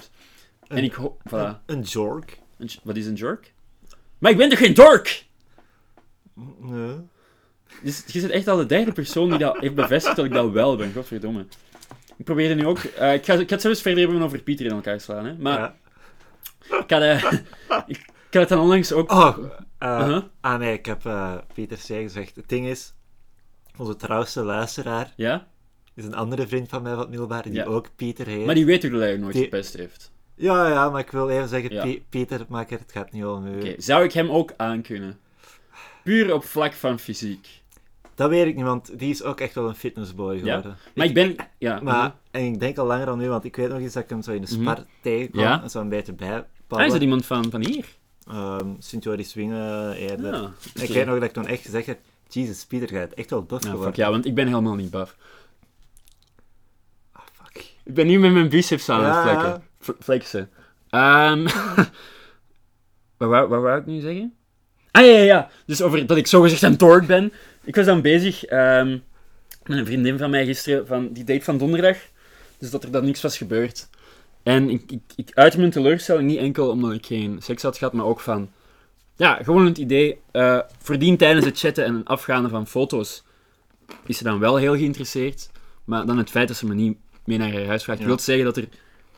Biceps. 0.73 0.77
En 0.77 0.83
ik 0.83 0.93
ho- 0.93 1.17
voilà. 1.29 1.65
Een 1.65 1.81
jork. 1.81 2.39
Een 2.57 2.69
Wat 2.83 2.95
is 2.95 3.05
een 3.05 3.13
jerk? 3.13 3.53
Maar 4.17 4.31
ik 4.31 4.37
ben 4.37 4.49
toch 4.49 4.59
geen 4.59 4.73
dork? 4.73 5.25
Nee. 6.59 6.95
Dus 7.83 8.03
je 8.07 8.19
zit 8.19 8.29
echt 8.29 8.47
al 8.47 8.57
de 8.57 8.65
derde 8.65 8.91
persoon 8.91 9.29
die 9.29 9.37
dat 9.37 9.57
heeft 9.59 9.75
bevestigd 9.75 10.15
dat 10.15 10.25
ik 10.25 10.31
dat 10.33 10.51
wel 10.51 10.75
ben. 10.75 10.93
Godverdomme. 10.93 11.45
Ik 12.17 12.25
probeerde 12.25 12.53
nu 12.55 12.65
ook... 12.65 12.77
eh, 12.79 13.13
ik, 13.13 13.25
ga, 13.25 13.33
ik 13.33 13.47
ga 13.47 13.53
het 13.53 13.61
zelfs 13.61 13.81
verder 13.81 14.03
hebben 14.03 14.21
over 14.21 14.41
Pieter 14.41 14.65
in 14.65 14.71
elkaar 14.71 14.99
slaan, 15.01 15.25
hè. 15.25 15.33
Maar 15.37 15.59
Ja. 15.59 15.75
ik, 16.79 16.89
had, 16.89 17.01
eh, 17.01 17.23
ik, 17.87 17.97
ik 17.97 18.07
had 18.31 18.41
het 18.41 18.49
dan 18.49 18.59
onlangs 18.59 18.91
ook... 18.91 19.11
Oh, 19.11 19.37
Uh-huh. 19.79 20.23
ah 20.41 20.59
nee, 20.59 20.73
ik 20.73 20.85
heb 20.85 21.01
Pieter 21.53 21.77
C. 21.77 21.81
gezegd. 21.85 22.35
Het 22.35 22.49
ding 22.49 22.67
is, 22.67 22.93
onze 23.77 23.95
trouwste 23.95 24.43
luisteraar 24.43 25.13
Ja? 25.15 25.47
is 25.95 26.05
een 26.05 26.13
andere 26.15 26.47
vriend 26.47 26.69
van 26.69 26.81
mij 26.81 26.91
van 26.91 26.99
het 26.99 27.09
middelbaar, 27.09 27.43
die 27.43 27.53
Ja. 27.53 27.63
ook 27.63 27.87
Pieter 27.95 28.27
heet. 28.27 28.45
Maar 28.45 28.55
die 28.55 28.65
weet 28.65 28.85
ook 28.85 28.91
dat 28.91 28.99
hij 29.01 29.17
nooit 29.17 29.33
Die- 29.33 29.43
gepest 29.43 29.73
heeft. 29.77 30.11
Ja, 30.41 30.67
ja, 30.69 30.89
maar 30.89 30.99
ik 30.99 31.11
wil 31.11 31.29
even 31.29 31.47
zeggen, 31.47 31.73
Ja. 32.09 32.45
Makker, 32.49 32.79
het 32.79 32.91
gaat 32.91 33.11
niet 33.11 33.25
om 33.25 33.45
u. 33.45 33.73
Zou 33.77 34.03
ik 34.03 34.11
hem 34.13 34.29
ook 34.29 34.53
aankunnen? 34.57 35.19
Puur 36.03 36.33
op 36.33 36.43
vlak 36.43 36.73
van 36.73 36.99
fysiek. 36.99 37.47
Dat 38.15 38.29
weet 38.29 38.47
ik 38.47 38.55
niet, 38.55 38.65
want 38.65 38.99
die 38.99 39.09
is 39.09 39.23
ook 39.23 39.39
echt 39.39 39.53
wel 39.55 39.67
een 39.67 39.75
fitnessboy 39.75 40.39
geworden. 40.39 40.77
Maar 40.95 41.05
ik 41.05 41.13
ben... 41.13 41.35
Ja. 41.57 41.79
Maar, 41.81 42.15
en 42.31 42.45
ik 42.45 42.59
denk 42.59 42.77
al 42.77 42.85
langer 42.85 43.05
dan 43.05 43.17
nu, 43.17 43.29
want 43.29 43.43
ik 43.43 43.55
weet 43.55 43.69
nog 43.69 43.79
eens 43.79 43.93
dat 43.93 44.03
ik 44.03 44.09
hem 44.09 44.21
zo 44.21 44.31
in 44.31 44.41
de 44.41 44.51
Mhm. 44.55 44.61
spar 44.61 44.85
tegenkwam 45.01 45.43
Ja. 45.43 45.61
en 45.63 45.69
zo 45.69 45.79
een 45.79 45.89
beetje 45.89 46.13
Ah, 46.67 46.85
is 46.85 46.91
dat 46.91 47.01
iemand 47.01 47.25
van, 47.25 47.51
van 47.51 47.65
hier? 47.65 47.85
Ehm 48.27 48.67
Sint-Joris 48.79 49.29
Swingen 49.29 49.93
eerder. 49.93 50.33
Ah, 50.33 50.49
Ik 50.73 50.89
weet 50.89 51.05
nog 51.05 51.15
dat 51.15 51.23
ik 51.23 51.31
toen 51.31 51.47
echt 51.47 51.61
gezegd 51.61 51.85
heb, 51.85 51.99
Jesus, 52.27 52.65
Pieter, 52.65 52.89
jij 52.91 52.99
bent 52.99 53.13
echt 53.13 53.29
wel 53.29 53.39
buff 53.43 53.49
Nou, 53.63 53.75
geworden. 53.75 53.93
fuck 53.95 54.05
ja, 54.05 54.11
want 54.11 54.25
ik 54.25 54.35
ben 54.35 54.47
helemaal 54.47 54.75
niet 54.75 54.91
buff. 54.91 55.15
Ah, 57.11 57.21
fuck. 57.33 57.65
Ik 57.83 57.93
ben 57.93 58.07
nu 58.07 58.19
met 58.19 58.31
mijn 58.31 58.49
biceps 58.49 58.89
aan 58.89 59.01
Ja, 59.01 59.05
het 59.05 59.15
ja. 59.15 59.39
flekken. 59.39 59.63
Flexen. 59.99 60.49
Ehm 60.89 61.43
wat, 63.17 63.29
wou, 63.29 63.47
wat 63.47 63.61
wou 63.61 63.79
ik 63.79 63.85
nu 63.85 63.99
zeggen? 63.99 64.33
Ah 64.91 65.05
ja, 65.05 65.11
ja, 65.11 65.23
ja. 65.23 65.49
Dus 65.65 65.81
over 65.81 66.05
dat 66.05 66.17
ik 66.17 66.27
zogezegd 66.27 66.61
een 66.61 66.77
dork 66.77 67.07
ben. 67.07 67.33
Ik 67.63 67.75
was 67.75 67.85
dan 67.85 68.01
bezig 68.01 68.45
ehm, 68.45 68.97
met 69.63 69.77
een 69.77 69.85
vriendin 69.85 70.17
van 70.17 70.29
mij 70.29 70.45
gisteren, 70.45 70.87
van 70.87 71.11
die 71.11 71.23
date 71.23 71.43
van 71.43 71.57
donderdag. 71.57 71.97
Dus 72.57 72.71
dat 72.71 72.83
er 72.83 72.91
dan 72.91 73.05
niks 73.05 73.21
was 73.21 73.37
gebeurd. 73.37 73.89
En 74.43 74.69
ik, 74.69 74.91
ik, 74.91 75.01
ik 75.15 75.29
uitte 75.33 75.59
mijn 75.59 75.71
teleurstelling 75.71 76.27
niet 76.27 76.37
enkel 76.37 76.69
omdat 76.69 76.93
ik 76.93 77.05
geen 77.05 77.37
seks 77.41 77.61
had 77.61 77.77
gehad, 77.77 77.93
maar 77.93 78.05
ook 78.05 78.19
van... 78.19 78.49
Ja, 79.15 79.39
gewoon 79.43 79.65
het 79.65 79.77
idee, 79.77 80.19
eh 80.31 80.59
voordien 80.81 81.17
tijdens 81.17 81.45
het 81.45 81.59
chatten 81.59 81.85
en 81.85 82.03
afgaande 82.03 82.49
van 82.49 82.67
foto's 82.67 83.23
is 84.05 84.17
ze 84.17 84.23
dan 84.23 84.39
wel 84.39 84.55
heel 84.55 84.75
geïnteresseerd. 84.75 85.49
Maar 85.85 86.05
dan 86.05 86.17
het 86.17 86.29
feit 86.29 86.47
dat 86.47 86.57
ze 86.57 86.65
me 86.65 86.73
niet 86.73 86.97
mee 87.25 87.37
naar 87.37 87.53
haar 87.53 87.65
huis 87.65 87.83
vraagt, 87.83 87.99
Ja. 87.99 88.05
wil 88.05 88.19
zeggen 88.19 88.45
dat 88.45 88.57
er 88.57 88.67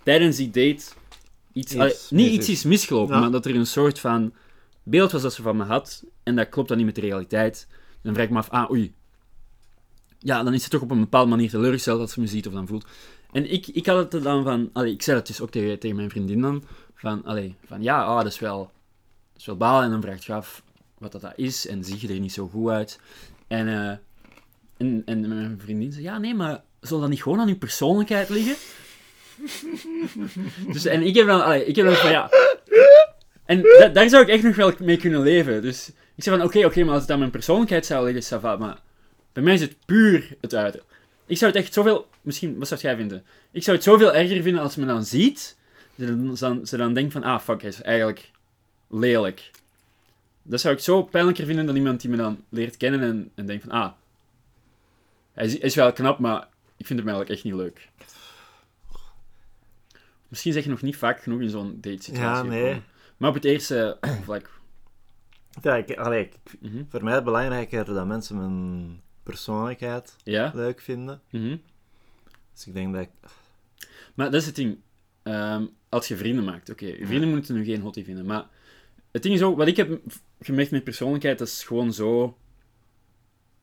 tijdens 0.04 0.38
die 0.38 0.48
date 0.48 0.62
iets, 0.62 0.94
Iets 1.54 1.76
allee, 1.76 1.96
niet 2.10 2.32
iets 2.32 2.50
is. 2.50 2.58
is 2.58 2.64
misgelopen, 2.64 3.16
Ja. 3.16 3.22
maar 3.22 3.32
dat 3.32 3.46
er 3.46 3.56
een 3.56 3.68
soort 3.68 4.00
van 4.00 4.34
beeld 4.84 5.12
was 5.12 5.22
dat 5.22 5.34
ze 5.34 5.42
van 5.42 5.58
me 5.58 5.64
had. 5.64 6.04
En 6.24 6.36
dat 6.36 6.50
klopt 6.50 6.68
dan 6.68 6.78
niet 6.78 6.86
met 6.86 6.96
de 6.96 7.02
realiteit. 7.02 7.68
Dan 8.02 8.14
vraag 8.14 8.26
ik 8.26 8.32
me 8.32 8.38
af, 8.38 8.50
ah, 8.50 8.72
oei. 8.72 8.94
Ja, 10.20 10.44
dan 10.44 10.54
is 10.54 10.64
ze 10.64 10.70
toch 10.70 10.82
op 10.82 10.92
een 10.92 11.00
bepaalde 11.00 11.30
manier 11.30 11.50
teleurgesteld 11.50 12.00
als 12.00 12.12
ze 12.12 12.20
me 12.20 12.28
ziet 12.28 12.48
of 12.48 12.54
dan 12.54 12.68
voelt. 12.68 12.86
En 13.32 13.52
ik, 13.52 13.68
ik 13.68 13.86
had 13.86 13.98
het 13.98 14.14
er 14.14 14.22
dan 14.22 14.44
van, 14.44 14.70
allee, 14.74 14.92
ik 14.92 15.02
zei 15.02 15.18
het 15.18 15.28
dus 15.28 15.42
ook 15.42 15.50
tegen, 15.50 15.80
tegen 15.80 15.96
mijn 15.96 16.10
vriendin 16.10 16.42
dan, 16.42 16.64
van, 16.96 17.26
allee, 17.26 17.56
van 17.66 17.82
ja, 17.82 18.04
ah, 18.04 18.18
dat 18.18 18.26
is 18.26 18.40
wel, 18.40 18.58
dat 19.32 19.40
is 19.42 19.46
wel 19.46 19.58
balen. 19.58 19.84
En 19.84 19.92
dan 19.92 20.02
vraagt 20.02 20.24
je 20.24 20.34
af 20.34 20.64
wat 20.98 21.12
dat, 21.12 21.22
dat 21.22 21.34
is 21.36 21.68
en 21.68 21.84
zie 21.84 21.98
je 22.08 22.14
er 22.14 22.20
niet 22.20 22.34
zo 22.34 22.48
goed 22.48 22.70
uit. 22.70 23.00
En, 23.48 23.68
eh, 23.68 23.98
en, 24.78 25.02
en 25.06 25.28
mijn 25.28 25.60
vriendin 25.60 25.92
zei, 25.92 26.04
ja, 26.04 26.18
nee, 26.18 26.36
maar 26.36 26.64
zal 26.82 27.00
dat 27.00 27.10
niet 27.10 27.22
gewoon 27.24 27.40
aan 27.40 27.48
je 27.48 27.56
persoonlijkheid 27.56 28.30
liggen? 28.30 28.56
dus, 30.74 30.86
en 30.86 31.02
ik 31.02 31.16
heb 31.16 31.28
dan, 31.28 31.54
ik 31.54 31.76
heb 31.76 31.86
dan 31.86 31.96
van, 31.96 32.12
ja... 32.12 32.30
En 33.46 33.62
da- 33.62 33.88
daar 33.88 34.10
zou 34.10 34.24
ik 34.24 34.30
echt 34.30 34.44
nog 34.44 34.56
wel 34.56 34.74
mee 34.80 34.98
kunnen 34.98 35.22
leven. 35.22 35.62
Dus 35.62 35.92
ik 36.16 36.24
zei 36.24 36.38
van, 36.38 36.46
oké, 36.46 36.66
oké, 36.66 36.84
maar 36.84 36.94
als 36.94 37.02
het 37.02 37.12
aan 37.12 37.20
mijn 37.20 37.32
persoonlijkheid 37.32 37.86
zou 37.86 38.12
liggen, 38.12 38.38
ça 38.38 38.42
va, 38.42 38.56
maar 38.56 38.78
bij 39.34 39.44
mij 39.44 39.54
is 39.54 39.62
het 39.62 39.76
puur 39.86 40.36
het 40.42 40.56
uiten. 40.56 40.82
Ik 41.26 41.38
zou 41.38 41.52
het 41.52 41.62
echt 41.62 41.74
zoveel... 41.74 42.08
Misschien, 42.22 42.58
wat 42.60 42.68
zou 42.68 42.82
jij 42.82 42.96
vinden? 42.96 43.24
Ik 43.52 43.64
zou 43.64 43.76
het 43.76 43.86
zoveel 43.86 44.14
erger 44.14 44.42
vinden 44.42 44.62
als 44.62 44.74
ze 44.74 44.80
me 44.80 44.86
dan 44.86 45.06
ziet, 45.06 45.58
ze 45.98 46.06
dan, 46.06 46.36
dan, 46.40 46.68
ze 46.68 46.78
dan 46.78 46.94
denkt 46.94 47.12
van, 47.12 47.24
ah, 47.24 47.40
fuck, 47.40 47.62
hij 47.62 47.70
is 47.70 47.82
eigenlijk 47.82 48.32
lelijk. 48.90 49.52
Dat 50.44 50.62
zou 50.62 50.74
ik 50.74 50.80
zo 50.80 51.04
pijnlijker 51.04 51.46
vinden 51.46 51.66
dan 51.66 51.76
iemand 51.76 52.02
die 52.02 52.10
me 52.10 52.18
dan 52.18 52.44
leert 52.50 52.78
kennen 52.78 53.02
en, 53.02 53.32
en 53.36 53.46
denkt 53.46 53.64
van, 53.64 53.72
ah, 53.72 53.92
hij 55.34 55.46
is, 55.46 55.58
is 55.58 55.76
wel 55.76 55.94
knap, 55.94 56.20
maar 56.20 56.48
ik 56.78 56.86
vind 56.86 57.00
hem 57.00 57.08
eigenlijk 57.08 57.30
echt 57.30 57.44
niet 57.44 57.54
leuk. 57.54 57.90
Misschien 60.34 60.54
zeg 60.54 60.64
je 60.64 60.70
nog 60.70 60.82
niet 60.82 60.96
vaak 60.98 61.22
genoeg 61.22 61.42
in 61.42 61.50
zo'n 61.50 61.78
date-situatie. 61.82 62.44
Ja, 62.52 62.56
nee. 62.58 62.82
Maar 63.18 63.30
op 63.30 63.36
het 63.36 63.46
eerste 63.46 63.98
vlak. 64.24 64.50
Ja, 65.62 65.76
ik, 65.76 65.98
allee, 65.98 66.24
ik- 66.26 66.60
Mhm. 66.60 66.84
voor 66.90 67.00
mij 67.02 67.10
is 67.10 67.16
het 67.16 67.24
belangrijker 67.24 67.86
dat 67.86 68.06
mensen 68.08 68.38
mijn 68.38 69.02
persoonlijkheid 69.24 70.16
Ja? 70.24 70.52
leuk 70.56 70.82
vinden. 70.82 71.22
Mhm. 71.30 71.58
Dus 72.54 72.68
ik 72.68 72.74
denk 72.74 72.94
dat 72.94 73.02
ik... 73.02 73.10
Maar 74.14 74.32
dat 74.32 74.42
is 74.42 74.46
het 74.46 74.56
ding. 74.56 74.78
Ehm, 75.24 75.66
als 75.90 76.08
je 76.08 76.18
vrienden 76.18 76.44
maakt, 76.44 76.70
oké, 76.70 76.86
je 76.86 77.06
vrienden 77.08 77.30
moeten 77.30 77.56
nu 77.56 77.64
geen 77.66 77.82
hottie 77.82 78.04
vinden, 78.04 78.26
maar 78.26 78.46
het 79.12 79.24
ding 79.24 79.36
is 79.36 79.42
ook, 79.42 79.58
wat 79.58 79.68
ik 79.68 79.78
heb 79.78 80.00
gemerkt 80.40 80.72
met 80.72 80.84
persoonlijkheid, 80.84 81.38
dat 81.38 81.48
is 81.48 81.64
gewoon 81.64 81.94
zo... 81.94 82.38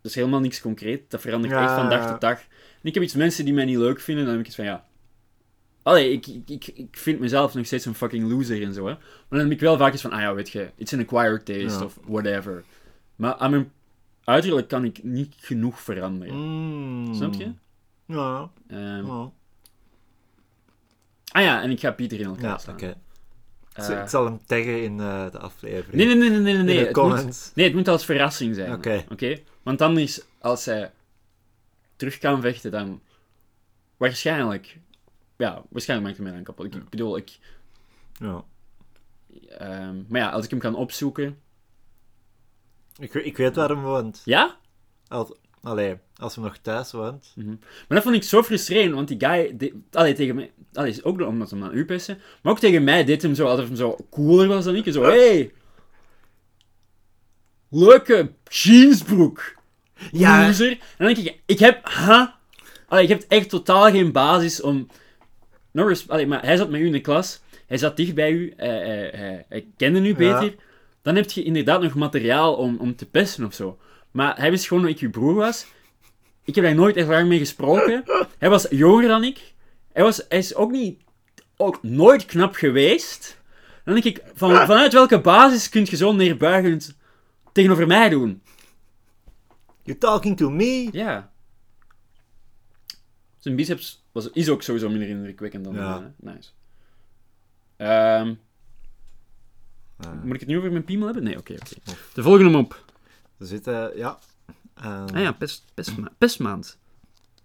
Dat 0.00 0.10
is 0.10 0.14
helemaal 0.14 0.40
niks 0.40 0.60
concreet, 0.60 1.10
dat 1.10 1.20
verandert 1.20 1.52
Ja, 1.52 1.62
echt 1.62 1.72
van 1.74 1.88
dag 1.90 2.10
tot 2.10 2.20
dag. 2.20 2.38
En 2.40 2.88
ik 2.88 2.94
heb 2.94 3.02
iets 3.02 3.14
mensen 3.14 3.44
die 3.44 3.54
mij 3.54 3.64
niet 3.64 3.76
leuk 3.76 4.00
vinden, 4.00 4.24
dan 4.24 4.32
heb 4.32 4.42
ik 4.42 4.46
iets 4.48 4.56
van, 4.56 4.64
ja... 4.64 4.88
Allee, 5.82 6.12
ik, 6.12 6.26
ik, 6.46 6.66
ik, 6.66 6.96
vind 6.96 7.20
mezelf 7.20 7.54
nog 7.54 7.66
steeds 7.66 7.84
een 7.84 7.94
fucking 7.94 8.30
loser 8.30 8.62
en 8.62 8.74
zo, 8.74 8.86
hè. 8.86 8.92
Maar 8.92 9.02
dan 9.28 9.38
heb 9.38 9.50
ik 9.50 9.60
wel 9.60 9.76
vaak 9.76 9.92
iets 9.92 10.02
van, 10.02 10.12
ah 10.12 10.20
ja, 10.20 10.34
weet 10.34 10.50
je, 10.50 10.70
it's 10.76 10.92
an 10.92 11.00
acquired 11.00 11.44
taste, 11.44 11.78
Ja. 11.78 11.84
of 11.84 11.98
whatever. 12.06 12.64
Maar 13.16 13.34
aan 13.34 13.50
mijn 13.50 13.72
uiterlijk 14.24 14.68
kan 14.68 14.84
ik 14.84 15.02
niet 15.02 15.34
genoeg 15.38 15.80
veranderen. 15.80 16.34
Mm. 16.36 17.14
Snap 17.14 17.34
je? 17.34 17.52
Ja. 18.06 18.50
Ehm, 18.68 19.06
ja. 19.06 19.30
Ah 21.32 21.42
ja, 21.42 21.62
en 21.62 21.70
ik 21.70 21.80
ga 21.80 21.90
Pieter 21.90 22.20
in 22.20 22.26
elkaar 22.26 22.42
Ja, 22.50 22.58
slaan. 22.58 22.74
oké. 22.74 22.94
Eh, 23.72 24.02
ik 24.02 24.08
zal 24.08 24.24
hem 24.24 24.40
taggen 24.46 24.82
in 24.82 25.00
eh, 25.00 25.30
de 25.30 25.38
aflevering. 25.38 25.94
Nee, 25.94 26.06
nee, 26.06 26.16
nee, 26.16 26.38
nee, 26.38 26.40
nee. 26.40 26.52
nee. 26.52 26.60
In 26.60 26.66
de 26.66 26.72
Het 26.72 26.84
moet, 26.84 26.92
comments. 26.92 27.52
nee, 27.54 27.66
het 27.66 27.74
moet 27.74 27.88
als 27.88 28.04
verrassing 28.04 28.54
zijn. 28.54 28.72
Oké. 29.10 29.38
Want 29.62 29.80
anders, 29.80 30.20
als 30.38 30.62
zij 30.62 30.90
terug 31.96 32.18
kan 32.18 32.40
vechten, 32.40 32.70
dan 32.70 33.00
waarschijnlijk... 33.96 34.78
Ja, 35.40 35.62
waarschijnlijk 35.68 36.08
maakt 36.08 36.16
hij 36.16 36.26
mij 36.26 36.34
dan 36.34 36.54
kapot. 36.54 36.66
Ik, 36.66 36.74
ik 36.74 36.88
bedoel, 36.88 37.16
ik... 37.16 37.38
Ja. 38.18 38.44
ehm, 39.48 39.96
maar 40.08 40.20
ja, 40.20 40.30
als 40.30 40.44
ik 40.44 40.50
hem 40.50 40.58
kan 40.58 40.74
opzoeken... 40.74 41.38
Ik, 42.98 43.14
ik 43.14 43.36
weet 43.36 43.56
waar 43.56 43.68
hem 43.68 43.82
woont. 43.82 44.22
Ja? 44.24 44.56
Als, 45.08 45.32
allee, 45.62 45.96
als 46.16 46.34
hij 46.34 46.44
nog 46.44 46.56
thuis 46.56 46.92
woont. 46.92 47.32
Mhm. 47.34 47.48
Maar 47.48 47.58
dat 47.88 48.02
vond 48.02 48.14
ik 48.14 48.22
zo 48.22 48.42
frustrerend, 48.42 48.94
want 48.94 49.08
die 49.08 49.20
guy... 49.20 49.56
De, 49.56 49.80
allee, 49.90 50.14
tegen 50.14 50.34
mij... 50.34 50.52
Allee, 50.72 50.90
is 50.90 51.04
ook 51.04 51.20
omdat 51.20 51.50
hem 51.50 51.64
aan 51.64 51.74
u 51.74 51.84
pissen. 51.84 52.18
Maar 52.42 52.52
ook 52.52 52.58
tegen 52.58 52.84
mij 52.84 53.04
deed 53.04 53.22
hem 53.22 53.34
zo, 53.34 53.46
alsof 53.46 53.66
hij 53.66 53.76
zo 53.76 53.96
cooler 54.10 54.48
was 54.48 54.64
dan 54.64 54.76
ik. 54.76 54.92
Zo, 54.92 55.02
hey... 55.02 55.52
Leuke 57.68 58.32
jeansbroek. 58.48 59.54
Ja. 60.12 60.46
Loser. 60.46 60.70
En 60.70 60.78
dan 60.98 61.14
denk 61.14 61.26
ik, 61.26 61.40
ik 61.46 61.58
heb... 61.58 61.88
Ha? 61.88 62.38
Allee, 62.88 63.02
ik 63.02 63.08
heb 63.08 63.24
echt 63.28 63.48
totaal 63.48 63.90
geen 63.90 64.12
basis 64.12 64.60
om... 64.60 64.88
Eens, 65.72 66.08
allee, 66.08 66.26
maar 66.26 66.44
hij 66.44 66.56
zat 66.56 66.70
met 66.70 66.80
u 66.80 66.86
in 66.86 66.92
de 66.92 67.00
klas. 67.00 67.40
Hij 67.66 67.78
zat 67.78 67.96
dicht 67.96 68.14
bij 68.14 68.30
u. 68.30 68.52
Hij, 68.56 68.68
hij, 68.68 69.10
hij, 69.14 69.46
hij 69.48 69.66
kende 69.76 70.08
u 70.08 70.14
beter. 70.14 70.44
Ja. 70.44 70.52
Dan 71.02 71.16
heb 71.16 71.30
je 71.30 71.42
inderdaad 71.42 71.82
nog 71.82 71.94
materiaal 71.94 72.54
om, 72.54 72.76
om 72.76 72.96
te 72.96 73.06
pesten 73.06 73.44
of 73.44 73.54
zo. 73.54 73.78
Maar 74.10 74.36
hij 74.36 74.50
wist 74.50 74.66
gewoon 74.66 74.82
dat 74.82 74.92
ik 74.92 74.98
uw 74.98 75.10
broer 75.10 75.34
was. 75.34 75.66
Ik 76.44 76.54
heb 76.54 76.64
daar 76.64 76.74
nooit 76.74 76.96
echt 76.96 77.08
lang 77.08 77.28
mee 77.28 77.38
gesproken. 77.38 78.04
Hij 78.38 78.48
was 78.48 78.66
jonger 78.70 79.08
dan 79.08 79.24
ik. 79.24 79.52
Hij, 79.92 80.02
was, 80.02 80.24
hij 80.28 80.38
is 80.38 80.54
ook 80.54 80.70
niet... 80.70 81.00
Ook 81.56 81.82
nooit 81.82 82.24
knap 82.24 82.54
geweest. 82.54 83.38
Dan 83.84 83.94
denk 83.94 84.06
ik, 84.06 84.22
van, 84.34 84.66
vanuit 84.66 84.92
welke 84.92 85.20
basis 85.20 85.68
kun 85.68 85.86
je 85.90 85.96
zo 85.96 86.12
neerbuigend 86.12 86.96
tegenover 87.52 87.86
mij 87.86 88.08
doen? 88.08 88.42
You 89.82 89.98
talking 89.98 90.36
to 90.36 90.50
me? 90.50 90.88
Ja. 90.92 91.32
Zijn 93.38 93.56
biceps 93.56 93.99
was, 94.12 94.30
is 94.30 94.48
ook 94.48 94.62
sowieso 94.62 94.88
minder 94.88 95.08
indrukwekkend 95.08 95.64
dan 95.64 95.74
Ja. 95.74 95.94
de 95.98 96.00
mijne. 96.16 96.36
Nice. 96.38 96.50
Ehm, 97.76 98.34
Ah. 99.96 100.22
moet 100.22 100.34
ik 100.34 100.40
het 100.40 100.48
nu 100.48 100.56
over 100.58 100.70
mijn 100.72 100.84
piemel 100.84 101.06
hebben? 101.06 101.24
Nee, 101.24 101.38
oké, 101.38 101.52
oké. 101.52 101.92
De 102.14 102.22
volgende 102.22 102.50
mop. 102.50 102.84
We 103.36 103.46
zitten, 103.46 103.96
ja. 103.96 104.18
Uh, 104.84 105.04
Ah 105.14 105.20
ja, 105.20 105.32
pest, 105.32 105.64
pestma 105.74 106.12
pestmaand. 106.18 106.78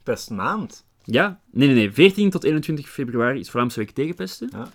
Best 0.03 0.29
maand. 0.29 0.85
Ja, 1.03 1.39
nee, 1.51 1.67
nee, 1.67 1.75
nee. 1.77 1.91
14 1.93 2.29
tot 2.29 2.43
21 2.43 2.89
februari 2.89 3.39
is 3.39 3.49
Vlaamse 3.49 3.79
Week 3.79 3.91
tegenpesten. 3.91 4.49
Ja. 4.51 4.69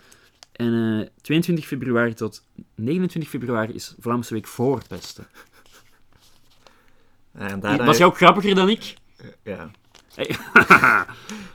En 0.53 1.01
eh 1.01 1.09
22 1.21 1.67
februari 1.67 2.15
tot 2.15 2.45
29 2.75 3.31
februari 3.31 3.73
is 3.75 3.95
Vlaamse 3.99 4.35
Week 4.35 4.47
voor 4.47 4.83
pesten. 4.89 5.27
En 7.33 7.61
daarna, 7.61 7.85
Was 7.85 7.97
jij 7.97 8.07
ook 8.07 8.17
grappiger 8.17 8.55
dan 8.55 8.69
ik? 8.69 8.95
ja. 9.43 9.71
Hey. 10.21 10.37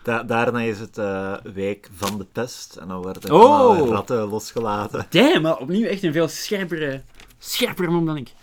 Da- 0.04 0.24
daarna 0.24 0.62
is 0.62 0.80
het 0.80 0.98
eh, 0.98 1.36
week 1.54 1.90
van 1.96 2.18
de 2.18 2.24
pest. 2.26 2.76
En 2.76 2.88
dan 2.88 3.02
worden 3.02 3.32
Oh. 3.32 3.42
allemaal 3.60 3.88
ratten 3.88 4.18
losgelaten. 4.28 5.06
Damn, 5.10 5.42
maar 5.42 5.58
opnieuw 5.58 5.86
echt 5.88 6.04
een 6.04 6.12
veel 6.12 6.28
scherpere, 6.28 7.02
scherpere 7.38 7.90
mop 7.92 8.06
dan 8.06 8.18
ik. 8.18 8.34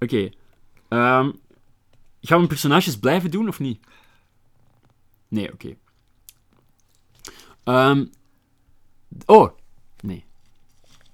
Oké. 0.00 0.30
ehm, 0.88 1.30
gaan 2.20 2.40
we 2.40 2.46
personages 2.46 2.98
blijven 2.98 3.30
doen 3.30 3.48
of 3.48 3.58
niet? 3.58 3.80
Nee, 5.28 5.52
oké. 5.52 5.74
Ehm, 7.64 8.04
oh, 9.26 9.50
nee. 10.00 10.24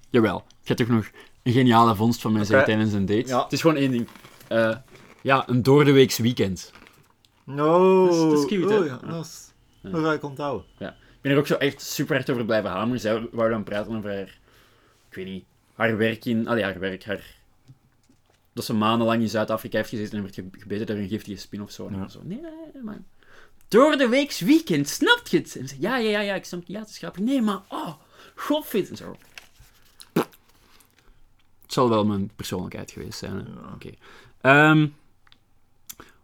Jawel. 0.09 0.37
Ik 0.61 0.67
ga 0.67 0.73
toch 0.73 0.87
nog 0.87 1.09
een 1.43 1.53
geniale 1.53 1.95
vondst 1.95 2.21
van 2.21 2.31
mij 2.31 2.43
zeggen 2.43 2.59
Oké. 2.65 2.71
tijdens 2.75 2.93
een 2.93 3.05
date. 3.05 3.27
Ja. 3.27 3.43
Het 3.43 3.53
is 3.53 3.61
gewoon 3.61 3.75
één 3.75 3.91
ding. 3.91 4.07
Eh, 4.47 4.75
ja, 5.21 5.49
een 5.49 5.63
doordeweeks 5.63 6.17
weekend. 6.17 6.71
No. 7.45 8.05
Dat 8.05 8.13
is- 8.15 8.19
dat 8.21 8.33
is 8.37 8.45
cute, 8.45 8.73
hè? 8.73 8.79
Oh, 8.79 8.85
ja, 8.85 8.97
dat 8.97 9.25
is... 9.25 9.51
Dat 9.81 10.01
ga 10.03 10.13
ik 10.13 10.23
onthouden. 10.23 10.65
Ik 10.77 11.21
ben 11.21 11.31
er 11.31 11.37
ook 11.37 11.47
zo 11.47 11.55
echt 11.55 11.81
super 11.81 12.15
hard 12.15 12.29
over 12.29 12.45
blijven 12.45 12.69
hameren. 12.69 12.99
Zij 12.99 13.27
wou 13.31 13.49
dan 13.49 13.63
praten 13.63 13.95
over 13.97 14.09
haar... 14.09 14.39
Ik 15.09 15.15
weet 15.15 15.25
niet. 15.25 15.43
Haar 15.75 15.97
werk 15.97 16.25
in... 16.25 16.47
Allee, 16.47 16.63
haar 16.63 16.79
werk, 16.79 17.03
haar... 17.05 17.35
Dat 18.53 18.65
ze 18.65 18.73
maandenlang 18.73 19.21
in 19.21 19.29
Zuid-Afrika 19.29 19.77
heeft 19.77 19.89
gezeten 19.89 20.17
en 20.17 20.23
werd 20.23 20.35
ge- 20.35 20.47
gebeten 20.51 20.85
door 20.85 20.95
een 20.95 21.07
giftige 21.07 21.37
spin 21.39 21.61
of 21.61 21.71
zo. 21.71 21.87
En 21.87 21.95
Ja. 21.95 22.07
zo, 22.07 22.19
nee, 22.23 22.41
nee, 22.41 22.51
nee, 22.73 22.83
man. 22.83 23.05
Door 23.67 23.97
de 23.97 24.07
weeks 24.07 24.39
weekend, 24.39 24.87
snapt 24.89 25.29
je 25.31 25.37
het? 25.37 25.55
En 25.55 25.67
ze 25.67 25.75
ja, 25.79 25.97
ja, 25.97 26.09
ja, 26.09 26.19
ja, 26.19 26.35
ik 26.35 26.45
snap 26.45 26.59
het. 26.59 26.69
Ja, 26.69 26.79
het 26.79 26.89
is 26.89 26.97
grappig. 26.97 27.21
Nee, 27.21 27.41
maar, 27.41 27.59
oh, 27.67 27.93
godfit. 28.35 28.89
En 28.89 28.95
zo. 28.97 29.15
Het 31.61 31.73
zal 31.79 31.89
wel 31.89 32.05
mijn 32.05 32.31
persoonlijkheid 32.35 32.91
geweest 32.91 33.17
zijn, 33.19 33.31
hè. 33.33 33.37
Ja. 33.39 33.73
Oké. 33.73 33.89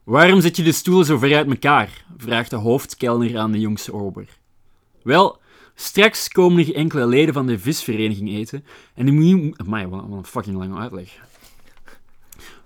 Waarom 0.08 0.42
zet 0.42 0.56
je 0.56 0.64
de 0.64 0.72
stoelen 0.72 1.06
zo 1.06 1.18
ver 1.18 1.36
uit 1.36 1.48
elkaar? 1.48 2.06
Vraagt 2.18 2.50
de 2.50 2.56
hoofdkelner 2.56 3.38
aan 3.38 3.52
de 3.52 3.60
jongste 3.60 3.94
ober. 3.94 4.28
Wel, 5.04 5.40
straks 5.76 6.30
komen 6.30 6.68
er 6.68 6.76
enkele 6.76 7.08
leden 7.08 7.34
van 7.34 7.48
de 7.48 7.60
visvereniging 7.60 8.30
eten. 8.30 8.66
En 8.94 9.06
die 9.06 9.36
moet. 9.36 9.58
Amai, 9.58 9.88
wat 9.88 10.04
een 10.12 10.26
fucking 10.26 10.58
lange 10.58 10.80
uitleg. 10.80 11.20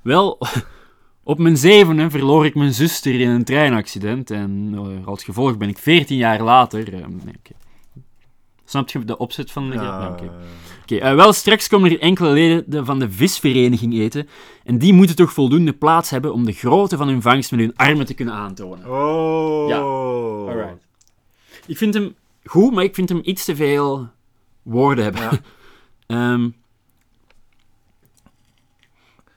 Wel, 0.01 0.39
op 1.23 1.39
mijn 1.39 1.57
zevende 1.57 2.09
verloor 2.09 2.45
ik 2.45 2.55
mijn 2.55 2.73
zuster 2.73 3.19
in 3.19 3.29
een 3.29 3.43
treinaccident. 3.43 4.31
En 4.31 4.71
eh, 4.73 5.07
als 5.07 5.23
gevolg 5.23 5.57
ben 5.57 5.69
ik 5.69 5.77
14 5.77 6.17
jaar 6.17 6.41
later... 6.41 6.93
eh, 6.93 7.07
nee. 7.07 7.35
Snap 8.72 8.89
je 8.89 9.05
de 9.05 9.17
opzet 9.17 9.51
van 9.51 9.69
de... 9.69 9.76
Ja, 9.76 10.09
oké. 10.11 10.32
Oké, 10.82 10.95
eh, 10.95 11.15
wel, 11.15 11.34
straks 11.34 11.67
komen 11.67 11.91
er 11.91 11.99
enkele 11.99 12.30
leden 12.30 12.86
van 12.86 12.99
de 12.99 13.11
visvereniging 13.11 13.93
eten. 13.93 14.28
En 14.63 14.78
die 14.78 14.93
moeten 14.93 15.15
toch 15.15 15.34
voldoende 15.34 15.74
plaats 15.74 16.09
hebben 16.09 16.34
om 16.34 16.45
de 16.45 16.51
grootte 16.51 16.97
van 16.97 17.07
hun 17.07 17.22
vangst 17.22 17.51
met 17.51 17.59
hun 17.59 17.76
armen 17.76 18.05
te 18.05 18.13
kunnen 18.13 18.34
aantonen. 18.34 18.89
Oh. 18.89 19.67
Ja. 19.69 19.78
Alright. 19.78 20.86
Ik 21.67 21.78
vind 21.78 21.93
hem 21.93 22.15
goed, 22.43 22.74
maar 22.74 22.84
ik 22.84 22.95
vind 22.95 23.09
hem 23.09 23.19
iets 23.24 23.45
te 23.45 23.55
veel 23.55 24.09
woorden 24.61 25.03
hebben. 25.03 25.22
Ja. 25.22 25.32
Ehm, 26.07 26.49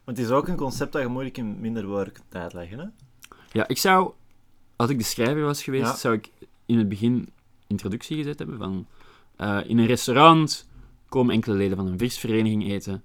Want 0.04 0.16
het 0.16 0.26
is 0.26 0.30
ook 0.30 0.48
een 0.48 0.56
concept 0.56 0.92
dat 0.92 1.02
je 1.02 1.08
moeilijk 1.08 1.36
in 1.38 1.60
minder 1.60 1.86
woorden 1.86 2.12
kunt 2.12 2.34
uitleggen, 2.34 2.78
hè? 2.78 2.86
Ja, 3.52 3.68
ik 3.68 3.78
zou, 3.78 4.12
als 4.76 4.90
ik 4.90 4.98
de 4.98 5.04
schrijver 5.04 5.42
was 5.42 5.62
geweest, 5.62 5.84
Ja. 5.84 5.96
zou 5.96 6.14
ik 6.14 6.30
in 6.66 6.78
het 6.78 6.88
begin 6.88 7.28
introductie 7.66 8.16
gezet 8.16 8.38
hebben 8.38 8.58
van 8.58 8.86
eh, 9.36 9.58
in 9.66 9.78
een 9.78 9.86
restaurant 9.86 10.68
komen 11.08 11.34
enkele 11.34 11.54
leden 11.54 11.76
van 11.76 11.86
een 11.86 11.98
visvereniging 11.98 12.70
eten. 12.70 13.02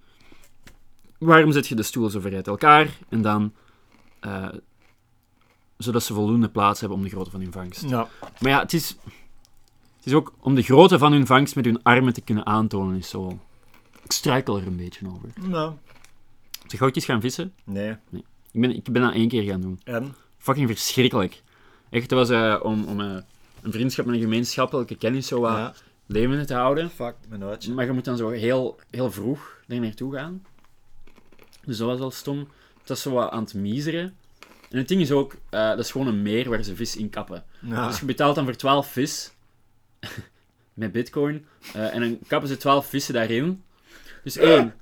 Waarom 1.18 1.52
zet 1.52 1.68
je 1.68 1.76
de 1.76 1.84
stoelen 1.84 2.12
zo 2.12 2.20
ver 2.20 2.36
uit 2.36 2.48
elkaar? 2.48 2.98
En 3.10 3.22
dan, 3.22 3.54
eh, 4.20 4.50
zodat 5.78 6.04
ze 6.04 6.14
voldoende 6.14 6.50
plaats 6.50 6.80
hebben 6.80 6.98
om 6.98 7.04
de 7.04 7.10
grootte 7.10 7.32
van 7.32 7.42
hun 7.42 7.52
vangst. 7.52 7.90
Ja. 7.90 8.08
Maar 8.40 8.52
ja, 8.52 8.60
het 8.60 8.74
is, 8.74 8.90
het 9.98 10.06
is 10.06 10.14
ook 10.14 10.34
om 10.40 10.56
de 10.56 10.62
grootte 10.62 10.98
van 10.98 11.12
hun 11.12 11.26
vangst 11.26 11.56
met 11.56 11.66
hun 11.66 11.84
armen 11.84 12.14
te 12.14 12.22
kunnen 12.22 12.46
aantonen, 12.46 12.96
is 12.98 13.10
zo... 13.10 13.40
Ik 14.04 14.12
struikel 14.12 14.58
er 14.58 14.68
een 14.68 14.78
beetje 14.78 15.08
over. 15.08 15.30
Nou, 15.50 15.74
ik 16.68 16.96
eens 16.96 17.06
gaan 17.06 17.22
vissen? 17.22 17.54
nee. 17.64 17.96
Ik 18.52 18.62
ben, 18.62 18.76
ik 18.76 18.92
ben 18.92 19.02
dat 19.02 19.14
één 19.14 19.28
keer 19.28 19.44
gaan 19.44 19.62
doen. 19.62 19.80
En? 19.84 20.16
Fucking 20.38 20.68
verschrikkelijk. 20.68 21.44
Echt, 21.90 22.10
dat 22.10 22.18
was 22.18 22.30
eh, 22.30 22.60
om, 22.64 22.84
om 22.84 23.00
een 23.00 23.72
vriendschap 23.72 24.06
met 24.06 24.16
een 24.16 24.22
gemeenschappelijke 24.22 24.96
kennis 24.96 25.28
zo 25.28 25.40
wat 25.40 25.52
Ja. 25.52 25.74
Levende 26.10 26.46
te 26.46 26.54
houden. 26.54 26.90
Fuck, 26.90 27.16
mijn 27.28 27.44
oudje. 27.44 27.74
Maar 27.74 27.86
je 27.86 27.92
moet 27.92 28.06
dan 28.06 28.18
zo 28.18 28.30
heel, 28.30 28.80
heel 28.90 29.12
vroeg 29.12 29.62
er 29.68 29.80
naartoe 29.80 30.14
gaan. 30.14 30.46
Dus 31.66 31.78
dat 31.78 31.88
was 31.88 32.00
wel 32.00 32.12
stom. 32.12 32.40
Het 32.80 32.90
was 32.90 33.02
zo 33.02 33.12
wat 33.12 33.32
aan 33.32 33.44
het 33.44 33.54
miseren. 33.54 34.16
En 34.70 34.78
het 34.78 34.88
ding 34.88 35.02
is 35.02 35.12
ook, 35.12 35.36
eh, 35.50 35.70
dat 35.70 35.80
is 35.80 35.92
gewoon 35.92 36.08
een 36.08 36.22
meer 36.22 36.50
waar 36.50 36.64
ze 36.64 36.76
vis 36.76 36.96
in 36.96 37.10
kappen. 37.10 37.44
Ja. 37.60 37.88
Dus 37.88 38.00
je 38.00 38.06
betaalt 38.06 38.36
dan 38.36 38.46
voor 38.46 38.56
12 38.56 38.92
vis 38.92 39.32
met 40.74 40.92
bitcoin. 40.92 41.46
eh, 41.74 41.94
en 41.94 42.00
dan 42.00 42.20
kappen 42.28 42.50
ze 42.50 42.58
12 42.58 42.86
vissen 42.86 43.14
daarin. 43.14 43.64
Dus 44.24 44.38
één. 44.58 44.74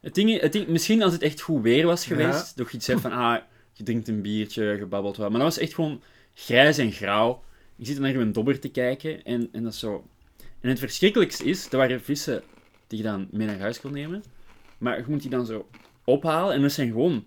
Het 0.00 0.14
ding, 0.14 0.40
het 0.40 0.52
ding, 0.52 0.66
misschien 0.68 1.02
als 1.02 1.12
het 1.12 1.22
echt 1.22 1.40
goed 1.40 1.62
weer 1.62 1.86
was 1.86 2.06
geweest, 2.06 2.56
dat 2.56 2.70
je 2.70 2.76
iets 2.76 2.86
hebt 2.86 3.00
van, 3.00 3.12
ah, 3.12 3.38
je 3.72 3.82
drinkt 3.84 4.08
een 4.08 4.22
biertje, 4.22 4.64
je 4.64 4.86
babbelt 4.86 5.16
wat. 5.16 5.30
Maar 5.30 5.40
dat 5.40 5.54
was 5.54 5.58
echt 5.62 5.74
gewoon 5.74 6.02
grijs 6.34 6.78
en 6.78 6.92
grauw. 6.92 7.42
Je 7.76 7.86
zit 7.86 7.98
naar 7.98 8.14
een 8.14 8.32
dobber 8.32 8.60
te 8.60 8.68
kijken 8.68 9.24
en, 9.24 9.48
en 9.52 9.62
dat 9.62 9.72
is 9.72 9.78
zo. 9.78 10.06
En 10.66 10.72
het 10.72 10.80
verschrikkelijkste 10.80 11.44
is, 11.44 11.70
er 11.70 11.76
waren 11.78 12.00
vissen 12.00 12.42
die 12.86 12.98
je 12.98 13.04
dan 13.04 13.28
mee 13.30 13.46
naar 13.46 13.58
huis 13.58 13.80
kon 13.80 13.92
nemen. 13.92 14.22
Maar 14.78 14.98
je 14.98 15.04
moet 15.08 15.20
die 15.20 15.30
dan 15.30 15.46
zo 15.46 15.66
ophalen 16.04 16.54
en 16.54 16.62
dat 16.62 16.72
zijn 16.72 16.88
gewoon 16.88 17.24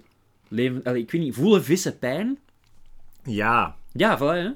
leven. 0.48 0.84
allee, 0.84 1.02
ik 1.02 1.12
weet 1.12 1.22
niet, 1.22 1.34
voelen 1.36 1.64
vissen 1.64 2.00
pijn? 2.00 2.40
Ja. 3.24 3.76
Ja, 3.94 4.18
voilà, 4.18 4.22
hè? 4.22 4.50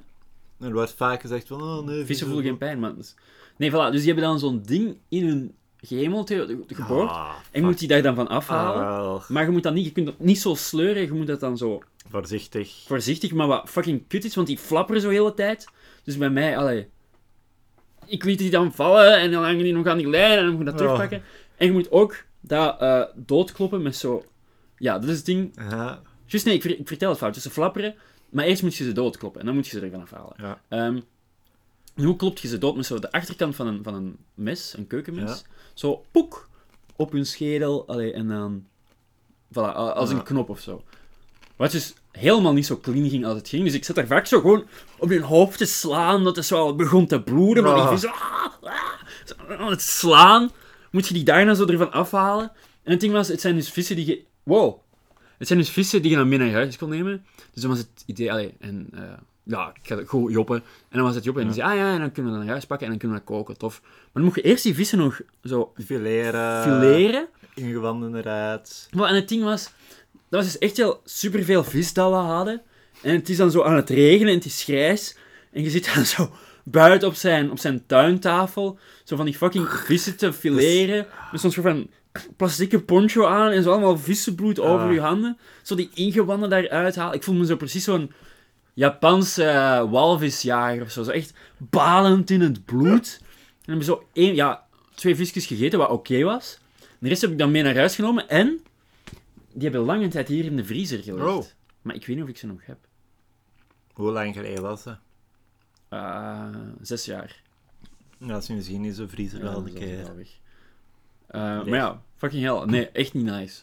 Er 0.65 0.73
wordt 0.73 0.93
vaak 0.93 1.21
gezegd 1.21 1.47
van, 1.47 1.61
oh 1.61 1.85
nee... 1.85 2.05
Vissen 2.05 2.27
voelen 2.27 2.45
geen 2.45 2.57
pijn, 2.57 2.79
man. 2.79 2.95
Dus- 2.95 3.15
Nee, 3.57 3.69
voilà. 3.71 3.73
Dus 3.91 3.97
die 4.01 4.05
hebben 4.05 4.23
dan 4.23 4.39
zo'n 4.39 4.61
ding 4.65 4.97
in 5.09 5.27
hun 5.27 5.55
gehemelte 5.77 6.63
geboord. 6.67 7.09
Ah, 7.09 7.35
en 7.51 7.59
je 7.61 7.65
moet 7.67 7.79
die 7.79 7.87
daar 7.87 8.01
dan 8.01 8.15
van 8.15 8.27
afhalen. 8.27 9.21
Maar 9.27 9.43
je 9.45 9.51
moet 9.51 9.63
dat 9.63 9.73
niet, 9.73 9.85
je 9.85 9.91
kunt 9.91 10.05
dat 10.05 10.19
niet 10.19 10.39
zo 10.39 10.55
sleuren. 10.55 11.01
Je 11.01 11.11
moet 11.13 11.27
dat 11.27 11.39
dan 11.39 11.57
zo 11.57 11.81
Voorzichtig. 12.09 12.83
voorzichtig, 12.85 13.31
maar 13.33 13.47
wat 13.47 13.69
fucking 13.69 14.07
kut 14.07 14.25
is, 14.25 14.35
want 14.35 14.47
die 14.47 14.57
flapperen 14.57 15.01
zo 15.01 15.09
de 15.09 15.13
hele 15.15 15.33
tijd. 15.33 15.67
Dus 16.03 16.17
bij 16.17 16.29
mij, 16.29 16.57
allee... 16.57 16.87
Ik 18.05 18.23
liet 18.23 18.37
die 18.39 18.49
dan 18.49 18.73
vallen 18.73 19.17
en 19.19 19.31
dan 19.31 19.43
hangen 19.43 19.63
die 19.63 19.73
nog 19.73 19.87
aan 19.87 19.97
die 19.97 20.09
lijn 20.09 20.37
en 20.37 20.45
dan 20.45 20.53
moet 20.55 20.57
je 20.59 20.71
dat 20.71 20.73
Oh. 20.73 20.79
terugpakken. 20.79 21.23
En 21.57 21.65
je 21.65 21.71
moet 21.71 21.91
ook 21.91 22.23
dat 22.41 22.79
eh, 22.79 23.03
doodkloppen 23.15 23.81
met 23.81 23.95
zo... 23.95 24.25
Ja, 24.77 24.99
dat 24.99 25.09
is 25.09 25.15
het 25.17 25.25
ding. 25.25 25.51
Ja. 25.69 26.01
Juist 26.25 26.45
nee, 26.45 26.55
ik, 26.55 26.63
ik 26.63 26.87
vertel 26.87 27.09
het 27.09 27.17
fout. 27.17 27.33
Dus 27.33 27.43
ze 27.43 27.49
flapperen, 27.49 27.95
maar 28.29 28.45
eerst 28.45 28.63
moet 28.63 28.75
je 28.75 28.83
ze 28.83 28.91
doodkloppen 28.91 29.39
en 29.39 29.45
dan 29.45 29.55
moet 29.55 29.67
je 29.67 29.77
ze 29.79 29.85
ervan 29.85 30.01
afhalen. 30.01 30.33
Ja. 30.37 30.61
En 30.67 31.03
hoe 31.95 32.15
klopt 32.15 32.39
je 32.39 32.47
ze 32.47 32.57
dood? 32.57 32.75
Met 32.75 32.85
zo 32.85 32.99
de 32.99 33.11
achterkant 33.11 33.55
van 33.55 33.67
een, 33.67 33.83
van 33.83 33.93
een 33.93 34.17
mes, 34.33 34.73
een 34.77 34.87
keukenmes. 34.87 35.31
Ja. 35.31 35.37
Zo, 35.73 36.05
poek, 36.11 36.49
op 36.95 37.11
hun 37.11 37.25
schedel. 37.25 37.87
Allee, 37.87 38.13
en 38.13 38.27
dan... 38.27 38.65
Voilà, 39.49 39.75
als 39.75 40.09
een 40.09 40.23
knop 40.23 40.49
of 40.49 40.59
zo. 40.59 40.83
Wat 41.55 41.71
dus 41.71 41.93
helemaal 42.17 42.53
niet 42.53 42.65
zo 42.65 42.77
clean 42.79 43.09
ging 43.09 43.25
als 43.25 43.37
het 43.37 43.49
ging. 43.49 43.63
Dus 43.63 43.73
ik 43.73 43.85
zat 43.85 43.95
daar 43.95 44.07
vaak 44.07 44.25
zo 44.25 44.39
gewoon 44.39 44.65
op 44.97 45.09
hun 45.09 45.21
hoofd 45.21 45.57
te 45.57 45.65
slaan, 45.65 46.23
dat 46.23 46.35
het 46.35 46.45
zo 46.45 46.57
al 46.57 46.75
begon 46.75 47.07
te 47.07 47.21
bloeden. 47.21 47.63
Maar 47.63 47.73
Ah. 47.73 47.89
die 47.89 47.97
vis 47.97 48.01
zo, 48.01 48.07
ah, 48.07 48.45
ah, 48.61 48.73
zo 49.25 49.53
aan 49.57 49.69
het 49.69 49.81
slaan. 49.81 50.49
Moet 50.91 51.07
je 51.07 51.13
die 51.13 51.23
daarna 51.23 51.53
zo 51.53 51.65
ervan 51.65 51.91
afhalen. 51.91 52.51
En 52.83 52.91
het 52.91 52.99
ding 52.99 53.13
was, 53.13 53.27
het 53.27 53.41
zijn 53.41 53.55
dus 53.55 53.69
vissen 53.71 53.95
die 53.95 54.05
je... 54.05 54.23
Wow. 54.43 54.79
Het 55.37 55.47
zijn 55.47 55.59
dus 55.59 55.69
vissen 55.69 56.01
die 56.01 56.11
je 56.11 56.17
dan 56.17 56.27
mee 56.29 56.37
naar 56.39 56.51
huis 56.51 56.77
kon 56.77 56.89
nemen. 56.89 57.25
Dus 57.53 57.61
dan 57.61 57.69
was 57.71 57.79
het 57.79 58.03
idee, 58.05 58.31
allee, 58.31 58.53
en 58.59 58.87
eh, 58.93 59.01
ja, 59.43 59.69
ik 59.81 59.87
ga 59.87 59.97
het 59.97 60.09
gewoon 60.09 60.31
joppen. 60.31 60.55
En 60.89 60.97
dan 60.97 61.03
was 61.03 61.15
het 61.15 61.23
joppen 61.23 61.43
en 61.43 61.49
die 61.51 61.57
zei, 61.61 61.71
ah 61.71 61.77
ja, 61.77 61.93
en 61.93 61.99
dan 61.99 62.11
kunnen 62.11 62.31
we 62.31 62.37
dat 62.37 62.45
naar 62.45 62.55
huis 62.55 62.65
pakken 62.65 62.85
en 62.85 62.91
dan 62.91 62.99
kunnen 63.01 63.17
we 63.17 63.23
dat 63.25 63.35
koken, 63.35 63.57
tof. 63.57 63.79
Maar 63.83 63.91
dan 64.13 64.23
moet 64.23 64.35
je 64.35 64.41
eerst 64.41 64.63
die 64.63 64.75
vissen 64.75 64.97
nog 64.97 65.21
zo 65.43 65.73
Fileren. 65.85 66.63
fileren. 66.63 67.27
Ingewanden 67.55 68.15
eruit. 68.15 68.87
Wel, 68.91 69.07
en 69.07 69.15
het 69.15 69.29
ding 69.29 69.43
was, 69.43 69.71
dat 70.33 70.43
was 70.43 70.51
dus 70.51 70.61
echt 70.61 70.77
wel 70.77 71.01
superveel 71.05 71.63
vis 71.63 71.93
dat 71.93 72.09
we 72.09 72.15
hadden. 72.15 72.61
En 73.01 73.15
het 73.15 73.29
is 73.29 73.37
dan 73.37 73.51
zo 73.51 73.63
aan 73.63 73.75
het 73.75 73.89
regenen 73.89 74.27
en 74.27 74.35
het 74.35 74.45
is 74.45 74.63
grijs. 74.63 75.15
En 75.51 75.63
je 75.63 75.69
zit 75.69 75.93
dan 75.95 76.05
zo 76.05 76.31
buiten 76.63 77.07
op 77.07 77.13
zijn, 77.13 77.51
op 77.51 77.59
zijn 77.59 77.85
tuintafel, 77.85 78.77
zo 79.03 79.15
van 79.15 79.25
die 79.25 79.37
fucking 79.37 79.69
vissen 79.69 80.17
te 80.17 80.33
fileren. 80.33 81.05
Met 81.31 81.41
zo'n 81.41 81.51
soort 81.51 81.65
van 81.67 81.89
plastieke 82.37 82.79
poncho 82.81 83.25
aan 83.25 83.51
en 83.51 83.63
zo 83.63 83.71
allemaal 83.71 83.97
vissenbloed 83.97 84.59
over 84.59 84.87
Ah. 84.87 84.93
je 84.93 84.99
handen. 84.99 85.37
Zo 85.61 85.75
die 85.75 85.89
ingewanden 85.93 86.49
daaruit 86.49 86.95
halen. 86.95 87.15
Ik 87.15 87.23
voel 87.23 87.35
me 87.35 87.45
zo 87.45 87.55
precies 87.55 87.83
zo'n 87.83 88.11
Japanse 88.73 89.43
eh, 89.43 89.91
walvisjager 89.91 90.81
of 90.81 90.91
zo. 90.91 91.03
Zo 91.03 91.11
echt 91.11 91.33
balend 91.57 92.29
in 92.29 92.41
het 92.41 92.65
bloed. 92.65 93.17
En 93.19 93.25
dan 93.65 93.75
heb 93.75 93.77
je 93.77 93.83
zo 93.83 94.07
één, 94.13 94.35
ja, 94.35 94.63
twee 94.95 95.15
visjes 95.15 95.45
gegeten, 95.45 95.79
wat 95.79 95.89
oké 95.89 96.23
was. 96.23 96.57
De 96.99 97.07
rest 97.09 97.21
heb 97.21 97.31
ik 97.31 97.37
dan 97.37 97.51
mee 97.51 97.63
naar 97.63 97.75
huis 97.75 97.95
genomen 97.95 98.29
en 98.29 98.61
die 99.53 99.63
hebben 99.69 99.81
lange 99.81 100.07
tijd 100.07 100.27
hier 100.27 100.45
in 100.45 100.55
de 100.55 100.65
vriezer 100.65 100.99
gelegd. 101.03 101.27
Oh. 101.27 101.43
Maar 101.81 101.95
ik 101.95 102.05
weet 102.05 102.15
niet 102.15 102.25
of 102.25 102.29
ik 102.31 102.37
ze 102.37 102.47
nog 102.47 102.65
heb. 102.65 102.77
Hoe 103.93 104.11
lang 104.11 104.33
geleden 104.33 104.61
was 104.63 104.83
dat? 104.83 104.97
Eh, 105.89 106.49
zes 106.81 107.05
jaar. 107.05 107.41
Ja, 108.17 108.27
dat 108.27 108.41
is 108.41 108.47
misschien 108.49 108.81
niet 108.81 108.95
zo 108.95 109.07
vriezer 109.07 109.37
Ja, 109.39 109.43
wel 109.45 109.65
een 109.67 109.73
keer. 109.73 109.99
Eh, 111.27 111.41
Maar 111.41 111.67
ja, 111.67 112.01
fucking 112.15 112.43
hell. 112.43 112.65
Nee, 112.65 112.89
echt 112.89 113.13
niet 113.13 113.25
nice. 113.25 113.61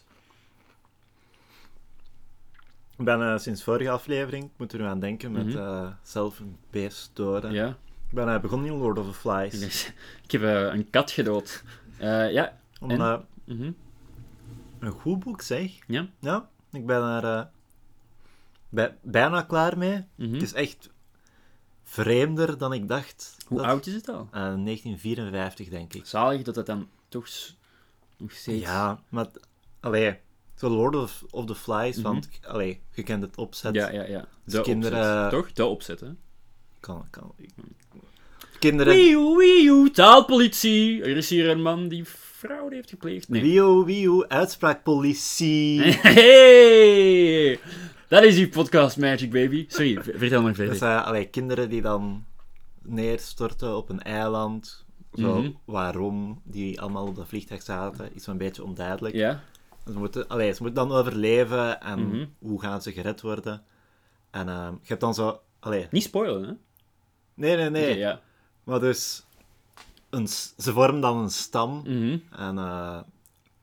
Ik 2.97 3.05
ben 3.07 3.21
eh, 3.21 3.37
sinds 3.37 3.63
vorige 3.63 3.89
aflevering, 3.89 4.43
ik 4.43 4.51
moet 4.57 4.73
er 4.73 4.79
nu 4.79 4.85
aan 4.85 4.99
denken, 4.99 5.31
met 5.31 5.45
Mhm. 5.45 5.91
zelf 6.03 6.39
een 6.39 6.57
beest 6.69 7.11
doden. 7.13 7.51
Ja. 7.51 7.67
Ik 8.09 8.15
ben 8.17 8.41
begonnen 8.41 8.71
in 8.71 8.77
Lord 8.77 8.97
of 8.97 9.07
the 9.07 9.13
Flies. 9.13 9.85
Ik 10.25 10.31
heb 10.31 10.41
een 10.73 10.89
kat 10.89 11.11
gedood. 11.11 11.63
Ja. 11.99 12.57
Om, 12.79 12.91
En? 12.91 13.25
mhm. 13.45 13.71
Een 14.81 14.91
goed 14.91 15.19
boek, 15.19 15.41
zeg. 15.41 15.71
Ja. 15.87 16.07
Ja, 16.19 16.49
ik 16.71 16.85
ben 16.85 17.01
er 17.03 17.23
eh, 17.37 17.45
bij- 18.69 18.97
bijna 19.01 19.41
klaar 19.41 19.77
mee. 19.77 20.03
mhm. 20.15 20.33
Het 20.33 20.41
is 20.41 20.53
echt 20.53 20.89
vreemder 21.83 22.57
dan 22.57 22.73
ik 22.73 22.87
dacht. 22.87 23.37
Hoe 23.47 23.57
dat- 23.57 23.67
oud 23.67 23.85
is 23.85 23.93
het 23.93 24.09
al? 24.09 24.27
Eh, 24.31 24.41
1954, 24.41 25.69
denk 25.69 25.93
ik. 25.93 26.05
Zalig 26.05 26.41
dat 26.43 26.55
dat 26.55 26.65
dan 26.65 26.87
toch 27.09 27.27
nog 28.17 28.31
steeds... 28.31 28.65
Ja, 28.65 28.99
maar... 29.09 29.27
Allee, 29.79 30.17
zo 30.55 30.69
Lord 30.69 30.95
of, 30.95 31.23
of 31.29 31.45
the 31.45 31.55
Flies, 31.55 31.95
Mhm. 31.95 32.03
want... 32.05 32.29
Allee, 32.47 32.81
je 32.93 33.03
kent 33.03 33.23
het 33.23 33.37
opzet. 33.37 33.73
ja, 33.75 33.89
ja. 33.91 34.03
ja. 34.03 34.27
Dus 34.43 34.53
De 34.53 34.61
kinderen- 34.61 35.25
opzet. 35.25 35.29
Toch? 35.29 35.53
De 35.53 35.65
opzet, 35.65 35.99
hè? 35.99 36.09
Kan, 36.79 37.07
kan. 37.09 37.33
ik- 37.37 37.49
Kinderen... 38.59 38.93
Wieuw, 38.95 39.37
wieuw, 39.37 39.87
taalpolitie. 39.91 41.01
Er 41.01 41.17
is 41.17 41.29
hier 41.29 41.49
een 41.49 41.61
man 41.61 41.87
die 41.87 42.05
fraude 42.47 42.75
heeft 42.75 42.89
gepleegd. 42.89 43.29
Nee. 43.29 43.41
Wio, 43.41 43.85
wio, 43.85 44.23
uitspraakpolitie. 44.27 45.81
Hey! 46.01 47.59
Dat 48.07 48.23
is 48.23 48.35
die 48.35 48.49
podcast 48.49 48.97
Magic 48.97 49.31
Baby. 49.31 49.65
Sorry, 49.67 50.03
vertel 50.03 50.41
maar 50.41 50.47
Dat 50.51 50.55
verder. 50.55 50.75
zijn 50.75 50.99
allee, 51.03 51.25
kinderen 51.27 51.69
die 51.69 51.81
dan 51.81 52.25
neerstorten 52.81 53.75
op 53.77 53.89
een 53.89 54.01
eiland. 54.01 54.85
Zo, 55.13 55.37
Mhm. 55.41 55.51
Waarom 55.65 56.41
die 56.43 56.81
allemaal 56.81 57.07
op 57.07 57.15
dat 57.15 57.27
vliegtuig 57.27 57.61
zaten, 57.61 58.15
is 58.15 58.27
een 58.27 58.37
beetje 58.37 58.63
onduidelijk. 58.63 59.15
Ja? 59.15 59.43
Ze, 59.85 59.97
moeten, 59.99 60.27
allee, 60.27 60.53
ze 60.53 60.63
moeten 60.63 60.87
dan 60.87 60.97
overleven 60.97 61.81
en 61.81 62.07
Mhm. 62.07 62.25
hoe 62.39 62.61
gaan 62.61 62.81
ze 62.81 62.91
gered 62.91 63.21
worden. 63.21 63.63
En 64.31 64.49
ehm, 64.49 64.71
je 64.73 64.87
hebt 64.87 65.01
dan 65.01 65.13
zo... 65.13 65.39
Allee, 65.59 65.87
Niet 65.91 66.03
spoilen, 66.03 66.43
hè? 66.43 66.53
nee, 67.33 67.55
nee, 67.55 67.69
nee. 67.69 67.97
Ja. 67.97 68.21
Maar 68.63 68.79
dus... 68.79 69.25
Een, 70.11 70.27
ze 70.27 70.71
vormen 70.73 71.01
dan 71.01 71.17
een 71.17 71.29
stam. 71.29 71.77
Mhm. 71.77 72.17
En 72.31 72.57
eh, 72.57 72.99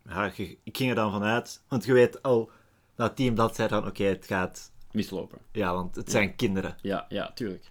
ja, 0.08 0.24
ik 0.62 0.76
ging 0.76 0.90
er 0.90 0.94
dan 0.94 1.12
vanuit. 1.12 1.62
Want 1.68 1.84
je 1.84 1.92
weet 1.92 2.22
al... 2.22 2.50
Dat 2.94 3.16
team 3.16 3.34
dat 3.34 3.54
zei 3.54 3.68
dan, 3.68 3.86
oké, 3.86 4.04
het 4.04 4.26
gaat... 4.26 4.72
Mislopen. 4.92 5.38
Ja, 5.52 5.74
want 5.74 5.96
het 5.96 6.10
zijn 6.10 6.36
kinderen. 6.36 6.76
Ja, 6.82 7.06
ja, 7.08 7.32
tuurlijk. 7.32 7.70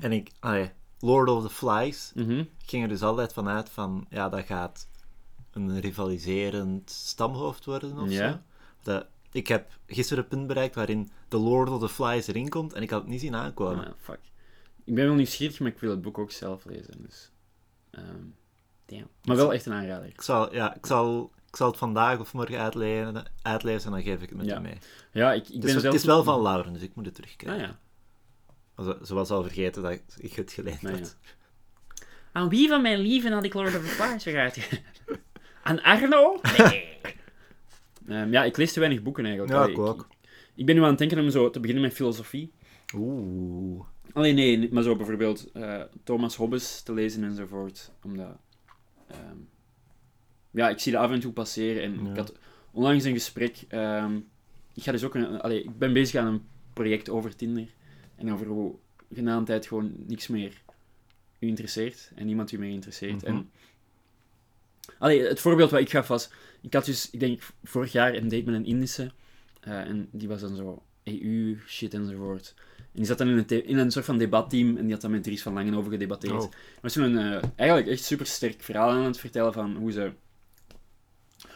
En 0.00 0.12
ik... 0.12 0.30
Allee, 0.40 0.70
Lord 1.00 1.28
of 1.28 1.42
the 1.42 1.50
Flies... 1.50 2.12
Mhm. 2.14 2.38
Ik 2.38 2.48
ging 2.66 2.82
er 2.82 2.88
dus 2.88 3.02
altijd 3.02 3.32
vanuit 3.32 3.70
van, 3.70 4.06
ja, 4.10 4.28
dat 4.28 4.44
gaat 4.44 4.88
een 5.52 5.80
rivaliserend 5.80 6.90
stamhoofd 6.90 7.64
worden 7.64 7.98
of 7.98 8.10
Ja. 8.10 8.30
zo. 8.30 8.38
Dat, 8.82 9.06
ik 9.32 9.46
heb 9.48 9.70
gisteren 9.86 10.22
een 10.22 10.28
punt 10.28 10.46
bereikt 10.46 10.74
waarin 10.74 11.10
de 11.28 11.36
Lord 11.36 11.68
of 11.70 11.80
the 11.80 11.88
Flies 11.88 12.26
erin 12.26 12.48
komt 12.48 12.72
en 12.72 12.82
ik 12.82 12.90
had 12.90 13.00
het 13.00 13.10
niet 13.10 13.20
zien 13.20 13.34
aankomen. 13.34 13.86
Ah, 13.86 13.92
fuck. 13.98 14.20
Ik 14.84 14.94
ben 14.94 15.06
wel 15.06 15.14
nieuwsgierig, 15.14 15.60
maar 15.60 15.70
ik 15.70 15.78
wil 15.78 15.90
het 15.90 16.02
boek 16.02 16.18
ook 16.18 16.30
zelf 16.30 16.64
lezen. 16.64 17.02
Dus. 17.02 17.30
Ehm 17.96 18.24
damn. 18.86 19.08
Maar 19.24 19.36
wel 19.36 19.52
echt 19.52 19.66
een 19.66 19.72
aanrader. 19.72 20.06
Ik 20.08 20.20
zal, 20.22 20.54
ja, 20.54 20.74
ik 20.74 20.86
zal, 20.86 21.22
ik 21.36 21.46
ik 21.48 21.56
zal 21.56 21.70
het 21.70 21.78
vandaag 21.80 22.18
of 22.18 22.32
morgen 22.32 22.58
uitlezen, 22.58 23.22
uitlezen 23.42 23.86
en 23.86 23.92
dan 23.92 24.02
geef 24.02 24.22
ik 24.22 24.28
het 24.28 24.38
met 24.38 24.46
Ja. 24.46 24.54
je 24.54 24.60
mee. 24.60 24.78
Ja, 25.12 25.32
ik, 25.32 25.42
ik 25.46 25.52
Het 25.52 25.60
ben 25.60 25.64
is, 25.74 25.80
zelf... 25.80 25.84
het 25.84 25.94
is 25.94 26.04
wel 26.04 26.22
van 26.24 26.42
Lauren, 26.42 26.72
dus 26.72 26.82
ik 26.82 26.94
moet 26.94 27.04
het 27.06 27.14
terugkrijgen. 27.14 27.62
Ah 27.64 27.70
ja. 28.76 28.84
Zo- 28.84 29.04
Ze 29.04 29.14
was 29.14 29.30
al 29.30 29.42
vergeten 29.42 29.82
dat 29.82 29.90
ik- 29.92 30.04
ik 30.16 30.32
het 30.32 30.52
geleend 30.52 30.82
Nee, 30.82 30.92
had. 30.92 31.16
Aan 32.32 32.48
wie 32.48 32.68
van 32.68 32.82
mijn 32.82 32.98
lieven 32.98 33.32
had 33.32 33.44
ik 33.44 33.54
Lord 33.54 33.76
of 33.76 33.82
the 33.82 33.88
Flies 33.88 34.24
eruit? 34.24 34.68
Aan 35.62 35.82
Arno? 35.82 36.40
Nee. 36.58 36.84
Ehm, 38.08 38.32
ja, 38.32 38.44
ik 38.44 38.56
lees 38.56 38.72
te 38.72 38.80
weinig 38.80 39.02
boeken 39.02 39.24
eigenlijk. 39.24 39.54
Ja, 39.54 39.60
Allee, 39.62 39.74
ik 39.74 39.78
ook. 39.80 40.06
Ik 40.54 40.66
ben 40.66 40.74
nu 40.74 40.82
aan 40.82 40.88
het 40.88 40.98
denken 40.98 41.18
om 41.18 41.30
zo 41.30 41.50
te 41.50 41.60
beginnen 41.60 41.84
met 41.84 41.94
filosofie. 41.94 42.52
Oeh. 42.94 43.84
Alleen 44.16 44.34
nee, 44.34 44.72
maar 44.72 44.82
zo 44.82 44.96
bijvoorbeeld 44.96 45.50
eh, 45.52 45.82
Thomas 46.04 46.36
Hobbes 46.36 46.82
te 46.82 46.92
lezen 46.92 47.24
enzovoort. 47.24 47.90
Omdat... 48.02 48.36
ehm, 49.08 49.36
ja, 50.50 50.68
ik 50.68 50.78
zie 50.78 50.92
dat 50.92 51.02
af 51.02 51.10
en 51.10 51.20
toe 51.20 51.32
passeren. 51.32 51.82
En 51.82 52.04
Ja. 52.04 52.10
ik 52.10 52.16
had 52.16 52.32
onlangs 52.70 53.04
een 53.04 53.12
gesprek... 53.12 53.56
ehm, 53.68 54.16
ik 54.74 54.82
ga 54.82 54.92
dus 54.92 55.04
ook 55.04 55.14
een... 55.14 55.40
Allee, 55.40 55.62
ik 55.62 55.78
ben 55.78 55.92
bezig 55.92 56.20
aan 56.20 56.26
een 56.26 56.42
project 56.72 57.08
over 57.08 57.36
Tinder. 57.36 57.66
En 58.16 58.32
over 58.32 58.46
hoe 58.46 58.74
genaamdheid 59.14 59.66
gewoon 59.66 59.92
niks 60.06 60.26
meer 60.26 60.62
u 61.38 61.46
interesseert. 61.46 62.10
En 62.14 62.26
niemand 62.26 62.52
u 62.52 62.58
meer 62.58 62.70
interesseert. 62.70 63.22
Mhm. 63.22 63.26
En... 63.26 63.50
Allee, 64.98 65.22
het 65.26 65.40
voorbeeld 65.40 65.70
wat 65.70 65.80
ik 65.80 65.90
gaf 65.90 66.08
was... 66.08 66.30
Ik 66.60 66.72
had 66.72 66.84
dus, 66.84 67.10
ik 67.10 67.20
denk, 67.20 67.42
vorig 67.64 67.92
jaar 67.92 68.14
een 68.14 68.28
date 68.28 68.44
met 68.44 68.54
een 68.54 68.66
Indische. 68.66 69.12
eh, 69.60 69.80
en 69.80 70.08
die 70.12 70.28
was 70.28 70.40
dan 70.40 70.56
zo 70.56 70.82
EU-shit 71.04 71.94
enzovoort. 71.94 72.54
En 72.96 73.02
die 73.02 73.10
zat 73.10 73.18
dan 73.18 73.28
in 73.28 73.44
een, 73.48 73.66
in 73.66 73.78
een 73.78 73.90
soort 73.90 74.04
van 74.04 74.18
debatteam 74.18 74.76
en 74.76 74.82
die 74.82 74.92
had 74.92 75.00
dan 75.00 75.10
met 75.10 75.22
Dries 75.22 75.42
van 75.42 75.52
Langen 75.52 75.74
over 75.74 75.90
gedebatteerd. 75.90 76.44
Oh. 76.44 76.52
Was 76.80 76.92
toen 76.92 77.02
een 77.02 77.34
eh, 77.34 77.48
eigenlijk 77.56 77.88
echt 77.88 78.04
super 78.04 78.26
sterk 78.26 78.62
verhaal 78.62 78.90
aan 78.90 79.02
het 79.02 79.18
vertellen 79.18 79.52
van 79.52 79.76
hoe 79.76 79.92
ze 79.92 80.12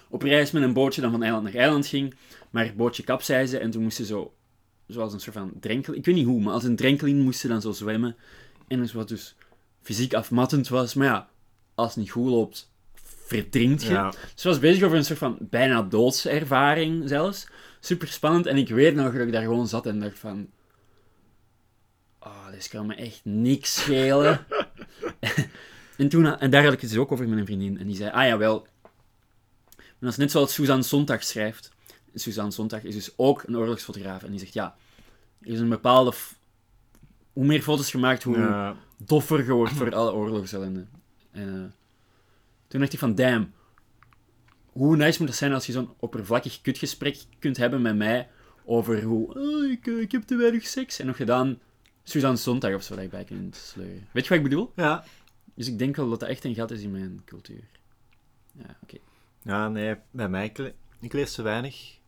op 0.08 0.22
reis 0.22 0.50
met 0.50 0.62
een 0.62 0.72
bootje 0.72 1.00
dan 1.00 1.10
van 1.10 1.22
eiland 1.22 1.44
naar 1.44 1.54
eiland 1.54 1.86
ging, 1.86 2.14
maar 2.50 2.64
het 2.64 2.76
bootje 2.76 3.02
kapseize 3.02 3.58
en 3.58 3.70
toen 3.70 3.82
moest 3.82 3.96
ze 3.96 4.04
zo, 4.04 4.34
zoals 4.86 5.12
een 5.12 5.20
soort 5.20 5.36
van 5.36 5.52
drenkeling, 5.60 5.98
ik 5.98 6.06
weet 6.06 6.14
niet 6.14 6.26
hoe, 6.26 6.40
maar 6.40 6.52
als 6.52 6.64
een 6.64 6.76
drenkeling 6.76 7.22
moest 7.22 7.40
ze 7.40 7.48
dan 7.48 7.60
zo 7.60 7.72
zwemmen. 7.72 8.16
En 8.68 8.78
dus 8.78 8.92
wat 8.92 9.08
dus 9.08 9.34
fysiek 9.82 10.14
afmattend 10.14 10.68
was, 10.68 10.94
maar 10.94 11.06
ja, 11.06 11.28
als 11.74 11.88
het 11.88 11.96
niet 11.96 12.10
goed 12.10 12.30
loopt, 12.30 12.72
verdrinkt 13.26 13.82
je. 13.82 13.90
Ja. 13.90 14.12
Ze 14.34 14.48
was 14.48 14.58
bezig 14.58 14.82
over 14.82 14.96
een 14.96 15.04
soort 15.04 15.18
van 15.18 15.36
bijna 15.40 15.82
doodservaring 15.82 17.08
zelfs. 17.08 17.46
Super 17.80 18.08
spannend. 18.08 18.46
En 18.46 18.56
ik 18.56 18.68
weet 18.68 18.94
nog 18.94 19.12
dat 19.12 19.26
ik 19.26 19.32
daar 19.32 19.42
gewoon 19.42 19.68
zat 19.68 19.86
en 19.86 20.00
dacht 20.00 20.18
van... 20.18 20.48
Oh, 22.20 22.50
dit 22.50 22.68
kan 22.68 22.86
me 22.86 22.94
echt 22.94 23.20
niks 23.24 23.74
schelen. 23.74 24.46
en, 25.96 26.08
toen, 26.08 26.38
en 26.38 26.50
daar 26.50 26.64
had 26.64 26.72
ik 26.72 26.80
het 26.80 26.90
dus 26.90 26.98
ook 26.98 27.12
over 27.12 27.28
met 27.28 27.38
een 27.38 27.46
vriendin. 27.46 27.78
En 27.78 27.86
die 27.86 27.96
zei, 27.96 28.10
ah 28.10 28.26
ja, 28.26 28.38
wel. 28.38 28.66
En 29.76 30.06
dat 30.06 30.10
is 30.10 30.16
net 30.16 30.30
zoals 30.30 30.54
Suzanne 30.54 30.82
Sontag 30.82 31.22
schrijft. 31.24 31.72
Suzanne 32.14 32.50
Sontag 32.50 32.82
is 32.82 32.94
dus 32.94 33.12
ook 33.16 33.42
een 33.42 33.56
oorlogsfotograaf. 33.56 34.22
En 34.22 34.30
die 34.30 34.40
zegt, 34.40 34.52
ja, 34.52 34.76
er 35.40 35.48
is 35.50 35.60
een 35.60 35.68
bepaalde... 35.68 36.12
Hoe 37.32 37.44
meer 37.44 37.62
foto's 37.62 37.90
gemaakt, 37.90 38.22
hoe 38.22 38.38
Ja. 38.38 38.76
doffer 38.96 39.44
je 39.44 39.52
wordt 39.52 39.72
voor 39.72 39.94
alle 39.94 40.12
oorlogsellende. 40.12 40.86
En 41.30 41.48
eh, 41.48 41.72
toen 42.68 42.80
dacht 42.80 42.92
ik 42.92 42.98
van, 42.98 43.14
damn, 43.14 43.52
hoe 44.72 44.96
nice 44.96 45.18
moet 45.18 45.28
het 45.28 45.38
zijn 45.38 45.52
als 45.52 45.66
je 45.66 45.72
zo'n 45.72 45.90
oppervlakkig 45.98 46.60
kutgesprek 46.60 47.18
kunt 47.38 47.56
hebben 47.56 47.82
met 47.82 47.96
mij 47.96 48.28
over 48.64 49.02
hoe, 49.02 49.34
oh, 49.34 49.70
ik, 49.70 49.86
eh, 49.86 50.00
ik 50.00 50.12
heb 50.12 50.22
te 50.22 50.36
weinig 50.36 50.66
seks. 50.66 50.98
En 50.98 51.06
nog 51.06 51.16
gedaan 51.16 51.58
Suzanne 52.10 52.36
Sontag 52.36 52.74
of 52.74 52.82
zo 52.82 52.94
dat 52.94 53.04
ik 53.04 53.10
bij 53.10 53.24
kan 53.24 53.50
sleuren. 53.54 54.06
Weet 54.12 54.22
je 54.22 54.28
wat 54.28 54.38
ik 54.38 54.44
bedoel? 54.44 54.72
Ja. 54.76 55.04
Dus 55.54 55.66
ik 55.68 55.78
denk 55.78 55.96
wel 55.96 56.08
dat 56.10 56.20
dat 56.20 56.28
echt 56.28 56.44
een 56.44 56.54
gat 56.54 56.70
is 56.70 56.82
in 56.82 56.90
mijn 56.90 57.22
cultuur. 57.24 57.62
Ja, 58.52 58.76
oké. 58.82 58.96
Ja, 59.42 59.68
nee, 59.68 59.96
bij 60.10 60.28
mij, 60.28 60.44
ik, 60.44 60.58
le- 60.58 60.74
ik 61.00 61.12
lees 61.12 61.34
te 61.34 61.42
weinig. 61.42 61.98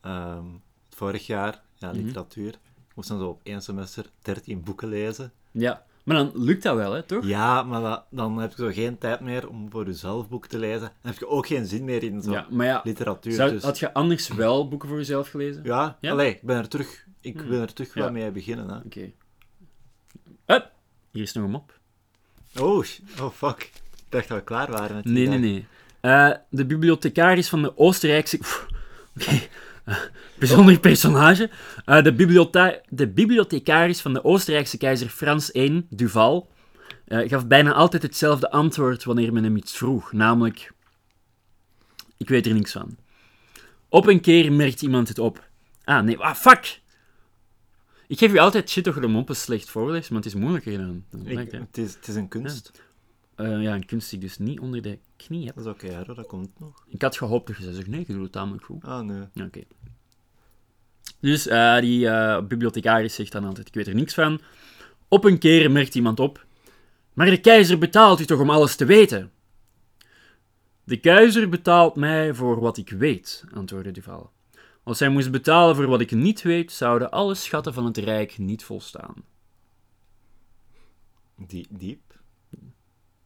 Ehm, 0.00 0.44
vorig 0.88 1.26
jaar, 1.26 1.62
ja, 1.74 1.88
Mhm. 1.92 1.96
literatuur. 2.04 2.48
Ik 2.88 2.94
moest 2.94 3.08
dan 3.08 3.18
zo 3.18 3.28
op 3.28 3.40
één 3.42 3.62
semester 3.62 4.06
13 4.22 4.62
boeken 4.62 4.88
lezen. 4.88 5.32
Ja, 5.50 5.84
maar 6.04 6.16
dan 6.16 6.30
lukt 6.34 6.62
dat 6.62 6.76
wel, 6.76 6.92
hè, 6.92 7.02
toch? 7.02 7.24
Ja, 7.26 7.62
maar 7.62 7.80
dat- 7.80 8.04
dan 8.10 8.38
heb 8.38 8.50
je 8.50 8.56
zo 8.62 8.70
geen 8.70 8.98
tijd 8.98 9.20
meer 9.20 9.48
om 9.48 9.70
voor 9.70 9.86
jezelf 9.86 10.28
boeken 10.28 10.50
te 10.50 10.58
lezen. 10.58 10.80
Dan 10.80 11.10
heb 11.10 11.18
je 11.18 11.28
ook 11.28 11.46
geen 11.46 11.66
zin 11.66 11.84
meer 11.84 12.02
in 12.02 12.22
zo 12.22 12.30
Ja, 12.32 12.46
maar 12.50 12.66
ja, 12.66 12.80
literatuur. 12.84 13.32
zou, 13.32 13.50
dus, 13.50 13.62
had 13.62 13.78
je 13.78 13.92
anders 13.94 14.28
wel 14.28 14.68
boeken 14.68 14.88
voor 14.88 14.98
jezelf 14.98 15.28
gelezen? 15.28 15.64
ja, 15.64 15.98
Ja? 16.00 16.10
allee, 16.12 16.30
ik 16.34 16.42
ben 16.42 16.56
er 16.56 16.68
terug, 16.68 17.06
ik 17.20 17.38
Hmm. 17.40 17.48
wil 17.48 17.60
er 17.60 17.72
terug 17.72 17.94
wel 17.94 18.10
mee 18.10 18.30
beginnen. 18.30 18.68
Hè. 18.68 18.76
Oké. 18.76 19.10
Hup, 20.46 20.70
hier 21.10 21.22
is 21.22 21.32
nog 21.32 21.44
een 21.44 21.50
mop. 21.50 21.78
Oh, 22.58 22.84
oh, 23.20 23.30
fuck. 23.32 23.62
Ik 23.62 23.72
dacht 24.08 24.28
dat 24.28 24.38
we 24.38 24.44
klaar 24.44 24.70
waren 24.70 24.94
met 24.96 25.04
die 25.04 25.12
Nee, 25.12 25.26
nee, 25.26 25.40
dag. 25.40 25.50
nee. 25.50 25.66
Eh, 26.00 26.30
de 26.50 26.66
bibliothecaris 26.66 27.48
van 27.48 27.62
de 27.62 27.76
Oostenrijkse... 27.78 28.38
Oké. 29.20 29.40
Eh, 29.84 29.96
bijzonder 30.38 30.80
personage. 30.80 31.50
Eh, 31.84 32.02
de, 32.02 32.14
bibliothe- 32.14 32.82
de 32.88 33.08
bibliothecaris 33.08 34.00
van 34.00 34.12
de 34.12 34.24
Oostenrijkse 34.24 34.76
keizer 34.76 35.08
Frans 35.08 35.54
I, 35.54 35.86
Duval, 35.90 36.50
eh, 37.06 37.28
gaf 37.28 37.46
bijna 37.46 37.72
altijd 37.72 38.02
hetzelfde 38.02 38.50
antwoord 38.50 39.04
wanneer 39.04 39.32
men 39.32 39.44
hem 39.44 39.56
iets 39.56 39.76
vroeg. 39.76 40.12
Namelijk... 40.12 40.72
Ik 42.16 42.28
weet 42.28 42.46
er 42.46 42.54
niks 42.54 42.72
van. 42.72 42.96
Op 43.88 44.06
een 44.06 44.20
keer 44.20 44.52
merkt 44.52 44.82
iemand 44.82 45.08
het 45.08 45.18
op. 45.18 45.48
Ah, 45.84 46.02
nee. 46.04 46.18
Ah, 46.18 46.34
fuck! 46.34 46.80
Ik 48.14 48.20
geef 48.20 48.32
u 48.32 48.38
altijd 48.38 48.70
shit 48.70 48.88
over 48.88 49.00
de 49.00 49.06
moppen 49.06 49.36
slecht 49.36 49.70
voorlees, 49.70 50.08
maar 50.08 50.18
het 50.18 50.26
is 50.26 50.34
moeilijker 50.34 50.78
dan, 50.78 51.04
dan 51.10 51.20
het 51.20 51.38
Ik- 51.38 51.50
hè. 51.52 51.58
het, 51.58 51.78
is, 51.78 51.94
het 51.94 52.08
is 52.08 52.14
een 52.14 52.28
kunst. 52.28 52.82
Eh, 53.34 53.62
ja, 53.62 53.74
een 53.74 53.86
kunst 53.86 54.10
die 54.10 54.18
ik 54.18 54.24
dus 54.24 54.38
niet 54.38 54.60
onder 54.60 54.82
de 54.82 54.98
knie 55.16 55.46
heb. 55.46 55.54
Dat 55.56 55.64
is 55.64 55.70
oké, 55.70 56.04
dat 56.14 56.26
komt 56.26 56.50
nog. 56.58 56.84
Ik 56.88 57.02
had 57.02 57.16
gehoopt 57.16 57.46
dat 57.46 57.56
je 57.56 57.62
zou 57.62 57.74
zeggen, 57.74 57.92
nee, 57.92 58.04
je 58.06 58.12
doet 58.12 58.22
het 58.22 58.32
tamelijk 58.32 58.64
goed. 58.64 58.84
Ah, 58.84 59.00
nee. 59.04 59.22
Ja, 59.32 59.44
Oké. 59.44 59.60
Dus 61.20 61.46
eh, 61.46 61.78
die 61.80 62.08
eh, 62.08 62.42
bibliothecaris 62.46 63.14
zegt 63.14 63.32
dan 63.32 63.44
altijd, 63.44 63.68
ik 63.68 63.74
weet 63.74 63.86
er 63.86 63.94
niks 63.94 64.14
van. 64.14 64.40
Op 65.08 65.24
een 65.24 65.38
keer 65.38 65.70
merkt 65.70 65.94
iemand 65.94 66.20
op, 66.20 66.46
maar 67.12 67.26
de 67.30 67.40
keizer 67.40 67.78
betaalt 67.78 68.20
u 68.20 68.24
toch 68.24 68.40
om 68.40 68.50
alles 68.50 68.76
te 68.76 68.84
weten? 68.84 69.32
De 70.84 70.96
keizer 71.00 71.48
betaalt 71.48 71.96
mij 71.96 72.34
voor 72.34 72.60
wat 72.60 72.76
ik 72.76 72.90
weet, 72.90 73.44
antwoordde 73.52 73.90
Duval. 73.90 74.32
Als 74.84 74.98
hij 74.98 75.08
moest 75.08 75.30
betalen 75.30 75.76
voor 75.76 75.86
wat 75.86 76.00
ik 76.00 76.10
niet 76.10 76.42
weet, 76.42 76.72
zouden 76.72 77.10
alle 77.10 77.34
schatten 77.34 77.74
van 77.74 77.84
het 77.84 77.96
rijk 77.96 78.38
niet 78.38 78.64
volstaan. 78.64 79.14
Die, 81.36 81.66
diep. 81.70 82.20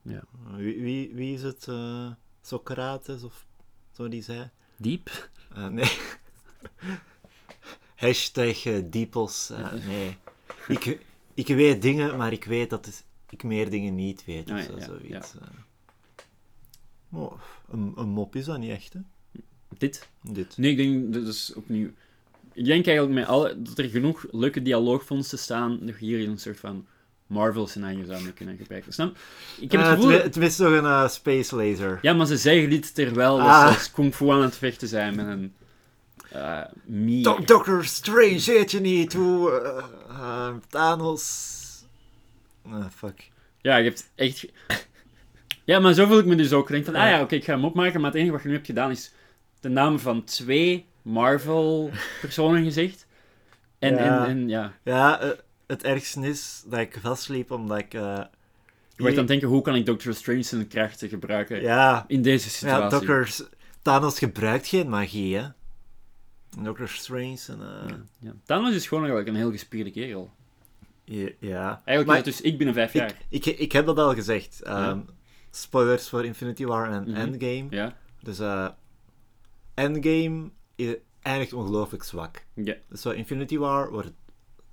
Ja. 0.03 0.25
Wie, 0.57 0.81
wie, 0.83 1.15
wie 1.15 1.35
is 1.35 1.43
het? 1.43 1.69
eh, 1.69 2.11
Socrates 2.43 3.23
of 3.23 3.47
zo 3.93 4.09
die 4.09 4.23
zei? 4.23 4.51
Diep? 4.77 5.31
Eh, 5.55 5.67
nee. 5.67 5.91
Hashtag 7.97 8.65
eh, 8.65 8.83
diepels. 8.85 9.53
nee. 9.87 10.17
Ik, 10.69 10.99
ik 11.35 11.47
weet 11.47 11.83
dingen, 11.83 12.17
maar 12.17 12.33
ik 12.33 12.45
weet 12.45 12.71
dat 12.71 12.87
het- 12.87 13.05
ik 13.31 13.43
meer 13.43 13.71
dingen 13.71 13.95
niet 13.95 14.25
weet. 14.25 14.51
Of 14.51 14.57
Ah, 14.59 14.63
zo, 14.65 14.77
ja, 14.77 14.85
zoiets. 14.85 15.35
Oh, 17.13 17.41
een, 17.69 17.93
een 17.97 18.09
mop 18.09 18.37
is 18.37 18.45
dat 18.45 18.59
niet 18.59 18.71
echt, 18.71 18.93
hè? 18.93 19.01
Dit? 19.79 20.09
Dit. 20.23 20.57
Nee, 20.57 20.71
ik 20.71 20.77
denk, 20.77 21.13
dat 21.13 21.27
is 21.35 21.53
opnieuw... 21.55 21.89
Ik 22.53 22.65
denk 22.65 22.87
eigenlijk 22.87 23.19
met 23.19 23.27
alle, 23.27 23.63
dat 23.63 23.79
er 23.79 23.89
genoeg 23.89 24.25
leuke 24.31 24.63
dialoogvondsten 24.63 25.39
staan, 25.39 25.79
dat 25.83 25.95
je 25.99 26.07
hier 26.07 26.29
een 26.29 26.39
soort 26.39 26.61
van 26.61 26.87
Marvel-scenario 27.27 28.05
zou 28.05 28.23
mee 28.23 28.33
kunnen 28.33 28.57
gebruiken. 28.57 28.93
Snap? 28.93 29.17
Ik 29.61 29.73
heb 29.73 29.81
Eh, 29.81 29.87
het 29.87 29.97
gevoel... 29.97 30.13
het, 30.13 30.23
het 30.23 30.37
mist 30.37 30.59
nog 30.59 30.73
een 30.73 30.85
eh, 30.85 31.09
space 31.09 31.57
laser. 31.57 31.99
Ja, 32.03 32.13
maar 32.13 32.27
ze 32.27 32.37
zeggen 32.37 32.71
dit 32.71 32.95
terwijl 32.95 33.41
Ah. 33.41 33.47
dat 33.63 33.73
ze 33.73 33.79
als 33.79 33.91
kung 33.91 34.15
fu 34.15 34.29
aan 34.31 34.43
het 34.43 34.57
vechten 34.57 34.89
zijn 34.89 35.15
met 35.17 35.27
een 35.27 35.53
eh. 36.31 36.61
Do- 37.23 37.45
Doctor 37.45 37.85
Strange, 37.85 38.43
weet 38.47 38.71
je 38.71 38.81
niet 38.81 39.13
hoe 39.13 39.51
eh, 39.51 39.85
eh, 40.09 40.55
Thanos... 40.69 41.57
Ah, 42.71 42.87
fuck. 42.95 43.31
Ja, 43.61 43.77
je 43.77 43.85
hebt 43.85 44.11
echt... 44.15 44.47
Ja, 45.65 45.79
maar 45.81 45.93
zo 45.95 46.07
voel 46.07 46.19
ik 46.19 46.25
me 46.27 46.35
dus 46.35 46.53
ook. 46.53 46.65
Ik 46.67 46.73
denk 46.73 46.85
van, 46.85 46.95
ah 46.95 47.09
ja, 47.11 47.21
oké, 47.23 47.35
ik 47.35 47.45
ga 47.45 47.53
hem 47.53 47.65
opmaken, 47.65 48.01
maar 48.01 48.11
het 48.11 48.19
enige 48.19 48.33
wat 48.33 48.43
je 48.43 48.49
nu 48.49 48.55
hebt 48.55 48.67
gedaan 48.67 48.91
is 48.91 49.13
de 49.61 49.69
namen 49.69 50.01
van 50.01 50.25
twee 50.25 50.87
Marvel-personen 51.03 52.65
gezegd. 52.65 53.07
En 53.79 53.95
Ja. 53.95 54.25
en, 54.25 54.29
en, 54.31 54.49
ja. 54.49 54.73
Ja, 54.83 55.21
eh, 55.21 55.29
het 55.67 55.83
ergste 55.85 56.21
is 56.29 56.63
dat 56.67 56.79
ik 56.81 56.99
vastliep 57.03 57.51
omdat 57.51 57.79
ik... 57.79 57.95
eh, 57.95 58.01
Je 58.01 59.03
wordt 59.03 59.13
aan 59.15 59.19
het 59.19 59.29
denken, 59.29 59.49
hoe 59.49 59.63
kan 59.63 59.75
ik 59.75 59.87
Doctor 59.87 60.15
Strange 60.15 60.43
zijn 60.43 60.69
krachten 60.69 61.09
gebruiken 61.09 61.61
Ja, 61.63 62.05
in 62.09 62.23
deze 62.23 62.51
situatie? 62.51 62.83
ja 62.83 62.89
Doctor... 62.89 63.29
Thanos 63.83 64.19
gebruikt 64.19 64.67
geen 64.67 64.89
magie, 64.89 65.37
hè. 65.37 65.47
Doctor 66.63 66.89
Strange 66.89 67.39
en... 67.49 67.61
eh, 67.61 67.95
Ja. 68.19 68.33
Thanos 68.45 68.75
is 68.75 68.87
gewoon 68.87 69.05
eigenlijk 69.05 69.35
een 69.35 69.43
heel 69.43 69.51
gespierde 69.53 69.91
kerel. 69.91 70.31
ja. 71.05 71.29
ja. 71.41 71.83
Eigenlijk 71.85 72.25
dus 72.25 72.41
ik 72.41 72.57
binnen 72.57 72.75
vijf 72.75 72.93
jaar. 72.93 73.13
ik, 73.29 73.47
ik, 73.47 73.59
ik 73.59 73.73
heb 73.73 73.87
dat 73.87 73.99
al 73.99 74.15
gezegd. 74.15 74.63
Ehm, 74.63 74.99
Spoilers 75.51 76.09
voor 76.09 76.25
Infinity 76.25 76.65
War 76.65 76.91
en 76.91 77.03
Mhm. 77.03 77.15
Endgame. 77.15 77.67
Ja? 77.71 77.97
Dus 78.23 78.39
eh 78.39 78.69
Endgame 79.79 80.51
eindigt 81.23 81.53
ongelooflijk 81.53 82.03
zwak. 82.03 82.45
Ja, 82.55 82.75
Dus 82.89 83.01
zo 83.01 83.11
Infinity 83.11 83.59
War 83.59 83.91
wordt 83.91 84.13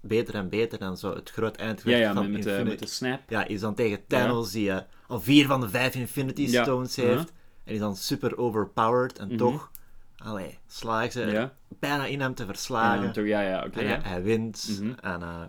beter 0.01 0.35
en 0.35 0.49
beter 0.49 0.81
en 0.81 0.97
zo 0.97 1.15
het 1.15 1.29
groot 1.29 1.55
eindgevecht 1.55 1.99
ja 1.99 2.13
van 2.13 2.31
met, 2.31 2.43
de, 2.43 2.49
Infinity... 2.49 2.69
met 2.69 2.79
de 2.79 2.87
snap. 2.87 3.19
Ja, 3.29 3.45
is 3.47 3.59
dan 3.59 3.75
tegen 3.75 4.07
Thanos 4.07 4.51
die 4.51 4.71
eh, 4.71 4.81
al 5.07 5.19
vier 5.21 5.45
van 5.47 5.61
de 5.61 5.69
vijf 5.69 5.95
Infinity. 5.95 6.47
Stones 6.47 6.97
Uh-huh. 6.97 7.15
heeft. 7.15 7.33
En 7.63 7.73
is 7.73 7.79
dan 7.79 7.95
super 7.95 8.37
overpowered. 8.37 9.17
En 9.19 9.27
Mhm. 9.27 9.37
toch, 9.37 9.71
allee, 10.17 10.57
slagen 10.67 11.11
ze 11.11 11.19
Ja. 11.25 11.53
bijna 11.67 12.05
in 12.05 12.21
hem 12.21 12.33
te 12.35 12.45
verslagen. 12.45 13.25
ja, 13.27 13.41
ja, 13.41 13.63
oké. 13.65 13.79
en 13.79 13.87
hij, 13.87 13.97
ja. 13.97 14.01
hij 14.03 14.23
wint. 14.23 14.77
Mhm. 14.81 14.91
En 14.99 15.21
eh, 15.21 15.41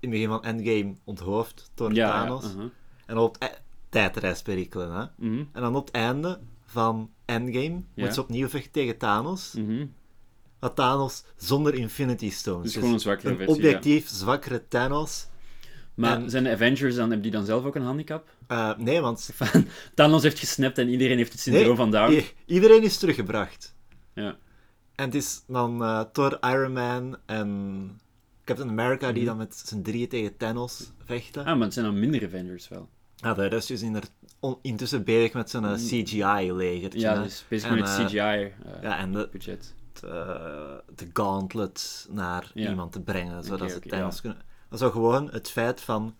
in 0.00 0.10
het 0.10 0.10
begin 0.10 0.28
van 0.28 0.44
Endgame 0.44 0.94
onthoofd 1.04 1.70
door 1.74 1.92
Thanos. 1.92 2.44
uh-huh. 2.44 2.64
En 3.06 3.16
op 3.18 3.36
e- 3.38 3.46
tijdreisperikelen, 3.88 4.92
hè. 4.92 5.04
Mhm, 5.16 5.44
En 5.52 5.60
dan 5.62 5.76
op 5.76 5.86
het 5.86 5.94
einde 5.94 6.40
van 6.70 7.10
Endgame 7.24 7.82
Ja. 7.94 8.04
moet 8.04 8.14
ze 8.14 8.20
opnieuw 8.20 8.48
vechten 8.48 8.72
tegen 8.72 8.96
Thanos. 8.98 9.54
Maar 10.60 10.74
Thanos 10.74 11.24
zonder 11.36 11.74
Infinity 11.74 12.30
Stones. 12.30 12.62
Dus 12.64 12.74
gewoon 12.74 12.92
een 12.92 13.00
zwakkere 13.00 13.36
versie, 13.36 13.54
objectief 13.54 14.08
zwakkere 14.08 14.68
Thanos. 14.68 15.26
Maar 15.94 16.16
En- 16.16 16.30
zijn 16.30 16.44
de 16.44 16.50
Avengers 16.50 16.94
dan, 16.94 17.04
hebben 17.04 17.22
die 17.22 17.30
dan 17.30 17.44
zelf 17.44 17.64
ook 17.64 17.74
een 17.74 17.82
handicap? 17.82 18.28
Eh, 18.46 18.76
nee, 18.78 19.00
want 19.00 19.30
Thanos 19.94 20.22
heeft 20.22 20.38
gesnapt 20.38 20.78
en 20.78 20.88
iedereen 20.88 21.16
heeft 21.16 21.32
het 21.32 21.40
syndroom 21.40 21.66
Nee, 21.66 21.76
van 21.76 21.90
Down. 21.90 22.22
iedereen 22.46 22.82
is 22.82 22.98
teruggebracht. 22.98 23.74
Ja. 24.14 24.36
En 24.94 25.04
het 25.04 25.14
is 25.14 25.42
dan 25.46 25.82
eh 25.82 26.00
Thor, 26.12 26.38
Iron 26.40 26.72
Man 26.72 27.16
en 27.26 28.00
Captain 28.44 28.68
America 28.70 29.06
die 29.12 29.16
Mhm. 29.22 29.26
dan 29.26 29.36
met 29.36 29.62
z'n 29.66 29.82
drieën 29.82 30.08
tegen 30.08 30.36
Thanos 30.36 30.92
vechten. 31.04 31.44
Ah, 31.44 31.54
maar 31.54 31.64
het 31.64 31.72
zijn 31.72 31.84
dan 31.86 31.98
minder 31.98 32.24
Avengers 32.24 32.68
wel. 32.68 32.88
Ja, 33.20 33.34
de 33.34 33.46
rest 33.46 33.70
is 33.70 33.82
in 33.82 33.94
er 33.94 34.02
on- 34.40 34.58
intussen 34.62 35.04
bezig 35.04 35.32
met 35.32 35.50
zijn 35.50 35.76
CGI-legertje. 35.76 36.98
Mm. 36.98 37.04
Ja, 37.14 37.22
dus 37.22 37.44
bezig 37.48 37.68
En, 37.70 37.74
met 37.74 37.88
eh, 37.88 38.04
CGI 38.06 38.16
uh, 38.16 38.82
ja, 38.82 38.98
en 38.98 39.12
de, 39.12 39.28
budget. 39.32 39.74
de, 40.00 40.82
de 40.94 41.10
gauntlet 41.12 42.06
naar 42.10 42.50
Ja. 42.54 42.68
iemand 42.70 42.92
te 42.92 43.00
brengen, 43.00 43.44
zodat 43.44 43.70
ze 43.70 43.80
Thanos 43.80 44.14
ja. 44.14 44.20
kunnen... 44.20 44.38
Dat 44.68 44.78
zou 44.78 44.92
gewoon 44.92 45.30
het 45.30 45.50
feit 45.50 45.80
van 45.80 46.14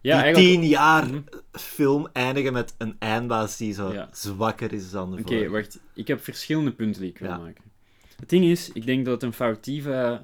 Ja, 0.00 0.14
die 0.14 0.22
eigenlijk... 0.22 0.60
tien 0.60 0.68
jaar 0.68 1.06
Mhm. 1.06 1.18
film 1.52 2.08
eindigen 2.12 2.52
met 2.52 2.74
een 2.78 2.96
eindbaas 2.98 3.56
die 3.56 3.72
zo 3.72 3.92
Ja. 3.92 4.08
zwakker 4.12 4.72
is 4.72 4.90
dan 4.90 5.10
de 5.16 5.20
Oké, 5.20 5.48
wacht. 5.48 5.80
Ik 5.94 6.06
heb 6.08 6.22
verschillende 6.24 6.72
punten 6.72 7.00
die 7.00 7.10
ik 7.10 7.18
wil 7.18 7.30
maken. 7.30 7.64
Het 8.16 8.28
ding 8.28 8.44
is, 8.44 8.70
ik 8.72 8.86
denk 8.86 9.04
dat 9.04 9.14
het 9.14 9.22
een 9.22 9.32
foutieve... 9.32 10.20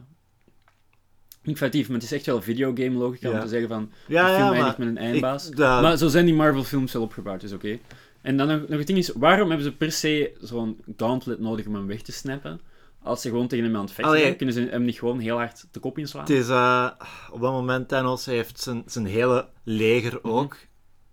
Niet 1.45 1.61
maar 1.61 1.71
het 1.71 2.03
is 2.03 2.13
echt 2.13 2.27
wel 2.27 2.43
videogame 2.43 2.99
logica 2.99 3.31
om 3.31 3.41
te 3.41 3.49
zeggen 3.49 3.69
van... 3.69 3.91
Ja, 4.07 4.27
de 4.29 4.35
film 4.35 4.47
ja, 4.49 4.55
eindigt 4.55 4.79
met 4.79 4.89
een 4.89 4.99
eindbaas. 4.99 5.49
Ik, 5.49 5.57
Maar 5.59 5.97
zo 5.97 6.09
zijn 6.09 6.25
die 6.25 6.35
Marvel-films 6.35 6.93
wel 6.93 7.03
opgebouwd, 7.03 7.41
dus 7.41 7.53
oké. 7.53 7.79
En 8.21 8.37
dan 8.37 8.47
nog, 8.49 8.69
nog 8.69 8.79
het 8.79 8.87
ding 8.87 8.99
is, 8.99 9.09
waarom 9.09 9.49
hebben 9.49 9.67
ze 9.67 9.73
per 9.77 9.93
se 9.93 10.37
zo'n 10.41 10.81
gauntlet 10.97 11.41
nodig 11.41 11.67
om 11.67 11.75
hem 11.75 11.87
weg 11.87 12.03
te 12.03 12.13
snappen? 12.13 12.61
Als 13.03 13.21
ze 13.21 13.29
gewoon 13.29 13.49
tegen 13.49 13.65
hem 13.65 13.77
aan 13.77 13.85
het 13.85 13.93
vechten 13.93 14.19
zijn, 14.19 14.37
kunnen 14.37 14.55
ze 14.55 14.61
hem 14.71 14.85
niet 14.85 14.99
gewoon 14.99 15.19
heel 15.19 15.37
hard 15.37 15.67
de 15.71 15.81
kop 15.81 15.99
inslaan? 15.99 16.21
Het 16.21 16.31
is, 16.31 16.49
eh, 16.49 16.91
op 17.31 17.41
dat 17.41 17.53
moment, 17.53 17.89
Thanos 17.89 18.25
heeft 18.27 18.61
zijn, 18.61 18.83
zijn 18.87 19.07
hele 19.07 19.49
leger 19.65 20.25
ook 20.25 20.57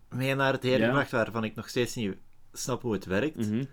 mee 0.09 0.35
naar 0.35 0.53
het 0.53 0.63
heen 0.63 0.71
Mhm. 0.71 0.81
Ja. 0.81 0.87
gebracht, 0.87 1.11
waarvan 1.11 1.43
ik 1.43 1.55
nog 1.55 1.69
steeds 1.69 1.95
niet 1.95 2.15
snap 2.53 2.81
hoe 2.81 2.93
het 2.93 3.05
werkt. 3.05 3.35
Mhm. 3.35 3.63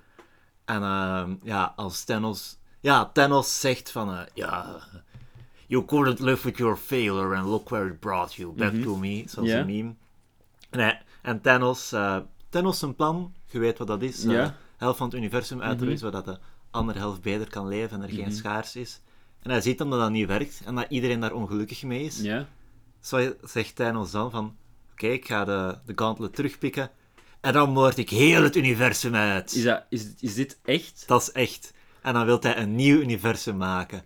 En 0.64 0.82
ehm, 0.82 1.34
ja, 1.42 1.72
als 1.76 2.04
Thanos... 2.04 2.58
Ja, 2.80 3.10
Thanos 3.12 3.60
zegt 3.60 3.90
van, 3.90 4.10
eh, 4.14 4.20
ja... 4.34 4.76
You 5.70 5.84
couldn't 5.84 6.18
live 6.20 6.42
with 6.44 6.58
your 6.58 6.76
failure 6.76 7.34
and 7.36 7.46
look 7.46 7.68
where 7.70 7.86
it 7.86 8.00
brought 8.00 8.34
you. 8.34 8.52
Back 8.52 8.72
Mhm. 8.72 8.82
to 8.82 8.96
me, 8.96 9.22
zoals 9.26 9.48
een 9.50 9.66
meme. 9.66 9.94
En, 10.70 10.98
en 11.22 11.40
Thanos... 11.40 11.92
eh, 11.92 12.16
Thanos 12.48 12.78
zijn 12.78 12.94
plan, 12.94 13.34
je 13.46 13.58
weet 13.58 13.78
wat 13.78 13.86
dat 13.86 14.02
is. 14.02 14.24
eh, 14.24 14.32
Ja. 14.32 14.56
helft 14.76 14.98
van 14.98 15.06
het 15.06 15.16
universum 15.16 15.60
uit 15.62 15.78
te 15.78 15.84
Mhm. 15.84 15.96
zodat 15.96 16.24
de 16.24 16.38
andere 16.70 16.98
helft 16.98 17.20
beter 17.22 17.48
kan 17.48 17.68
leven 17.68 17.96
en 17.96 18.02
er 18.02 18.08
geen 18.14 18.20
Mhm. 18.24 18.30
schaars 18.34 18.76
is. 18.76 19.00
En 19.42 19.50
hij 19.50 19.60
ziet 19.60 19.78
dan 19.78 19.90
dat 19.90 20.00
dat 20.00 20.10
niet 20.10 20.26
werkt 20.26 20.60
en 20.64 20.74
dat 20.74 20.86
iedereen 20.88 21.20
daar 21.20 21.32
ongelukkig 21.32 21.82
mee 21.82 22.02
is. 22.04 22.22
Zo 23.00 23.32
zegt 23.42 23.76
Thanos 23.76 24.10
dan 24.10 24.30
van... 24.30 24.56
Oké, 24.92 25.06
ik 25.06 25.26
ga 25.26 25.44
de, 25.44 25.78
de 25.86 25.92
gauntlet 25.96 26.34
terugpikken. 26.34 26.90
En 27.40 27.52
dan 27.52 27.70
moord 27.70 27.96
ik 27.98 28.10
heel 28.10 28.42
het 28.42 28.56
universum 28.56 29.14
uit. 29.14 29.54
Is, 29.54 29.62
dat, 29.62 29.84
is, 29.88 30.06
is 30.20 30.34
dit 30.34 30.58
echt? 30.64 31.04
Dat 31.06 31.20
is 31.22 31.32
echt. 31.32 31.72
En 32.02 32.12
dan 32.14 32.24
wil 32.26 32.38
hij 32.40 32.56
een 32.58 32.74
nieuw 32.74 32.98
universum 33.00 33.56
maken. 33.56 34.02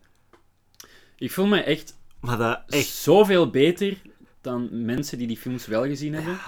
Ik 1.22 1.30
voel 1.32 1.46
me 1.46 1.60
echt, 1.60 1.98
Maar 2.20 2.38
dat 2.38 2.62
echt... 2.68 2.86
zoveel 2.88 3.50
beter 3.50 4.02
dan 4.40 4.84
mensen 4.84 5.18
die 5.18 5.26
die 5.26 5.36
films 5.36 5.66
wel 5.66 5.84
gezien 5.84 6.14
hebben. 6.14 6.38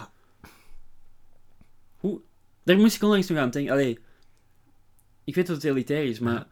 Hoe? 1.96 2.20
Daar 2.62 2.76
moest 2.76 2.96
ik 2.96 3.02
onlangs 3.02 3.28
nog 3.28 3.38
aan 3.38 3.50
denken. 3.50 3.72
Allee, 3.72 3.98
ik 5.24 5.34
weet 5.34 5.46
dat 5.46 5.56
het 5.56 5.64
elitair 5.64 6.04
is, 6.04 6.18
maar... 6.18 6.46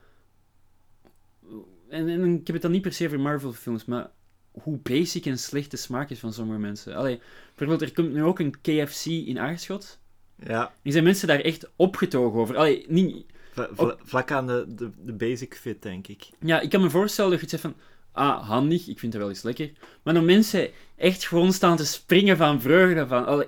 En, 1.88 2.08
en 2.08 2.24
ik 2.34 2.46
heb 2.46 2.52
het 2.54 2.62
dan 2.62 2.70
niet 2.70 2.82
per 2.82 2.92
se 2.92 3.06
over 3.06 3.20
Marvel-films, 3.20 3.84
maar 3.84 4.10
hoe 4.50 4.78
basic 4.78 5.26
en 5.26 5.38
slecht 5.38 5.70
de 5.70 5.76
smaak 5.76 6.10
is 6.10 6.18
van 6.18 6.32
sommige 6.32 6.58
mensen. 6.60 6.94
Allee, 6.96 7.20
bijvoorbeeld, 7.56 7.90
er 7.90 7.94
komt 7.96 8.12
nu 8.12 8.22
ook 8.24 8.38
een 8.38 8.60
KFC 8.60 9.04
in 9.06 9.38
Aarschot. 9.38 9.98
Ja, 10.46 10.74
En 10.82 10.92
zijn 10.92 11.04
mensen 11.04 11.28
daar 11.28 11.40
echt 11.40 11.70
opgetogen 11.76 12.40
over. 12.40 12.56
Allee, 12.56 12.84
niet... 12.88 13.26
vla- 13.52 13.68
vla- 13.72 13.96
vlak 14.02 14.30
aan 14.30 14.46
de, 14.46 14.64
de, 14.68 14.90
de 15.04 15.12
basic 15.12 15.54
fit, 15.54 15.82
denk 15.82 16.06
ik. 16.08 16.28
Ja, 16.40 16.60
ik 16.60 16.70
kan 16.70 16.80
me 16.80 16.90
voorstellen 16.90 17.30
dat 17.30 17.40
je 17.40 17.46
het 17.46 17.60
zegt 17.60 17.74
van... 17.74 17.82
Ah, 18.12 18.48
handig, 18.48 18.88
ik 18.88 18.98
vind 18.98 19.12
dat 19.12 19.20
wel 19.20 19.30
eens 19.30 19.42
lekker. 19.42 19.70
Maar 20.02 20.14
dan 20.14 20.24
mensen 20.24 20.70
echt 20.96 21.26
gewoon 21.26 21.52
staan 21.52 21.76
te 21.76 21.86
springen 21.86 22.36
van 22.36 22.60
vreugde. 22.60 23.06
Van, 23.06 23.26
allee, 23.26 23.46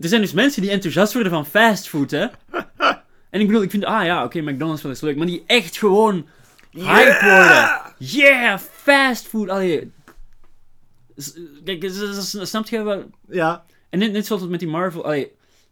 er 0.00 0.08
zijn 0.08 0.20
dus 0.20 0.32
mensen 0.32 0.62
die 0.62 0.70
enthousiast 0.70 1.12
worden 1.12 1.32
van 1.32 1.46
fastfood, 1.46 2.10
hè. 2.10 2.26
En 3.30 3.40
ik 3.40 3.46
bedoel, 3.46 3.62
ik 3.62 3.70
vind... 3.70 3.84
Ah 3.84 4.04
ja, 4.04 4.24
oké, 4.24 4.40
McDonald's 4.40 4.82
wel 4.82 4.90
eens 4.90 5.00
leuk. 5.00 5.16
Maar 5.16 5.26
die 5.26 5.44
echt 5.46 5.78
gewoon 5.78 6.26
hype 6.70 7.18
worden. 7.22 7.80
Yeah, 7.98 8.58
fastfood. 8.58 9.48
Allee... 9.48 9.92
Kijk, 11.64 11.90
snap 12.22 12.66
je 12.66 12.82
wel... 12.82 13.04
Ja, 13.28 13.64
En 13.90 13.98
net, 13.98 14.12
net 14.12 14.26
zoals 14.26 14.42
het 14.42 14.50
met 14.50 14.60
die 14.60 14.68
Marvel... 14.68 15.04
Allee, 15.04 15.24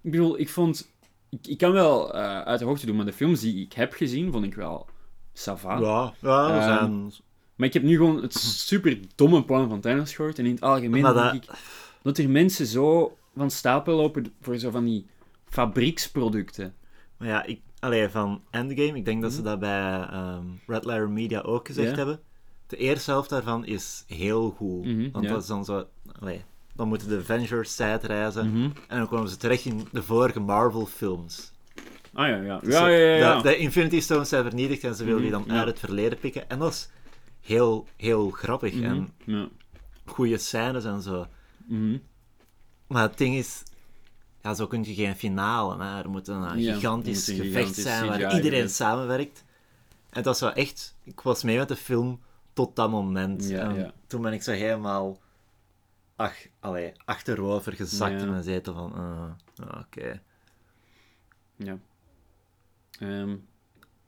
ik 0.03 0.11
bedoel, 0.11 0.39
ik 0.39 0.49
vond... 0.49 0.93
Ik, 1.31 1.47
ik 1.47 1.59
kan 1.59 1.73
wel 1.73 2.15
eh, 2.15 2.41
uit 2.41 2.59
de 2.59 2.65
hoogte 2.65 2.87
doen, 2.87 2.97
maar 2.97 3.05
de 3.05 3.13
films 3.13 3.41
die 3.41 3.65
ik 3.65 3.73
heb 3.73 3.93
gezien, 3.93 4.33
vond 4.33 4.45
ik 4.45 4.55
wel... 4.55 4.87
Sava. 5.33 5.79
ja, 5.79 6.15
ja 6.21 6.63
zijn... 6.63 7.13
Maar 7.57 7.67
ik 7.67 7.73
heb 7.75 7.83
nu 7.83 7.97
gewoon 7.97 8.23
het 8.23 8.35
super 8.35 8.99
domme 9.15 9.45
plan 9.45 9.69
van 9.69 9.81
Thanos 9.81 10.15
gehoord. 10.15 10.39
En 10.39 10.47
in 10.47 10.51
het 10.55 10.61
algemeen 10.61 11.03
Maar 11.03 11.15
denk 11.15 11.25
dat- 11.25 11.35
ik 11.35 11.49
dat 12.03 12.19
er 12.19 12.31
mensen 12.31 12.67
zo 12.67 13.17
van 13.37 13.51
stapel 13.51 13.97
lopen 13.97 14.33
voor 14.41 14.57
zo 14.59 14.71
van 14.71 14.85
die 14.85 15.07
fabrieksproducten. 15.49 16.75
Maar 17.17 17.29
ja, 17.29 17.45
ik, 17.45 17.61
allee, 17.81 18.09
van 18.09 18.43
Endgame, 18.51 18.97
ik 18.99 19.05
denk 19.05 19.23
dat 19.23 19.33
ze 19.33 19.43
dat 19.43 19.59
bij 19.61 20.01
ehm, 20.11 20.45
Red 20.67 20.85
Letter 20.85 21.11
Media 21.11 21.41
ook 21.41 21.67
gezegd 21.67 21.89
Mhm. 21.91 21.99
Ja. 21.99 22.05
hebben. 22.07 22.25
De 22.67 22.77
eerste 22.77 23.11
helft 23.11 23.29
daarvan 23.31 23.65
is 23.67 24.05
heel 24.07 24.51
goed. 24.51 24.85
Mhm, 24.85 25.11
want 25.13 25.25
ja. 25.25 25.31
dat 25.31 25.41
is 25.43 25.47
dan 25.49 25.65
zo... 25.65 25.87
Allee, 26.21 26.43
dan 26.75 26.89
moeten 26.89 27.09
de 27.09 27.17
Avengers 27.19 27.75
tijdreizen. 27.77 28.51
Mhm. 28.51 28.71
En 28.89 28.99
dan 28.99 29.09
komen 29.09 29.29
ze 29.29 29.37
terecht 29.37 29.65
in 29.65 29.87
de 29.93 30.03
vorige 30.03 30.41
Marvel-films. 30.41 31.53
Ah 32.13 32.29
ja, 32.29 32.37
ja. 32.37 32.59
Dus 32.59 32.73
Ja, 32.73 32.79
zo- 32.79 32.87
ja, 32.87 32.97
ja. 32.99 33.15
ja. 33.17 33.37
De, 33.37 33.43
de 33.43 33.57
Infinity 33.57 34.01
Stones 34.01 34.29
zijn 34.29 34.45
vernietigd 34.45 34.85
en 34.85 34.95
ze 34.95 35.05
willen 35.05 35.23
die 35.23 35.31
dan 35.31 35.41
Mhm, 35.43 35.53
ja. 35.53 35.59
uit 35.59 35.69
het 35.69 35.79
verleden 35.79 36.19
pikken. 36.19 36.49
En 36.51 36.59
dat 36.59 36.73
is 36.73 36.89
heel, 37.45 37.87
heel 37.97 38.31
grappig. 38.31 38.75
Mhm, 38.75 38.85
En 38.85 39.13
ja. 39.25 39.49
goede 40.05 40.39
scènes 40.39 40.85
en 40.85 41.03
zo. 41.03 41.27
Mhm. 41.67 41.99
Maar 42.87 43.03
het 43.03 43.19
ding 43.19 43.35
is... 43.35 43.63
Ja, 44.43 44.55
zo 44.55 44.67
kun 44.67 44.85
je 44.85 44.95
geen 44.95 45.17
finale. 45.17 45.85
Hè. 45.85 45.99
Er 45.99 46.11
moet 46.11 46.29
een 46.29 46.59
Ja, 46.59 46.75
gigantisch 46.75 47.29
moet 47.29 47.39
een 47.39 47.45
gevecht 47.45 47.57
gigantisch 47.57 47.83
zijn 47.85 48.07
waar 48.07 48.19
CGI 48.19 48.37
iedereen 48.37 48.71
samenwerkt. 48.71 49.45
En 50.11 50.23
dat 50.23 50.25
was 50.25 50.41
wel 50.41 50.53
echt... 50.53 50.97
Ik 51.03 51.21
was 51.21 51.43
mee 51.43 51.57
met 51.59 51.69
de 51.69 51.77
film 51.77 52.21
tot 52.53 52.77
dat 52.77 52.91
moment. 52.91 53.49
Ja, 53.49 53.61
en 53.61 53.75
ja. 53.75 53.93
toen 54.07 54.23
ben 54.23 54.33
ik 54.33 54.43
zo 54.43 54.51
helemaal... 54.53 55.19
Ach, 56.17 56.35
allee, 56.61 56.93
achterover 57.05 57.73
gezakt 57.73 58.23
in 58.23 58.31
mijn 58.31 58.43
zetel 58.43 58.75
van... 58.75 58.93
ah, 58.95 59.81
oké. 59.81 60.23
ja. 61.57 61.79
Ehm, 62.99 63.37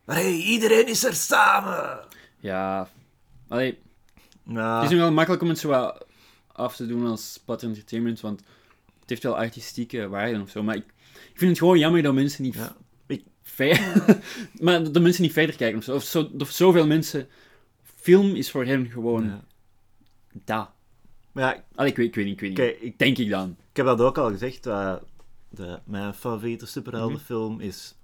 Maar 0.04 0.16
hey, 0.16 0.32
iedereen 0.36 0.86
is 0.88 1.04
er 1.04 1.14
samen! 1.14 2.00
ja. 2.38 2.88
Allee, 3.48 3.78
Nou, 4.42 4.74
het 4.74 4.84
is 4.84 4.90
nu 4.96 5.02
wel 5.02 5.12
makkelijk 5.12 5.42
om 5.42 5.48
het 5.48 5.58
zo 5.58 5.68
wat 5.68 6.06
af 6.52 6.76
te 6.76 6.86
doen 6.86 7.06
als 7.06 7.40
plat 7.44 7.62
entertainment, 7.62 8.20
want 8.20 8.40
het 9.00 9.08
heeft 9.08 9.22
wel 9.22 9.36
artistieke 9.36 10.08
waarden 10.08 10.40
of 10.40 10.50
zo. 10.50 10.62
Maar 10.62 10.76
ik, 10.76 10.84
ik 11.32 11.38
vind 11.38 11.50
het 11.50 11.58
gewoon 11.58 11.78
jammer 11.78 12.02
dat 12.02 12.14
mensen 12.14 12.42
niet 12.42 12.54
Ja, 12.54 12.76
ik- 13.06 13.24
maar 14.60 14.92
dat 14.92 15.02
mensen 15.02 15.22
niet 15.22 15.32
verder 15.32 15.56
kijken 15.56 15.78
of 15.78 15.84
zo. 15.84 15.94
Of, 15.94 16.02
zo, 16.02 16.30
of 16.38 16.50
zoveel 16.50 16.86
mensen... 16.86 17.28
Film 17.82 18.34
is 18.34 18.50
voor 18.50 18.64
hen 18.64 18.86
gewoon 18.90 19.24
ja. 19.24 19.44
dat. 20.44 20.70
Maar 21.32 21.54
ja, 21.54 21.64
Allee, 21.74 21.90
ik 21.90 21.96
weet, 21.96 22.06
ik 22.06 22.14
weet 22.14 22.24
niet, 22.24 22.34
ik 22.34 22.40
weet 22.40 22.48
niet. 22.48 22.58
kijk, 22.58 22.80
ik, 22.80 22.98
Denk 22.98 23.18
ik 23.18 23.28
dan. 23.30 23.56
ik 23.70 23.76
heb 23.76 23.86
dat 23.86 24.00
ook 24.00 24.18
al 24.18 24.30
gezegd. 24.30 24.66
eh, 24.66 24.94
de, 25.48 25.78
mijn 25.84 26.14
favoriete 26.14 26.66
superheldenfilm 26.66 27.60
is 27.60 27.94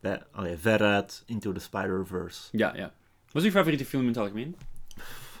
bij, 0.00 0.22
allee, 0.32 0.56
veruit 0.56 1.22
Into 1.26 1.52
the 1.52 1.60
Spider-Verse. 1.60 2.48
Ja, 2.52 2.76
ja. 2.76 2.94
Wat 3.32 3.42
is 3.42 3.48
uw 3.48 3.54
favoriete 3.54 3.84
film 3.84 4.02
in 4.02 4.08
het 4.08 4.16
algemeen? 4.18 4.56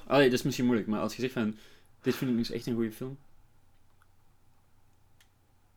Allee, 0.06 0.24
dat 0.30 0.38
is 0.38 0.42
misschien 0.44 0.64
moeilijk, 0.66 0.88
maar 0.88 1.00
als 1.00 1.14
je 1.14 1.20
zegt 1.20 1.32
van... 1.32 1.56
Dit 2.00 2.14
vind 2.14 2.30
ik 2.30 2.36
dus 2.36 2.50
echt 2.50 2.66
een 2.66 2.74
goede 2.74 2.92
film. 2.92 3.18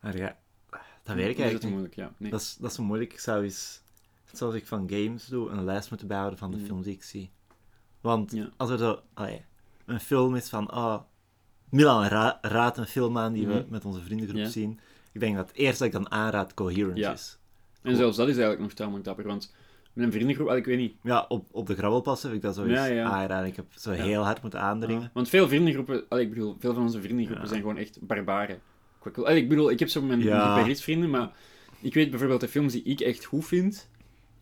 Maar 0.00 0.16
ja, 0.16 0.36
dat 0.70 0.80
weet 0.80 0.80
ik 1.02 1.04
Dan 1.04 1.16
is 1.16 1.24
eigenlijk 1.34 1.62
niet. 1.62 1.72
moeilijk, 1.72 1.94
ja. 1.94 2.12
Nee. 2.16 2.30
Dat 2.30 2.40
is, 2.40 2.56
dat 2.60 2.70
is 2.70 2.76
zo 2.76 2.82
moeilijk. 2.82 3.12
Ik 3.12 3.18
zou 3.20 3.42
eens, 3.44 3.82
zoals 4.32 4.54
ik 4.54 4.66
van 4.66 4.88
games 4.90 5.26
doe, 5.26 5.50
een 5.50 5.64
lijst 5.64 5.88
moeten 5.88 6.06
bijhouden 6.08 6.38
van 6.38 6.50
de 6.50 6.56
Mhm. 6.56 6.66
films 6.66 6.84
die 6.84 6.94
ik 6.94 7.02
zie. 7.02 7.30
Want 8.00 8.32
Ja. 8.32 8.48
als 8.56 8.70
er 8.70 8.78
zo, 8.78 9.00
allee, 9.14 9.44
een 9.84 10.00
film 10.00 10.34
is 10.36 10.48
van, 10.48 10.68
ah, 10.68 11.02
Milan 11.68 12.04
ra 12.06 12.38
raadt 12.42 12.76
een 12.76 12.86
film 12.86 13.18
aan 13.18 13.32
die 13.32 13.46
we 13.46 13.54
Mhm. 13.54 13.70
met 13.70 13.84
onze 13.84 14.02
vriendengroep 14.02 14.38
Ja. 14.40 14.48
zien. 14.48 14.80
Ik 15.12 15.20
denk 15.20 15.36
dat 15.36 15.48
het 15.48 15.56
eerste 15.56 15.78
dat 15.84 15.86
ik 15.94 16.00
dan 16.02 16.10
aanraad 16.10 16.54
Coherence 16.54 17.00
Ja. 17.00 17.12
is. 17.12 17.38
En 17.82 17.96
zelfs 17.96 18.16
dat 18.16 18.26
is 18.28 18.34
eigenlijk 18.34 18.62
nog 18.64 18.72
tamelijk 18.72 19.04
dapper, 19.04 19.26
want 19.26 19.54
met 19.92 20.04
een 20.06 20.12
vriendengroep, 20.12 20.48
ah, 20.48 20.56
ik 20.56 20.64
weet 20.64 20.78
niet. 20.78 20.94
Ja, 21.02 21.24
op, 21.28 21.46
op 21.50 21.66
de 21.66 21.74
grabbelpassen 21.74 22.28
heb 22.28 22.36
ik 22.36 22.42
dat 22.44 22.54
zo 22.54 22.62
eens 22.64 22.72
Ja, 22.78 22.84
ja. 22.84 23.04
aangedaan. 23.04 23.44
Ik 23.44 23.56
heb 23.56 23.66
zo 23.70 23.90
heel 23.90 24.22
hard 24.22 24.42
moeten 24.42 24.60
aandringen. 24.60 25.10
Want 25.12 25.28
veel 25.28 25.48
vriendengroepen, 25.48 26.04
allee, 26.08 26.24
ik 26.24 26.30
bedoel, 26.30 26.56
veel 26.58 26.74
van 26.74 26.82
onze 26.82 27.00
vriendengroepen 27.00 27.48
zijn 27.48 27.60
gewoon 27.60 27.76
echt 27.76 27.98
barbaren. 28.00 28.60
Allee, 29.14 29.42
ik 29.42 29.48
bedoel, 29.48 29.70
ik 29.70 29.78
heb 29.78 29.88
zo 29.88 30.02
mijn 30.02 30.24
mijn 30.24 30.76
vrienden, 30.76 31.10
maar 31.10 31.30
ik 31.80 31.94
weet 31.94 32.10
bijvoorbeeld 32.10 32.40
de 32.40 32.48
films 32.48 32.72
die 32.72 32.82
ik 32.82 33.00
echt 33.00 33.24
goed 33.24 33.44
vind. 33.46 33.90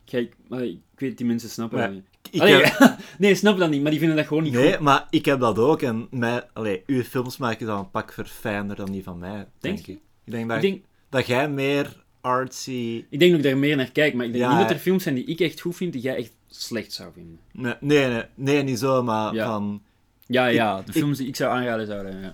Kijk, 0.05 0.37
allee, 0.49 0.71
ik 0.93 1.01
weet, 1.01 1.17
die 1.17 1.27
mensen 1.27 1.49
snappen 1.49 1.79
Maar 1.79 1.87
dat 1.87 1.97
niet. 1.97 2.05
Ik 2.31 2.41
Allee, 2.41 2.55
heb- 2.65 2.97
nee, 3.19 3.35
snappen 3.35 3.61
dat 3.61 3.71
niet, 3.71 3.81
maar 3.83 3.91
die 3.91 3.99
vinden 4.01 4.17
dat 4.17 4.27
gewoon 4.27 4.43
niet 4.43 4.53
Nee, 4.53 4.73
goed. 4.73 4.81
maar 4.81 5.07
ik 5.11 5.25
heb 5.25 5.41
dat 5.41 5.59
ook. 5.59 5.83
En 5.83 6.07
mij, 6.11 6.43
allee, 6.53 6.83
uw 6.87 7.03
films 7.03 7.37
maken 7.37 7.67
dan 7.67 7.79
een 7.79 7.91
pak 7.91 8.13
verfijnder 8.13 8.77
dan 8.77 8.91
die 8.93 9.03
van 9.03 9.19
mij, 9.19 9.37
denk, 9.37 9.49
Denk 9.61 9.79
je? 9.79 9.93
ik. 9.93 9.99
Ik 10.25 10.33
denk 10.33 10.49
dat, 10.49 10.57
Ik 10.57 10.63
denk, 10.71 10.85
dat 11.09 11.27
jij 11.27 11.49
meer 11.51 12.00
artsy... 12.21 13.05
ik 13.11 13.19
denk 13.19 13.31
dat 13.31 13.41
ik 13.41 13.47
daar 13.47 13.59
meer 13.59 13.77
naar 13.77 13.91
kijk, 13.91 14.15
maar 14.15 14.27
ik 14.27 14.33
denk 14.33 14.45
Ja, 14.45 14.51
niet 14.59 14.61
dat 14.61 14.71
er 14.71 14.83
films 14.83 15.03
zijn 15.03 15.15
die 15.15 15.25
ik 15.25 15.41
echt 15.41 15.61
goed 15.61 15.77
vind, 15.77 15.93
die 15.93 16.03
jij 16.03 16.17
echt 16.17 16.33
slecht 16.47 16.93
zou 16.93 17.13
vinden. 17.13 17.39
Nee, 17.53 17.75
nee, 17.81 18.09
nee, 18.09 18.23
nee, 18.35 18.63
niet 18.63 18.79
zo, 18.79 19.03
maar 19.03 19.35
Ja. 19.35 19.47
van... 19.47 19.83
Ja, 20.27 20.47
Ik- 20.49 20.55
ja, 20.55 20.77
de 20.77 20.83
ik- 20.87 20.93
films 20.93 21.19
die 21.19 21.27
ik 21.27 21.37
zou 21.37 21.51
aanraden 21.53 21.87
zouden, 21.87 22.21
ja. 22.21 22.33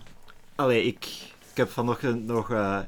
Allee, 0.54 0.84
ik, 0.84 1.04
ik 1.50 1.56
heb 1.56 1.68
vanochtend 1.70 2.26
nog... 2.26 2.50
eh, 2.50 2.80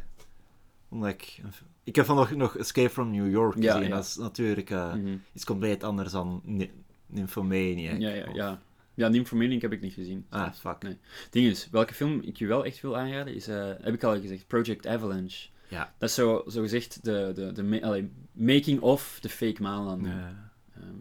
omdat 0.89 1.09
ik, 1.09 1.41
ik 1.85 1.97
heb 1.97 2.05
vanochtend 2.05 2.39
nog 2.39 2.57
Escape 2.57 2.91
from 2.91 3.11
New 3.11 3.31
York 3.31 3.63
Ja, 3.63 3.73
gezien. 3.73 3.89
ja. 3.89 3.95
Dat 3.95 4.05
is 4.05 4.17
natuurlijk 4.17 4.71
Mhm. 4.71 5.17
iets 5.33 5.45
compleet 5.45 5.85
anders 5.85 6.13
dan 6.13 6.41
Ny- 6.45 6.71
Nymphomaniac. 7.07 7.99
Ja, 7.99 8.09
ja, 8.11 8.27
of- 8.29 8.35
ja. 8.35 8.61
Ja, 8.95 9.09
Nymphomaniac 9.09 9.63
heb 9.63 9.73
ik 9.73 9.81
niet 9.81 9.93
gezien. 9.93 10.27
Ah, 10.29 10.53
fuck. 10.53 10.83
Nee. 10.83 10.97
Ding 11.31 11.47
is, 11.47 11.69
welke 11.71 11.95
film 11.95 12.21
ik 12.23 12.37
je 12.37 12.47
wel 12.47 12.65
echt 12.65 12.81
wil 12.81 12.97
aanraden, 12.97 13.35
is, 13.35 13.49
eh, 13.49 13.71
heb 13.81 13.95
ik 13.95 14.03
al 14.03 14.21
gezegd, 14.21 14.47
Project 14.47 14.87
Avalanche. 14.87 15.49
Ja. 15.69 15.93
Dat 15.99 16.09
is 16.09 16.15
zo, 16.15 16.45
zo 16.49 16.61
gezegd 16.63 17.05
de, 17.05 17.33
de, 17.35 17.53
de 17.53 17.83
allee, 17.83 18.11
making 18.33 18.81
of 18.81 19.19
de 19.21 19.29
fake 19.29 19.63
maanlanding. 19.63 20.15
Ja. 20.15 20.51
Ehm, 20.77 20.95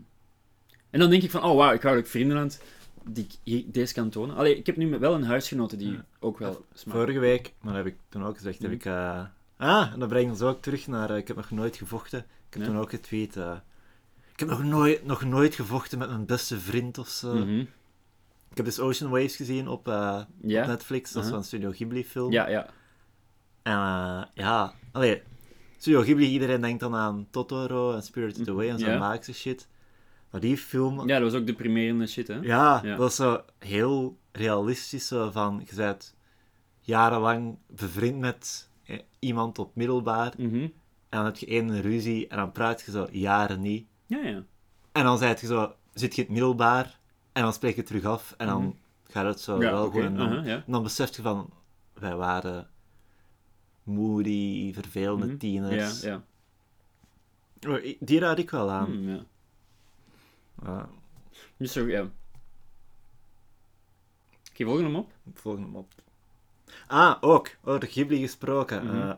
en 0.90 1.00
dan 1.00 1.10
denk 1.10 1.24
ik 1.24 1.32
van, 1.32 1.44
oh 1.44 1.56
wauw, 1.56 1.74
ik 1.74 1.82
hou 1.82 1.98
ook 1.98 2.08
vriendenland 2.08 2.62
die 3.10 3.24
ik 3.24 3.32
hier, 3.44 3.64
deze 3.68 3.94
kan 3.94 4.10
tonen. 4.10 4.36
Allee, 4.36 4.58
ik 4.58 4.66
heb 4.66 4.78
nu 4.78 5.00
wel 5.00 5.14
een 5.14 5.24
huisgenote 5.24 5.76
die 5.78 5.92
Ja. 5.92 6.06
ook 6.20 6.40
wel 6.40 6.66
smaakt. 6.74 6.98
Vorige 6.98 7.20
week, 7.20 7.54
maar 7.62 7.74
dat 7.74 7.84
heb 7.86 7.94
ik 7.94 8.00
toen 8.10 8.24
ook 8.26 8.36
gezegd, 8.36 8.58
heb 8.62 8.68
Mhm. 8.72 8.80
ik... 8.80 8.86
eh, 8.86 9.24
ah, 9.58 9.94
en 9.94 10.00
dat 10.00 10.10
brengt 10.10 10.32
ons 10.32 10.42
ook 10.42 10.62
terug 10.62 10.88
naar... 10.88 11.10
eh, 11.10 11.18
ik 11.18 11.28
heb 11.28 11.38
nog 11.38 11.52
nooit 11.52 11.76
gevochten. 11.76 12.20
Ik 12.48 12.54
heb 12.54 12.64
toen 12.64 12.78
ook 12.78 12.90
getweet... 12.90 13.36
eh, 13.38 13.56
ik 14.34 14.40
heb 14.40 14.50
nog 14.50 14.64
nooit, 14.64 15.06
nog 15.06 15.24
nooit 15.24 15.56
gevochten 15.56 15.98
met 16.00 16.10
mijn 16.10 16.26
beste 16.26 16.60
vriend 16.60 16.98
of 16.98 17.08
zo. 17.08 17.34
Mhm. 17.36 17.60
Ik 18.50 18.58
heb 18.64 18.66
dus 18.66 18.80
Ocean 18.80 19.12
Waves 19.12 19.36
gezien 19.36 19.68
op, 19.68 19.86
Ja. 19.86 20.26
op 20.62 20.68
Netflix. 20.68 21.12
Dat 21.12 21.24
is 21.24 21.30
van 21.30 21.44
Studio 21.44 21.72
Ghibli 21.72 22.06
film. 22.06 22.32
Ja, 22.32 22.50
ja. 22.50 22.70
En 23.68 23.74
eh, 23.78 24.22
ja, 24.34 24.74
allee, 24.92 25.22
Studio 25.78 26.02
Ghibli, 26.02 26.26
iedereen 26.28 26.62
denkt 26.62 26.80
dan 26.80 26.96
aan 26.96 27.28
Totoro 27.30 27.94
en 27.94 28.02
Spirited 28.04 28.50
Away 28.50 28.70
en 28.70 28.80
zo'n 28.80 28.90
Ja. 28.90 28.98
magische 28.98 29.34
shit. 29.34 29.68
Maar 30.32 30.42
die 30.42 30.58
film, 30.58 31.08
Ja, 31.08 31.20
dat 31.20 31.32
was 31.32 31.42
ook 31.42 31.48
deprimerende 31.48 32.08
shit, 32.08 32.28
hè? 32.28 32.34
ja, 32.36 32.80
Ja. 32.84 32.90
dat 32.90 32.98
was 32.98 33.16
zo 33.16 33.42
heel 33.60 34.18
realistisch. 34.32 35.08
Zo 35.08 35.32
van, 35.32 35.64
je 35.70 35.76
bent 35.76 36.16
jarenlang 36.82 37.58
bevriend 37.68 38.20
met 38.20 38.70
eh, 38.86 39.00
iemand 39.20 39.60
op 39.60 39.76
middelbaar. 39.76 40.34
Mhm. 40.38 40.56
En 41.10 41.18
dan 41.18 41.26
heb 41.26 41.36
je 41.36 41.46
één 41.46 41.82
ruzie 41.82 42.28
en 42.28 42.38
dan 42.38 42.52
praat 42.52 42.82
je 42.82 42.92
zo 42.92 43.08
jaren 43.12 43.62
niet. 43.62 43.88
Ja, 44.06 44.18
ja. 44.18 44.44
En 44.92 45.04
dan 45.04 45.18
zei 45.18 45.36
je 45.40 45.46
zo, 45.48 45.74
zit 45.94 46.16
je 46.16 46.22
het 46.22 46.32
middelbaar 46.32 47.00
en 47.34 47.42
dan 47.42 47.54
spreek 47.54 47.76
je 47.76 47.84
terug 47.84 48.04
af. 48.06 48.34
En 48.38 48.48
dan 48.48 48.62
Mhm. 48.62 48.72
gaat 49.12 49.26
het 49.26 49.40
zo 49.40 49.54
ja, 49.62 49.72
wel 49.72 49.86
oké, 49.86 50.02
gewoon. 50.02 50.20
En 50.20 50.44
dan, 50.46 50.64
dan 50.68 50.84
besef 50.84 51.16
je 51.16 51.22
van, 51.22 51.50
wij 51.94 52.16
waren 52.16 52.68
moody, 53.88 54.74
vervelende 54.74 55.26
Mhm. 55.26 55.38
tieners. 55.38 56.02
Ja, 56.02 56.10
ja. 56.10 56.24
Oh, 57.70 57.96
Die 58.00 58.20
raad 58.20 58.38
ik 58.40 58.50
wel 58.50 58.72
aan. 58.72 58.86
Hmm, 58.86 59.26
ja. 60.66 60.90
Dus 61.58 61.72
zo, 61.72 61.88
ja. 61.88 62.10
Oké, 64.52 64.66
hem 64.84 64.96
op. 64.96 65.12
volg 65.34 65.58
hem 65.58 65.76
op. 65.76 65.94
Ah, 66.88 67.16
ook. 67.22 67.50
Over 67.64 67.88
Ghibli 67.88 68.20
gesproken. 68.20 68.86
Mhm. 68.86 68.96
Eh, 68.96 69.14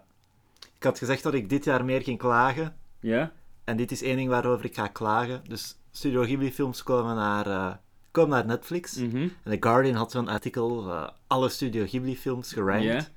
ik 0.78 0.84
had 0.84 0.98
gezegd 0.98 1.24
dat 1.24 1.34
ik 1.34 1.50
dit 1.50 1.64
jaar 1.64 1.86
meer 1.86 2.02
ging 2.02 2.18
klagen. 2.18 2.76
Ja? 3.00 3.32
En 3.64 3.78
dit 3.78 3.91
is 3.91 4.02
één 4.02 4.16
ding 4.16 4.30
waarover 4.30 4.66
ik 4.66 4.76
ga 4.76 4.88
klagen. 4.88 5.41
Dus 5.48 5.78
Studio 5.91 6.24
Ghibli 6.24 6.52
films 6.54 6.84
komen 6.84 7.16
naar, 7.16 7.48
eh, 7.48 7.74
komen 8.12 8.30
naar 8.38 8.46
Netflix. 8.46 8.96
Mhm. 8.96 9.18
En 9.44 9.52
The 9.52 9.58
Guardian 9.60 9.96
had 9.96 10.12
zo'n 10.12 10.28
artikel, 10.28 10.90
eh, 10.91 11.10
alle 11.28 11.50
Studio 11.50 11.86
Ghibli 11.86 12.18
films 12.18 12.54
gerankt. 12.54 12.84
Ja. 12.84 13.08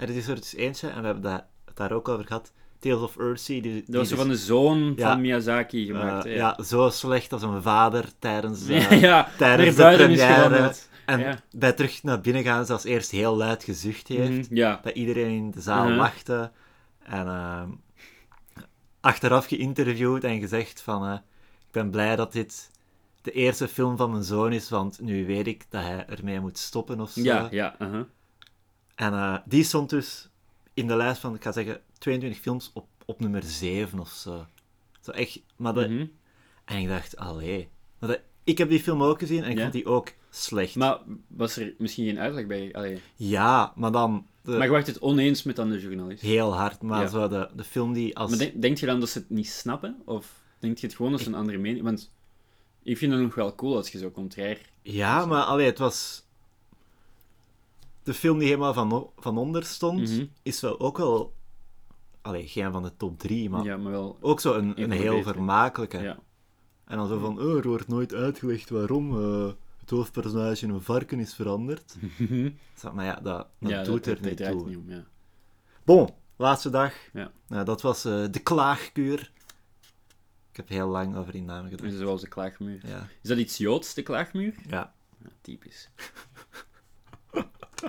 En 0.00 0.06
dit 0.06 0.16
is 0.16 0.28
er 0.28 0.34
dus 0.36 0.54
eentje, 0.54 0.88
en 0.88 1.00
we 1.00 1.06
hebben 1.06 1.32
het 1.32 1.76
daar 1.76 1.92
ook 1.92 2.08
over 2.08 2.26
gehad. 2.26 2.52
Tales 2.78 3.00
of 3.02 3.16
Earthsea. 3.18 3.60
Die, 3.62 3.72
die 3.72 3.84
Dat 3.86 3.94
was 3.94 4.08
dus, 4.08 4.18
van 4.18 4.28
de 4.28 4.36
zoon 4.36 4.92
Ja. 4.96 5.10
van 5.10 5.20
Miyazaki 5.20 5.86
gemaakt. 5.86 6.24
eh, 6.24 6.32
hè? 6.32 6.38
ja, 6.38 6.58
zo 6.62 6.88
slecht 6.90 7.32
als 7.32 7.42
een 7.42 7.62
vader 7.62 8.04
tijdens, 8.18 8.66
ja, 8.66 8.88
eh, 8.90 9.00
ja. 9.00 9.28
tijdens 9.38 9.76
de 9.76 9.82
première. 9.96 10.74
En 11.06 11.20
Ja. 11.20 11.38
bij 11.56 11.72
terug 11.72 12.02
naar 12.02 12.20
binnen 12.20 12.42
gaan 12.42 12.66
ze 12.66 12.72
als 12.72 12.84
eerst 12.84 13.10
heel 13.10 13.36
luid 13.36 13.64
gezucht 13.64 14.08
heeft. 14.08 14.30
Mhm, 14.50 14.54
Ja. 14.56 14.80
Dat 14.82 14.94
iedereen 14.94 15.30
in 15.36 15.50
de 15.50 15.60
zaal 15.60 15.84
Mhm. 15.88 15.96
lachte. 15.96 16.50
En 17.02 17.26
ehm, 17.26 17.68
achteraf 19.00 19.46
geïnterviewd 19.46 20.24
en 20.24 20.40
gezegd 20.40 20.82
van... 20.82 21.04
eh, 21.06 21.12
ik 21.66 21.70
ben 21.70 21.90
blij 21.90 22.16
dat 22.16 22.32
dit 22.32 22.70
de 23.22 23.30
eerste 23.32 23.68
film 23.68 23.96
van 23.96 24.10
mijn 24.10 24.22
zoon 24.24 24.52
is, 24.52 24.68
want 24.70 25.00
nu 25.00 25.26
weet 25.26 25.46
ik 25.46 25.64
dat 25.68 25.82
hij 25.82 26.04
ermee 26.08 26.40
moet 26.40 26.58
stoppen 26.58 27.00
of 27.00 27.10
zo. 27.10 27.20
Ja, 27.22 27.48
ja. 27.50 27.76
En 29.00 29.12
eh, 29.12 29.36
die 29.44 29.64
stond 29.64 29.90
dus 29.90 30.28
in 30.74 30.86
de 30.86 30.96
lijst 30.96 31.20
van, 31.20 31.34
ik 31.34 31.42
ga 31.42 31.52
zeggen, 31.52 31.80
22 31.98 32.40
films 32.40 32.70
op, 32.74 32.86
op 33.04 33.20
nummer 33.20 33.42
7 33.42 33.98
of 34.00 34.08
zo. 34.08 34.46
Zo 35.00 35.10
echt... 35.10 35.40
Maar 35.56 35.74
dat, 35.74 35.88
Mhm. 35.88 36.06
En 36.64 36.78
ik 36.78 36.88
dacht, 36.88 37.16
allee... 37.16 37.68
Maar 37.98 38.18
ik 38.44 38.58
heb 38.58 38.68
die 38.68 38.80
film 38.80 39.02
ook 39.02 39.18
gezien 39.18 39.42
en 39.44 39.50
ik 39.50 39.56
Ja. 39.56 39.60
vond 39.62 39.72
die 39.72 39.86
ook 39.86 40.12
slecht. 40.30 40.74
Maar 40.74 40.98
was 41.26 41.56
er 41.56 41.74
misschien 41.78 42.04
geen 42.06 42.18
uitleg 42.18 42.46
bij? 42.46 42.74
Allee. 42.74 43.00
Ja, 43.16 43.72
maar 43.76 43.92
dan... 43.92 44.26
De, 44.42 44.50
Maar 44.50 44.66
je 44.66 44.72
wacht 44.72 44.86
het 44.86 45.00
oneens 45.00 45.42
met 45.42 45.56
dan 45.56 45.70
de 45.70 45.80
journalist. 45.80 46.22
Heel 46.22 46.54
hard, 46.54 46.82
maar 46.82 47.00
Ja. 47.02 47.08
zo 47.08 47.28
de, 47.28 47.48
de 47.56 47.64
film 47.64 47.92
die 47.92 48.16
als... 48.16 48.30
Maar 48.30 48.38
denk, 48.38 48.62
denk 48.62 48.78
je 48.78 48.86
dan 48.86 49.00
dat 49.00 49.08
ze 49.08 49.18
het 49.18 49.30
niet 49.30 49.48
snappen? 49.48 50.02
Of 50.04 50.32
denk 50.58 50.78
je 50.78 50.86
het 50.86 50.96
gewoon 50.96 51.18
ze 51.18 51.26
een 51.26 51.34
andere 51.34 51.58
mening... 51.58 51.84
Want 51.84 52.10
ik 52.82 52.98
vind 52.98 53.12
het 53.12 53.20
nog 53.20 53.34
wel 53.34 53.54
cool 53.54 53.76
als 53.76 53.88
je 53.90 53.98
zo 53.98 54.10
contrair... 54.10 54.60
Ja, 54.82 55.26
maar 55.26 55.42
allee, 55.42 55.66
het 55.66 55.78
was... 55.78 56.22
De 58.10 58.16
film 58.16 58.38
die 58.38 58.48
helemaal 58.48 58.74
van, 58.74 59.10
van 59.16 59.38
onder 59.38 59.64
stond, 59.64 60.00
Mhm. 60.10 60.24
is 60.42 60.60
wel 60.60 60.80
ook 60.80 60.96
wel... 60.98 61.34
Allee, 62.22 62.46
geen 62.48 62.72
van 62.72 62.82
de 62.82 62.96
top 62.96 63.18
drie, 63.18 63.50
maar 63.50 63.64
Ja, 63.64 63.76
maar 63.76 63.92
wel... 63.92 64.18
ook 64.20 64.40
zo 64.40 64.54
een, 64.54 64.82
Een 64.82 64.90
heel 64.90 65.22
vermakelijke. 65.22 65.98
Ja. 65.98 66.18
En 66.84 66.96
dan 66.96 67.08
zo 67.08 67.18
van, 67.18 67.38
oh, 67.40 67.56
er 67.56 67.68
wordt 67.68 67.88
nooit 67.88 68.14
uitgelegd 68.14 68.70
waarom 68.70 69.18
eh, 69.22 69.52
het 69.80 69.90
hoofdpersonage 69.90 70.64
in 70.66 70.70
een 70.70 70.80
varken 70.82 71.18
is 71.20 71.34
veranderd. 71.34 71.96
Zo, 72.80 72.92
maar 72.92 73.04
ja, 73.04 73.14
dat, 73.14 73.46
dat 73.60 73.70
ja, 73.70 73.82
doet 73.82 74.04
dat, 74.04 74.06
er 74.16 74.22
dat 74.22 74.38
niet 74.38 74.48
toe. 74.50 74.68
niet 74.68 74.76
om, 74.76 74.90
ja. 74.90 75.04
Bon, 75.84 76.08
laatste 76.36 76.70
dag. 76.70 76.94
Ja. 77.12 77.30
Nou, 77.46 77.64
dat 77.64 77.82
was 77.82 78.04
eh, 78.04 78.24
de 78.30 78.40
klaagkuur. 78.42 79.32
Ik 80.50 80.56
heb 80.56 80.68
heel 80.68 80.88
lang 80.88 81.16
over 81.16 81.32
die 81.32 81.42
naam 81.42 81.68
gedacht. 81.68 81.94
zoals 81.94 82.20
de 82.20 82.28
klaagmuur. 82.28 82.80
Ja. 82.86 83.08
Is 83.22 83.28
dat 83.28 83.38
iets 83.38 83.56
Joods, 83.56 83.94
de 83.94 84.02
klaagmuur? 84.02 84.54
ja. 84.68 84.92
Ja, 85.24 85.30
typisch. 85.40 85.88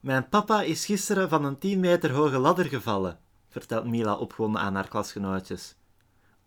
Mijn 0.00 0.28
papa 0.28 0.62
is 0.62 0.84
gisteren 0.84 1.28
van 1.28 1.44
een 1.44 1.58
10 1.58 1.80
meter 1.80 2.10
hoge 2.10 2.38
ladder 2.38 2.64
gevallen, 2.64 3.18
vertelt 3.48 3.84
Mila 3.86 4.14
opgewonden 4.14 4.60
aan 4.60 4.74
haar 4.74 4.88
klasgenootjes. 4.88 5.74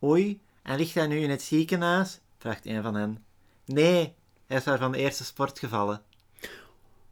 Oei, 0.04 0.42
en 0.64 0.78
ligt 0.78 0.94
hij 0.96 1.08
nu 1.08 1.20
in 1.20 1.30
het 1.30 1.42
ziekenhuis? 1.42 2.20
vraagt 2.38 2.66
een 2.66 2.82
van 2.82 2.96
hen. 2.96 3.24
Nee, 3.66 4.16
hij 4.46 4.58
is 4.58 4.64
daar 4.64 4.78
van 4.78 4.92
de 4.92 4.98
eerste 4.98 5.24
sport 5.26 5.60
gevallen. 5.60 6.02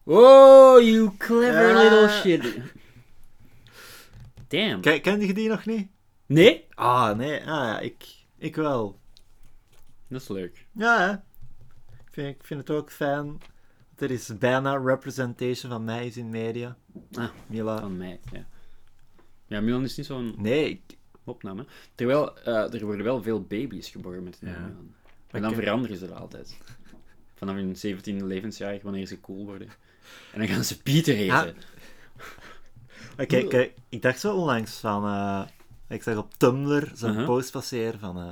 Oh, 0.03 0.81
you 0.81 1.17
clever 1.17 1.69
Ja. 1.69 1.81
little 1.81 2.09
shit. 2.09 2.61
Damn. 4.47 4.81
Ken, 4.81 5.01
kende 5.01 5.27
je 5.27 5.33
die 5.33 5.49
nog 5.49 5.65
niet? 5.65 5.89
Nee? 6.25 6.67
Ah, 6.73 7.15
nee. 7.17 7.39
Ah 7.39 7.45
ja, 7.45 7.79
ik, 7.79 8.05
ik 8.37 8.55
wel. 8.55 8.99
Dat 10.07 10.21
is 10.21 10.27
leuk. 10.27 10.65
Ja, 10.71 10.99
hè. 10.99 11.15
Ik 12.17 12.23
vind, 12.23 12.35
ik 12.39 12.45
vind 12.45 12.59
het 12.59 12.69
ook 12.69 12.91
fijn. 12.91 13.37
dat 13.95 14.09
Er 14.09 14.11
is 14.15 14.37
bijna 14.37 14.75
representation 14.77 15.71
van 15.71 15.83
mij 15.83 16.05
is 16.05 16.17
in 16.17 16.29
media. 16.29 16.77
Ah, 17.13 17.29
Mila. 17.47 17.79
Van 17.79 17.97
mij, 17.97 18.19
ja. 18.31 18.45
Ja, 19.47 19.61
Milan 19.61 19.83
is 19.83 19.97
niet 19.97 20.05
zo'n 20.05 20.35
Nee, 20.37 20.69
ik, 20.69 20.97
opname. 21.23 21.65
Terwijl, 21.95 22.37
eh, 22.39 22.73
er 22.73 22.85
worden 22.85 23.03
wel 23.05 23.21
veel 23.21 23.41
baby's 23.41 23.89
geboren 23.89 24.23
met 24.23 24.37
Ja. 24.41 24.47
Milan. 24.47 24.61
Maar 24.71 24.75
En 25.27 25.41
dan 25.41 25.51
ik- 25.51 25.57
veranderen 25.57 25.97
ze 25.97 26.07
dat 26.07 26.17
altijd. 26.17 26.57
Vanaf 27.35 27.55
hun 27.55 27.75
17e 27.75 28.25
levensjaar, 28.25 28.79
wanneer 28.83 29.05
ze 29.07 29.19
cool 29.21 29.45
worden. 29.45 29.67
En 30.33 30.39
dan 30.39 30.47
gaan 30.47 30.63
ze 30.63 30.81
Pieter 30.81 31.15
heten. 31.15 31.55
Oké, 33.19 33.43
kijk, 33.47 33.73
ik 33.89 34.01
dacht 34.01 34.19
zo 34.19 34.35
onlangs 34.35 34.77
van... 34.79 35.05
eh, 35.05 35.47
ik 35.89 36.03
zag 36.03 36.17
op 36.17 36.33
Tumblr 36.37 36.91
zo'n 36.93 37.09
Uh-huh. 37.09 37.25
post 37.25 37.51
passeren 37.51 37.99
van... 37.99 38.17
eh, 38.17 38.29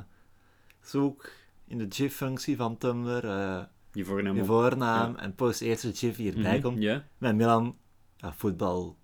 zoek 0.82 1.32
in 1.68 1.78
de 1.78 1.86
GIF-functie 1.90 2.56
van 2.56 2.78
Tumblr 2.78 3.26
eh, 3.30 3.64
Je 3.96 4.06
voornaam 4.06 4.36
je 4.36 4.46
voornaam 4.46 5.16
en 5.16 5.36
post 5.36 5.62
eerst 5.62 5.82
de 5.82 5.94
GIF 5.94 6.16
die 6.16 6.34
erbij 6.34 6.52
Mhm, 6.54 6.62
komt. 6.62 7.04
Met 7.18 7.36
Milan, 7.36 7.78
ja, 8.18 8.34
voetbal, 8.34 8.98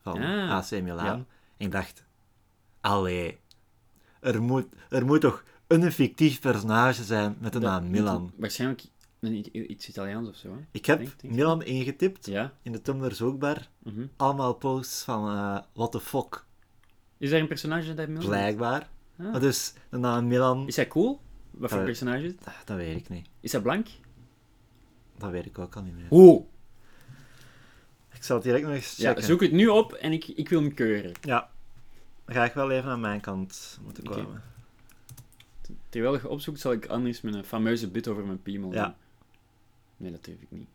van 0.00 0.18
Ah, 0.22 0.50
AC 0.50 0.70
Milan. 0.70 1.04
ja. 1.04 1.12
En 1.12 1.26
ik 1.56 1.70
dacht, 1.72 2.04
allee, 2.80 3.38
er 4.20 4.42
moet, 4.42 4.66
er 4.90 5.04
moet 5.06 5.20
toch 5.20 5.44
een 5.66 5.92
fictief 5.92 6.40
personage 6.40 7.04
zijn 7.04 7.36
met 7.40 7.52
de 7.52 7.58
Dat- 7.58 7.70
naam 7.70 7.90
Milan. 7.90 8.32
Waarschijnlijk 8.36 8.82
iets 9.52 9.88
Italiaans 9.88 10.28
of 10.28 10.36
zo. 10.36 10.48
Hè? 10.52 10.58
Ik 10.70 10.86
heb 10.86 10.98
Denk- 10.98 11.20
denk- 11.20 11.34
Milan 11.34 11.62
ingetipt 11.62 12.26
Ja. 12.26 12.52
in 12.62 12.72
de 12.72 12.80
Tumblr 12.82 13.14
zoekbar. 13.14 13.68
mhm. 13.78 14.06
Allemaal 14.16 14.54
posts 14.54 15.02
van 15.04 15.28
eh 15.28 15.58
what 15.72 15.92
the 15.92 16.00
fuck, 16.00 16.44
Is 17.18 17.30
daar 17.30 17.40
een 17.40 17.46
personage 17.46 17.94
dat 17.94 18.08
Milan 18.08 18.24
blijkbaar. 18.26 18.88
Ah. 19.18 19.40
Dus 19.40 19.74
de 19.90 19.96
naam 19.96 20.26
Milan, 20.26 20.66
Is 20.66 20.76
hij 20.76 20.88
cool? 20.88 21.20
Wat 21.50 21.70
voor 21.70 21.82
personage 21.84 22.24
is 22.24 22.30
het? 22.32 22.44
ah, 22.46 22.54
dat 22.64 22.76
weet 22.76 22.96
ik 22.96 23.08
niet. 23.08 23.26
Is 23.40 23.52
hij 23.52 23.60
blank? 23.60 23.86
Dat 25.22 25.30
weet 25.30 25.46
ik 25.46 25.58
ook 25.58 25.76
al 25.76 25.82
niet 25.82 25.94
meer. 25.96 26.06
Oeh. 26.10 26.42
Ik 28.14 28.22
zal 28.24 28.36
het 28.36 28.44
direct 28.44 28.64
nog 28.64 28.72
eens 28.74 28.96
Ja, 28.96 29.08
checken. 29.08 29.24
zoek 29.24 29.40
het 29.40 29.52
nu 29.52 29.68
op 29.68 29.92
en 29.92 30.12
ik, 30.12 30.26
ik 30.28 30.48
wil 30.48 30.60
hem 30.60 30.74
keuren. 30.74 31.12
Ja, 31.20 31.50
dan 32.24 32.34
ga 32.34 32.44
ik 32.44 32.52
wel 32.52 32.70
even 32.70 32.90
aan 32.90 33.00
mijn 33.00 33.20
kant 33.20 33.78
moeten 33.82 34.06
Oké. 34.08 34.22
komen. 34.22 34.42
Terwijl 35.88 36.14
je 36.14 36.28
opzoekt, 36.28 36.60
zal 36.60 36.72
ik 36.72 36.86
anders 36.86 37.22
een 37.22 37.44
fameuze 37.44 37.88
bit 37.88 38.08
over 38.08 38.24
mijn 38.24 38.42
piemel 38.42 38.72
Ja. 38.72 38.84
doen. 38.84 38.94
Nee, 39.96 40.10
dat 40.10 40.24
durf 40.24 40.40
ik 40.40 40.50
niet. 40.50 40.68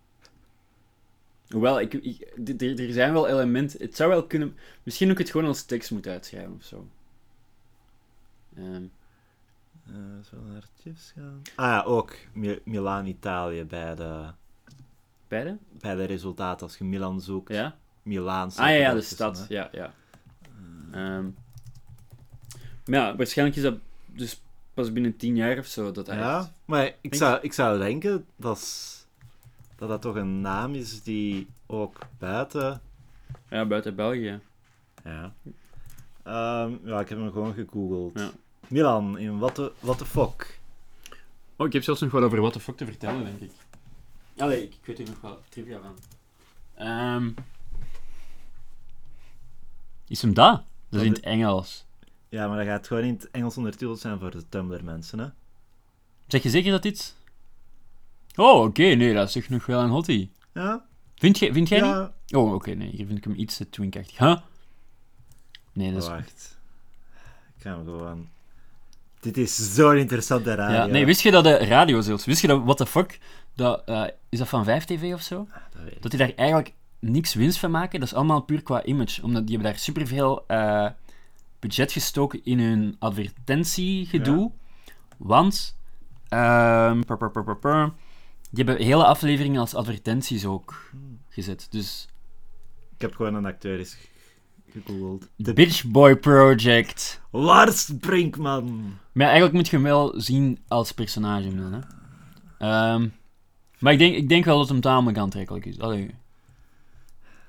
Hoewel, 1.50 1.80
ik, 1.80 1.94
ik, 1.94 2.22
er, 2.62 2.80
er 2.88 2.94
zijn 2.94 3.14
wel 3.14 3.28
elementen... 3.28 3.80
Het 3.82 3.96
zou 3.96 4.10
wel 4.10 4.28
kunnen... 4.28 4.58
Misschien 4.84 5.12
ook 5.12 5.18
het 5.18 5.30
gewoon 5.30 5.48
als 5.48 5.64
tekst 5.64 5.92
moeten 5.92 6.12
uitschrijven 6.12 6.54
of 6.54 6.64
zo. 6.64 6.88
Ehm, 8.56 8.84
Eh, 9.90 9.96
zo 10.30 10.38
naar 10.52 10.64
tips 10.84 11.14
gaan. 11.18 11.42
Ah 11.56 11.66
ja, 11.66 11.84
ook 11.84 12.16
Mi- 12.34 12.60
Milaan, 12.64 13.06
Italië 13.06 13.64
bij 13.64 13.96
de, 13.96 14.26
bij 15.28 15.96
de 15.96 16.04
resultaten. 16.04 16.68
Als 16.68 16.78
je 16.78 16.84
Milan 16.84 17.22
zoekt, 17.22 17.54
Ja? 17.54 17.76
Milaan 18.04 18.48
Ah 18.50 18.56
ja, 18.56 18.68
ja, 18.70 18.94
de 18.94 19.02
stad. 19.02 19.38
hè. 19.38 19.46
Ja, 19.50 19.70
ja. 19.72 19.94
Ehm, 20.92 21.24
maar 22.86 23.00
ja, 23.00 23.16
waarschijnlijk 23.16 23.58
is 23.58 23.64
dat 23.64 23.78
dus 24.06 24.42
pas 24.74 24.92
binnen 24.94 25.18
tien 25.18 25.36
jaar 25.36 25.58
of 25.58 25.66
zo 25.66 25.92
dat 25.92 26.08
hij 26.08 26.18
Ja, 26.18 26.52
maar 26.66 26.86
ik 26.86 26.98
Denk- 27.02 27.16
zou, 27.16 27.40
ik 27.42 27.54
zou 27.54 27.80
denken 27.80 28.26
dat, 28.36 28.62
dat 29.76 29.90
dat 29.90 30.02
toch 30.02 30.16
een 30.16 30.42
naam 30.42 30.74
is 30.74 31.04
die 31.04 31.48
ook 31.66 32.00
buiten... 32.18 32.82
Ja, 33.50 33.66
buiten 33.66 33.96
België. 33.96 34.40
Ja. 35.04 35.34
Ehm, 36.24 36.74
ja, 36.84 37.00
ik 37.00 37.10
heb 37.10 37.18
hem 37.18 37.32
gewoon 37.32 37.54
gegoogeld. 37.54 38.20
Ja. 38.20 38.30
Milan, 38.68 39.18
in 39.18 39.40
what 39.40 39.56
the, 39.56 39.72
what 39.80 39.98
the 39.98 40.06
fuck? 40.06 40.60
Oh, 41.56 41.68
ik 41.68 41.74
heb 41.74 41.84
zelfs 41.84 42.02
nog 42.02 42.12
wat 42.12 42.24
over 42.24 42.42
what 42.42 42.54
the 42.54 42.60
fuck 42.60 42.78
te 42.78 42.86
vertellen, 42.86 43.24
denk 43.24 43.40
ik. 43.40 43.52
Allee, 44.38 44.64
ik, 44.64 44.74
ik 44.74 44.86
weet 44.86 45.00
er 45.00 45.06
nog 45.06 45.22
wel 45.22 45.40
trivia 45.50 45.80
van. 45.80 45.98
Ehm, 46.76 47.32
is 50.08 50.22
hem 50.22 50.34
dat? 50.34 50.64
Dat 50.90 51.02
is 51.02 51.08
in 51.08 51.14
het 51.14 51.22
Engels. 51.22 51.86
Ja, 52.30 52.48
maar 52.48 52.58
dat 52.58 52.66
gaat 52.66 52.88
gewoon 52.88 53.04
in 53.04 53.14
het 53.14 53.32
Engels 53.32 53.58
ondertiteld 53.58 54.00
zijn 54.00 54.20
voor 54.20 54.32
de 54.32 54.50
Tumblr-mensen, 54.50 55.20
hè? 55.20 55.28
Zeg 56.28 56.44
je 56.44 56.50
zeker 56.50 56.72
dat 56.72 56.82
dit... 56.82 57.16
Oh, 58.36 58.64
oké, 58.64 58.82
nee, 58.82 59.14
dat 59.14 59.28
is 59.30 59.36
echt 59.36 59.50
nog 59.50 59.66
wel 59.66 59.82
een 59.82 59.90
hottie. 59.90 60.32
Ja? 60.54 60.86
Vind 61.16 61.40
jij, 61.40 61.54
vind 61.54 61.68
jij 61.68 61.82
niet? 61.82 62.36
Oh, 62.36 62.54
oké, 62.54 62.72
nee, 62.72 62.90
hier 62.90 63.06
vind 63.06 63.18
ik 63.18 63.24
hem 63.24 63.36
iets 63.36 63.58
te 63.58 63.70
twinkachtig. 63.70 64.18
Huh? 64.18 64.38
Nee, 65.74 65.94
dat 65.94 66.02
is... 66.02 66.08
Oh, 66.08 66.16
wacht. 66.16 66.58
Ik 67.56 67.62
ga 67.62 67.76
hem 67.76 67.84
gewoon... 67.84 68.30
Dit 69.20 69.38
is 69.38 69.74
zo'n 69.74 69.98
interessante 69.98 70.56
radio. 70.56 70.76
Ja, 70.76 70.86
nee, 70.86 71.06
wist 71.06 71.22
je 71.22 71.32
dat 71.32 71.44
de 71.44 71.58
radio 71.58 72.02
zelfs, 72.02 72.26
wist 72.26 72.42
je 72.42 72.48
dat, 72.48 72.64
what 72.64 72.78
the 72.78 72.86
fuck, 72.86 73.20
dat, 73.56 73.84
eh, 73.86 74.04
is 74.30 74.40
dat 74.40 74.48
van 74.48 74.66
5TV 74.66 75.14
of 75.14 75.22
zo? 75.22 75.48
Dat 75.74 75.84
weet 75.84 75.96
ik. 75.96 76.02
Dat 76.02 76.12
die 76.12 76.20
daar 76.20 76.34
eigenlijk 76.36 76.74
niks 77.00 77.34
winst 77.34 77.60
van 77.60 77.72
maken, 77.72 78.00
dat 78.00 78.08
is 78.08 78.16
allemaal 78.16 78.42
puur 78.42 78.64
qua 78.64 78.84
image. 78.84 79.24
Omdat 79.24 79.48
die 79.48 79.56
hebben 79.56 79.72
daar 79.74 79.82
superveel 79.82 80.44
eh 80.48 80.88
budget 81.60 81.92
gestoken 81.92 82.40
in 82.44 82.60
hun 82.60 82.96
advertentiegedoe. 83.00 84.52
Want, 85.18 85.78
ehm, 86.28 87.02
pur, 87.02 87.18
pur, 87.18 87.32
pur, 87.32 87.44
pur, 87.44 87.58
pur, 87.58 87.94
die 88.50 88.64
hebben 88.66 88.86
hele 88.86 89.06
afleveringen 89.06 89.60
als 89.60 89.74
advertenties 89.76 90.46
ook 90.46 90.92
gezet. 91.30 91.68
Dus, 91.70 92.08
Ik 92.96 93.02
heb 93.02 93.16
gewoon 93.16 93.36
een 93.36 93.46
acteur 93.46 93.80
eens 93.80 93.98
gegoogeld. 94.72 95.30
The 95.44 95.54
Bitch 95.54 95.86
Boy 95.86 96.16
Project. 96.16 97.22
Lars 97.32 97.92
Brinkman! 98.00 98.76
Maar 99.12 99.26
ja, 99.26 99.32
eigenlijk 99.32 99.54
moet 99.54 99.68
je 99.68 99.76
hem 99.76 99.86
wel 99.86 100.14
zien 100.22 100.60
als 100.68 100.92
personage 100.92 101.56
dan, 101.56 101.74
hè. 101.74 101.80
Ehm, 102.58 103.08
maar 103.80 103.94
ik 103.94 104.00
denk, 104.00 104.16
ik 104.16 104.30
denk 104.30 104.46
wel 104.46 104.58
dat 104.58 104.70
hem 104.70 104.82
tamelijk 104.82 105.18
aantrekkelijk 105.18 105.66
is. 105.66 105.80
Allee. 105.80 106.16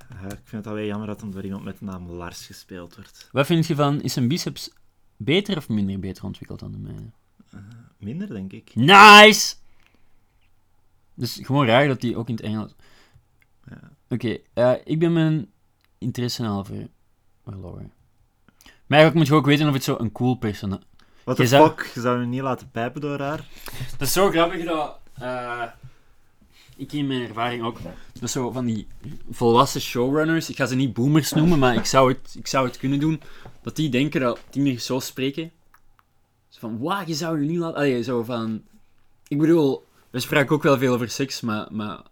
Ja, 0.09 0.25
ik 0.25 0.41
vind 0.45 0.65
het 0.65 0.67
alleen 0.67 0.87
jammer 0.87 1.07
dat 1.07 1.21
hem 1.21 1.31
door 1.31 1.45
iemand 1.45 1.65
met 1.65 1.79
de 1.79 1.85
naam 1.85 2.11
Lars 2.11 2.47
gespeeld 2.47 2.95
wordt. 2.95 3.29
Wat 3.33 3.47
vind 3.47 3.67
je 3.67 3.75
van, 3.75 4.03
is 4.03 4.13
zijn 4.13 4.29
biceps 4.29 4.71
beter 5.17 5.57
of 5.57 5.69
minder 5.69 5.99
beter 5.99 6.25
ontwikkeld 6.25 6.61
dan 6.61 6.73
de 6.73 6.79
mijne? 6.79 7.11
Minder, 7.99 8.29
denk 8.29 8.53
ik. 8.53 8.75
Nice! 8.75 9.55
Dus 11.15 11.39
gewoon 11.43 11.67
raar 11.67 11.87
dat 11.87 12.01
die 12.01 12.17
ook 12.17 12.29
in 12.29 12.35
het 12.35 12.45
Engels... 12.45 12.75
Ja. 13.65 13.91
Oké, 14.09 14.39
eh, 14.53 14.75
ik 14.85 14.99
ben 14.99 15.13
mijn 15.13 15.51
interesse 15.99 16.47
al 16.47 16.67
Maar 17.57 18.99
eigenlijk 18.99 19.15
moet 19.15 19.27
je 19.27 19.35
ook 19.35 19.47
weten 19.47 19.69
of 19.69 19.75
het 19.75 19.85
zo 19.85 19.97
een 19.99 20.13
cool 20.13 20.35
personage... 20.35 20.83
What 21.25 21.37
Je 21.37 21.43
the 21.43 21.49
zou- 21.49 21.69
fuck? 21.69 21.91
Je 21.95 22.01
zou 22.01 22.19
hem 22.21 22.29
niet 22.29 22.41
laten 22.41 22.71
pijpen 22.71 23.01
door 23.01 23.21
haar? 23.21 23.49
Dat 23.99 24.07
is 24.09 24.13
zo 24.13 24.31
grappig 24.31 24.65
dat... 24.65 24.99
eh, 25.15 25.63
ik 26.77 26.93
in 26.93 27.07
mijn 27.07 27.23
ervaring 27.29 27.63
ook... 27.65 27.79
Dat 28.13 28.23
is 28.23 28.33
zo 28.33 28.51
van 28.51 28.65
die 28.65 28.87
volwassen 29.31 29.81
showrunners, 29.81 30.51
ik 30.51 30.57
ga 30.57 30.67
ze 30.67 30.75
niet 30.75 30.93
boomers 30.93 31.33
noemen, 31.33 31.59
maar 31.59 31.75
ik 31.75 31.85
zou 31.85 32.09
het, 32.13 32.35
ik 32.39 32.47
zou 32.47 32.67
het 32.67 32.79
kunnen 32.79 33.01
doen, 33.01 33.21
dat 33.63 33.77
die 33.77 33.89
denken 33.89 34.21
dat 34.21 34.41
die 34.51 34.63
meer 34.63 34.79
zo 34.79 34.99
spreken. 35.01 35.51
Zo 36.49 36.59
van, 36.61 36.79
wauw, 36.79 37.03
je 37.07 37.15
zou 37.15 37.41
je 37.41 37.49
niet 37.49 37.59
laten... 37.59 37.77
Allee, 37.77 38.03
zo 38.03 38.23
van... 38.23 38.63
Ik 39.29 39.39
bedoel, 39.39 39.87
we 40.11 40.21
spraken 40.21 40.55
ook 40.55 40.63
wel 40.63 40.79
veel 40.79 40.95
over 40.95 41.11
seks, 41.11 41.41
maar... 41.41 41.67
maar 41.71 42.03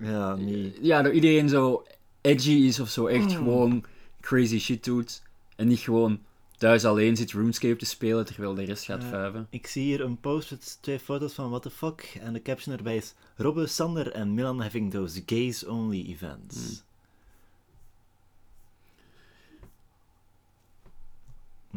Ja, 0.00 0.34
niet. 0.34 0.78
ja, 0.80 1.02
dat 1.02 1.12
iedereen 1.12 1.48
zo 1.48 1.84
edgy 2.20 2.50
is 2.52 2.80
of 2.80 2.88
zo 2.88 3.06
echt 3.06 3.32
gewoon 3.32 3.84
crazy 4.26 4.58
shit 4.58 4.84
doet. 4.84 5.22
En 5.56 5.66
niet 5.66 5.78
gewoon 5.78 6.20
thuis 6.56 6.84
alleen 6.84 7.16
zit 7.16 7.32
RuneScape 7.32 7.76
te 7.76 7.86
spelen 7.86 8.26
terwijl 8.26 8.54
de 8.54 8.64
rest 8.64 8.84
gaat 8.84 9.04
vuiven. 9.04 9.46
Ik 9.50 9.66
zie 9.66 9.82
hier 9.82 10.00
een 10.00 10.20
post 10.20 10.50
met 10.50 10.78
twee 10.80 10.98
foto's 10.98 11.32
van 11.32 11.48
What 11.50 11.62
the 11.62 11.70
fuck. 11.70 12.18
En 12.20 12.32
de 12.32 12.42
caption 12.42 12.76
erbij 12.76 12.96
is: 12.96 13.14
Robbe, 13.36 13.66
Sander 13.66 14.12
en 14.12 14.34
Milan 14.34 14.60
having 14.60 14.90
those 14.92 15.22
gays-only 15.26 16.04
events. 16.06 16.56
Hmm. 16.56 16.84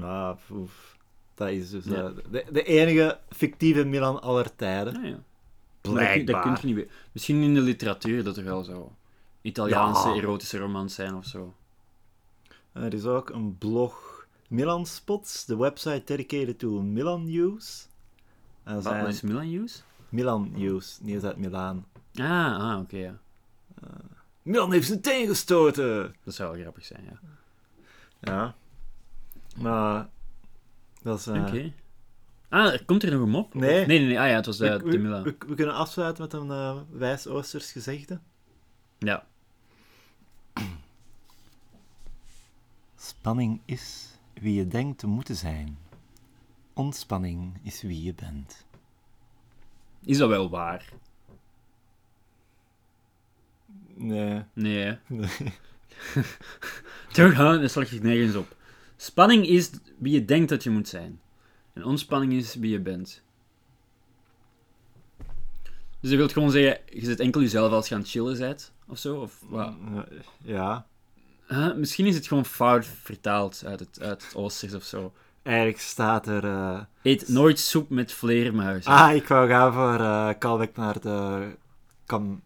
Nou, 0.04 0.38
oef. 0.52 0.98
Dat 1.36 1.50
is 1.50 1.70
dus 1.70 1.86
Ja. 1.86 2.04
eh, 2.04 2.12
de, 2.32 2.46
de 2.52 2.64
enige 2.64 3.20
fictieve 3.30 3.84
Milan 3.84 4.22
aller 4.22 4.56
tijden. 4.56 5.02
Ja, 5.02 5.08
ja. 5.08 5.24
Maar 5.94 6.18
Dat, 6.18 6.28
dat 6.28 6.42
kun 6.42 6.52
je 6.52 6.58
niet 6.66 6.76
weten. 6.76 6.92
Misschien 7.12 7.42
in 7.42 7.54
de 7.54 7.62
literatuur 7.62 8.24
dat 8.24 8.38
er 8.38 8.44
wel 8.44 8.64
zo 8.64 8.96
Italiaanse 9.42 10.10
erotische 10.10 10.58
romans 10.58 10.96
zijn 10.96 11.16
of 11.16 11.26
zo. 11.26 11.54
Er 12.74 12.94
is 12.94 13.06
ook 13.06 13.30
een 13.30 13.58
blog 13.58 14.26
Milan 14.48 14.86
Spots, 14.86 15.46
de 15.46 15.58
website 15.58 16.02
dedicated 16.06 16.60
to 16.60 16.82
Milan 16.82 17.24
news. 17.26 17.88
Wat 18.64 18.84
zijn 18.84 19.08
is 19.08 19.22
Milan 19.22 19.50
News? 19.52 19.84
Milan 20.10 20.52
news, 20.56 21.00
nieuws 21.02 21.24
uit 21.24 21.38
Milaan. 21.38 21.86
Ah, 22.16 22.60
ah 22.60 22.80
oké, 22.80 22.98
ja. 22.98 23.20
Milan 24.42 24.72
heeft 24.72 24.88
zijn 24.88 25.02
teen 25.02 25.28
gestoten! 25.28 26.16
Dat 26.24 26.34
zou 26.34 26.52
wel 26.52 26.62
grappig 26.62 26.86
zijn, 26.86 27.04
ja. 27.04 27.20
Ja. 28.22 28.56
Maar 29.62 30.10
dat 31.02 31.20
is. 31.20 31.28
eh, 31.28 31.46
Oké. 31.48 31.74
Ah, 32.50 32.78
komt 32.86 33.04
er 33.04 33.12
nog 33.12 33.22
een 33.22 33.30
mop? 33.30 33.54
Nee. 33.54 33.86
Nee, 33.86 34.00
nee, 34.00 34.08
nee. 34.08 34.20
Ah 34.20 34.28
ja, 34.28 34.36
het 34.36 34.46
was 34.46 34.58
de, 34.58 34.80
we, 34.84 34.90
de 34.92 34.98
Milan. 34.98 35.24
we, 35.24 35.36
we 35.48 35.56
kunnen 35.56 35.76
afsluiten 35.76 36.24
met 36.24 36.34
een 36.34 36.52
eh, 36.52 36.78
wijs 36.90 37.28
Oosters 37.28 37.72
gezegde. 37.72 38.20
Ja. 38.98 39.28
Spanning 43.20 43.62
is 43.66 44.18
wie 44.34 44.54
je 44.54 44.68
denkt 44.68 45.00
te 45.00 45.08
moeten 45.08 45.36
zijn. 45.36 45.78
Ontspanning 46.74 47.60
is 47.64 47.82
wie 47.82 48.04
je 48.04 48.14
bent. 48.14 48.66
Is 50.06 50.18
dat 50.18 50.30
wel 50.30 50.50
waar? 50.50 50.94
Nee. 53.96 54.44
Nee, 54.54 54.98
nee. 55.08 55.30
Dat 57.14 57.72
slaat 57.72 57.90
je 57.90 58.00
nergens 58.02 58.36
op. 58.36 58.56
Spanning 58.96 59.46
is 59.46 59.72
wie 59.98 60.14
je 60.14 60.26
denkt 60.26 60.50
dat 60.50 60.64
je 60.64 60.70
moet 60.70 60.88
zijn. 60.88 61.22
En 61.74 61.84
ontspanning 61.84 62.34
is 62.34 62.56
wie 62.56 62.72
je 62.72 62.80
bent. 62.80 63.24
Dus 66.00 66.12
je 66.12 66.18
wilt 66.18 66.34
gewoon 66.34 66.52
zeggen, 66.52 66.82
je 67.00 67.06
zit 67.06 67.20
enkel 67.20 67.42
jezelf 67.42 67.72
als 67.72 67.88
je 67.88 67.96
aan 67.96 68.02
het 68.02 68.10
chillen 68.10 68.38
bent, 68.38 68.74
of 68.88 68.98
zo? 68.98 69.22
Of 69.22 69.44
wat? 69.48 69.74
Ja. 70.44 70.88
Huh? 71.52 71.76
Misschien 71.76 72.06
is 72.06 72.16
het 72.16 72.28
gewoon 72.28 72.46
fout 72.46 72.86
vertaald 72.86 73.64
uit 73.66 73.80
het, 73.80 74.02
uit 74.02 74.24
het 74.24 74.36
Oosters 74.36 74.74
of 74.74 74.84
zo. 74.84 75.14
Eigenlijk 75.44 75.80
staat 75.80 76.28
er. 76.28 76.44
eh, 76.46 76.80
Eet 77.04 77.28
nooit 77.28 77.60
soep 77.60 77.90
met 77.90 78.12
vleermuizen. 78.12 78.92
Ah, 78.92 79.16
ik 79.16 79.28
wou 79.28 79.48
gaan 79.50 79.74
voor 79.74 80.38
callback 80.38 80.76
naar 80.76 81.00
de 81.02 81.48
kam 82.06 82.42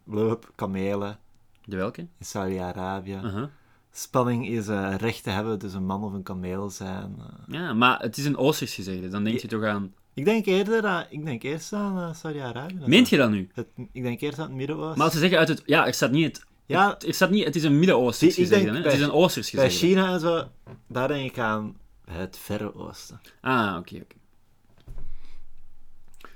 kamelen 0.56 1.18
De 1.66 1.76
welke? 1.76 2.02
in 2.02 2.10
Saudi-Arabië. 2.26 3.20
Uh-huh. 3.24 3.46
spanning 3.92 4.48
is 4.48 4.68
eh, 4.68 4.96
recht 4.98 5.24
te 5.24 5.30
hebben, 5.30 5.60
dus 5.60 5.74
een 5.74 5.86
man 5.86 6.04
of 6.04 6.14
een 6.14 6.24
kameel 6.24 6.70
zijn. 6.70 7.16
Ja, 7.48 7.74
maar 7.74 8.00
het 8.00 8.18
is 8.18 8.26
een 8.26 8.38
Oosters 8.38 8.74
gezegde. 8.76 9.08
Dan 9.10 9.24
denk 9.24 9.40
je 9.40 9.48
toch 9.48 9.64
aan... 9.64 9.94
Ik 10.14 10.26
denk 10.26 10.46
eerder 10.46 10.86
aan, 10.86 11.06
ik 11.10 11.26
denk 11.26 11.44
eerst 11.44 11.74
aan 11.74 12.16
Saudi-Arabië. 12.16 12.78
Meent 12.86 13.10
je 13.10 13.18
dat 13.18 13.30
nu? 13.30 13.50
Het, 13.54 13.68
ik 13.92 14.04
denk 14.04 14.22
eerst 14.22 14.40
aan 14.40 14.48
het 14.48 14.56
Midden-Oosten. 14.56 14.96
Maar 14.96 15.04
als 15.06 15.14
ze 15.14 15.20
zeggen 15.20 15.38
uit 15.38 15.48
het... 15.48 15.62
Ja, 15.66 15.86
er 15.88 15.94
staat 15.94 16.12
niet 16.12 16.26
het... 16.26 16.46
Ja, 16.66 16.98
niet... 17.30 17.44
Het 17.46 17.56
is 17.56 17.64
een 17.64 17.80
Midden-Oosters 17.80 18.36
gezegde, 18.36 18.66
hè? 18.66 18.72
bij- 18.72 18.82
Het 18.82 18.94
is 18.94 19.06
een 19.06 19.12
Oosters 19.12 19.52
bij 19.52 19.64
gezegde. 19.66 19.88
China 19.88 20.14
en 20.14 20.20
zo, 20.20 20.48
daar 20.88 21.08
denk 21.08 21.30
ik 21.32 21.38
aan 21.40 21.78
het 22.06 22.38
Verre 22.38 22.76
Oosten. 22.76 23.22
Ah, 23.42 23.76
oké, 23.80 23.96
oké. 23.96 24.16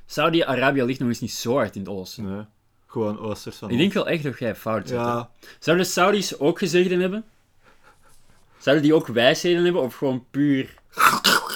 Saudi-Arabië 0.06 0.84
ligt 0.84 1.00
nog 1.00 1.08
eens 1.10 1.20
niet 1.20 1.32
zo 1.34 1.54
hard 1.54 1.76
in 1.76 1.82
het 1.82 1.90
oosten. 1.90 2.36
Nee, 2.36 2.46
gewoon 2.88 3.20
Oosters 3.20 3.56
van 3.58 3.70
Ik 3.70 3.78
denk 3.78 3.94
wel 3.94 4.08
echt 4.08 4.24
dat 4.24 4.40
jij 4.40 4.56
fout 4.56 4.88
zit. 4.88 4.98
Ja, 4.98 5.30
Zouden 5.60 5.86
de 5.86 5.92
Saudis 5.92 6.40
ook 6.40 6.58
gezegden 6.60 7.00
hebben? 7.00 7.26
Zouden 8.58 8.84
die 8.86 8.94
ook 8.96 9.08
wijsheden 9.08 9.64
hebben? 9.64 9.82
Of 9.82 9.96
gewoon 9.96 10.26
puur... 10.32 10.76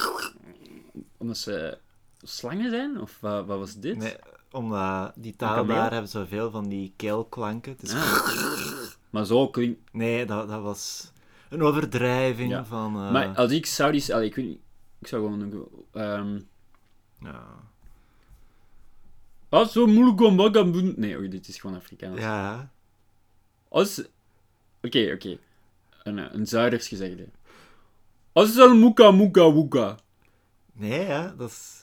Omdat 1.18 1.38
ze 1.38 1.78
slangen 2.22 2.70
zijn? 2.70 3.00
Of 3.00 3.16
wat, 3.20 3.46
wat 3.46 3.58
was 3.58 3.74
dit? 3.78 3.96
nee, 3.96 4.16
omdat 4.50 5.12
die 5.16 5.36
taal 5.36 5.66
daar 5.66 5.92
hebben 5.92 6.10
zoveel 6.10 6.50
van 6.50 6.68
die 6.68 6.92
keelklanken. 6.96 7.76
Ah. 7.86 8.28
Maar 9.10 9.26
zo 9.26 9.48
klinkt... 9.48 9.80
Nee, 9.92 10.26
dat, 10.26 10.48
dat 10.48 10.62
was 10.62 11.12
een 11.48 11.62
overdrijving 11.62 12.50
Ja. 12.50 12.64
van... 12.64 12.94
eh, 12.96 13.10
Maar 13.12 13.28
als 13.36 13.50
ik 13.52 13.66
Saudis... 13.66 14.10
Allee, 14.10 14.26
ik 14.26 14.34
weet 14.34 14.46
niet... 14.46 14.60
Ik 14.98 15.06
zou 15.06 15.22
gewoon... 15.22 15.68
ehm 15.92 16.40
ja. 17.20 17.44
als 19.48 19.72
zo 19.72 19.86
moeilijk 19.86 20.20
om 20.20 20.36
wat 20.36 20.56
gaan 20.56 20.72
doen... 20.72 20.94
Nee, 20.96 21.16
oei, 21.18 21.28
dit 21.28 21.48
is 21.48 21.58
gewoon 21.58 21.76
Afrikaans. 21.76 22.20
ja, 22.20 22.70
Als... 23.68 24.02
Oké, 24.82 25.10
oké. 25.14 25.38
Een, 26.02 26.18
eh, 26.18 26.26
een 26.32 26.46
Zuiders 26.46 26.88
gezegde. 26.88 27.28
Als 28.32 28.58
al 28.58 28.74
moeka 28.74 29.10
moeka 29.10 29.50
woeka. 29.50 29.96
nee, 30.72 31.06
ja, 31.06 31.34
dat 31.38 31.50
is... 31.50 31.81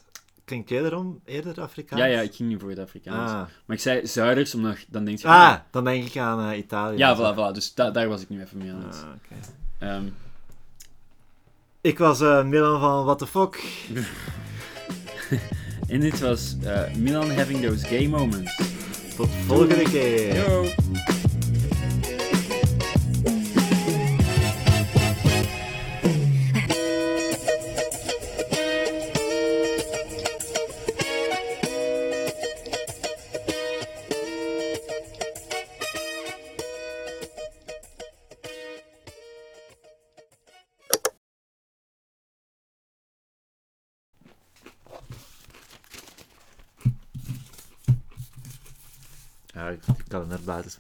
klinkt 0.50 0.70
wederom 0.70 1.20
eerder 1.26 1.62
Afrikaans. 1.62 2.02
Ja, 2.02 2.08
ja, 2.08 2.20
ik 2.22 2.36
ging 2.36 2.50
niet 2.50 2.60
voor 2.60 2.70
het 2.70 2.80
Afrikaans. 2.80 3.32
Ah. 3.32 3.36
Maar 3.66 3.76
ik 3.76 3.82
zei 3.82 4.08
Zuiders, 4.08 4.56
omdat 4.56 4.78
dan 4.88 5.06
denk 5.06 5.18
je... 5.20 5.28
ah, 5.28 5.56
dan 5.72 5.84
denk 5.84 6.06
ik 6.06 6.18
aan 6.18 6.52
eh, 6.52 6.58
Italië. 6.58 6.98
Ja, 6.98 7.16
voilà, 7.18 7.36
voilà. 7.38 7.54
Dus 7.54 7.74
da- 7.74 7.92
daar 7.92 8.08
was 8.08 8.22
ik 8.22 8.30
nu 8.30 8.42
even 8.42 8.58
mee 8.58 8.72
aan 8.72 8.84
het... 8.84 8.96
Ah, 8.96 9.10
oké. 9.16 9.36
Ehm, 9.80 10.04
Ik 11.82 11.98
was 11.98 12.22
eh, 12.22 12.44
Milan 12.44 12.80
van 12.80 13.04
What 13.06 13.18
the 13.18 13.28
fuck. 13.28 13.64
en 15.94 16.00
dit 16.00 16.20
was 16.20 16.56
eh, 16.64 16.94
Milan 16.96 17.32
having 17.32 17.62
those 17.66 17.86
gay 17.86 18.08
moments. 18.08 18.56
Tot 19.16 19.30
volgende 19.48 19.84
keer. 19.84 20.36
Yo! 20.36 20.66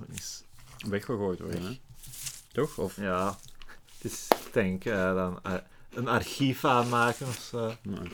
Niet. 0.07 0.43
Weggegooid 0.87 1.39
worden, 1.39 1.63
hè? 1.63 1.79
Toch? 2.51 2.77
Of... 2.77 2.95
Ja, 2.95 3.37
het 3.97 4.11
is, 4.11 4.27
denk, 4.51 4.85
eh, 4.85 5.13
dan 5.13 5.39
eh, 5.43 5.53
een 5.89 6.07
archief 6.07 6.65
aanmaken 6.65 7.27
of 7.27 7.47
zo. 7.49 7.73
Nou. 7.81 8.07